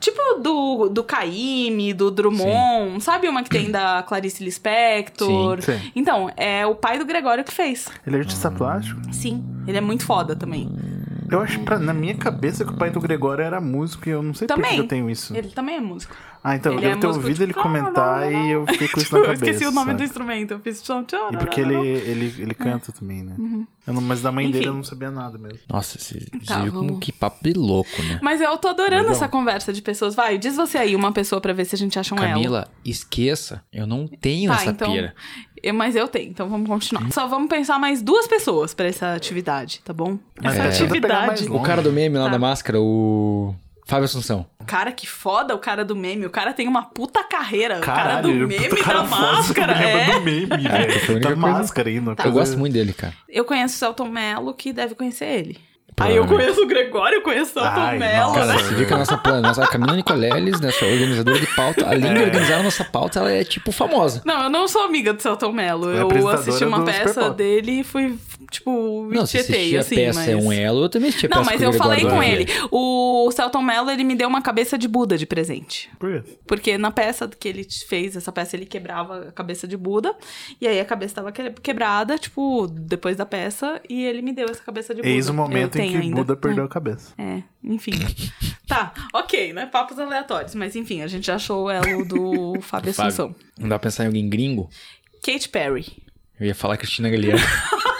Tipo 0.00 0.20
do, 0.40 0.88
do 0.88 1.02
Caíme, 1.02 1.92
do 1.92 2.08
Drummond. 2.10 3.02
Sabe 3.02 3.28
uma 3.28 3.42
que 3.42 3.50
tem 3.50 3.68
da 3.68 4.00
Clarice 4.04 4.44
Lispector? 4.44 5.60
Sim, 5.60 5.72
sim. 5.76 5.92
Então, 5.96 6.30
é 6.36 6.64
o 6.64 6.74
pai 6.76 6.98
do 6.98 7.04
Gregório 7.04 7.42
que 7.42 7.52
fez. 7.52 7.88
Ele 8.06 8.16
é 8.16 8.20
artista 8.20 8.48
plástico? 8.48 9.00
Sim. 9.12 9.44
Ele 9.66 9.76
é 9.76 9.80
muito 9.80 10.04
foda 10.06 10.36
também. 10.36 10.70
Eu 11.30 11.40
acho, 11.40 11.60
pra, 11.60 11.78
na 11.78 11.92
minha 11.94 12.14
cabeça, 12.14 12.64
que 12.64 12.72
o 12.72 12.76
pai 12.76 12.90
do 12.90 13.00
Gregório 13.00 13.42
era 13.44 13.60
músico 13.60 14.08
e 14.08 14.12
eu 14.12 14.22
não 14.22 14.32
sei 14.34 14.46
por 14.48 14.54
Também. 14.56 14.74
que 14.74 14.80
eu 14.80 14.88
tenho 14.88 15.10
isso. 15.10 15.36
Ele 15.36 15.48
também 15.48 15.76
é 15.76 15.80
músico. 15.80 16.16
Ah, 16.42 16.54
então, 16.54 16.72
eu 16.72 16.78
Ele 16.78 16.86
é 16.86 16.88
devo 16.90 17.00
ter 17.00 17.06
músico, 17.08 17.24
ouvido 17.26 17.42
ele 17.42 17.52
tipo, 17.52 17.62
comentar 17.62 18.32
e 18.32 18.50
eu 18.52 18.64
fiquei 18.66 18.88
com 18.88 19.00
isso 19.00 19.12
na 19.12 19.18
eu 19.18 19.24
cabeça. 19.24 19.44
esqueci 19.44 19.66
o 19.66 19.72
nome 19.72 19.86
do 19.92 19.98
sabe? 19.98 20.04
instrumento. 20.04 20.50
Eu 20.52 20.60
fiz 20.60 20.80
tchau, 20.82 21.04
tchau. 21.04 21.30
E 21.32 21.36
porque 21.36 21.60
ele, 21.60 21.74
ele, 21.74 22.34
ele 22.38 22.54
canta 22.54 22.92
também, 22.92 23.22
né? 23.24 23.34
Eu 23.86 23.92
não- 23.94 24.00
mas 24.00 24.22
da 24.22 24.30
mãe 24.30 24.46
dele 24.46 24.58
Enfim. 24.58 24.68
eu 24.68 24.74
não 24.74 24.84
sabia 24.84 25.10
nada 25.10 25.36
mesmo. 25.36 25.58
Nossa, 25.68 25.98
você, 25.98 26.24
Tá, 26.46 26.60
viu 26.62 26.72
como 26.72 26.98
que 27.00 27.10
papo 27.10 27.42
de 27.42 27.52
louco, 27.54 27.90
né? 28.04 28.20
Mas 28.22 28.40
eu 28.40 28.56
tô 28.56 28.68
adorando 28.68 29.02
Legal. 29.02 29.12
essa 29.16 29.28
conversa 29.28 29.72
de 29.72 29.82
pessoas. 29.82 30.14
Vai, 30.14 30.38
diz 30.38 30.54
você 30.56 30.78
aí 30.78 30.94
uma 30.94 31.10
pessoa 31.12 31.40
pra 31.40 31.52
ver 31.52 31.64
se 31.64 31.74
a 31.74 31.78
gente 31.78 31.98
acha 31.98 32.14
um 32.14 32.18
elo. 32.18 32.34
Camila, 32.34 32.68
esqueça. 32.84 33.62
Eu 33.72 33.86
não 33.86 34.06
tenho 34.06 34.50
Tá, 34.50 34.56
essa 34.62 34.70
então- 34.70 34.92
pira. 34.92 35.14
Eu- 35.62 35.74
mas 35.74 35.94
eu 35.96 36.06
tenho, 36.08 36.30
então 36.30 36.48
vamos 36.48 36.68
continuar. 36.68 37.10
Só 37.12 37.26
vamos 37.26 37.48
pensar 37.48 37.78
mais 37.78 38.02
duas 38.02 38.26
pessoas 38.26 38.74
pra 38.74 38.86
essa 38.86 39.14
atividade, 39.14 39.80
tá 39.84 39.92
bom? 39.92 40.18
Mas 40.42 40.56
essa 40.56 40.84
é, 40.84 40.86
tenta 40.88 41.00
pegar 41.00 41.26
mais 41.26 41.30
atividade. 41.40 41.60
O 41.60 41.62
cara 41.62 41.82
do 41.82 41.92
meme 41.92 42.16
lá 42.18 42.26
Tá. 42.26 42.30
da 42.32 42.38
máscara, 42.38 42.80
o 42.80 43.54
Fábio 43.86 44.04
Assunção. 44.04 44.46
Cara, 44.66 44.92
que 44.92 45.06
foda 45.08 45.54
o 45.54 45.58
cara 45.58 45.82
do 45.84 45.96
meme. 45.96 46.26
O 46.26 46.30
cara 46.30 46.52
tem 46.52 46.68
uma 46.68 46.82
puta 46.82 47.24
carreira. 47.24 47.78
o 47.78 47.80
cara 47.80 48.02
Caralho, 48.02 48.22
do 48.46 48.54
é 48.54 48.58
meme 48.58 48.76
cara 48.82 48.98
da 49.02 49.04
máscara. 49.08 49.72
É. 49.72 50.12
do 50.12 50.20
meme, 50.20 50.66
a 50.66 50.70
velho. 50.70 50.92
única 51.12 51.18
Da 51.20 51.34
coisa- 51.34 51.36
máscara 51.36 51.88
ainda. 51.88 52.14
Eu 52.24 52.32
gosto 52.32 52.58
muito 52.58 52.72
dele, 52.74 52.92
cara. 52.92 53.14
Eu 53.28 53.44
conheço 53.46 53.74
o 53.76 53.78
Celton 53.78 54.08
Mello, 54.08 54.52
que 54.52 54.72
deve 54.74 54.94
conhecer 54.94 55.24
ele. 55.26 55.58
Aí 56.00 56.16
eu 56.16 56.26
conheço 56.26 56.62
o 56.62 56.66
Gregório, 56.66 57.16
eu 57.16 57.22
conheço 57.22 57.58
o 57.58 57.62
nossa. 57.62 57.92
né? 57.92 58.12
Cara, 58.34 58.52
você 58.58 58.74
viu 58.74 58.86
que 58.86 58.94
a 58.94 58.98
nossa, 58.98 59.16
plan- 59.18 59.40
nossa 59.40 59.66
Camila 59.66 59.94
Nicoleles, 59.96 60.60
nossa 60.60 60.84
organizadora 60.84 61.38
de 61.40 61.46
pauta, 61.54 61.86
além 61.86 62.14
de 62.14 62.20
É. 62.22 62.24
organizar 62.26 62.60
a 62.60 62.62
nossa 62.62 62.84
pauta, 62.84 63.18
ela 63.20 63.32
é 63.32 63.44
tipo 63.44 63.72
famosa. 63.72 64.22
Não, 64.24 64.44
eu 64.44 64.50
não 64.50 64.68
sou 64.68 64.82
amiga 64.84 65.12
do 65.12 65.20
Celton 65.22 65.52
Mello. 65.52 65.90
É 65.96 66.02
Eu 66.02 66.28
assisti 66.28 66.64
uma 66.64 66.84
peça 66.84 67.30
dele 67.30 67.80
e 67.80 67.84
fui, 67.84 68.16
tipo, 68.50 69.08
Não, 69.12 69.26
se 69.26 69.38
tietei, 69.38 69.76
assim, 69.76 69.94
peça 69.96 70.20
mas... 70.20 70.28
é 70.28 70.36
um 70.36 70.52
elo, 70.52 70.84
eu 70.84 70.88
também 70.88 71.08
assisti 71.08 71.26
a 71.26 71.28
Não, 71.28 71.44
mas 71.44 71.60
eu 71.62 71.72
falei 71.72 72.00
com 72.02 72.22
ele. 72.22 72.46
O 72.70 73.30
Celton 73.32 73.62
Mello, 73.62 73.90
ele 73.90 74.04
me 74.04 74.14
deu 74.14 74.28
uma 74.28 74.42
cabeça 74.42 74.76
de 74.78 74.86
Buda 74.88 75.16
de 75.18 75.26
presente. 75.26 75.90
Por 75.98 76.22
quê? 76.22 76.36
Porque 76.46 76.78
na 76.78 76.90
peça 76.90 77.28
que 77.28 77.48
ele 77.48 77.66
fez, 77.88 78.16
essa 78.16 78.32
peça 78.32 78.56
ele 78.56 78.66
quebrava 78.66 79.28
a 79.28 79.32
cabeça 79.32 79.66
de 79.68 79.76
Buda. 79.76 80.14
E 80.60 80.66
aí 80.66 80.80
a 80.80 80.84
cabeça 80.84 81.16
tava 81.16 81.32
que- 81.32 81.50
quebrada, 81.62 82.18
tipo, 82.18 82.66
depois 82.66 83.16
da 83.16 83.26
peça. 83.26 83.80
E 83.88 84.04
ele 84.04 84.22
me 84.22 84.32
deu 84.32 84.46
essa 84.48 84.62
cabeça 84.62 84.94
de 84.94 85.02
Buda. 85.02 85.12
Eis 85.12 85.28
o 85.28 85.34
momento 85.34 85.76
Eu 85.78 85.84
em 85.84 85.90
que 85.90 85.96
ainda. 85.96 86.16
Buda 86.16 86.36
perdeu 86.36 86.64
a 86.64 86.68
cabeça. 86.68 87.12
É, 87.18 87.42
enfim. 87.64 87.92
tá, 88.66 88.92
ok, 89.14 89.52
né? 89.52 89.66
Papos 89.66 89.98
aleatórios. 89.98 90.54
Mas 90.54 90.74
enfim, 90.76 91.02
a 91.02 91.06
gente 91.06 91.26
já 91.26 91.34
achou 91.36 91.64
o 91.64 91.70
elo 91.70 92.04
do 92.04 92.54
Fábio 92.62 92.92
Fábio. 92.92 93.08
Assunção. 93.08 93.34
Não 93.58 93.68
dá 93.68 93.78
pra 93.78 93.88
pensar 93.88 94.04
em 94.04 94.06
alguém 94.06 94.28
gringo? 94.28 94.68
Kate 95.22 95.48
Perry. 95.48 95.86
Eu 96.38 96.46
ia 96.46 96.54
falar 96.54 96.76
Cristina 96.76 97.08
Aguilera. 97.08 97.38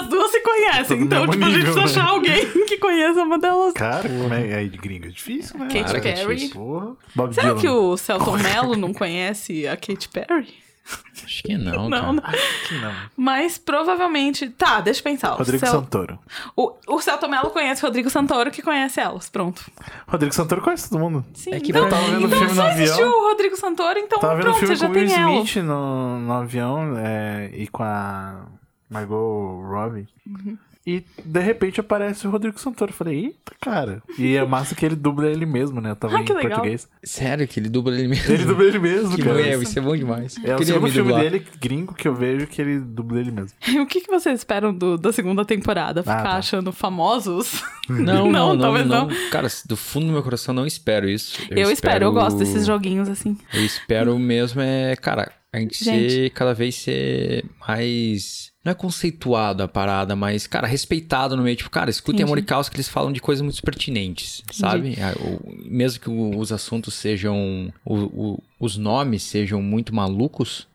As 0.00 0.06
duas 0.08 0.30
se 0.30 0.40
conhecem, 0.40 1.00
então, 1.02 1.26
tipo, 1.28 1.44
a 1.44 1.48
gente 1.48 1.56
nível, 1.58 1.72
precisa 1.74 2.00
né? 2.00 2.02
achar 2.02 2.10
alguém 2.14 2.46
que 2.66 2.76
conheça 2.78 3.22
uma 3.22 3.38
delas. 3.38 3.72
Cara, 3.74 4.08
como 4.08 4.32
é, 4.34 4.64
é 4.64 4.64
de 4.64 4.78
gringo? 4.78 5.06
É 5.06 5.10
difícil, 5.10 5.58
né? 5.58 5.66
Kate 5.66 5.84
Cara, 5.84 5.98
é 5.98 6.00
Perry. 6.00 6.36
difícil. 6.36 6.96
Será 7.32 7.46
Dylan. 7.48 7.60
que 7.60 7.68
o 7.68 7.96
Celton 7.96 8.36
Mello 8.38 8.76
não 8.76 8.92
conhece 8.92 9.66
a 9.66 9.76
Kate 9.76 10.08
Perry? 10.08 10.48
Acho 11.24 11.42
que 11.44 11.56
não, 11.56 11.88
Não, 11.88 12.00
cara. 12.00 12.12
não. 12.14 12.22
Que 12.66 12.74
não. 12.80 12.92
Mas 13.16 13.58
provavelmente. 13.58 14.48
Tá, 14.50 14.80
deixa 14.80 15.00
eu 15.00 15.04
pensar. 15.04 15.34
O 15.34 15.36
Rodrigo 15.36 15.64
Cel- 15.64 15.70
Santoro. 15.72 16.18
O, 16.56 16.72
o 16.88 17.00
Celton 17.00 17.28
Mello 17.28 17.50
conhece 17.50 17.82
o 17.84 17.86
Rodrigo 17.86 18.10
Santoro, 18.10 18.50
que 18.50 18.60
conhece 18.62 18.98
elas. 18.98 19.28
Pronto. 19.28 19.62
Rodrigo 20.08 20.34
Santoro 20.34 20.60
conhece 20.62 20.90
todo 20.90 20.98
mundo. 20.98 21.24
Sim. 21.34 21.52
É 21.54 21.60
que 21.60 21.70
então, 21.70 21.82
pra 21.88 21.96
tava 21.96 22.10
vendo 22.10 22.18
mim- 22.20 22.24
o 22.26 22.30
filme 22.30 22.46
no 22.46 22.54
você 22.54 22.60
avião. 22.60 23.08
o 23.08 23.28
Rodrigo 23.28 23.56
Santoro, 23.56 23.98
então 24.00 24.18
Tava 24.18 24.34
vendo 24.34 24.40
o 24.40 24.44
pronto, 24.46 24.58
filme 24.58 24.74
você 24.76 24.80
já 24.80 24.86
com 24.88 24.92
o 24.92 24.96
Will 24.96 25.06
tem 25.08 25.16
ela. 25.16 25.30
Smith 25.32 25.56
no, 25.64 26.18
no 26.20 26.32
avião 26.32 26.94
é, 26.98 27.50
e 27.54 27.68
com 27.68 27.82
a 27.84 28.46
Margot 28.90 29.62
Robbie. 29.68 30.08
Uhum. 30.26 30.58
E 30.86 31.04
de 31.22 31.40
repente 31.40 31.78
aparece 31.78 32.26
o 32.26 32.30
Rodrigo 32.30 32.58
Santoro. 32.58 32.90
Eu 32.90 32.94
falei, 32.96 33.24
eita, 33.26 33.52
cara. 33.60 34.02
E 34.18 34.34
é 34.34 34.42
massa 34.46 34.74
que 34.74 34.84
ele 34.84 34.96
dubla 34.96 35.28
ele 35.28 35.44
mesmo, 35.44 35.78
né? 35.78 35.94
Tava 35.94 36.16
Ah, 36.16 36.22
em 36.22 36.24
português. 36.24 36.88
Sério 37.04 37.46
que 37.46 37.60
ele 37.60 37.68
dubla 37.68 37.94
ele 37.94 38.08
mesmo? 38.08 38.32
Ele 38.32 38.44
dubla 38.46 38.64
ele 38.64 38.78
mesmo, 38.78 39.14
Que 39.14 39.22
cara. 39.22 39.40
é, 39.42 39.56
isso 39.58 39.78
é 39.78 39.82
bom 39.82 39.94
demais. 39.94 40.36
É 40.42 40.56
o 40.56 40.64
segundo 40.64 40.84
me 40.84 40.90
filme 40.90 41.10
dublar. 41.10 41.22
dele, 41.30 41.46
gringo, 41.60 41.92
que 41.94 42.08
eu 42.08 42.14
vejo 42.14 42.46
que 42.46 42.62
ele 42.62 42.80
dubla 42.80 43.20
ele 43.20 43.30
mesmo. 43.30 43.50
o 43.82 43.86
que, 43.86 44.00
que 44.00 44.10
vocês 44.10 44.38
esperam 44.40 44.72
do- 44.72 44.96
da 44.96 45.12
segunda 45.12 45.44
temporada? 45.44 46.02
Ficar 46.02 46.22
tá. 46.22 46.36
achando 46.38 46.72
famosos? 46.72 47.62
Não, 47.86 48.00
Não, 48.26 48.32
não, 48.32 48.54
não, 48.54 48.58
talvez 48.58 48.86
não, 48.86 49.06
não. 49.06 49.30
Cara, 49.30 49.48
do 49.66 49.76
fundo 49.76 50.06
do 50.06 50.12
meu 50.12 50.22
coração 50.22 50.54
não 50.54 50.66
espero 50.66 51.06
isso. 51.10 51.38
Eu, 51.50 51.70
espero, 51.70 52.06
eu 52.06 52.12
gosto 52.12 52.38
desses 52.38 52.64
joguinhos 52.64 53.06
assim. 53.08 53.36
Eu 53.52 53.62
espero 53.64 54.18
mesmo 54.18 54.62
é, 54.62 54.96
cara, 54.96 55.30
a 55.52 55.58
gente, 55.58 55.84
Gente. 55.84 56.10
ser 56.10 56.30
cada 56.30 56.54
vez 56.54 56.74
ser 56.76 57.44
mais 57.68 58.49
Não 58.62 58.72
é 58.72 58.74
conceituado 58.74 59.62
a 59.62 59.68
parada, 59.68 60.14
mas, 60.14 60.46
cara, 60.46 60.66
respeitado 60.66 61.34
no 61.34 61.42
meio. 61.42 61.56
Tipo, 61.56 61.70
cara, 61.70 61.88
escutem 61.88 62.16
Entendi. 62.20 62.30
E 62.40 62.42
Caos 62.44 62.68
que 62.68 62.76
eles 62.76 62.88
falam 62.88 63.10
de 63.10 63.18
coisas 63.20 63.40
muito 63.42 63.62
pertinentes, 63.62 64.42
sabe? 64.52 64.96
Ah, 65.00 65.14
o- 65.18 65.54
Mesmo 65.64 66.00
que 66.00 66.10
os 66.10 66.52
assuntos 66.52 66.92
sejam. 66.94 67.72
o- 67.84 67.94
o- 68.34 68.42
os 68.60 68.76
nomes 68.76 69.22
sejam 69.24 69.60
muito 69.62 69.92
malucos, 69.94 70.68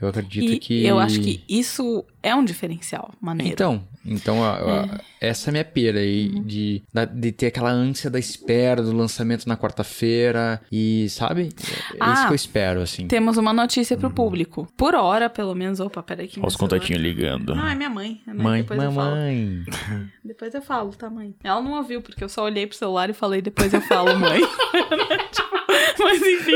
eu 0.00 0.08
acredito 0.08 0.46
Uhum. 0.48 0.52
E 0.54 0.58
que. 0.58 0.86
eu 0.86 0.98
acho 0.98 1.20
que 1.20 1.42
isso 1.48 2.04
é 2.22 2.34
um 2.34 2.44
diferencial 2.44 3.12
maneiro. 3.20 3.52
Então, 3.52 3.82
então 4.06 4.44
a- 4.44 4.82
a- 4.84 5.00
essa 5.20 5.48
é 5.48 5.50
a 5.50 5.52
minha 5.52 5.64
pira 5.64 5.98
aí 5.98 6.28
Uhum. 6.28 6.42
de, 6.44 6.82
da- 6.94 7.04
de 7.04 7.32
ter 7.32 7.46
aquela 7.48 7.70
ânsia 7.70 8.08
da 8.08 8.18
espera 8.18 8.80
do 8.82 8.92
lançamento 8.96 9.46
na 9.48 9.56
quarta-feira 9.56 10.60
e, 10.70 11.08
sabe? 11.10 11.48
É 11.94 11.96
Ah, 11.98 12.12
isso 12.14 12.26
que 12.26 12.32
eu 12.32 12.36
espero, 12.36 12.80
assim. 12.80 13.08
Temos 13.08 13.36
uma 13.36 13.52
notícia 13.52 13.96
pro 13.96 14.10
público. 14.10 14.66
Por 14.76 14.94
hora, 14.94 15.28
pelo 15.28 15.54
menos. 15.54 15.80
Opa, 15.80 16.02
peraí 16.02 16.28
que 16.28 16.38
Olha 16.38 16.46
os 16.48 16.56
contatinhos 16.56 17.02
ligando. 17.02 17.54
Não, 17.56 17.66
é 17.66 17.74
minha 17.74 17.90
mãe. 17.90 18.20
É 18.26 18.30
minha- 18.32 18.42
Mãe, 18.44 18.62
depois 18.62 18.82
eu 18.82 18.92
falo. 18.92 19.10
mamãe. 19.10 19.64
Depois 20.24 20.54
eu 20.54 20.62
falo, 20.62 20.90
tá, 20.92 21.10
mãe? 21.10 21.34
Ela 21.42 21.60
não 21.60 21.72
ouviu, 21.72 22.00
porque 22.00 22.22
eu 22.22 22.28
só 22.28 22.44
olhei 22.44 22.66
pro 22.66 22.76
celular 22.76 23.10
e 23.10 23.12
falei, 23.12 23.42
depois 23.42 23.74
eu 23.74 23.80
falo, 23.82 24.16
mãe. 24.18 24.40
Tipo, 25.32 25.61
mas 25.98 26.22
enfim. 26.22 26.52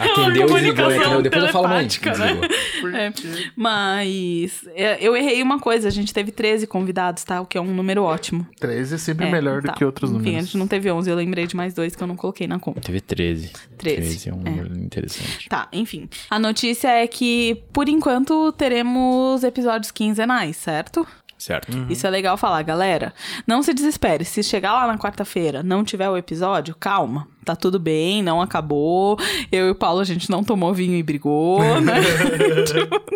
Atendeu 0.00 0.24
e 0.26 0.32
desligou, 0.32 0.48
comunicação 0.48 0.96
entendeu? 0.96 1.22
Depois 1.22 1.44
eu 1.44 1.48
falo, 1.50 1.68
mãe. 1.68 1.82
né? 1.82 1.88
Desligou. 1.88 2.90
É, 2.94 3.12
mas 3.56 4.64
é, 4.74 4.98
eu 5.00 5.16
errei 5.16 5.42
uma 5.42 5.58
coisa, 5.60 5.88
a 5.88 5.90
gente 5.90 6.12
teve 6.12 6.32
13 6.32 6.66
convidados, 6.66 7.22
tá? 7.24 7.40
O 7.40 7.46
que 7.46 7.56
é 7.56 7.60
um 7.60 7.72
número 7.72 8.02
ótimo. 8.02 8.46
13 8.58 8.94
é 8.94 8.98
sempre 8.98 9.26
É, 9.26 9.30
melhor 9.30 9.62
tá. 9.62 9.72
do 9.72 9.78
que 9.78 9.84
outros 9.84 10.10
Enfim, 10.10 10.18
números. 10.18 10.38
a 10.38 10.42
gente 10.42 10.58
não 10.58 10.66
teve 10.66 10.90
11, 10.90 11.08
eu 11.08 11.16
lembrei 11.16 11.46
de 11.46 11.56
mais 11.56 11.74
dois 11.74 11.94
que 11.94 12.02
eu 12.02 12.06
não 12.06 12.16
coloquei 12.16 12.46
na 12.46 12.58
conta. 12.58 12.80
Teve 12.80 13.00
13. 13.00 13.52
13, 13.78 14.28
é 14.28 14.34
um 14.34 14.40
é. 14.44 14.50
número 14.50 14.78
interessante. 14.78 15.48
Tá, 15.48 15.68
enfim. 15.72 16.08
A 16.28 16.38
notícia 16.38 16.88
é 16.88 17.06
que, 17.06 17.62
por 17.72 17.88
enquanto, 17.88 18.52
teremos 18.52 19.44
episódios 19.44 19.90
quinzenais, 19.90 20.56
certo? 20.56 21.06
Certo. 21.42 21.86
Isso 21.90 22.06
é 22.06 22.10
legal 22.10 22.36
falar, 22.36 22.62
galera. 22.62 23.12
Não 23.46 23.64
se 23.64 23.74
desespere. 23.74 24.24
Se 24.24 24.44
chegar 24.44 24.72
lá 24.74 24.86
na 24.86 24.96
quarta-feira 24.96 25.60
não 25.60 25.82
tiver 25.82 26.08
o 26.08 26.16
episódio, 26.16 26.72
calma. 26.78 27.26
Tá 27.44 27.56
tudo 27.56 27.80
bem, 27.80 28.22
não 28.22 28.40
acabou. 28.40 29.18
Eu 29.50 29.66
e 29.66 29.70
o 29.70 29.74
Paulo, 29.74 29.98
a 30.00 30.04
gente 30.04 30.30
não 30.30 30.44
tomou 30.44 30.72
vinho 30.72 30.94
e 30.96 31.02
brigou, 31.02 31.58
né? 31.80 31.94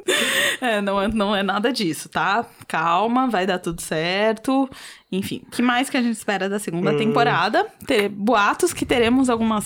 É, 0.61 0.81
não, 0.81 1.01
é, 1.01 1.07
não 1.09 1.37
é 1.37 1.43
nada 1.43 1.71
disso, 1.71 2.09
tá? 2.09 2.45
Calma, 2.67 3.29
vai 3.29 3.47
dar 3.47 3.59
tudo 3.59 3.81
certo. 3.83 4.69
Enfim, 5.13 5.43
o 5.47 5.51
que 5.51 5.61
mais 5.61 5.91
que 5.91 5.97
a 5.99 6.03
gente 6.03 6.17
espera 6.17 6.49
da 6.49 6.59
segunda 6.59 6.93
Hum. 6.93 6.97
temporada? 6.97 7.67
Ter 7.87 8.09
boatos 8.09 8.73
que 8.73 8.87
teremos 8.87 9.29
algumas 9.29 9.65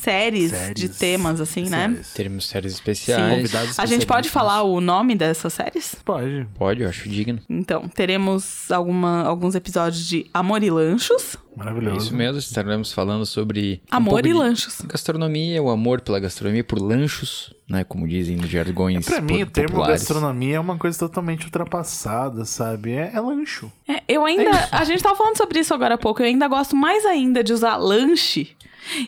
séries, 0.00 0.50
de 0.50 0.56
Séries. 0.56 0.98
temas, 0.98 1.40
assim, 1.40 1.68
né? 1.68 1.88
Séries. 1.88 2.12
Teremos 2.14 2.48
séries 2.48 2.72
Sim. 2.72 2.76
especiais. 2.78 3.36
Convidados 3.36 3.78
A 3.78 3.86
gente 3.86 4.06
pode 4.06 4.28
falar 4.30 4.62
o 4.62 4.80
nome 4.80 5.14
dessas 5.14 5.52
séries? 5.52 5.94
Pode. 6.04 6.46
Pode, 6.58 6.82
eu 6.82 6.88
acho 6.88 7.08
digno. 7.08 7.38
Então, 7.48 7.88
teremos 7.88 8.70
alguma, 8.70 9.22
alguns 9.24 9.54
episódios 9.54 10.06
de 10.06 10.26
Amor 10.32 10.62
e 10.62 10.70
Lanchos. 10.70 11.36
É 11.54 11.58
Maravilhoso. 11.58 12.06
isso 12.06 12.14
mesmo, 12.14 12.38
estaremos 12.38 12.92
falando 12.92 13.26
sobre. 13.26 13.82
um 13.92 13.96
Amor 13.96 14.10
pouco 14.14 14.26
e 14.26 14.32
de 14.32 14.38
lanchos. 14.38 14.80
Gastronomia, 14.86 15.62
o 15.62 15.68
amor 15.68 16.00
pela 16.00 16.18
gastronomia, 16.20 16.62
por 16.64 16.78
lanchos, 16.80 17.52
né? 17.68 17.84
Como 17.84 18.06
dizem 18.08 18.36
nos 18.36 18.48
jargões 18.48 19.04
Pra 19.04 19.20
mim, 19.20 19.42
o 19.42 19.46
termo 19.46 19.70
populares. 19.70 20.00
gastronomia 20.00 20.56
é 20.56 20.60
uma 20.60 20.78
coisa 20.78 20.98
totalmente 20.98 21.44
ultrapassada, 21.44 22.44
sabe? 22.44 22.92
É, 22.92 23.10
é 23.14 23.20
lancho. 23.20 23.70
É, 23.86 24.00
eu 24.08 24.24
ainda. 24.24 24.68
A 24.70 24.84
gente 24.84 25.02
tava 25.02 25.16
falando 25.16 25.36
sobre 25.36 25.58
isso 25.58 25.74
agora 25.74 25.94
há 25.96 25.98
pouco. 25.98 26.22
Eu 26.22 26.26
ainda 26.26 26.46
gosto 26.48 26.74
mais 26.76 27.04
ainda 27.04 27.42
de 27.44 27.52
usar 27.52 27.76
lanche. 27.76 28.50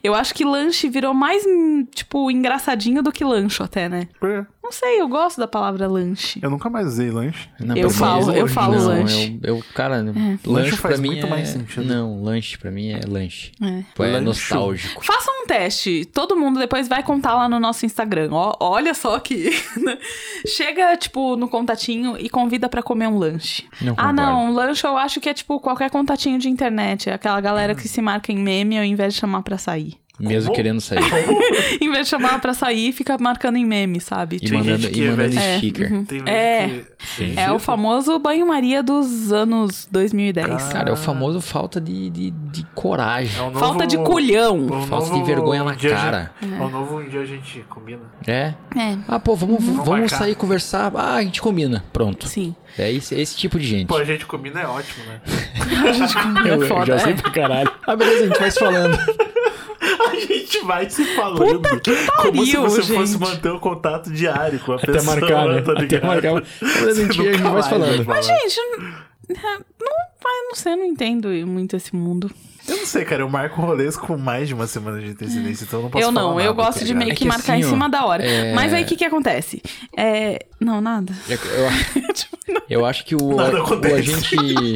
Eu 0.03 0.15
acho 0.15 0.35
que 0.35 0.45
lanche 0.45 0.89
virou 0.89 1.15
mais, 1.15 1.45
hum, 1.47 1.87
tipo, 1.95 2.31
engraçadinho 2.31 3.03
do 3.03 3.13
que 3.13 3.25
lancho, 3.25 3.63
até, 3.63 3.89
né? 3.89 4.09
É. 4.23 4.47
Não 4.73 4.79
sei, 4.79 5.03
eu 5.03 5.07
gosto 5.07 5.39
da 5.39 5.47
palavra 5.47 5.87
lanche. 5.87 6.41
Eu 6.43 6.49
nunca 6.49 6.71
mais 6.71 6.87
usei 6.87 7.11
lanche. 7.11 7.47
Não, 7.61 7.77
Eu 7.77 7.91
falo- 7.91 8.33
é 8.33 8.41
eu 8.41 8.49
falo 8.49 8.75
não, 8.77 8.87
lanche. 8.87 9.39
Eu, 9.43 9.57
eu- 9.57 9.65
cara, 9.75 9.97
Lanche 10.03 10.41
lanche 10.47 10.71
faz 10.79 10.95
pra 10.95 11.03
mim 11.03 11.09
muito 11.09 11.27
é... 11.27 11.29
mais 11.29 11.49
sentido. 11.51 11.85
Não, 11.85 12.23
lanche 12.23 12.57
pra 12.57 12.71
mim 12.71 12.89
é 12.89 13.01
lanche. 13.07 13.53
É. 13.63 13.83
Pô, 13.95 14.03
é 14.03 14.19
nostálgico. 14.19 15.05
Faça 15.05 15.31
um 15.31 15.47
teste. 15.47 16.07
Todo 16.07 16.35
mundo 16.35 16.59
depois 16.59 16.89
vai 16.89 17.03
contar 17.03 17.35
lá 17.35 17.51
no 17.51 17.61
nosso 17.61 17.85
Instagram. 17.85 18.31
Ó, 18.33 18.57
olha 18.61 18.95
só 18.95 19.19
que. 19.19 19.51
Chega, 20.49 20.97
tipo, 20.97 21.37
no 21.37 21.49
contatinho 21.49 22.17
e 22.19 22.31
convida 22.31 22.67
pra 22.67 22.83
comer 22.83 23.09
um 23.09 23.19
lanche. 23.19 23.65
Não 23.79 23.95
ah, 23.99 24.11
não. 24.11 24.47
Um 24.47 24.53
lanche 24.55 24.87
eu 24.87 24.97
acho 24.97 25.21
que 25.21 25.29
é 25.29 25.35
tipo 25.35 25.61
qualquer 25.61 25.91
contatinho 25.91 26.39
de 26.39 26.49
internet. 26.49 27.11
É 27.11 27.13
aquela 27.13 27.41
galera 27.43 27.75
que 27.75 27.87
se 27.89 28.01
marca 28.01 28.33
em 28.33 28.39
meme 28.39 28.79
ao 28.79 28.85
invés 28.85 29.13
de 29.13 29.21
chamar 29.21 29.43
pra 29.43 29.59
sair. 29.59 29.99
Mesmo 30.23 30.51
Como? 30.51 30.57
querendo 30.57 30.81
sair. 30.81 31.01
em 31.81 31.91
vez 31.91 32.05
de 32.05 32.11
chamar 32.11 32.41
pra 32.41 32.55
sair, 32.55 32.93
fica 32.93 33.17
marcando 33.19 33.57
em 33.57 33.65
meme, 33.67 34.01
sabe? 34.01 34.37
E 34.37 34.39
Tipo, 34.41 34.51
Tem 34.53 34.59
mandando, 34.61 34.83
gente 34.83 34.93
que 34.93 35.01
e 35.03 35.11
mandando 35.11 35.35
vai- 35.35 35.57
sticker. 35.59 36.05
Tem 36.07 36.23
É. 36.27 36.69
gente 36.69 37.35
que... 37.35 37.41
É 37.41 37.51
o 37.53 37.59
famoso 37.59 38.19
banho-maria 38.19 38.83
dos 38.83 39.33
anos 39.33 39.89
2010. 39.91 40.47
Cara, 40.47 40.73
Cara, 40.73 40.91
é 40.91 40.93
o 40.93 40.97
famoso 40.97 41.41
falta 41.41 41.81
de, 41.81 42.09
de, 42.11 42.31
de 42.31 42.65
coragem. 42.75 43.35
É 43.37 43.45
novo- 43.45 43.59
Falta 43.59 43.87
de 43.87 43.99
culhão. 43.99 44.69
Falta 44.89 45.13
de 45.13 45.23
vergonha 45.25 45.65
na 45.65 45.73
um 45.73 45.77
dia 45.77 45.93
a 45.93 46.01
cara. 46.01 46.31
gente- 46.41 46.55
É 46.55 46.65
o 46.65 46.69
novo 46.71 47.01
um 47.01 47.09
dia 47.09 47.21
a 47.21 47.27
gente 47.27 47.61
combina. 47.69 48.01
É. 48.27 48.55
É, 48.77 48.97
Ah, 49.09 49.19
pô, 49.19 49.35
vamos, 49.35 49.65
vamos 49.65 50.13
sair 50.13 50.35
conversar. 50.37 50.93
Ah, 50.95 51.15
a 51.17 51.23
gente 51.23 51.43
combina. 51.43 51.85
Pronto. 51.93 52.29
sim. 52.29 52.55
É 52.79 52.91
esse, 52.91 53.15
esse 53.21 53.37
tipo 53.37 53.59
de 53.59 53.67
gente. 53.67 53.87
Pô, 53.89 53.97
a 53.99 54.05
gente 54.05 54.25
combina 54.25 54.61
é 54.61 54.67
ótimo, 54.67 55.05
né? 55.05 55.21
A 55.89 55.93
gente 55.93 56.17
é 56.17 56.67
foda. 56.69 56.95
é. 56.95 57.13
pra 57.15 57.31
caralho. 57.31 57.71
Ah, 57.87 57.95
beleza, 57.97 58.25
a 58.25 58.27
gente 58.29 58.39
vai 58.39 58.51
se 58.51 58.59
falando. 58.59 58.97
A 60.11 60.15
gente 60.15 60.61
vai 60.65 60.89
se 60.89 61.05
falando. 61.17 61.61
Puta 61.61 61.81
que 61.81 61.91
Como 62.17 62.47
se 62.47 62.53
pariu, 62.53 62.63
você 62.63 62.83
fosse 62.83 63.13
gente. 63.13 63.21
manter 63.21 63.49
o 63.51 63.59
contato 63.59 64.13
diário 64.13 64.61
com 64.61 64.73
a 64.73 64.77
Até 64.77 64.93
pessoa. 64.93 65.17
marcar, 65.17 65.49
né? 65.49 65.61
tá 65.63 65.73
Até 65.73 66.01
marcar. 66.01 66.43
Beleza, 66.61 67.03
a 67.03 67.13
gente, 67.13 67.23
vai 67.43 67.63
falando. 67.63 68.05
falar. 68.05 68.23
Gente, 68.23 68.57
não, 69.29 69.39
não, 69.39 70.49
não 70.49 70.55
sei, 70.55 70.73
eu 70.73 70.77
não 70.77 70.85
entendo 70.85 71.29
muito 71.47 71.77
esse 71.77 71.95
mundo. 71.97 72.31
Eu 72.69 72.77
não 72.77 72.87
sei, 72.87 73.05
cara. 73.05 73.23
Eu 73.23 73.29
marco 73.29 73.61
rolês 73.61 73.97
com 73.97 74.17
mais 74.17 74.49
de 74.49 74.55
uma 74.55 74.67
semana 74.67 75.01
de 75.01 75.11
antecedência, 75.11 75.65
então 75.65 75.81
eu 75.81 75.83
não 75.85 75.91
posso 75.91 76.05
eu 76.05 76.13
falar 76.13 76.23
não, 76.27 76.35
nada, 76.37 76.47
eu 76.47 76.55
gosto 76.55 76.79
tá 76.81 76.85
de 76.85 76.95
meio 76.95 77.11
É 77.11 77.15
que 77.15 77.23
que 77.23 77.29
marcar 77.29 77.55
assim, 77.55 77.63
em 77.63 77.67
ó, 77.67 77.69
cima 77.71 77.89
da 77.89 78.05
hora. 78.05 78.25
é- 78.25 78.55
Mas 78.55 78.73
aí 78.73 78.85
o 78.85 78.87
que 78.87 78.97
que 78.97 79.05
acontece? 79.05 79.63
É. 79.97 80.47
Não, 80.61 80.81
nada. 80.81 81.13
Eu, 81.29 81.37
eu, 81.37 82.63
eu 82.81 82.87
acho 82.87 83.05
que 83.05 83.17
o, 83.17 83.35
Nada 83.35 83.59
o 83.61 83.63
acontece. 83.65 84.11
agente. 84.11 84.75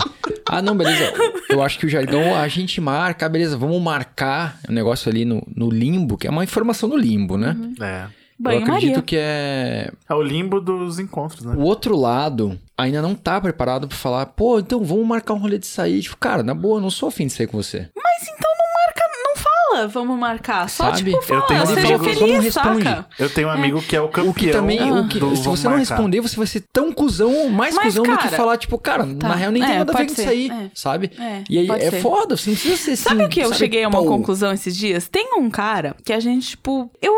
Ah, 0.49 0.61
não, 0.61 0.77
beleza. 0.77 1.13
Eu 1.49 1.63
acho 1.63 1.79
que 1.79 1.87
o 1.87 1.89
jargão, 1.89 2.35
a 2.35 2.47
gente 2.49 2.81
marca, 2.81 3.27
ah, 3.27 3.29
beleza, 3.29 3.57
vamos 3.57 3.81
marcar 3.83 4.59
o 4.69 4.73
negócio 4.73 5.09
ali 5.11 5.25
no, 5.25 5.47
no 5.55 5.71
limbo, 5.71 6.17
que 6.19 6.27
é 6.27 6.31
uma 6.31 6.43
informação 6.45 6.89
no 6.89 6.97
limbo, 6.97 7.37
né? 7.37 7.57
É. 7.81 8.07
Eu 8.39 8.45
Banho-maria. 8.45 8.75
acredito 8.77 9.03
que 9.03 9.17
é. 9.19 9.91
É 10.09 10.15
o 10.15 10.23
limbo 10.23 10.61
dos 10.61 10.99
encontros, 10.99 11.43
né? 11.45 11.55
O 11.57 11.61
outro 11.63 11.97
lado 11.97 12.59
ainda 12.77 13.01
não 13.01 13.15
tá 13.15 13.41
preparado 13.41 13.89
pra 13.89 13.97
falar, 13.97 14.27
pô, 14.27 14.59
então 14.59 14.85
vamos 14.85 15.07
marcar 15.07 15.33
um 15.35 15.39
rolê 15.39 15.59
de 15.59 15.67
sair. 15.67 16.03
Tipo, 16.03 16.17
cara, 16.19 16.43
na 16.43 16.53
boa, 16.55 16.77
eu 16.79 16.83
não 16.83 16.91
sou 16.91 17.09
afim 17.09 17.27
de 17.27 17.33
sair 17.33 17.47
com 17.47 17.57
você. 17.57 17.89
Mas 17.97 18.23
então 18.29 18.51
não 18.59 18.67
marca, 18.85 19.03
não 19.25 19.37
fala, 19.37 19.89
vamos 19.89 20.19
marcar. 20.19 20.69
Só 20.69 20.85
Sabe? 20.85 20.99
tipo, 20.99 21.17
Eu 21.17 21.23
fala, 21.23 21.47
tenho 21.47 21.63
um 21.63 21.67
seja 21.67 21.95
amigo- 21.95 22.05
feliz, 22.05 22.45
responde. 22.45 22.85
saca? 22.85 23.07
Eu 23.19 23.31
tenho 23.31 23.49
um 23.49 23.51
amigo 23.51 23.81
que 23.81 23.97
é 23.97 24.01
o 24.03 24.09
campeão 24.09 24.31
O 24.31 24.35
que 24.35 24.51
também, 24.51 24.93
o 24.93 25.09
que, 25.09 25.19
do 25.19 25.35
se 25.35 25.43
você 25.43 25.65
não 25.65 25.77
marcar. 25.77 25.95
responder, 25.95 26.21
você 26.21 26.37
vai 26.37 26.47
ser 26.47 26.63
tão 26.71 26.93
cuzão, 26.93 27.49
mais 27.49 27.75
Mas, 27.75 27.85
cuzão 27.87 28.03
do 28.05 28.11
que 28.19 28.25
cara, 28.25 28.37
falar, 28.37 28.59
tipo, 28.59 28.77
cara, 28.79 29.07
tá. 29.19 29.29
na 29.29 29.35
real 29.35 29.51
nem 29.51 29.63
tem 29.63 29.73
É, 29.73 29.79
nada 29.79 29.93
a 29.93 29.97
ver 29.97 30.07
com 30.09 30.13
isso 30.13 30.29
aí, 30.29 30.51
é. 30.51 30.71
sabe? 30.75 31.11
É, 31.19 31.43
e 31.49 31.59
aí 31.59 31.71
é 31.71 31.91
ser. 31.91 32.03
foda, 32.03 32.37
você 32.37 32.51
não 32.51 32.57
precisa 32.59 32.77
ser 32.77 32.91
assim. 32.93 33.03
Sabe 33.03 33.25
o 33.25 33.29
que 33.31 33.41
eu 33.41 33.47
sabe, 33.49 33.59
cheguei 33.59 33.83
a 33.83 33.89
uma 33.89 34.01
pô, 34.03 34.07
conclusão 34.07 34.53
esses 34.53 34.77
dias? 34.77 35.09
Tem 35.09 35.31
um 35.39 35.49
cara 35.49 35.97
que 36.05 36.13
a 36.13 36.21
gente, 36.21 36.49
tipo, 36.51 36.91
eu 37.01 37.15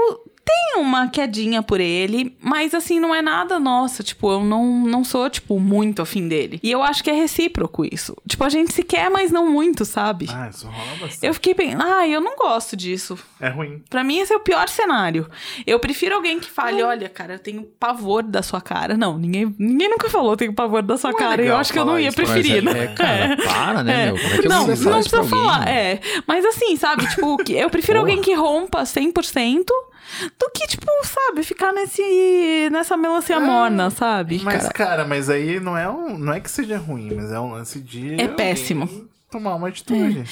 tenho 0.48 0.82
uma 0.84 1.08
quedinha 1.08 1.62
por 1.62 1.80
ele, 1.80 2.36
mas 2.40 2.72
assim, 2.74 2.98
não 3.00 3.14
é 3.14 3.20
nada 3.20 3.58
nossa. 3.58 4.02
Tipo, 4.02 4.32
eu 4.32 4.40
não, 4.44 4.64
não 4.86 5.04
sou, 5.04 5.28
tipo, 5.28 5.58
muito 5.60 6.00
afim 6.02 6.26
dele. 6.28 6.58
E 6.62 6.70
eu 6.70 6.82
acho 6.82 7.02
que 7.04 7.10
é 7.10 7.12
recíproco 7.14 7.84
isso. 7.84 8.16
Tipo, 8.26 8.44
a 8.44 8.48
gente 8.48 8.72
se 8.72 8.82
quer, 8.82 9.10
mas 9.10 9.30
não 9.30 9.50
muito, 9.50 9.84
sabe? 9.84 10.26
Ah, 10.30 10.48
isso 10.48 10.66
rola 10.66 10.90
bastante. 11.00 11.26
Eu 11.26 11.34
fiquei 11.34 11.54
pensando, 11.54 11.82
ah, 11.82 12.06
eu 12.08 12.20
não 12.20 12.36
gosto 12.36 12.76
disso. 12.76 13.18
É 13.40 13.48
ruim. 13.48 13.82
Pra 13.90 14.02
mim, 14.04 14.18
esse 14.18 14.32
é 14.32 14.36
o 14.36 14.40
pior 14.40 14.68
cenário. 14.68 15.28
Eu 15.66 15.78
prefiro 15.78 16.14
alguém 16.14 16.38
que 16.40 16.50
fale, 16.50 16.82
olha, 16.82 17.08
cara, 17.08 17.34
eu 17.34 17.38
tenho 17.38 17.62
pavor 17.78 18.22
da 18.22 18.42
sua 18.42 18.60
cara. 18.60 18.96
Não, 18.96 19.18
ninguém, 19.18 19.54
ninguém 19.58 19.88
nunca 19.90 20.08
falou 20.08 20.32
eu 20.32 20.36
tenho 20.36 20.54
pavor 20.54 20.82
da 20.82 20.96
sua 20.96 21.10
Não 21.12 21.18
é 21.18 21.22
cara. 21.22 21.40
eu 21.42 21.44
legal 21.44 21.58
acho 21.60 21.72
que 21.72 21.78
eu 21.78 21.84
não 21.84 21.98
ia 21.98 22.08
isso, 22.08 22.16
preferir, 22.16 22.62
Mas 22.62 22.74
né? 22.74 22.80
é, 22.80 22.84
é, 22.84 22.94
cara, 22.94 23.36
para, 23.36 23.82
né, 23.84 24.06
meu? 24.06 24.16
Como 24.18 24.34
é 24.34 24.38
que 24.38 24.46
eu 24.46 24.50
não, 24.50 24.58
falar 24.66 24.66
não 24.68 24.74
precisa 25.00 25.16
alguém, 25.18 25.30
falar, 25.30 25.64
né? 25.64 25.92
é. 25.92 26.00
Mas 26.26 26.44
assim, 26.44 26.76
sabe, 26.76 27.06
tipo, 27.08 27.36
que- 27.38 27.52
eu 27.54 27.68
prefiro 27.70 27.98
alguém 28.00 28.20
que 28.20 28.34
rompa 28.34 28.82
100% 28.84 29.64
do 30.38 30.50
que, 30.50 30.66
tipo, 30.66 30.86
sabe, 31.04 31.42
ficar 31.42 31.72
nesse, 31.72 32.68
nessa 32.70 32.96
melancia 32.96 33.38
morna, 33.38 33.90
sabe? 33.90 34.40
Mas, 34.42 34.68
cara, 34.68 35.04
mas 35.04 35.28
aí 35.28 35.60
não 35.60 35.76
é, 35.76 35.88
um, 35.88 36.18
não 36.18 36.32
é 36.32 36.40
que 36.40 36.50
seja 36.50 36.78
ruim, 36.78 37.14
mas 37.14 37.30
é 37.30 37.38
um 37.38 37.52
lance 37.52 37.80
de. 37.80 38.20
É 38.20 38.28
péssimo. 38.28 39.08
Tomar 39.30 39.54
uma 39.56 39.68
atitude. 39.68 40.24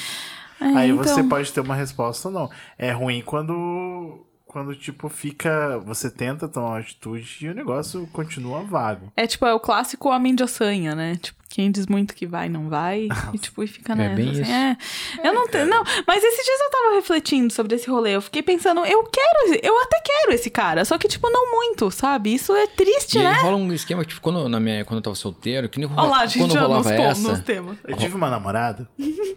É, 0.59 0.65
aí 0.65 0.89
então, 0.89 1.03
você 1.03 1.23
pode 1.23 1.53
ter 1.53 1.61
uma 1.61 1.75
resposta 1.75 2.27
ou 2.29 2.33
não. 2.33 2.49
É 2.77 2.91
ruim 2.91 3.21
quando. 3.21 4.25
Quando, 4.45 4.75
tipo, 4.75 5.07
fica. 5.09 5.77
Você 5.85 6.09
tenta 6.09 6.47
tomar 6.47 6.69
uma 6.69 6.79
atitude 6.79 7.37
e 7.41 7.49
o 7.49 7.53
negócio 7.53 8.07
continua 8.11 8.63
vago. 8.63 9.11
É 9.15 9.27
tipo, 9.27 9.45
é 9.45 9.53
o 9.53 9.59
clássico 9.59 10.09
homem 10.09 10.33
de 10.33 10.43
ossanha, 10.43 10.95
né? 10.95 11.17
Tipo, 11.17 11.37
Quem 11.49 11.71
diz 11.71 11.87
muito 11.87 12.13
que 12.13 12.27
vai, 12.27 12.49
não 12.49 12.69
vai. 12.69 13.07
e 13.33 13.37
tipo, 13.37 13.63
e 13.63 13.67
fica 13.67 13.93
É 13.93 13.95
nessa. 13.95 14.15
bem 14.15 14.29
assim, 14.29 14.41
isso. 14.41 14.51
é. 14.51 14.77
Eu 15.23 15.33
não 15.33 15.47
tenho. 15.47 15.65
Não, 15.65 15.83
mas 16.05 16.23
esses 16.23 16.45
dias 16.45 16.59
eu 16.59 16.69
tava 16.69 16.95
refletindo 16.95 17.51
sobre 17.51 17.75
esse 17.75 17.89
rolê. 17.89 18.15
Eu 18.15 18.21
fiquei 18.21 18.43
pensando, 18.43 18.85
eu 18.85 19.03
quero, 19.05 19.59
eu 19.63 19.81
até 19.81 19.99
quero 20.03 20.33
esse 20.33 20.49
cara. 20.49 20.83
Só 20.85 20.97
que, 20.97 21.07
tipo, 21.07 21.29
não 21.29 21.51
muito, 21.51 21.89
sabe? 21.89 22.33
Isso 22.33 22.53
é 22.55 22.67
triste, 22.67 23.17
E 23.17 23.23
né? 23.23 23.33
rola 23.41 23.57
um 23.57 23.71
esquema, 23.73 24.03
tipo, 24.05 24.21
quando, 24.21 24.47
na 24.47 24.59
minha, 24.59 24.85
quando 24.85 24.97
eu 24.97 25.01
tava 25.03 25.15
solteiro, 25.15 25.67
que 25.69 25.79
nem 25.79 25.87
rola, 25.87 26.01
Olha 26.03 26.11
lá, 26.11 26.21
a 26.21 26.25
gente 26.25 26.39
quando 26.39 26.53
já 26.53 26.59
nos, 26.61 26.67
rolava 26.67 26.89
pô- 26.95 27.03
essa. 27.03 27.29
nos 27.29 27.39
temas. 27.41 27.77
Eu 27.87 27.97
tive 27.97 28.15
uma 28.15 28.29
namorada. 28.29 28.87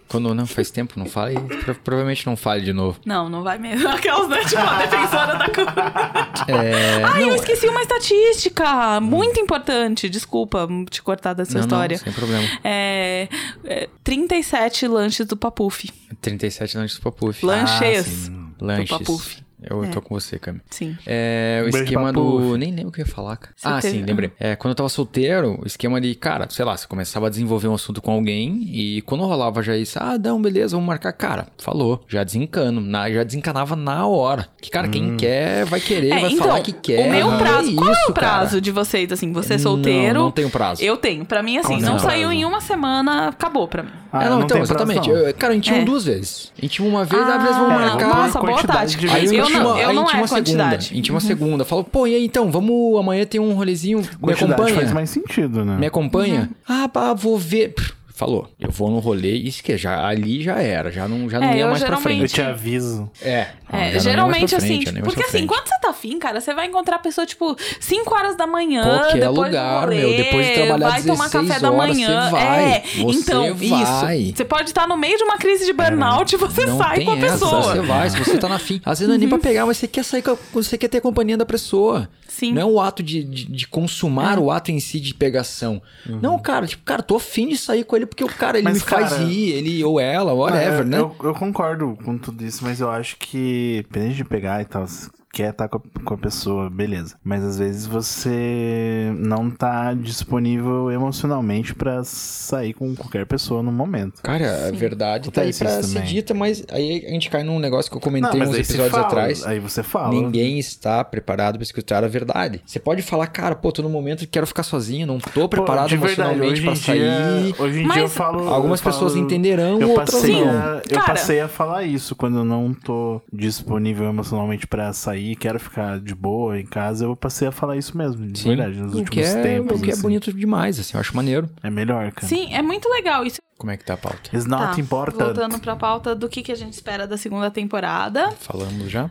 Quando 0.09 0.35
não 0.35 0.47
faz 0.47 0.71
tempo, 0.71 0.99
não 0.99 1.07
fala, 1.07 1.33
e 1.33 1.39
pro- 1.41 1.75
provavelmente 1.77 2.27
não 2.27 2.37
fale 2.37 2.63
de 2.63 2.73
novo. 2.73 2.99
Não, 3.07 3.29
não 3.29 3.43
vai 3.43 3.57
mesmo. 3.59 3.89
Aquelas, 3.89 4.29
né? 4.29 4.41
Tipo, 4.45 4.61
a 4.61 4.79
defensora 4.79 5.37
da 5.37 5.49
comunidade. 5.49 6.45
É, 6.51 7.03
Ai, 7.05 7.23
eu 7.29 7.35
esqueci 7.35 7.67
uma 7.69 7.81
estatística 7.83 9.01
muito 9.01 9.39
importante. 9.41 10.09
Desculpa 10.09 10.69
te 10.91 11.03
cortar 11.03 11.35
da 11.35 11.45
sua 11.45 11.55
não, 11.55 11.61
história. 11.61 12.00
Sem 12.03 12.13
problema. 12.13 12.45
É, 12.65 13.29
é, 13.65 13.89
37 14.03 14.87
lanches 14.87 15.27
do 15.27 15.37
Papuf. 15.37 15.85
37 16.21 16.77
lanches 16.79 16.97
do 16.99 17.03
Papuf. 17.03 17.45
Lanches 17.45 18.07
sim. 18.07 18.55
lanches. 18.61 18.91
Papuf. 18.91 19.37
Eu 19.69 19.85
É. 19.85 19.89
tô 19.89 20.01
com 20.01 20.15
você, 20.19 20.39
Cami. 20.39 20.61
Sim. 20.71 20.97
É, 21.07 21.61
o 21.65 21.69
Um 21.69 21.71
beijo 21.71 21.85
esquema 21.85 22.13
do. 22.13 22.57
Nem 22.57 22.71
lembro 22.73 22.89
o 22.89 22.93
que 22.93 23.01
eu 23.01 23.07
ia 23.07 23.13
falar, 23.13 23.37
cara. 23.37 23.53
Você 23.57 23.69
ah, 23.69 23.81
teve- 23.81 23.99
sim, 23.99 24.05
lembrei. 24.05 24.31
É, 24.39 24.57
quando 24.57 24.71
eu 24.71 24.75
tava 24.75 24.89
solteiro, 24.89 25.59
o 25.63 25.67
esquema 25.67 26.01
de, 26.01 26.15
cara, 26.15 26.47
sei 26.51 26.65
lá, 26.65 26.77
você 26.77 26.87
começava 26.87 27.27
a 27.27 27.31
desenvolver 27.31 27.69
um 27.69 27.75
assunto 27.75 28.01
com 28.01 28.11
alguém 28.13 28.63
e 28.73 29.03
quando 29.03 29.25
rolava 29.25 29.63
já 29.63 29.77
isso, 29.77 29.99
ah, 30.01 30.17
não, 30.19 30.41
beleza, 30.41 30.77
vamos 30.77 30.87
marcar. 30.87 31.13
Cara, 31.13 31.47
falou, 31.59 32.03
já 32.09 32.25
desencano, 32.25 32.81
na, 32.81 33.11
já 33.11 33.23
desencanava 33.23 33.77
na 33.77 34.07
hora. 34.07 34.47
Que, 34.61 34.71
cara, 34.71 34.89
quem 34.89 35.17
quer 35.17 35.65
vai 35.67 35.81
querer, 35.81 36.11
É, 36.13 36.21
vai 36.21 36.33
então, 36.33 36.47
falar 36.47 36.61
que 36.61 36.73
quer. 36.73 37.07
o 37.09 37.11
meu 37.11 37.39
prazo. 37.39 37.75
qual 37.75 37.89
é 37.91 37.93
isso, 37.93 38.11
o 38.11 38.15
prazo 38.15 38.49
cara. 38.51 38.61
de 38.61 38.71
vocês, 38.71 39.13
assim? 39.13 39.33
Você 39.33 39.59
solteiro? 39.59 40.15
Não, 40.15 40.25
não 40.27 40.31
tenho 40.31 40.51
prazo. 40.51 40.83
Eu 40.83 40.97
tenho. 40.97 41.25
Pra 41.25 41.43
mim, 41.43 41.59
assim, 41.59 41.81
não 41.81 41.97
assim, 41.97 42.07
saiu 42.07 42.29
prazo? 42.29 42.41
em 42.41 42.45
uma 42.45 42.61
semana, 42.61 43.29
acabou 43.29 43.69
pra 43.69 43.83
mim. 43.83 43.91
Ah, 44.13 44.25
é, 44.25 44.29
não, 44.29 44.39
então, 44.43 44.49
tem 44.49 44.57
prazo, 44.67 44.73
exatamente. 44.73 45.09
não. 45.09 45.17
Eu- 45.17 45.35
cara, 45.35 45.53
a 45.53 45.57
gente 45.57 45.65
tinha 45.65 45.81
É. 45.81 45.85
duas 45.85 46.05
vezes. 46.05 46.53
A 46.59 46.61
gente 46.63 46.73
tinha 46.75 46.89
uma 46.89 47.05
vez, 47.05 47.23
ah, 47.23 47.39
beleza, 47.39 47.59
vamos 47.61 47.73
Ah, 47.75 47.79
marcar. 47.87 48.09
Nossa, 48.09 48.41
boa 48.41 48.63
tática. 48.65 49.03
Aí 49.13 49.21
vezes. 49.23 49.33
eu 49.39 49.45
não, 49.45 49.50
tinha 49.51 49.63
uma- 49.67 49.81
eu 49.81 49.93
não 49.93 50.05
tinha 50.05 50.17
é 50.17 50.21
uma 50.23 50.29
segunda. 50.29 50.29
quantidade. 50.29 50.91
A 50.91 50.95
gente 50.95 51.03
tinha 51.05 51.15
uma 51.15 51.21
segunda. 51.21 51.65
Falou, 51.65 51.85
pô, 51.85 52.07
e 52.07 52.15
aí 52.15 52.25
então, 52.25 52.51
vamos, 52.51 52.99
amanhã 52.99 53.25
tem 53.27 53.41
um 53.41 53.53
rolezinho, 53.53 53.99
me 54.23 54.33
acompanha? 54.33 54.75
faz 54.75 54.93
mais 54.93 55.11
sentido, 55.11 55.65
né? 55.65 55.77
Me 55.79 55.87
acompanha? 55.87 56.51
Uhum. 56.69 56.83
Ah, 56.85 56.89
pá, 56.89 57.13
vou 57.15 57.37
ver. 57.39 57.75
Pff, 57.75 57.93
Falou, 58.21 58.47
eu 58.61 58.71
vou 58.71 58.91
no 58.91 58.99
rolê, 58.99 59.33
isso 59.33 59.63
que 59.63 59.79
já 59.79 60.07
ali 60.07 60.43
já 60.43 60.61
era, 60.61 60.93
já 60.93 61.09
não, 61.09 61.31
já 61.31 61.41
não 61.41 61.49
É, 61.49 61.57
ia 61.57 61.67
mais 61.67 61.79
pra 61.83 61.97
geralmente- 61.97 62.21
Eu 62.23 62.29
frente. 62.29 62.35
te 62.35 62.43
aviso. 62.43 63.11
É, 63.23 63.47
não, 63.49 63.49
já 63.49 63.73
não 63.73 63.79
ia 63.81 63.87
É, 63.89 63.91
mais 63.93 64.03
geralmente 64.03 64.49
pra 64.51 64.59
assim, 64.59 64.67
frente, 64.67 64.93
mais 64.93 65.05
porque 65.05 65.23
assim, 65.23 65.31
frente. 65.31 65.47
quando 65.47 65.67
você 65.69 65.79
tá 65.81 65.89
afim, 65.89 66.19
cara, 66.19 66.39
você 66.39 66.53
vai 66.53 66.67
encontrar 66.67 66.97
a 66.97 66.99
pessoa, 66.99 67.27
tipo, 67.27 67.57
5 67.81 68.15
horas 68.15 68.37
da 68.37 68.47
manhã, 68.47 68.83
Qualquer 68.83 69.21
depois 69.21 69.49
lugar, 69.49 69.81
do 69.81 69.81
rolê, 69.87 69.97
meu, 69.97 70.17
depois 70.19 70.47
de 70.49 70.53
trabalhar 70.53 70.89
vai 70.91 71.03
tomar 71.03 71.25
16 71.31 71.49
café 71.49 71.61
da 71.61 71.71
horas, 71.73 71.97
manhã. 71.97 72.25
você 72.25 72.31
vai, 72.31 72.63
É, 72.65 72.81
você 72.99 73.19
então, 73.21 73.55
vai. 73.55 74.19
isso. 74.19 74.37
Você 74.37 74.45
pode 74.45 74.65
estar 74.69 74.87
no 74.87 74.99
meio 74.99 75.17
de 75.17 75.25
uma 75.25 75.39
crise 75.39 75.65
de 75.65 75.73
burnout 75.73 76.35
e 76.35 76.37
você 76.37 76.67
sai 76.77 77.03
com 77.03 77.13
a 77.13 77.17
essa, 77.17 77.27
pessoa. 77.27 77.63
Você 77.63 77.81
vai, 77.81 78.11
se 78.11 78.19
você 78.19 78.37
tá 78.37 78.51
na 78.51 78.59
fim. 78.59 78.83
Às 78.85 78.99
vezes 78.99 79.09
não 79.09 79.15
é 79.15 79.19
nem 79.19 79.31
pra 79.31 79.39
pegar, 79.39 79.65
mas 79.65 79.79
você 79.79 79.89
quer 79.89 80.05
sair 80.05 80.21
com 80.21 80.33
a, 80.33 80.37
você 80.53 80.77
quer 80.77 80.89
ter 80.89 80.99
a 80.99 81.01
companhia 81.01 81.39
da 81.39 81.47
pessoa. 81.47 82.07
Sim. 82.29 82.53
Não 82.53 82.63
é 82.63 82.65
o 82.65 82.81
ato 82.81 83.03
de, 83.03 83.25
de, 83.25 83.45
de 83.47 83.67
consumar 83.67 84.37
É. 84.39 84.41
o 84.41 84.51
ato 84.51 84.71
em 84.71 84.79
si 84.79 85.01
de 85.01 85.13
pegação. 85.15 85.81
Não, 86.07 86.39
cara, 86.39 86.67
tipo, 86.67 86.83
cara, 86.85 87.03
tô 87.03 87.17
afim 87.17 87.49
de 87.49 87.57
sair 87.57 87.85
com 87.85 87.97
ele 87.97 88.07
porque 88.11 88.25
o 88.25 88.29
cara, 88.29 88.59
ele 88.59 88.65
Mas, 88.65 88.75
me 88.75 88.81
faz 88.81 89.11
cara, 89.11 89.23
rir, 89.25 89.53
ele 89.53 89.83
ou 89.83 89.99
ela, 89.99 90.35
whatever, 90.35 90.81
É, 90.81 90.85
né? 90.85 90.99
Eu, 90.99 91.17
eu 91.23 91.35
concordo 91.35 91.97
com 92.05 92.19
tudo 92.19 92.45
isso, 92.45 92.63
mas 92.65 92.81
eu 92.81 92.91
acho 92.91 93.17
que, 93.17 93.77
independente 93.79 94.17
de 94.17 94.25
pegar 94.25 94.61
e 94.61 94.65
tal, 94.67 94.85
quer 95.33 95.51
estar 95.51 95.69
com 95.69 95.79
a, 95.79 96.01
com 96.05 96.15
a 96.15 96.19
pessoa, 96.19 96.69
beleza. 96.69 97.17
Mas 97.23 97.45
às 97.45 97.59
vezes 97.59 97.87
você 97.87 99.13
não 99.19 99.51
tá 99.51 99.95
disponível 99.95 100.91
emocionalmente 100.91 101.75
pra 101.75 102.03
sair 102.05 102.73
com 102.75 102.95
qualquer 102.95 103.27
pessoa 103.27 103.63
no 103.63 103.71
momento. 103.73 104.23
Cara, 104.23 104.69
a 104.69 104.71
verdade 104.73 105.31
tá 105.31 105.43
aí 105.43 105.53
pra 105.55 105.83
ser 105.83 106.03
dita, 106.03 106.35
mas 106.35 106.65
aí 106.71 107.05
a 107.07 107.11
gente 107.11 107.31
cai 107.31 107.43
num 107.43 107.59
negócio 107.59 107.91
que 107.91 107.97
eu 107.97 108.01
comentei 108.01 108.41
uns 108.43 108.49
aí 108.55 108.65
você 108.65 108.73
episódios 108.73 108.91
fala, 108.91 109.07
atrás. 109.07 109.47
Aí 109.47 109.59
você 109.61 109.83
fala. 109.83 110.11
Ninguém 110.15 110.59
está 110.59 111.03
preparado 111.05 111.55
pra 111.57 111.63
escutar 111.63 112.03
a 112.05 112.09
verdade. 112.09 112.61
Você 112.67 112.79
pode 112.79 113.03
falar, 113.03 113.27
cara, 113.29 113.55
pô, 113.55 113.71
tô 113.73 113.83
no 113.83 113.89
momento 113.89 114.21
que 114.21 114.27
quero 114.27 114.47
ficar 114.47 114.63
sozinho, 114.63 115.07
não 115.07 115.19
tô 115.19 115.43
Pô, 115.43 115.49
preparado 115.49 115.89
verdade, 115.91 116.13
emocionalmente 116.21 116.67
em 116.67 116.75
sair. 116.75 116.99
Dia, 117.01 117.55
hoje 117.59 117.81
em 117.81 117.85
Mas 117.85 117.95
dia 117.95 118.03
eu 118.05 118.09
falo. 118.09 118.49
Algumas 118.49 118.81
eu 118.81 118.85
falo- 118.85 118.95
pessoas 118.97 119.17
entenderão, 119.17 119.81
Eu 119.81 119.91
outras 119.91 120.11
passei, 120.11 120.45
não. 120.45 120.49
a, 120.51 120.83
eu 120.89 120.99
Cara. 120.99 121.05
passei 121.07 121.41
a 121.41 121.49
falar 121.49 121.85
isso 121.85 122.15
quando 122.17 122.39
eu 122.39 122.45
não 122.45 122.75
tô 122.75 123.21
disponível 123.33 124.09
emocionalmente 124.09 124.67
pra 124.67 124.93
sair, 124.93 125.20
quero 125.39 125.59
ficar 125.61 125.99
de 126.01 126.15
boa 126.15 126.59
em 126.59 126.67
casa, 126.67 127.05
eu 127.05 127.15
passei 127.17 127.49
a 127.49 127.53
falar 127.53 127.77
isso 127.77 127.97
mesmo, 127.97 128.27
de 128.27 128.39
Sim. 128.39 128.49
verdade, 128.51 128.77
nos 128.81 128.95
o 128.95 128.99
últimos 128.99 129.11
que 129.11 129.21
é, 129.21 129.43
tempos. 129.43 129.79
o 129.81 129.83
que 129.83 129.91
é 129.91 129.93
assim. 129.93 130.03
bonito 130.03 130.33
demais, 130.33 130.79
assim, 130.79 130.93
eu 130.95 131.01
acho 131.01 131.15
maneiro. 131.17 131.49
É 131.63 131.71
melhor, 131.71 132.11
cara. 132.13 132.27
Sim, 132.27 132.53
é 132.55 132.63
muito 132.63 132.89
legal 132.89 133.25
isso. 133.25 133.39
Como 133.59 133.71
é 133.71 133.77
que 133.77 133.85
tá 133.85 133.95
a 133.95 133.97
pauta? 133.97 134.31
It's 134.35 134.47
not 134.47 134.75
Tá, 134.77 134.81
important. 134.81 135.19
Voltando 135.25 135.59
pra 135.59 135.77
pauta 135.77 136.15
do 136.15 136.29
que, 136.29 136.43
que 136.43 136.51
a 136.53 136.55
gente 136.57 136.73
espera 136.73 137.07
da 137.07 137.17
segunda 137.17 137.51
temporada. 137.51 138.31
Falamos 138.41 138.91
já? 138.91 139.11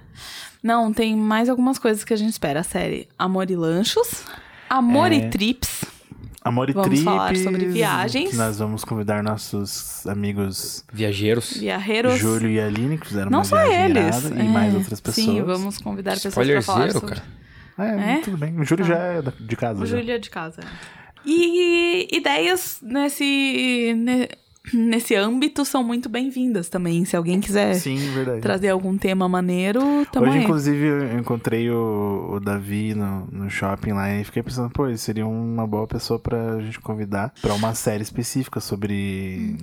Não, 0.63 0.91
tem 0.91 1.15
mais 1.15 1.47
algumas 1.49 1.77
coisas 1.77 2.03
que 2.03 2.13
a 2.13 2.17
gente 2.17 2.31
espera. 2.31 2.61
A 2.61 2.63
série 2.63 3.07
Amor 3.17 3.49
e 3.51 3.55
Lanchos, 3.55 4.23
Amor 4.69 5.11
É. 5.11 5.15
e 5.15 5.29
Trips. 5.29 5.85
Amor 6.41 6.69
e 6.69 6.73
Vamos 6.73 6.87
Trips, 6.87 7.03
falar 7.03 7.35
sobre 7.35 7.65
viagens. 7.67 8.33
Nós 8.37 8.59
vamos 8.59 8.83
convidar 8.85 9.21
nossos 9.21 10.07
amigos 10.07 10.85
Viajeiros. 10.91 11.57
Viajeros. 11.57 12.17
Júlio 12.17 12.49
e 12.49 12.59
Aline, 12.59 12.97
que 12.97 13.07
fizeram 13.07 13.29
Não 13.29 13.39
uma 13.39 13.45
só 13.45 13.57
viagem 13.57 13.85
eles. 13.85 14.17
irada, 14.23 14.41
é, 14.41 14.45
e 14.45 14.47
mais 14.47 14.73
outras 14.73 15.01
pessoas. 15.01 15.25
Sim, 15.25 15.41
vamos 15.43 15.77
convidar 15.79 16.13
pessoas 16.19 16.47
pra 16.47 16.61
falar 16.61 16.91
sobre... 16.91 17.15
cara. 17.15 17.23
É, 17.77 18.13
É? 18.13 18.17
tudo 18.21 18.37
bem. 18.37 18.57
O 18.59 18.63
Júlio 18.63 18.85
já 18.85 18.97
é 18.97 19.21
de 19.39 19.55
casa. 19.57 19.83
O 19.83 19.85
já. 19.85 19.97
Júlio 19.97 20.13
é 20.13 20.17
de 20.17 20.29
casa. 20.29 20.61
E 21.25 22.07
ideias 22.15 22.79
nesse, 22.81 23.93
ne- 23.97 24.29
nesse 24.73 25.15
âmbito 25.15 25.63
são 25.65 25.83
muito 25.83 26.09
bem-vindas 26.09 26.69
também. 26.69 27.05
Se 27.05 27.15
alguém 27.15 27.39
quiser 27.39 27.75
Sim, 27.75 27.97
trazer 28.41 28.69
algum 28.69 28.97
tema 28.97 29.27
maneiro, 29.27 30.05
tamo 30.11 30.27
Hoje, 30.27 30.37
aí. 30.37 30.43
inclusive, 30.43 30.85
eu 30.85 31.19
encontrei 31.19 31.69
o, 31.69 32.33
o 32.33 32.39
Davi 32.39 32.93
no, 32.93 33.27
no 33.31 33.49
shopping 33.49 33.91
lá 33.93 34.11
e 34.13 34.23
fiquei 34.23 34.43
pensando, 34.43 34.69
pô, 34.69 34.87
ele 34.87 34.97
seria 34.97 35.25
uma 35.27 35.65
boa 35.67 35.87
pessoa 35.87 36.19
pra 36.19 36.59
gente 36.59 36.79
convidar 36.79 37.33
pra 37.41 37.53
uma 37.53 37.73
série 37.73 38.03
específica 38.03 38.59
sobre. 38.59 39.57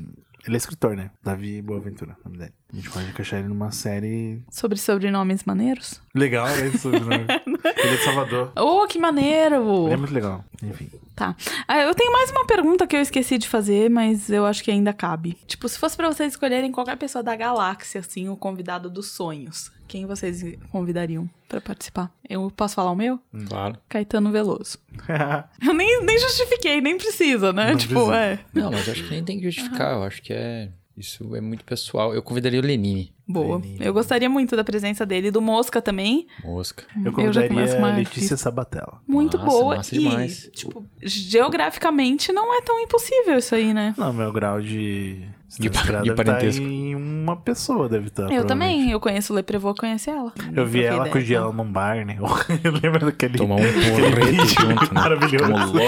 Ele 0.46 0.56
é 0.56 0.58
escritor, 0.58 0.94
né? 0.94 1.10
Davi 1.24 1.60
Boaventura, 1.60 2.16
nome 2.24 2.38
dele. 2.38 2.52
A 2.72 2.76
gente 2.76 2.90
pode 2.90 3.08
encaixar 3.08 3.40
ele 3.40 3.48
numa 3.48 3.70
série 3.72 4.42
Sobre 4.50 4.78
sobrenomes 4.78 5.42
maneiros? 5.44 6.00
legal, 6.14 6.46
né? 6.46 6.70
Sobre 6.78 6.98
o 6.98 7.04
nome. 7.04 7.26
ele 7.64 7.94
é 7.94 7.96
de 7.96 8.04
Salvador. 8.04 8.52
Oh, 8.56 8.86
que 8.86 8.98
maneiro! 8.98 9.86
Ele 9.86 9.94
é 9.94 9.96
muito 9.96 10.14
legal. 10.14 10.44
Enfim. 10.62 10.88
Tá. 11.16 11.34
Ah, 11.66 11.80
eu 11.80 11.94
tenho 11.94 12.12
mais 12.12 12.30
uma 12.30 12.46
pergunta 12.46 12.86
que 12.86 12.94
eu 12.94 13.00
esqueci 13.00 13.38
de 13.38 13.48
fazer, 13.48 13.90
mas 13.90 14.30
eu 14.30 14.46
acho 14.46 14.62
que 14.62 14.70
ainda 14.70 14.92
cabe. 14.92 15.36
Tipo, 15.46 15.68
se 15.68 15.78
fosse 15.78 15.96
pra 15.96 16.08
vocês 16.08 16.32
escolherem 16.32 16.70
qualquer 16.70 16.96
pessoa 16.96 17.24
da 17.24 17.34
galáxia, 17.34 18.00
assim, 18.00 18.28
o 18.28 18.36
convidado 18.36 18.88
dos 18.88 19.10
sonhos, 19.10 19.72
quem 19.86 20.06
vocês 20.06 20.42
convidariam 20.70 21.28
pra 21.48 21.60
participar? 21.60 22.12
Eu 22.28 22.50
posso 22.50 22.74
falar 22.74 22.90
o 22.90 22.96
meu? 22.96 23.18
Claro. 23.48 23.78
Caetano 23.88 24.30
Veloso. 24.30 24.78
Eu 25.64 25.72
nem, 25.74 26.04
nem 26.04 26.18
justifiquei, 26.18 26.80
nem 26.80 26.96
precisa, 26.98 27.52
né? 27.52 27.70
Não 27.70 27.78
tipo, 27.78 27.94
precisa. 27.94 28.16
é. 28.16 28.38
Não, 28.52 28.70
mas 28.70 28.86
eu 28.86 28.92
acho 28.92 29.04
que 29.04 29.10
nem 29.10 29.24
tem 29.24 29.38
que 29.38 29.44
justificar, 29.44 29.92
eu 29.94 30.02
acho 30.02 30.22
que 30.22 30.32
é. 30.32 30.70
Isso 30.96 31.34
é 31.36 31.40
muito 31.40 31.64
pessoal. 31.64 32.14
Eu 32.14 32.22
convidaria 32.22 32.58
o 32.58 32.62
Lenine. 32.62 33.12
Boa. 33.28 33.60
Eu 33.80 33.92
gostaria 33.92 34.30
muito 34.30 34.54
da 34.54 34.62
presença 34.62 35.04
dele, 35.04 35.32
do 35.32 35.42
Mosca 35.42 35.82
também. 35.82 36.28
Mosca. 36.44 36.84
Eu 36.96 37.06
Eu 37.06 37.12
convidaria 37.12 37.50
uma 37.78 37.88
a 37.90 37.96
Letícia 37.96 38.12
artista. 38.12 38.36
Sabatella. 38.36 39.00
Muito 39.06 39.36
Massa, 39.36 39.50
boa. 39.50 39.76
massa 39.76 39.94
e, 39.94 39.98
demais. 39.98 40.50
tipo, 40.52 40.84
geograficamente 41.02 42.32
não 42.32 42.56
é 42.56 42.62
tão 42.62 42.78
impossível 42.80 43.38
isso 43.38 43.54
aí, 43.54 43.74
né? 43.74 43.94
Não, 43.98 44.12
meu 44.12 44.32
grau 44.32 44.60
de. 44.60 45.22
De 45.58 45.70
de 45.70 45.70
tá 45.70 46.14
parentesco. 46.14 46.62
em 46.62 46.94
uma 46.94 47.36
pessoa, 47.36 47.88
deve 47.88 48.08
estar. 48.08 48.30
Eu 48.30 48.44
também, 48.44 48.90
eu 48.90 48.98
conheço 49.00 49.32
o 49.32 49.36
Leprevô, 49.36 49.74
conheci 49.74 50.10
ela. 50.10 50.32
Eu 50.54 50.66
vi 50.66 50.82
ela 50.82 50.98
com 50.98 51.04
o 51.04 51.20
ideia, 51.20 51.24
Giela 51.24 51.52
num 51.52 51.70
bar, 51.70 52.04
né? 52.04 52.18
Lembra 52.82 53.06
daquele. 53.06 53.38
Tomar 53.38 53.54
um 53.54 53.58
porrete 53.58 54.54
junto, 54.60 54.84
né? 54.84 54.90
Maravilhoso. 55.00 55.78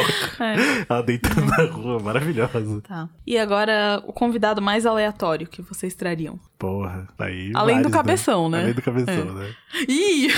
É. 0.41 0.87
Ela 0.89 1.03
deitando 1.03 1.45
na 1.45 1.65
rua, 1.65 2.01
maravilhosa. 2.01 2.81
Tá. 2.83 3.09
E 3.27 3.37
agora, 3.37 4.03
o 4.07 4.13
convidado 4.13 4.63
mais 4.63 4.87
aleatório 4.87 5.47
que 5.47 5.61
vocês 5.61 5.95
trariam. 5.95 6.39
Porra. 6.59 7.07
Aí, 7.19 7.53
Além 7.55 7.77
do 7.77 7.83
vários, 7.85 7.93
cabeção, 7.93 8.49
né? 8.49 8.63
Além 8.63 8.73
do 8.75 8.83
cabeção, 8.83 9.25
né? 9.35 9.55
Ih! 9.89 10.29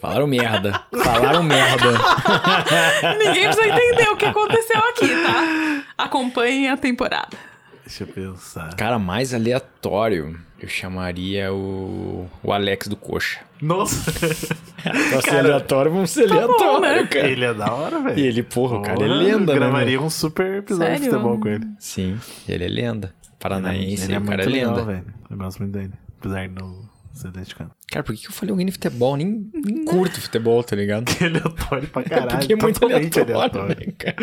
Falaram 0.00 0.26
merda. 0.26 0.80
Falaram 1.02 1.42
merda. 1.42 1.92
Ninguém 3.18 3.44
precisa 3.44 3.66
entender 3.66 4.08
o 4.10 4.16
que 4.16 4.26
aconteceu 4.26 4.78
aqui, 4.78 5.08
tá? 5.08 5.82
Acompanhem 5.98 6.68
a 6.70 6.76
temporada. 6.76 7.36
Deixa 7.84 8.04
eu 8.04 8.08
pensar. 8.08 8.74
Cara, 8.74 8.98
mais 8.98 9.32
aleatório, 9.34 10.38
eu 10.60 10.68
chamaria 10.68 11.52
o, 11.52 12.28
o 12.42 12.52
Alex 12.52 12.88
do 12.88 12.96
Coxa. 12.96 13.40
Nossa! 13.60 14.12
Pra 14.82 15.22
ser 15.22 15.38
aleatório, 15.38 15.92
vamos 15.92 16.10
ser 16.10 16.30
aleatório, 16.30 16.58
bom, 16.58 16.80
né? 16.80 17.06
cara. 17.06 17.28
ele 17.28 17.44
é 17.44 17.54
da 17.54 17.72
hora, 17.72 18.00
velho. 18.00 18.18
E 18.18 18.26
ele, 18.26 18.42
porra, 18.42 18.78
o 18.78 18.82
cara 18.82 19.02
é 19.02 19.08
lenda, 19.08 19.52
né? 19.52 19.58
Gravaria 19.58 20.00
um 20.00 20.10
super 20.10 20.58
episódio 20.58 20.94
de 20.94 20.98
Sério? 20.98 21.12
futebol 21.12 21.40
com 21.40 21.48
ele. 21.48 21.66
Sim, 21.78 22.18
ele 22.48 22.64
é 22.64 22.68
lenda. 22.68 23.14
Paranaense, 23.48 24.04
ele 24.04 24.14
é 24.14 24.18
o 24.18 24.20
muito 24.20 24.30
cara 24.30 24.42
é 24.42 24.46
legal, 24.46 24.84
velho. 24.84 25.04
Eu 25.30 25.36
gosto 25.36 25.58
muito 25.60 25.72
dele. 25.72 25.92
Apesar 26.18 26.48
de 26.48 26.54
não 26.54 26.88
ser 27.12 27.28
atleticano. 27.28 27.70
Cara, 27.90 28.02
por 28.04 28.14
que 28.14 28.22
que 28.22 28.28
eu 28.28 28.32
falei 28.32 28.50
alguém 28.50 28.66
de 28.66 28.72
futebol? 28.72 29.16
Nem, 29.16 29.50
nem 29.54 29.84
curto 29.84 30.20
futebol, 30.20 30.62
tá 30.62 30.76
ligado? 30.76 31.04
Aleatório 31.20 31.88
pra 31.88 32.02
É 32.06 32.08
caralho. 32.08 32.38
porque 32.38 32.52
é 32.52 32.56
muito 32.56 32.80
totalmente 32.80 33.20
aleatório, 33.20 33.76
né, 33.76 33.92
cara? 33.98 34.16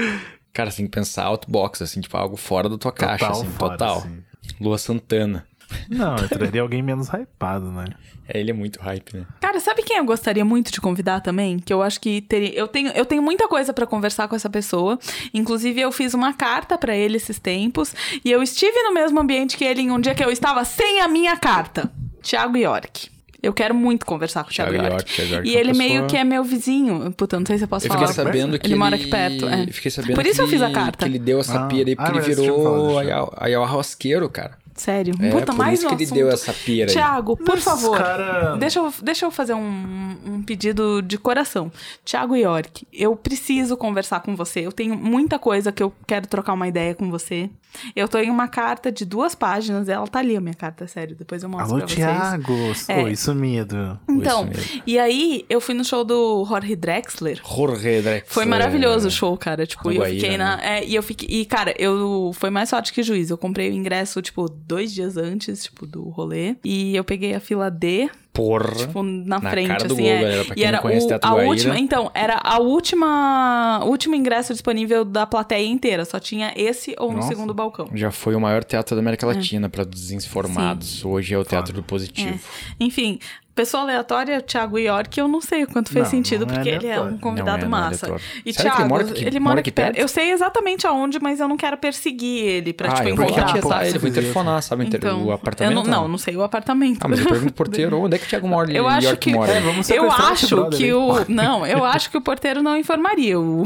Cara, 0.51 0.69
você 0.71 0.77
tem 0.77 0.85
que 0.85 0.91
pensar 0.91 1.23
outbox, 1.25 1.81
assim, 1.81 1.99
tipo, 2.01 2.15
algo 2.15 2.37
fora 2.37 2.69
da 2.69 2.77
tua 2.77 2.91
caixa, 2.91 3.27
assim, 3.27 3.45
fora, 3.51 3.71
total. 3.73 3.97
assim. 3.99 4.23
Lua 4.59 4.77
Santana. 4.77 5.45
Não, 5.89 6.15
eu 6.17 6.29
traria 6.29 6.61
alguém 6.61 6.81
menos 6.81 7.07
hypado, 7.09 7.71
né? 7.71 7.85
É, 8.27 8.39
ele 8.39 8.51
é 8.51 8.53
muito 8.53 8.79
hype, 8.79 9.17
né? 9.17 9.25
Cara, 9.41 9.59
sabe 9.59 9.83
quem 9.83 9.97
eu 9.97 10.05
gostaria 10.05 10.45
muito 10.45 10.71
de 10.71 10.79
convidar 10.79 11.19
também? 11.19 11.59
Que 11.59 11.73
eu 11.73 11.81
acho 11.81 11.99
que 11.99 12.21
teria. 12.21 12.53
Eu 12.53 12.67
tenho, 12.67 12.89
eu 12.91 13.05
tenho 13.05 13.21
muita 13.21 13.47
coisa 13.47 13.73
pra 13.73 13.85
conversar 13.85 14.27
com 14.27 14.35
essa 14.35 14.49
pessoa. 14.49 14.97
Inclusive, 15.33 15.81
eu 15.81 15.91
fiz 15.91 16.13
uma 16.13 16.33
carta 16.33 16.77
pra 16.77 16.95
ele 16.95 17.17
esses 17.17 17.37
tempos. 17.37 17.93
E 18.23 18.31
eu 18.31 18.41
estive 18.41 18.81
no 18.83 18.93
mesmo 18.93 19.19
ambiente 19.19 19.57
que 19.57 19.65
ele 19.65 19.81
em 19.81 19.91
um 19.91 19.99
dia 19.99 20.15
que 20.15 20.23
eu 20.23 20.31
estava 20.31 20.63
sem 20.63 21.01
a 21.01 21.07
minha 21.07 21.35
carta. 21.35 21.91
Thiago 22.21 22.55
York. 22.57 23.11
Eu 23.41 23.51
quero 23.51 23.75
muito 23.75 24.05
conversar 24.05 24.45
com 24.45 24.51
o 24.51 24.53
Thiago, 24.53 24.71
Thiago 24.71 24.87
York. 24.87 25.11
York, 25.21 25.33
York 25.33 25.49
E 25.49 25.57
é 25.57 25.59
ele 25.59 25.73
meio 25.73 25.89
pessoa- 26.03 26.07
que 26.07 26.15
é 26.15 26.23
meu 26.23 26.45
vizinho. 26.45 27.11
Puta, 27.11 27.37
não 27.37 27.45
sei 27.45 27.57
se 27.57 27.65
eu 27.65 27.67
posso 27.67 27.85
Eu 27.87 27.91
falar. 27.91 28.07
fiquei 28.07 28.23
sabendo 28.23 28.57
que 28.57 28.67
ele... 28.67 28.73
Ele 28.75 28.79
mora 28.79 28.95
aqui 28.95 29.07
perto, 29.07 29.45
é. 29.49 29.67
Fiquei 29.67 29.91
sabendo 29.91 30.15
Por 30.15 30.25
isso 30.25 30.35
que 30.35 30.41
eu 30.43 30.47
fiz 30.47 30.61
a 30.61 30.67
ele- 30.67 30.73
carta. 30.73 31.05
Que 31.05 31.11
ele 31.11 31.19
deu 31.19 31.41
essa 31.41 31.65
Ah. 31.65 31.67
pira 31.67 31.89
aí, 31.89 31.95
Ah, 31.99 32.03
porque 32.05 32.17
ele 32.19 32.35
tinha 32.35 32.53
falado 32.53 32.87
virou 33.01 33.33
ayahuasqueiro, 33.35 34.29
cara. 34.29 34.57
Sério. 34.75 35.13
É, 35.21 35.29
Puta, 35.29 35.45
por 35.47 35.55
mais 35.55 35.79
isso 35.79 35.85
um 35.87 35.89
que 35.89 35.95
ele 35.95 36.03
assunto. 36.05 36.17
deu 36.17 36.29
essa 36.29 36.53
pira 36.53 36.89
aí. 36.89 36.93
Thiago, 36.93 37.37
por 37.37 37.55
Mas, 37.55 37.63
favor, 37.63 37.97
cara- 37.97 38.55
deixa, 38.57 38.79
eu, 38.79 38.93
deixa 39.03 39.25
eu 39.25 39.31
fazer 39.31 39.53
um, 39.53 40.17
um 40.25 40.41
pedido 40.41 41.01
de 41.01 41.17
coração. 41.17 41.71
Thiago 42.03 42.35
York, 42.35 42.87
eu 42.91 43.15
preciso 43.15 43.77
conversar 43.77 44.21
com 44.21 44.35
você. 44.35 44.61
Eu 44.61 44.71
tenho 44.71 44.95
muita 44.97 45.37
coisa 45.37 45.71
que 45.71 45.83
eu 45.83 45.93
quero 46.07 46.27
trocar 46.27 46.53
uma 46.53 46.67
ideia 46.67 46.95
com 46.95 47.09
você. 47.09 47.49
Eu 47.95 48.07
tô 48.07 48.19
em 48.19 48.29
uma 48.29 48.47
carta 48.47 48.91
de 48.91 49.03
duas 49.03 49.33
páginas, 49.33 49.89
ela 49.89 50.07
tá 50.07 50.19
ali, 50.19 50.35
a 50.37 50.41
minha 50.41 50.53
carta, 50.53 50.87
sério. 50.87 51.15
Depois 51.15 51.41
eu 51.41 51.49
mostro 51.49 51.75
Alô, 51.75 51.77
pra 51.79 51.87
vocês. 51.87 51.97
Thiago! 52.05 52.53
É. 52.87 53.03
Oi, 53.03 53.15
sumido. 53.15 53.99
Então, 54.07 54.47
Isso 54.51 54.69
mesmo. 54.69 54.83
e 54.85 54.99
aí 54.99 55.45
eu 55.49 55.59
fui 55.59 55.73
no 55.73 55.83
show 55.83 56.03
do 56.03 56.45
Jorge 56.45 56.75
Drexler. 56.75 57.41
Jorge 57.43 58.01
Drexler. 58.01 58.23
Foi 58.27 58.45
maravilhoso 58.45 59.07
o 59.07 59.11
show, 59.11 59.35
cara. 59.37 59.65
Tipo, 59.65 59.91
eu 59.91 60.05
fiquei 60.05 60.37
na. 60.37 60.57
né? 60.57 60.79
é, 60.79 60.85
e 60.85 60.93
eu 60.93 61.01
fiquei. 61.01 61.27
E, 61.29 61.45
cara, 61.45 61.73
eu. 61.79 62.31
Foi 62.35 62.49
mais 62.51 62.69
sorte 62.69 62.93
que 62.93 63.01
juiz. 63.01 63.29
Eu 63.31 63.37
comprei 63.39 63.69
o 63.71 63.73
ingresso, 63.73 64.21
tipo, 64.21 64.47
dois 64.67 64.93
dias 64.93 65.17
antes, 65.17 65.63
tipo, 65.63 65.85
do 65.85 66.03
rolê. 66.09 66.55
E 66.63 66.95
eu 66.95 67.03
peguei 67.03 67.33
a 67.35 67.39
fila 67.39 67.69
D, 67.69 68.09
Porra. 68.31 68.73
tipo, 68.75 69.03
na, 69.03 69.39
Na 69.39 69.49
frente, 69.49 69.71
assim. 69.85 69.87
gol, 69.95 70.05
é. 70.05 70.21
galera, 70.21 70.45
e 70.55 70.63
era 70.63 70.79
o, 70.85 71.07
Teatro 71.07 71.29
a 71.29 71.33
última. 71.35 71.79
Então, 71.79 72.11
era 72.13 72.39
a 72.43 72.59
última. 72.59 73.81
o 73.83 73.89
último 73.89 74.15
ingresso 74.15 74.53
disponível 74.53 75.05
da 75.05 75.25
plateia 75.27 75.65
inteira. 75.67 76.05
Só 76.05 76.19
tinha 76.19 76.53
esse 76.55 76.95
ou 76.97 77.09
no 77.11 77.17
Nossa. 77.17 77.27
segundo 77.27 77.53
balcão. 77.53 77.89
Já 77.93 78.09
foi 78.11 78.35
o 78.35 78.39
maior 78.39 78.63
teatro 78.63 78.95
da 78.95 79.01
É. 79.01 79.03
América 79.03 79.27
Latina 79.27 79.69
para 79.69 79.83
desinformados. 79.83 81.03
Hoje 81.05 81.33
é 81.33 81.37
o 81.37 81.43
Teatro 81.43 81.73
do 81.73 81.83
Positivo. 81.83 82.39
Enfim, 82.79 83.19
pessoa 83.55 83.83
aleatória, 83.83 84.41
Thiago 84.41 84.79
York, 84.79 85.19
eu 85.19 85.27
não 85.27 85.39
sei 85.39 85.63
o 85.63 85.67
quanto 85.67 85.91
fez 85.91 86.05
Não, 86.05 86.11
sentido, 86.11 86.45
não 86.45 86.53
é 86.53 86.55
porque 86.55 86.69
ele 86.69 86.87
é 86.87 86.99
um 86.99 87.17
convidado 87.17 87.65
Não 87.65 87.67
é, 87.67 87.69
não 87.69 87.77
é 87.77 87.81
massa. 87.89 88.05
aleatório. 88.07 88.25
e 88.45 88.53
Sério 88.53 88.71
que 88.71 88.77
Thiago, 88.77 88.81
ele 88.81 88.89
mora 88.89 89.03
aqui- 89.11 89.25
ele 89.25 89.39
mora 89.39 89.59
aqui 89.59 89.71
perto. 89.71 89.85
perto? 89.93 89.99
Eu 90.03 90.07
sei 90.07 90.31
exatamente 90.31 90.87
aonde, 90.87 91.19
mas 91.19 91.39
eu 91.39 91.47
não 91.47 91.55
quero 91.57 91.77
perseguir 91.77 92.45
ele 92.45 92.73
pra, 92.73 92.89
ah, 92.89 92.93
tipo, 92.95 93.09
eu 93.09 93.15
vou 93.15 93.25
encontrar. 93.25 93.47
sabe? 93.61 93.85
ele, 93.87 93.95
Esquisito. 93.97 94.07
interfonar, 94.19 94.61
sabe? 94.63 94.85
Então, 94.85 95.25
o 95.25 95.31
apartamento. 95.31 95.77
Eu 95.77 95.83
não, 95.83 95.89
não, 96.01 96.07
não 96.07 96.17
sei 96.17 96.35
o 96.35 96.41
apartamento. 96.43 97.03
Ah, 97.03 97.07
mas 97.07 97.19
eu 97.19 97.25
pergunto 97.27 97.53
pro 97.53 97.65
porteiro, 97.65 97.99
onde 97.99 98.15
é 98.15 98.19
que 98.19 98.25
o 98.25 98.29
Thiago 98.29 98.47
mora? 98.47 98.71
Eu 98.71 98.87
acho 98.87 99.07
York 99.07 99.19
que 99.29 99.35
mora? 99.35 99.51
É, 99.51 99.59
vamos 99.61 99.89
eu 99.89 100.11
acho 100.11 100.69
que 100.71 100.91
o 100.93 101.13
não, 101.29 101.65
eu 101.65 101.83
acho 101.83 102.09
que 102.09 102.17
o 102.17 102.21
porteiro 102.21 102.61
não 102.63 102.75
informaria 102.75 103.39
o 103.39 103.63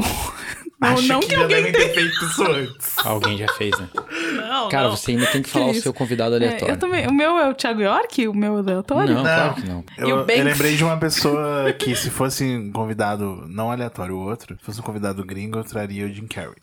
não, 0.80 0.88
Acho 0.90 1.08
não 1.08 1.20
que, 1.20 1.26
que, 1.26 1.34
já 1.34 1.42
alguém 1.42 1.56
devem 1.56 1.72
ter 1.72 1.88
feito 1.94 2.24
isso 2.24 2.42
antes. 2.44 2.96
Alguém 3.04 3.36
já 3.36 3.48
fez, 3.54 3.76
né? 3.78 3.88
não, 4.48 4.68
Cara, 4.68 4.88
não. 4.88 4.96
você 4.96 5.10
ainda 5.12 5.26
tem 5.26 5.42
que 5.42 5.48
falar 5.50 5.66
o 5.66 5.70
isso? 5.72 5.82
seu 5.82 5.92
convidado 5.92 6.34
É, 6.34 6.38
aleatório. 6.38 6.74
eu 6.74 6.78
também, 6.78 7.06
o 7.06 7.12
meu 7.12 7.36
é 7.38 7.48
o 7.48 7.54
Thiago 7.54 7.80
York, 7.80 8.28
o 8.28 8.34
meu 8.34 8.58
aleatório? 8.58 9.14
Não, 9.14 9.22
claro 9.22 9.54
que 9.54 9.68
não. 9.68 9.78
O 9.80 9.84
Eu, 9.98 10.08
eu 10.20 10.24
lembrei 10.44 10.76
de 10.76 10.84
uma 10.84 10.96
pessoa 11.00 11.72
que, 11.72 11.94
se 11.96 12.10
fosse 12.10 12.44
um 12.44 12.70
convidado 12.72 13.44
não 13.48 13.70
aleatório 13.72 14.14
o 14.16 14.20
outro, 14.24 14.56
se 14.56 14.64
fosse 14.64 14.80
um 14.80 14.82
convidado 14.84 15.24
gringo, 15.24 15.58
eu 15.58 15.64
traria 15.64 16.06
o 16.06 16.08
Jim 16.08 16.26
Carrey. 16.26 16.54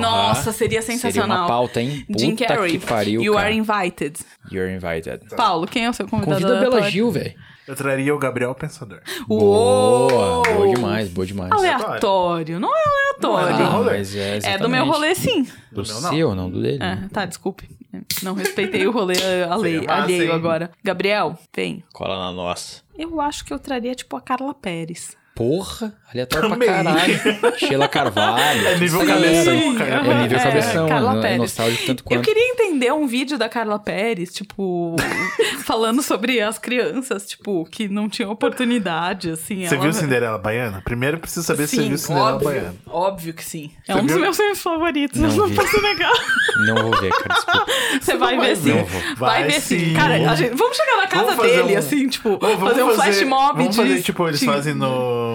Nossa, 0.00 0.52
seria 0.52 0.82
sensacional. 0.82 1.12
Seria 1.28 1.42
uma 1.42 1.46
pauta, 1.46 1.80
hein? 1.80 2.04
Jim 2.18 2.34
Puta 2.34 2.46
Carrey, 2.46 2.78
que 2.78 2.86
pariu, 2.86 3.22
you 3.22 3.34
cara. 3.34 3.46
are 3.48 3.56
invited. 3.56 4.18
You're 4.50 4.72
invited. 4.74 5.20
Paulo, 5.36 5.66
quem 5.66 5.84
é 5.84 5.90
o 5.90 5.92
seu 5.92 6.08
convidado 6.08 6.40
Convida 6.40 6.56
a 6.56 6.60
Bela 6.60 6.66
aleatório? 6.78 6.92
Gil, 6.92 7.10
velho. 7.12 7.34
Eu 7.70 7.76
traria 7.76 8.12
o 8.12 8.18
Gabriel 8.18 8.52
Pensador. 8.52 8.98
Boa, 9.28 10.42
boa 10.42 10.74
demais, 10.74 11.08
boa 11.08 11.24
demais. 11.24 11.52
Aleatório, 11.52 12.58
não 12.58 12.68
é 12.76 12.82
aleatório. 12.84 13.56
Não 13.56 13.60
é 13.60 13.64
do 13.64 13.70
rolê. 13.76 13.90
mas 13.98 14.16
é, 14.16 14.36
É 14.42 14.58
do 14.58 14.68
meu 14.68 14.82
exatamente. 14.82 14.88
rolê, 14.88 15.14
sim. 15.14 15.42
Do 15.70 15.82
Do 15.82 15.88
meu, 15.92 16.00
não. 16.00 16.10
seu, 16.10 16.34
não 16.34 16.50
do 16.50 16.60
dele. 16.60 16.82
É, 16.82 17.08
tá, 17.12 17.24
desculpe. 17.24 17.70
Não 18.24 18.34
respeitei 18.34 18.86
o 18.86 18.90
rolê 18.90 19.14
uh, 19.14 19.52
ale- 19.52 19.62
Seria 19.74 19.82
massa, 19.86 20.02
alheio 20.02 20.22
hein? 20.24 20.30
agora. 20.32 20.70
Gabriel, 20.82 21.38
vem. 21.54 21.84
Cola 21.92 22.16
na 22.18 22.32
nossa. 22.32 22.82
Eu 22.98 23.20
acho 23.20 23.44
que 23.44 23.52
eu 23.52 23.58
traria, 23.58 23.94
tipo, 23.94 24.16
a 24.16 24.20
Carla 24.20 24.52
Pérez. 24.52 25.16
Porra, 25.40 25.94
aleatório 26.12 26.50
Também. 26.50 26.68
pra 26.68 26.84
caralho. 26.84 27.58
Sheila 27.58 27.88
Carvalho. 27.88 28.60
É 28.68 28.76
nível 28.78 29.00
Sim. 29.00 29.06
cabeção, 29.06 29.74
cara. 29.74 29.90
É 29.90 30.22
nível 30.22 30.38
É, 30.38 30.42
cabeção, 30.42 30.86
Carla 30.86 31.12
né? 31.14 31.18
é 31.18 31.22
Pérez. 31.22 31.38
nostálgico 31.38 31.86
tanto 31.86 32.00
Eu 32.02 32.04
quanto. 32.04 32.24
queria 32.26 32.48
entender 32.52 32.92
um 32.92 33.06
vídeo 33.06 33.38
da 33.38 33.48
Carla 33.48 33.78
Pérez, 33.78 34.34
tipo, 34.34 34.96
falando 35.64 36.02
sobre 36.02 36.42
as 36.42 36.58
crianças, 36.58 37.26
tipo, 37.26 37.64
que 37.70 37.88
não 37.88 38.06
tinham 38.06 38.30
oportunidade, 38.30 39.30
assim. 39.30 39.66
Você 39.66 39.74
ela- 39.76 39.82
viu 39.84 39.92
Cinderela 39.94 40.36
Baiana? 40.36 40.82
Primeiro 40.84 41.16
eu 41.16 41.20
preciso 41.20 41.46
saber 41.46 41.66
se 41.66 41.76
você 41.76 41.82
Sim, 41.84 41.88
viu 41.88 41.96
Cinderela 41.98 42.34
óbvio, 42.34 42.48
Baiana. 42.50 42.74
óbvio 42.86 43.32
que 43.32 43.44
sim. 43.44 43.70
É 43.88 43.94
Você 43.94 43.98
um 43.98 44.02
dos 44.04 44.12
viu? 44.12 44.20
meus 44.20 44.36
filmes 44.36 44.60
favoritos, 44.62 45.18
Não 45.18 45.30
eu 45.30 45.36
não 45.36 45.50
posso 45.54 45.80
negar. 45.80 46.12
Não 46.66 46.82
vou 46.90 47.00
ver, 47.00 47.10
cara, 47.12 47.34
desculpa. 47.34 47.66
Você 48.02 48.16
vai 48.18 48.38
ver 48.38 48.56
sim. 48.56 48.74
Não 48.74 48.84
vou. 48.84 49.00
Vai, 49.16 49.40
Vai 49.40 49.44
ver 49.44 49.60
sim. 49.62 49.78
sim. 49.78 49.94
Cara, 49.94 50.14
a 50.30 50.34
gente- 50.34 50.54
vamos 50.54 50.76
chegar 50.76 50.96
na 50.98 51.06
casa 51.06 51.34
dele, 51.42 51.74
um- 51.74 51.78
assim, 51.78 52.08
tipo, 52.08 52.34
Ô, 52.34 52.58
fazer 52.58 52.82
um 52.82 52.90
flash 52.94 53.22
mob 53.22 53.56
vamos 53.56 53.70
de... 53.74 53.82
fazer, 53.82 54.02
tipo, 54.02 54.28
eles 54.28 54.44
fazem 54.44 54.74
no... 54.74 55.29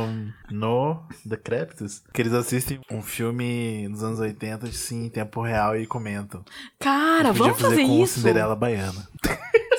No 0.51 1.03
Decréptus, 1.25 2.01
que 2.13 2.21
eles 2.21 2.33
assistem 2.33 2.79
um 2.91 3.01
filme 3.01 3.87
dos 3.89 4.03
anos 4.03 4.19
80, 4.19 4.67
assim, 4.67 5.05
em 5.05 5.09
tempo 5.09 5.41
real 5.41 5.77
e 5.77 5.85
comentam. 5.85 6.43
Cara, 6.79 7.31
vamos 7.31 7.59
fazer 7.59 7.85
com 7.85 8.03
isso. 8.03 8.19
Cinderela 8.19 8.55
Baiana. 8.55 9.07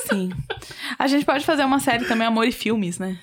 Sim. 0.08 0.30
A 0.98 1.06
gente 1.06 1.24
pode 1.24 1.44
fazer 1.44 1.64
uma 1.64 1.80
série 1.80 2.04
também, 2.04 2.26
Amor 2.26 2.46
e 2.46 2.52
Filmes, 2.52 2.98
né? 2.98 3.18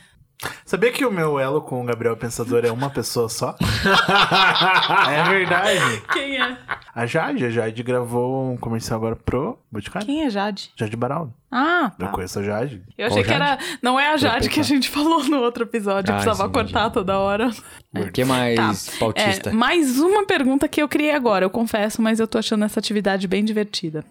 Sabia 0.65 0.91
que 0.91 1.05
o 1.05 1.11
meu 1.11 1.39
elo 1.39 1.61
com 1.61 1.81
o 1.81 1.85
Gabriel 1.85 2.17
Pensador 2.17 2.65
é 2.65 2.71
uma 2.71 2.89
pessoa 2.89 3.29
só? 3.29 3.55
é 5.09 5.23
verdade. 5.29 6.01
Quem 6.11 6.41
é? 6.41 6.57
A 6.93 7.05
Jade, 7.05 7.45
a 7.45 7.49
Jade 7.49 7.81
gravou 7.81 8.51
um 8.51 8.57
comercial 8.57 8.97
agora 8.99 9.15
pro 9.15 9.57
Boticário. 9.71 10.05
Quem 10.05 10.23
é 10.25 10.29
Jade? 10.29 10.71
Jade 10.75 10.95
Baraldo. 10.95 11.33
Ah, 11.51 11.91
Eu 11.97 12.05
tá. 12.07 12.11
conheço 12.11 12.39
a 12.39 12.43
Jade. 12.43 12.83
Eu 12.97 13.07
achei 13.07 13.23
Qual 13.23 13.27
que 13.27 13.33
era... 13.43 13.57
Não 13.81 13.99
é 13.99 14.09
a 14.13 14.17
Jade 14.17 14.49
que 14.49 14.59
a 14.59 14.63
gente 14.63 14.89
falou 14.89 15.23
no 15.23 15.37
outro 15.39 15.63
episódio, 15.63 16.11
Ah, 16.13 16.17
precisava 16.17 16.45
sim, 16.47 16.51
cortar 16.53 16.89
toda 16.89 17.17
hora. 17.19 17.49
O 17.95 18.11
que 18.11 18.25
mais 18.25 18.55
Tá. 18.85 18.97
pautista? 18.99 19.49
É, 19.49 19.53
mais 19.53 19.99
uma 19.99 20.25
pergunta 20.25 20.67
que 20.67 20.81
eu 20.81 20.87
criei 20.89 21.11
agora, 21.11 21.45
eu 21.45 21.49
confesso, 21.49 22.01
mas 22.01 22.19
eu 22.19 22.27
tô 22.27 22.37
achando 22.37 22.65
essa 22.65 22.79
atividade 22.79 23.27
bem 23.27 23.43
divertida. 23.45 24.03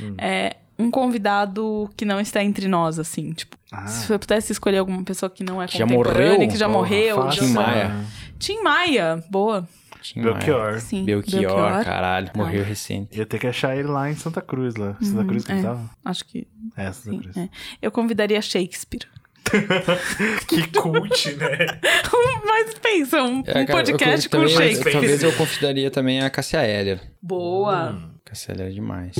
Hum. 0.00 0.14
É 0.18 0.56
um 0.78 0.90
convidado 0.90 1.90
que 1.96 2.04
não 2.04 2.20
está 2.20 2.42
entre 2.42 2.66
nós, 2.68 2.98
assim, 2.98 3.32
tipo, 3.32 3.56
Ah. 3.72 3.86
se 3.86 4.12
eu 4.12 4.18
pudesse 4.18 4.52
escolher 4.52 4.78
alguma 4.78 5.02
pessoa 5.04 5.28
que 5.30 5.42
não 5.44 5.60
é 5.62 5.66
Que 5.66 5.78
já 5.78 5.84
contemporânea, 5.84 6.32
morreu? 6.34 6.48
que 6.48 6.56
já 6.56 6.66
Porra, 6.66 6.78
morreu. 6.78 7.16
fácil. 7.16 7.32
já 7.42 7.46
Tim 7.48 7.52
sabe. 7.54 7.66
Maia. 7.66 8.04
Tim 8.38 8.62
Maia, 8.62 9.24
boa. 9.30 9.68
Tim 10.02 10.20
Maia. 10.20 10.34
Belchior. 10.34 10.80
Sim. 10.80 11.04
Belchior, 11.04 11.84
caralho. 11.84 12.30
Morreu 12.36 12.62
recente. 12.64 13.16
Ia 13.16 13.24
ter 13.24 13.38
que 13.38 13.46
achar 13.46 13.76
ele 13.76 13.88
lá 13.88 14.10
em 14.10 14.14
Santa 14.14 14.40
Cruz, 14.42 14.74
lá. 14.76 14.96
Santa 15.00 15.24
Cruz 15.24 15.44
que 15.44 15.52
ele 15.52 15.60
é. 15.60 15.62
tava? 15.62 15.90
Acho 16.04 16.24
que 16.26 16.46
É, 16.76 16.92
Santa 16.92 17.10
sim. 17.10 17.18
Cruz. 17.20 17.36
é. 17.36 17.48
Eu 17.80 17.90
convidaria 17.90 18.40
Shakespeare. 18.42 19.06
Que 20.48 20.66
cult, 20.68 21.36
né? 21.36 21.58
Mas 22.46 22.74
pensa, 22.78 23.22
um, 23.22 23.38
um 23.38 23.40
É, 23.46 23.64
cara, 23.64 23.66
podcast 23.66 24.26
eu, 24.26 24.30
com 24.30 24.38
também, 24.38 24.48
Shakespeare. 24.56 24.92
Talvez 24.92 25.22
eu 25.22 25.32
convidaria 25.34 25.90
também 25.90 26.20
a 26.22 26.30
Cassia 26.30 26.62
Heller. 26.66 27.00
Boa. 27.22 28.10
Cassia 28.24 28.52
Heller 28.54 28.68
é 28.68 28.70
demais. 28.70 29.14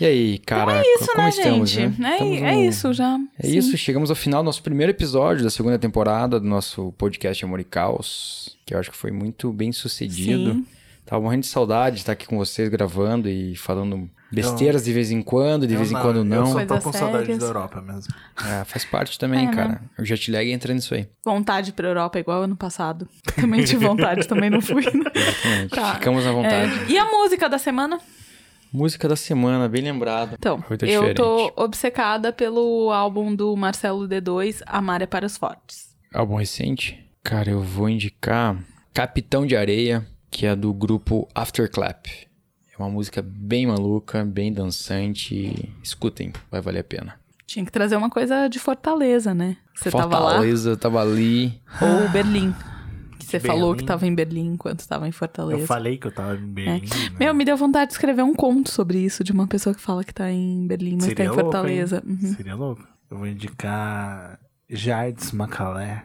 E 0.00 0.04
aí, 0.06 0.38
cara, 0.38 0.78
é 0.78 0.82
isso, 0.94 1.06
como 1.08 1.22
né, 1.22 1.28
estamos, 1.28 1.70
gente? 1.70 2.00
né? 2.00 2.18
É, 2.20 2.36
é 2.36 2.54
no- 2.54 2.62
isso 2.64 2.92
já. 2.92 3.18
É 3.38 3.46
Sim. 3.46 3.58
isso, 3.58 3.76
chegamos 3.76 4.10
ao 4.10 4.16
final 4.16 4.42
do 4.42 4.46
nosso 4.46 4.62
primeiro 4.62 4.90
episódio 4.92 5.42
da 5.42 5.50
segunda 5.50 5.78
temporada 5.78 6.38
do 6.38 6.46
nosso 6.46 6.92
podcast 6.96 7.44
Amor 7.44 7.58
e 7.60 7.64
Caos, 7.64 8.56
que 8.64 8.74
eu 8.74 8.78
acho 8.78 8.90
que 8.90 8.96
foi 8.96 9.10
muito 9.10 9.52
bem 9.52 9.72
sucedido. 9.72 10.52
Sim. 10.54 10.66
Tava 11.04 11.22
morrendo 11.22 11.40
de 11.40 11.46
saudade 11.48 11.96
de 11.96 12.02
estar 12.02 12.12
aqui 12.12 12.26
com 12.26 12.36
vocês 12.36 12.68
gravando 12.68 13.28
e 13.30 13.56
falando 13.56 14.08
besteiras 14.30 14.84
de 14.84 14.92
vez 14.92 15.10
em 15.10 15.22
quando, 15.22 15.66
de 15.66 15.72
Eu 15.72 15.78
vez 15.78 15.90
em 15.90 15.94
quando 15.94 16.22
não. 16.22 16.36
Eu 16.36 16.46
só 16.46 16.66
tô 16.66 16.78
com 16.82 16.92
saudade 16.92 17.34
da 17.34 17.46
Europa 17.46 17.80
mesmo. 17.80 18.12
É, 18.46 18.62
faz 18.64 18.84
parte 18.84 19.18
também, 19.18 19.44
É, 19.44 19.46
né? 19.46 19.52
cara. 19.54 19.80
O 19.98 20.04
jet 20.04 20.30
lag 20.30 20.48
entra 20.52 20.74
nisso 20.74 20.92
aí. 20.94 21.08
Vontade 21.24 21.72
pra 21.72 21.88
Europa 21.88 22.18
igual 22.20 22.42
ano 22.42 22.54
passado. 22.54 23.08
Também 23.34 23.64
tive 23.64 23.86
vontade, 23.86 24.28
também 24.28 24.50
não 24.50 24.60
fui. 24.60 24.84
né? 24.84 25.10
Exatamente. 25.14 25.70
Tá. 25.70 25.94
Ficamos 25.94 26.26
à 26.26 26.30
vontade. 26.30 26.72
É, 26.84 26.92
E 26.92 26.98
a 26.98 27.06
música 27.06 27.48
da 27.48 27.56
semana? 27.58 27.98
Música 28.72 29.08
da 29.08 29.16
semana, 29.16 29.68
bem 29.68 29.82
lembrado. 29.82 30.34
Então, 30.38 30.62
Muito 30.68 30.84
eu 30.84 31.00
diferente. 31.00 31.16
tô 31.16 31.52
obcecada 31.56 32.32
pelo 32.32 32.90
álbum 32.92 33.34
do 33.34 33.56
Marcelo 33.56 34.06
D2, 34.06 34.62
Amar 34.66 35.02
é 35.02 35.06
para 35.06 35.26
os 35.26 35.36
Fortes. 35.36 35.96
Álbum 36.12 36.36
recente? 36.36 37.04
Cara, 37.22 37.50
eu 37.50 37.60
vou 37.60 37.88
indicar 37.88 38.56
Capitão 38.92 39.46
de 39.46 39.56
Areia, 39.56 40.06
que 40.30 40.46
é 40.46 40.54
do 40.54 40.72
grupo 40.72 41.28
Afterclap. 41.34 42.06
É 42.06 42.82
uma 42.82 42.90
música 42.90 43.22
bem 43.22 43.66
maluca, 43.66 44.24
bem 44.24 44.52
dançante. 44.52 45.74
Escutem, 45.82 46.32
vai 46.50 46.60
valer 46.60 46.80
a 46.80 46.84
pena. 46.84 47.14
Tinha 47.46 47.64
que 47.64 47.72
trazer 47.72 47.96
uma 47.96 48.10
coisa 48.10 48.46
de 48.48 48.58
Fortaleza, 48.58 49.34
né? 49.34 49.56
Você 49.74 49.90
tava 49.90 50.18
lá? 50.18 50.30
Fortaleza, 50.32 50.70
eu 50.70 50.76
tava 50.76 51.00
ali. 51.00 51.60
Ou 51.80 52.08
Berlim. 52.10 52.54
Você 53.28 53.38
Berlim. 53.38 53.58
falou 53.58 53.74
que 53.76 53.84
tava 53.84 54.06
em 54.06 54.14
Berlim 54.14 54.54
enquanto 54.54 54.86
tava 54.86 55.06
em 55.06 55.12
Fortaleza. 55.12 55.60
Eu 55.60 55.66
falei 55.66 55.98
que 55.98 56.06
eu 56.06 56.12
tava 56.12 56.34
em 56.34 56.46
Berlim. 56.46 56.80
né? 56.80 57.16
Meu, 57.20 57.34
me 57.34 57.44
deu 57.44 57.56
vontade 57.56 57.88
de 57.88 57.92
escrever 57.92 58.22
um 58.22 58.34
conto 58.34 58.70
sobre 58.70 58.98
isso, 58.98 59.22
de 59.22 59.32
uma 59.32 59.46
pessoa 59.46 59.74
que 59.74 59.80
fala 59.80 60.02
que 60.02 60.14
tá 60.14 60.30
em 60.30 60.66
Berlim, 60.66 60.94
mas 60.94 61.04
tá 61.04 61.08
Seria 61.08 61.24
em 61.24 61.28
louco, 61.28 61.42
Fortaleza. 61.42 62.02
Uhum. 62.06 62.34
Seria 62.34 62.54
louco. 62.54 62.82
Eu 63.10 63.18
vou 63.18 63.26
indicar 63.26 64.38
Jardim 64.68 65.36
Macalé, 65.36 66.04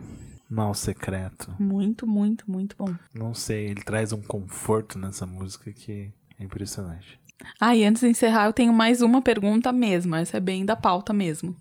Mal 0.50 0.74
Secreto. 0.74 1.54
Muito, 1.60 2.06
muito, 2.06 2.50
muito 2.50 2.76
bom. 2.78 2.94
Não 3.14 3.34
sei, 3.34 3.68
ele 3.68 3.82
traz 3.82 4.12
um 4.14 4.22
conforto 4.22 5.00
nessa 5.00 5.26
música 5.26 5.72
que 5.72 6.12
é 6.40 6.44
impressionante. 6.44 7.20
Ah, 7.60 7.76
e 7.76 7.84
antes 7.84 8.02
de 8.02 8.08
encerrar, 8.08 8.46
eu 8.46 8.54
tenho 8.54 8.74
mais 8.74 9.02
uma 9.02 9.22
pergunta 9.22 9.72
mesmo. 9.72 10.16
Essa 10.16 10.38
é 10.38 10.40
bem 10.40 10.66
da 10.66 10.76
pauta 10.76 11.14
mesmo. 11.14 11.56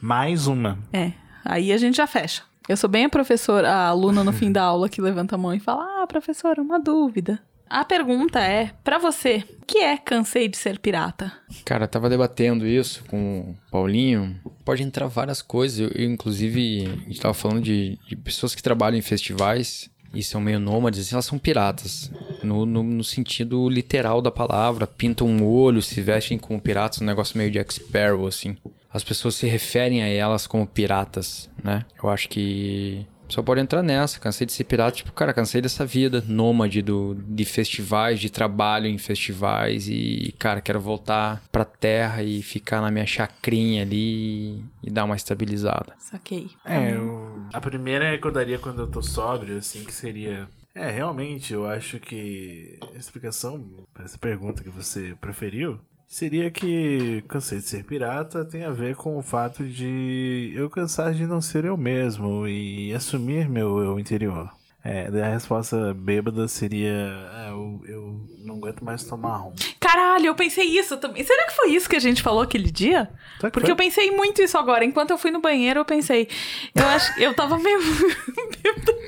Mais 0.00 0.46
uma. 0.46 0.78
É, 0.92 1.12
aí 1.44 1.72
a 1.72 1.78
gente 1.78 1.96
já 1.96 2.06
fecha. 2.06 2.42
Eu 2.68 2.76
sou 2.76 2.88
bem 2.88 3.04
a 3.04 3.08
professora, 3.10 3.70
a 3.70 3.88
aluna 3.88 4.24
no 4.24 4.32
fim 4.32 4.50
da 4.50 4.62
aula 4.64 4.88
que 4.88 5.00
levanta 5.00 5.34
a 5.34 5.38
mão 5.38 5.52
e 5.52 5.60
fala: 5.60 6.02
Ah, 6.02 6.06
professora, 6.06 6.62
uma 6.62 6.80
dúvida. 6.80 7.40
A 7.68 7.84
pergunta 7.84 8.40
é, 8.40 8.70
pra 8.84 8.98
você, 8.98 9.42
o 9.60 9.66
que 9.66 9.78
é 9.78 9.96
cansei 9.96 10.48
de 10.48 10.56
ser 10.56 10.78
pirata? 10.78 11.32
Cara, 11.64 11.84
eu 11.84 11.88
tava 11.88 12.08
debatendo 12.08 12.66
isso 12.66 13.02
com 13.08 13.40
o 13.40 13.70
Paulinho. 13.70 14.38
Pode 14.64 14.82
entrar 14.82 15.06
várias 15.08 15.42
coisas. 15.42 15.80
Eu, 15.80 15.88
eu, 15.88 16.10
inclusive, 16.10 16.86
a 16.86 17.08
gente 17.08 17.20
tava 17.20 17.34
falando 17.34 17.62
de, 17.62 17.98
de 18.06 18.16
pessoas 18.16 18.54
que 18.54 18.62
trabalham 18.62 18.98
em 18.98 19.02
festivais 19.02 19.90
e 20.14 20.22
são 20.22 20.40
meio 20.40 20.60
nômades, 20.60 21.00
assim, 21.00 21.14
elas 21.14 21.24
são 21.24 21.38
piratas. 21.38 22.10
No, 22.44 22.64
no, 22.66 22.82
no 22.82 23.04
sentido 23.04 23.68
literal 23.68 24.20
da 24.20 24.30
palavra. 24.30 24.86
Pintam 24.86 25.26
um 25.26 25.44
olho, 25.44 25.82
se 25.82 26.00
vestem 26.00 26.38
como 26.38 26.60
piratas, 26.60 27.00
um 27.00 27.04
negócio 27.04 27.36
meio 27.38 27.50
Jack 27.50 27.74
Sparrow, 27.74 28.26
assim. 28.26 28.56
As 28.92 29.02
pessoas 29.02 29.34
se 29.34 29.46
referem 29.46 30.02
a 30.02 30.06
elas 30.06 30.46
como 30.46 30.66
piratas, 30.66 31.50
né? 31.62 31.84
Eu 32.00 32.08
acho 32.08 32.28
que 32.28 33.04
só 33.28 33.42
pode 33.42 33.60
entrar 33.60 33.82
nessa. 33.82 34.20
Cansei 34.20 34.46
de 34.46 34.52
ser 34.52 34.64
pirata. 34.64 34.98
Tipo, 34.98 35.12
cara, 35.12 35.32
cansei 35.32 35.60
dessa 35.60 35.84
vida 35.84 36.22
nômade 36.26 36.82
do, 36.82 37.14
de 37.14 37.44
festivais, 37.44 38.20
de 38.20 38.30
trabalho 38.30 38.86
em 38.86 38.98
festivais. 38.98 39.88
E, 39.88 40.34
cara, 40.38 40.60
quero 40.60 40.80
voltar 40.80 41.42
pra 41.50 41.64
terra 41.64 42.22
e 42.22 42.42
ficar 42.42 42.80
na 42.80 42.90
minha 42.90 43.06
chacrinha 43.06 43.82
ali 43.82 43.96
e, 43.96 44.64
e 44.84 44.90
dar 44.90 45.04
uma 45.04 45.16
estabilizada. 45.16 45.94
Saquei. 45.98 46.50
É, 46.64 46.92
eu... 46.92 47.42
a 47.52 47.60
primeira 47.60 48.14
é 48.14 48.18
que 48.18 48.26
eu 48.26 48.32
daria 48.32 48.58
quando 48.58 48.82
eu 48.82 48.86
tô 48.86 49.02
sóbrio, 49.02 49.58
assim, 49.58 49.84
que 49.84 49.92
seria. 49.92 50.46
É, 50.74 50.90
realmente, 50.90 51.52
eu 51.52 51.66
acho 51.66 52.00
que 52.00 52.78
a 52.94 52.98
explicação 52.98 53.64
para 53.92 54.04
essa 54.04 54.18
pergunta 54.18 54.62
que 54.62 54.70
você 54.70 55.16
preferiu 55.20 55.78
seria 56.06 56.50
que 56.50 57.22
cansei 57.28 57.58
de 57.58 57.64
ser 57.64 57.84
pirata 57.84 58.44
tem 58.44 58.64
a 58.64 58.70
ver 58.70 58.96
com 58.96 59.16
o 59.16 59.22
fato 59.22 59.64
de 59.64 60.52
eu 60.54 60.68
cansar 60.68 61.14
de 61.14 61.26
não 61.26 61.40
ser 61.40 61.64
eu 61.64 61.76
mesmo 61.76 62.46
e 62.48 62.92
assumir 62.92 63.48
meu 63.48 63.78
eu 63.78 63.98
interior. 64.00 64.50
É, 64.86 65.10
daí 65.10 65.22
a 65.22 65.30
resposta 65.30 65.94
bêbada 65.94 66.46
seria: 66.46 66.92
ah, 67.32 67.48
eu, 67.48 67.80
eu 67.88 68.28
não 68.40 68.56
aguento 68.56 68.84
mais 68.84 69.02
tomar 69.02 69.38
rum. 69.38 69.54
Caralho, 69.80 70.26
eu 70.26 70.34
pensei 70.34 70.66
isso 70.66 70.98
também. 70.98 71.24
Será 71.24 71.46
que 71.46 71.54
foi 71.54 71.70
isso 71.70 71.88
que 71.88 71.96
a 71.96 72.00
gente 72.00 72.22
falou 72.22 72.42
aquele 72.42 72.70
dia? 72.70 73.10
Será 73.40 73.50
Porque 73.50 73.60
foi? 73.66 73.70
eu 73.72 73.76
pensei 73.76 74.10
muito 74.10 74.42
isso 74.42 74.58
agora. 74.58 74.84
Enquanto 74.84 75.10
eu 75.10 75.16
fui 75.16 75.30
no 75.30 75.40
banheiro, 75.40 75.80
eu 75.80 75.84
pensei. 75.86 76.28
Eu 76.74 76.86
acho 76.86 77.18
eu 77.18 77.32
tava 77.34 77.56
meio. 77.64 77.78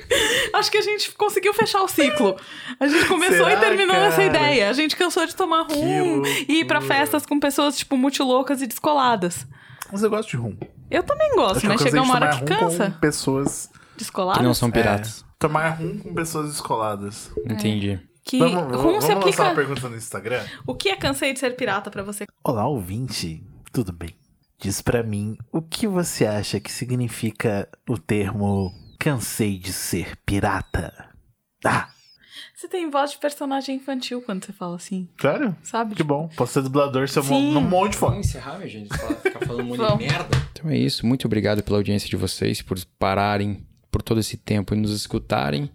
acho 0.53 0.71
que 0.71 0.77
a 0.77 0.81
gente 0.81 1.11
conseguiu 1.11 1.53
fechar 1.53 1.81
o 1.81 1.87
ciclo. 1.87 2.35
A 2.79 2.87
gente 2.87 3.05
começou 3.05 3.45
Será, 3.45 3.53
e 3.53 3.59
terminou 3.59 3.95
cara? 3.95 4.09
nessa 4.09 4.23
ideia. 4.23 4.69
A 4.69 4.73
gente 4.73 4.95
cansou 4.95 5.25
de 5.25 5.35
tomar 5.35 5.63
rum 5.63 6.23
e 6.47 6.61
ir 6.61 6.65
pra 6.65 6.81
festas 6.81 7.25
com 7.25 7.39
pessoas, 7.39 7.77
tipo, 7.77 7.97
muito 7.97 8.23
loucas 8.23 8.61
e 8.61 8.67
descoladas. 8.67 9.45
Mas 9.91 10.03
eu 10.03 10.09
gosto 10.09 10.29
de 10.29 10.37
rum. 10.37 10.57
Eu 10.89 11.03
também 11.03 11.29
gosto, 11.35 11.57
Acho 11.57 11.67
mas 11.67 11.81
eu 11.81 11.87
chega 11.87 11.99
de 11.99 12.05
uma 12.05 12.15
hora 12.15 12.29
tomar 12.29 12.45
que 12.45 12.53
rum 12.53 12.59
cansa. 12.59 12.91
Com 12.91 12.99
pessoas. 12.99 13.69
Descoladas? 13.97 14.37
Que 14.41 14.43
não 14.47 14.53
são 14.53 14.71
piratas. 14.71 15.21
É, 15.21 15.23
tomar 15.39 15.69
rum 15.69 15.99
com 15.99 16.13
pessoas 16.13 16.49
descoladas. 16.49 17.31
Entendi. 17.45 17.99
Que 18.23 18.39
Vamos, 18.39 18.61
rum 18.63 18.69
vamos 18.69 19.03
se 19.05 19.11
lançar 19.11 19.17
aplica. 19.21 19.43
uma 19.43 19.55
pergunta 19.55 19.89
no 19.89 19.95
Instagram? 19.95 20.43
O 20.65 20.75
que 20.75 20.89
é 20.89 20.95
cansei 20.97 21.33
de 21.33 21.39
ser 21.39 21.55
pirata 21.55 21.89
pra 21.89 22.03
você? 22.03 22.25
Olá, 22.43 22.67
ouvinte. 22.67 23.41
Tudo 23.71 23.93
bem? 23.93 24.15
Diz 24.59 24.81
pra 24.81 25.03
mim 25.03 25.37
o 25.51 25.61
que 25.61 25.87
você 25.87 26.25
acha 26.25 26.59
que 26.59 26.71
significa 26.71 27.69
o 27.87 27.97
termo 27.97 28.73
cansei 28.99 29.57
de 29.57 29.71
ser 29.73 30.15
pirata? 30.25 31.09
Ah, 31.65 31.89
Você 32.55 32.67
tem 32.67 32.89
voz 32.89 33.11
de 33.11 33.17
personagem 33.17 33.75
infantil 33.75 34.21
quando 34.21 34.45
você 34.45 34.53
fala 34.53 34.75
assim, 34.75 35.07
sério? 35.19 35.55
sabe? 35.63 35.95
Que 35.95 36.03
bom. 36.03 36.27
Posso 36.35 36.53
ser 36.53 36.61
dublador 36.63 37.07
se 37.09 37.19
eu 37.19 37.23
não 37.23 37.61
monte 37.61 37.93
de 37.93 37.97
Vamos 37.97 38.15
fome. 38.15 38.19
encerrar, 38.19 38.57
minha 38.57 38.69
gente? 38.69 38.89
Ficar 39.21 39.45
falando 39.45 39.61
um 39.61 39.67
monte 39.69 39.77
Vamos. 39.77 39.97
merda. 40.05 40.37
Então 40.51 40.69
é 40.71 40.77
isso. 40.77 41.05
Muito 41.05 41.25
obrigado 41.25 41.61
pela 41.63 41.77
audiência 41.77 42.09
de 42.09 42.15
vocês, 42.15 42.61
por 42.61 42.77
pararem 42.99 43.65
por 43.91 44.01
todo 44.01 44.19
esse 44.19 44.37
tempo 44.37 44.73
e 44.73 44.77
nos 44.77 44.91
escutarem. 44.91 45.69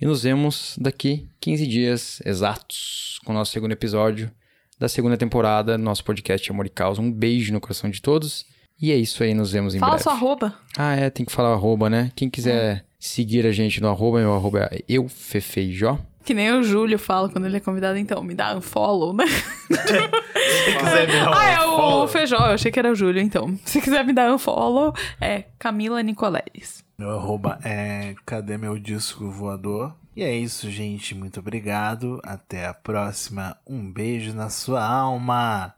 E 0.00 0.04
nos 0.04 0.22
vemos 0.24 0.76
daqui 0.78 1.28
15 1.40 1.66
dias 1.66 2.20
exatos 2.24 3.18
com 3.24 3.32
o 3.32 3.34
nosso 3.34 3.52
segundo 3.52 3.72
episódio 3.72 4.30
da 4.78 4.88
segunda 4.90 5.16
temporada 5.16 5.78
do 5.78 5.82
nosso 5.82 6.04
podcast 6.04 6.50
Amor 6.50 6.66
e 6.66 6.70
Causa. 6.70 7.00
Um 7.00 7.10
beijo 7.10 7.50
no 7.52 7.60
coração 7.60 7.88
de 7.88 8.00
todos. 8.02 8.44
E 8.80 8.92
é 8.92 8.96
isso 8.96 9.22
aí, 9.22 9.32
nos 9.34 9.52
vemos 9.52 9.74
em 9.74 9.78
Fala 9.78 9.92
breve. 9.92 10.02
sua 10.04 10.12
arroba. 10.12 10.54
Ah, 10.76 10.94
é, 10.94 11.08
tem 11.10 11.24
que 11.24 11.32
falar 11.32 11.50
o 11.50 11.54
arroba, 11.54 11.88
né? 11.88 12.12
Quem 12.14 12.28
quiser 12.28 12.84
seguir 12.98 13.46
a 13.46 13.52
gente 13.52 13.80
no 13.80 13.88
arroba, 13.88 14.18
meu 14.18 14.34
arroba 14.34 14.68
é 14.70 14.82
eufefeijó. 14.88 15.98
Que 16.24 16.34
nem 16.34 16.52
o 16.52 16.62
Júlio 16.62 16.98
fala 16.98 17.28
quando 17.28 17.46
ele 17.46 17.56
é 17.56 17.60
convidado, 17.60 17.96
então, 17.98 18.22
me 18.22 18.34
dá 18.34 18.56
um 18.56 18.60
follow, 18.60 19.12
né? 19.12 19.24
Se 19.68 20.78
quiser 20.78 21.06
me 21.06 21.12
dar 21.12 21.30
um 21.30 21.34
ah, 21.34 21.46
é 21.46 21.60
o 21.60 21.76
follow. 21.76 22.08
Feijó, 22.08 22.36
eu 22.36 22.54
achei 22.54 22.72
que 22.72 22.78
era 22.78 22.90
o 22.90 22.94
Júlio, 22.94 23.22
então. 23.22 23.58
Se 23.64 23.80
quiser 23.80 24.04
me 24.04 24.12
dar 24.12 24.32
um 24.32 24.38
follow, 24.38 24.92
é 25.20 25.44
Camila 25.58 26.02
Nicoleles. 26.02 26.84
Meu 26.98 27.10
arroba 27.10 27.58
é 27.62 28.14
cadê 28.24 28.58
meu 28.58 28.78
disco 28.78 29.30
voador? 29.30 29.94
E 30.16 30.22
é 30.22 30.34
isso, 30.34 30.70
gente. 30.70 31.14
Muito 31.14 31.40
obrigado. 31.40 32.20
Até 32.24 32.66
a 32.66 32.74
próxima. 32.74 33.56
Um 33.66 33.92
beijo 33.92 34.34
na 34.34 34.48
sua 34.48 34.84
alma. 34.84 35.74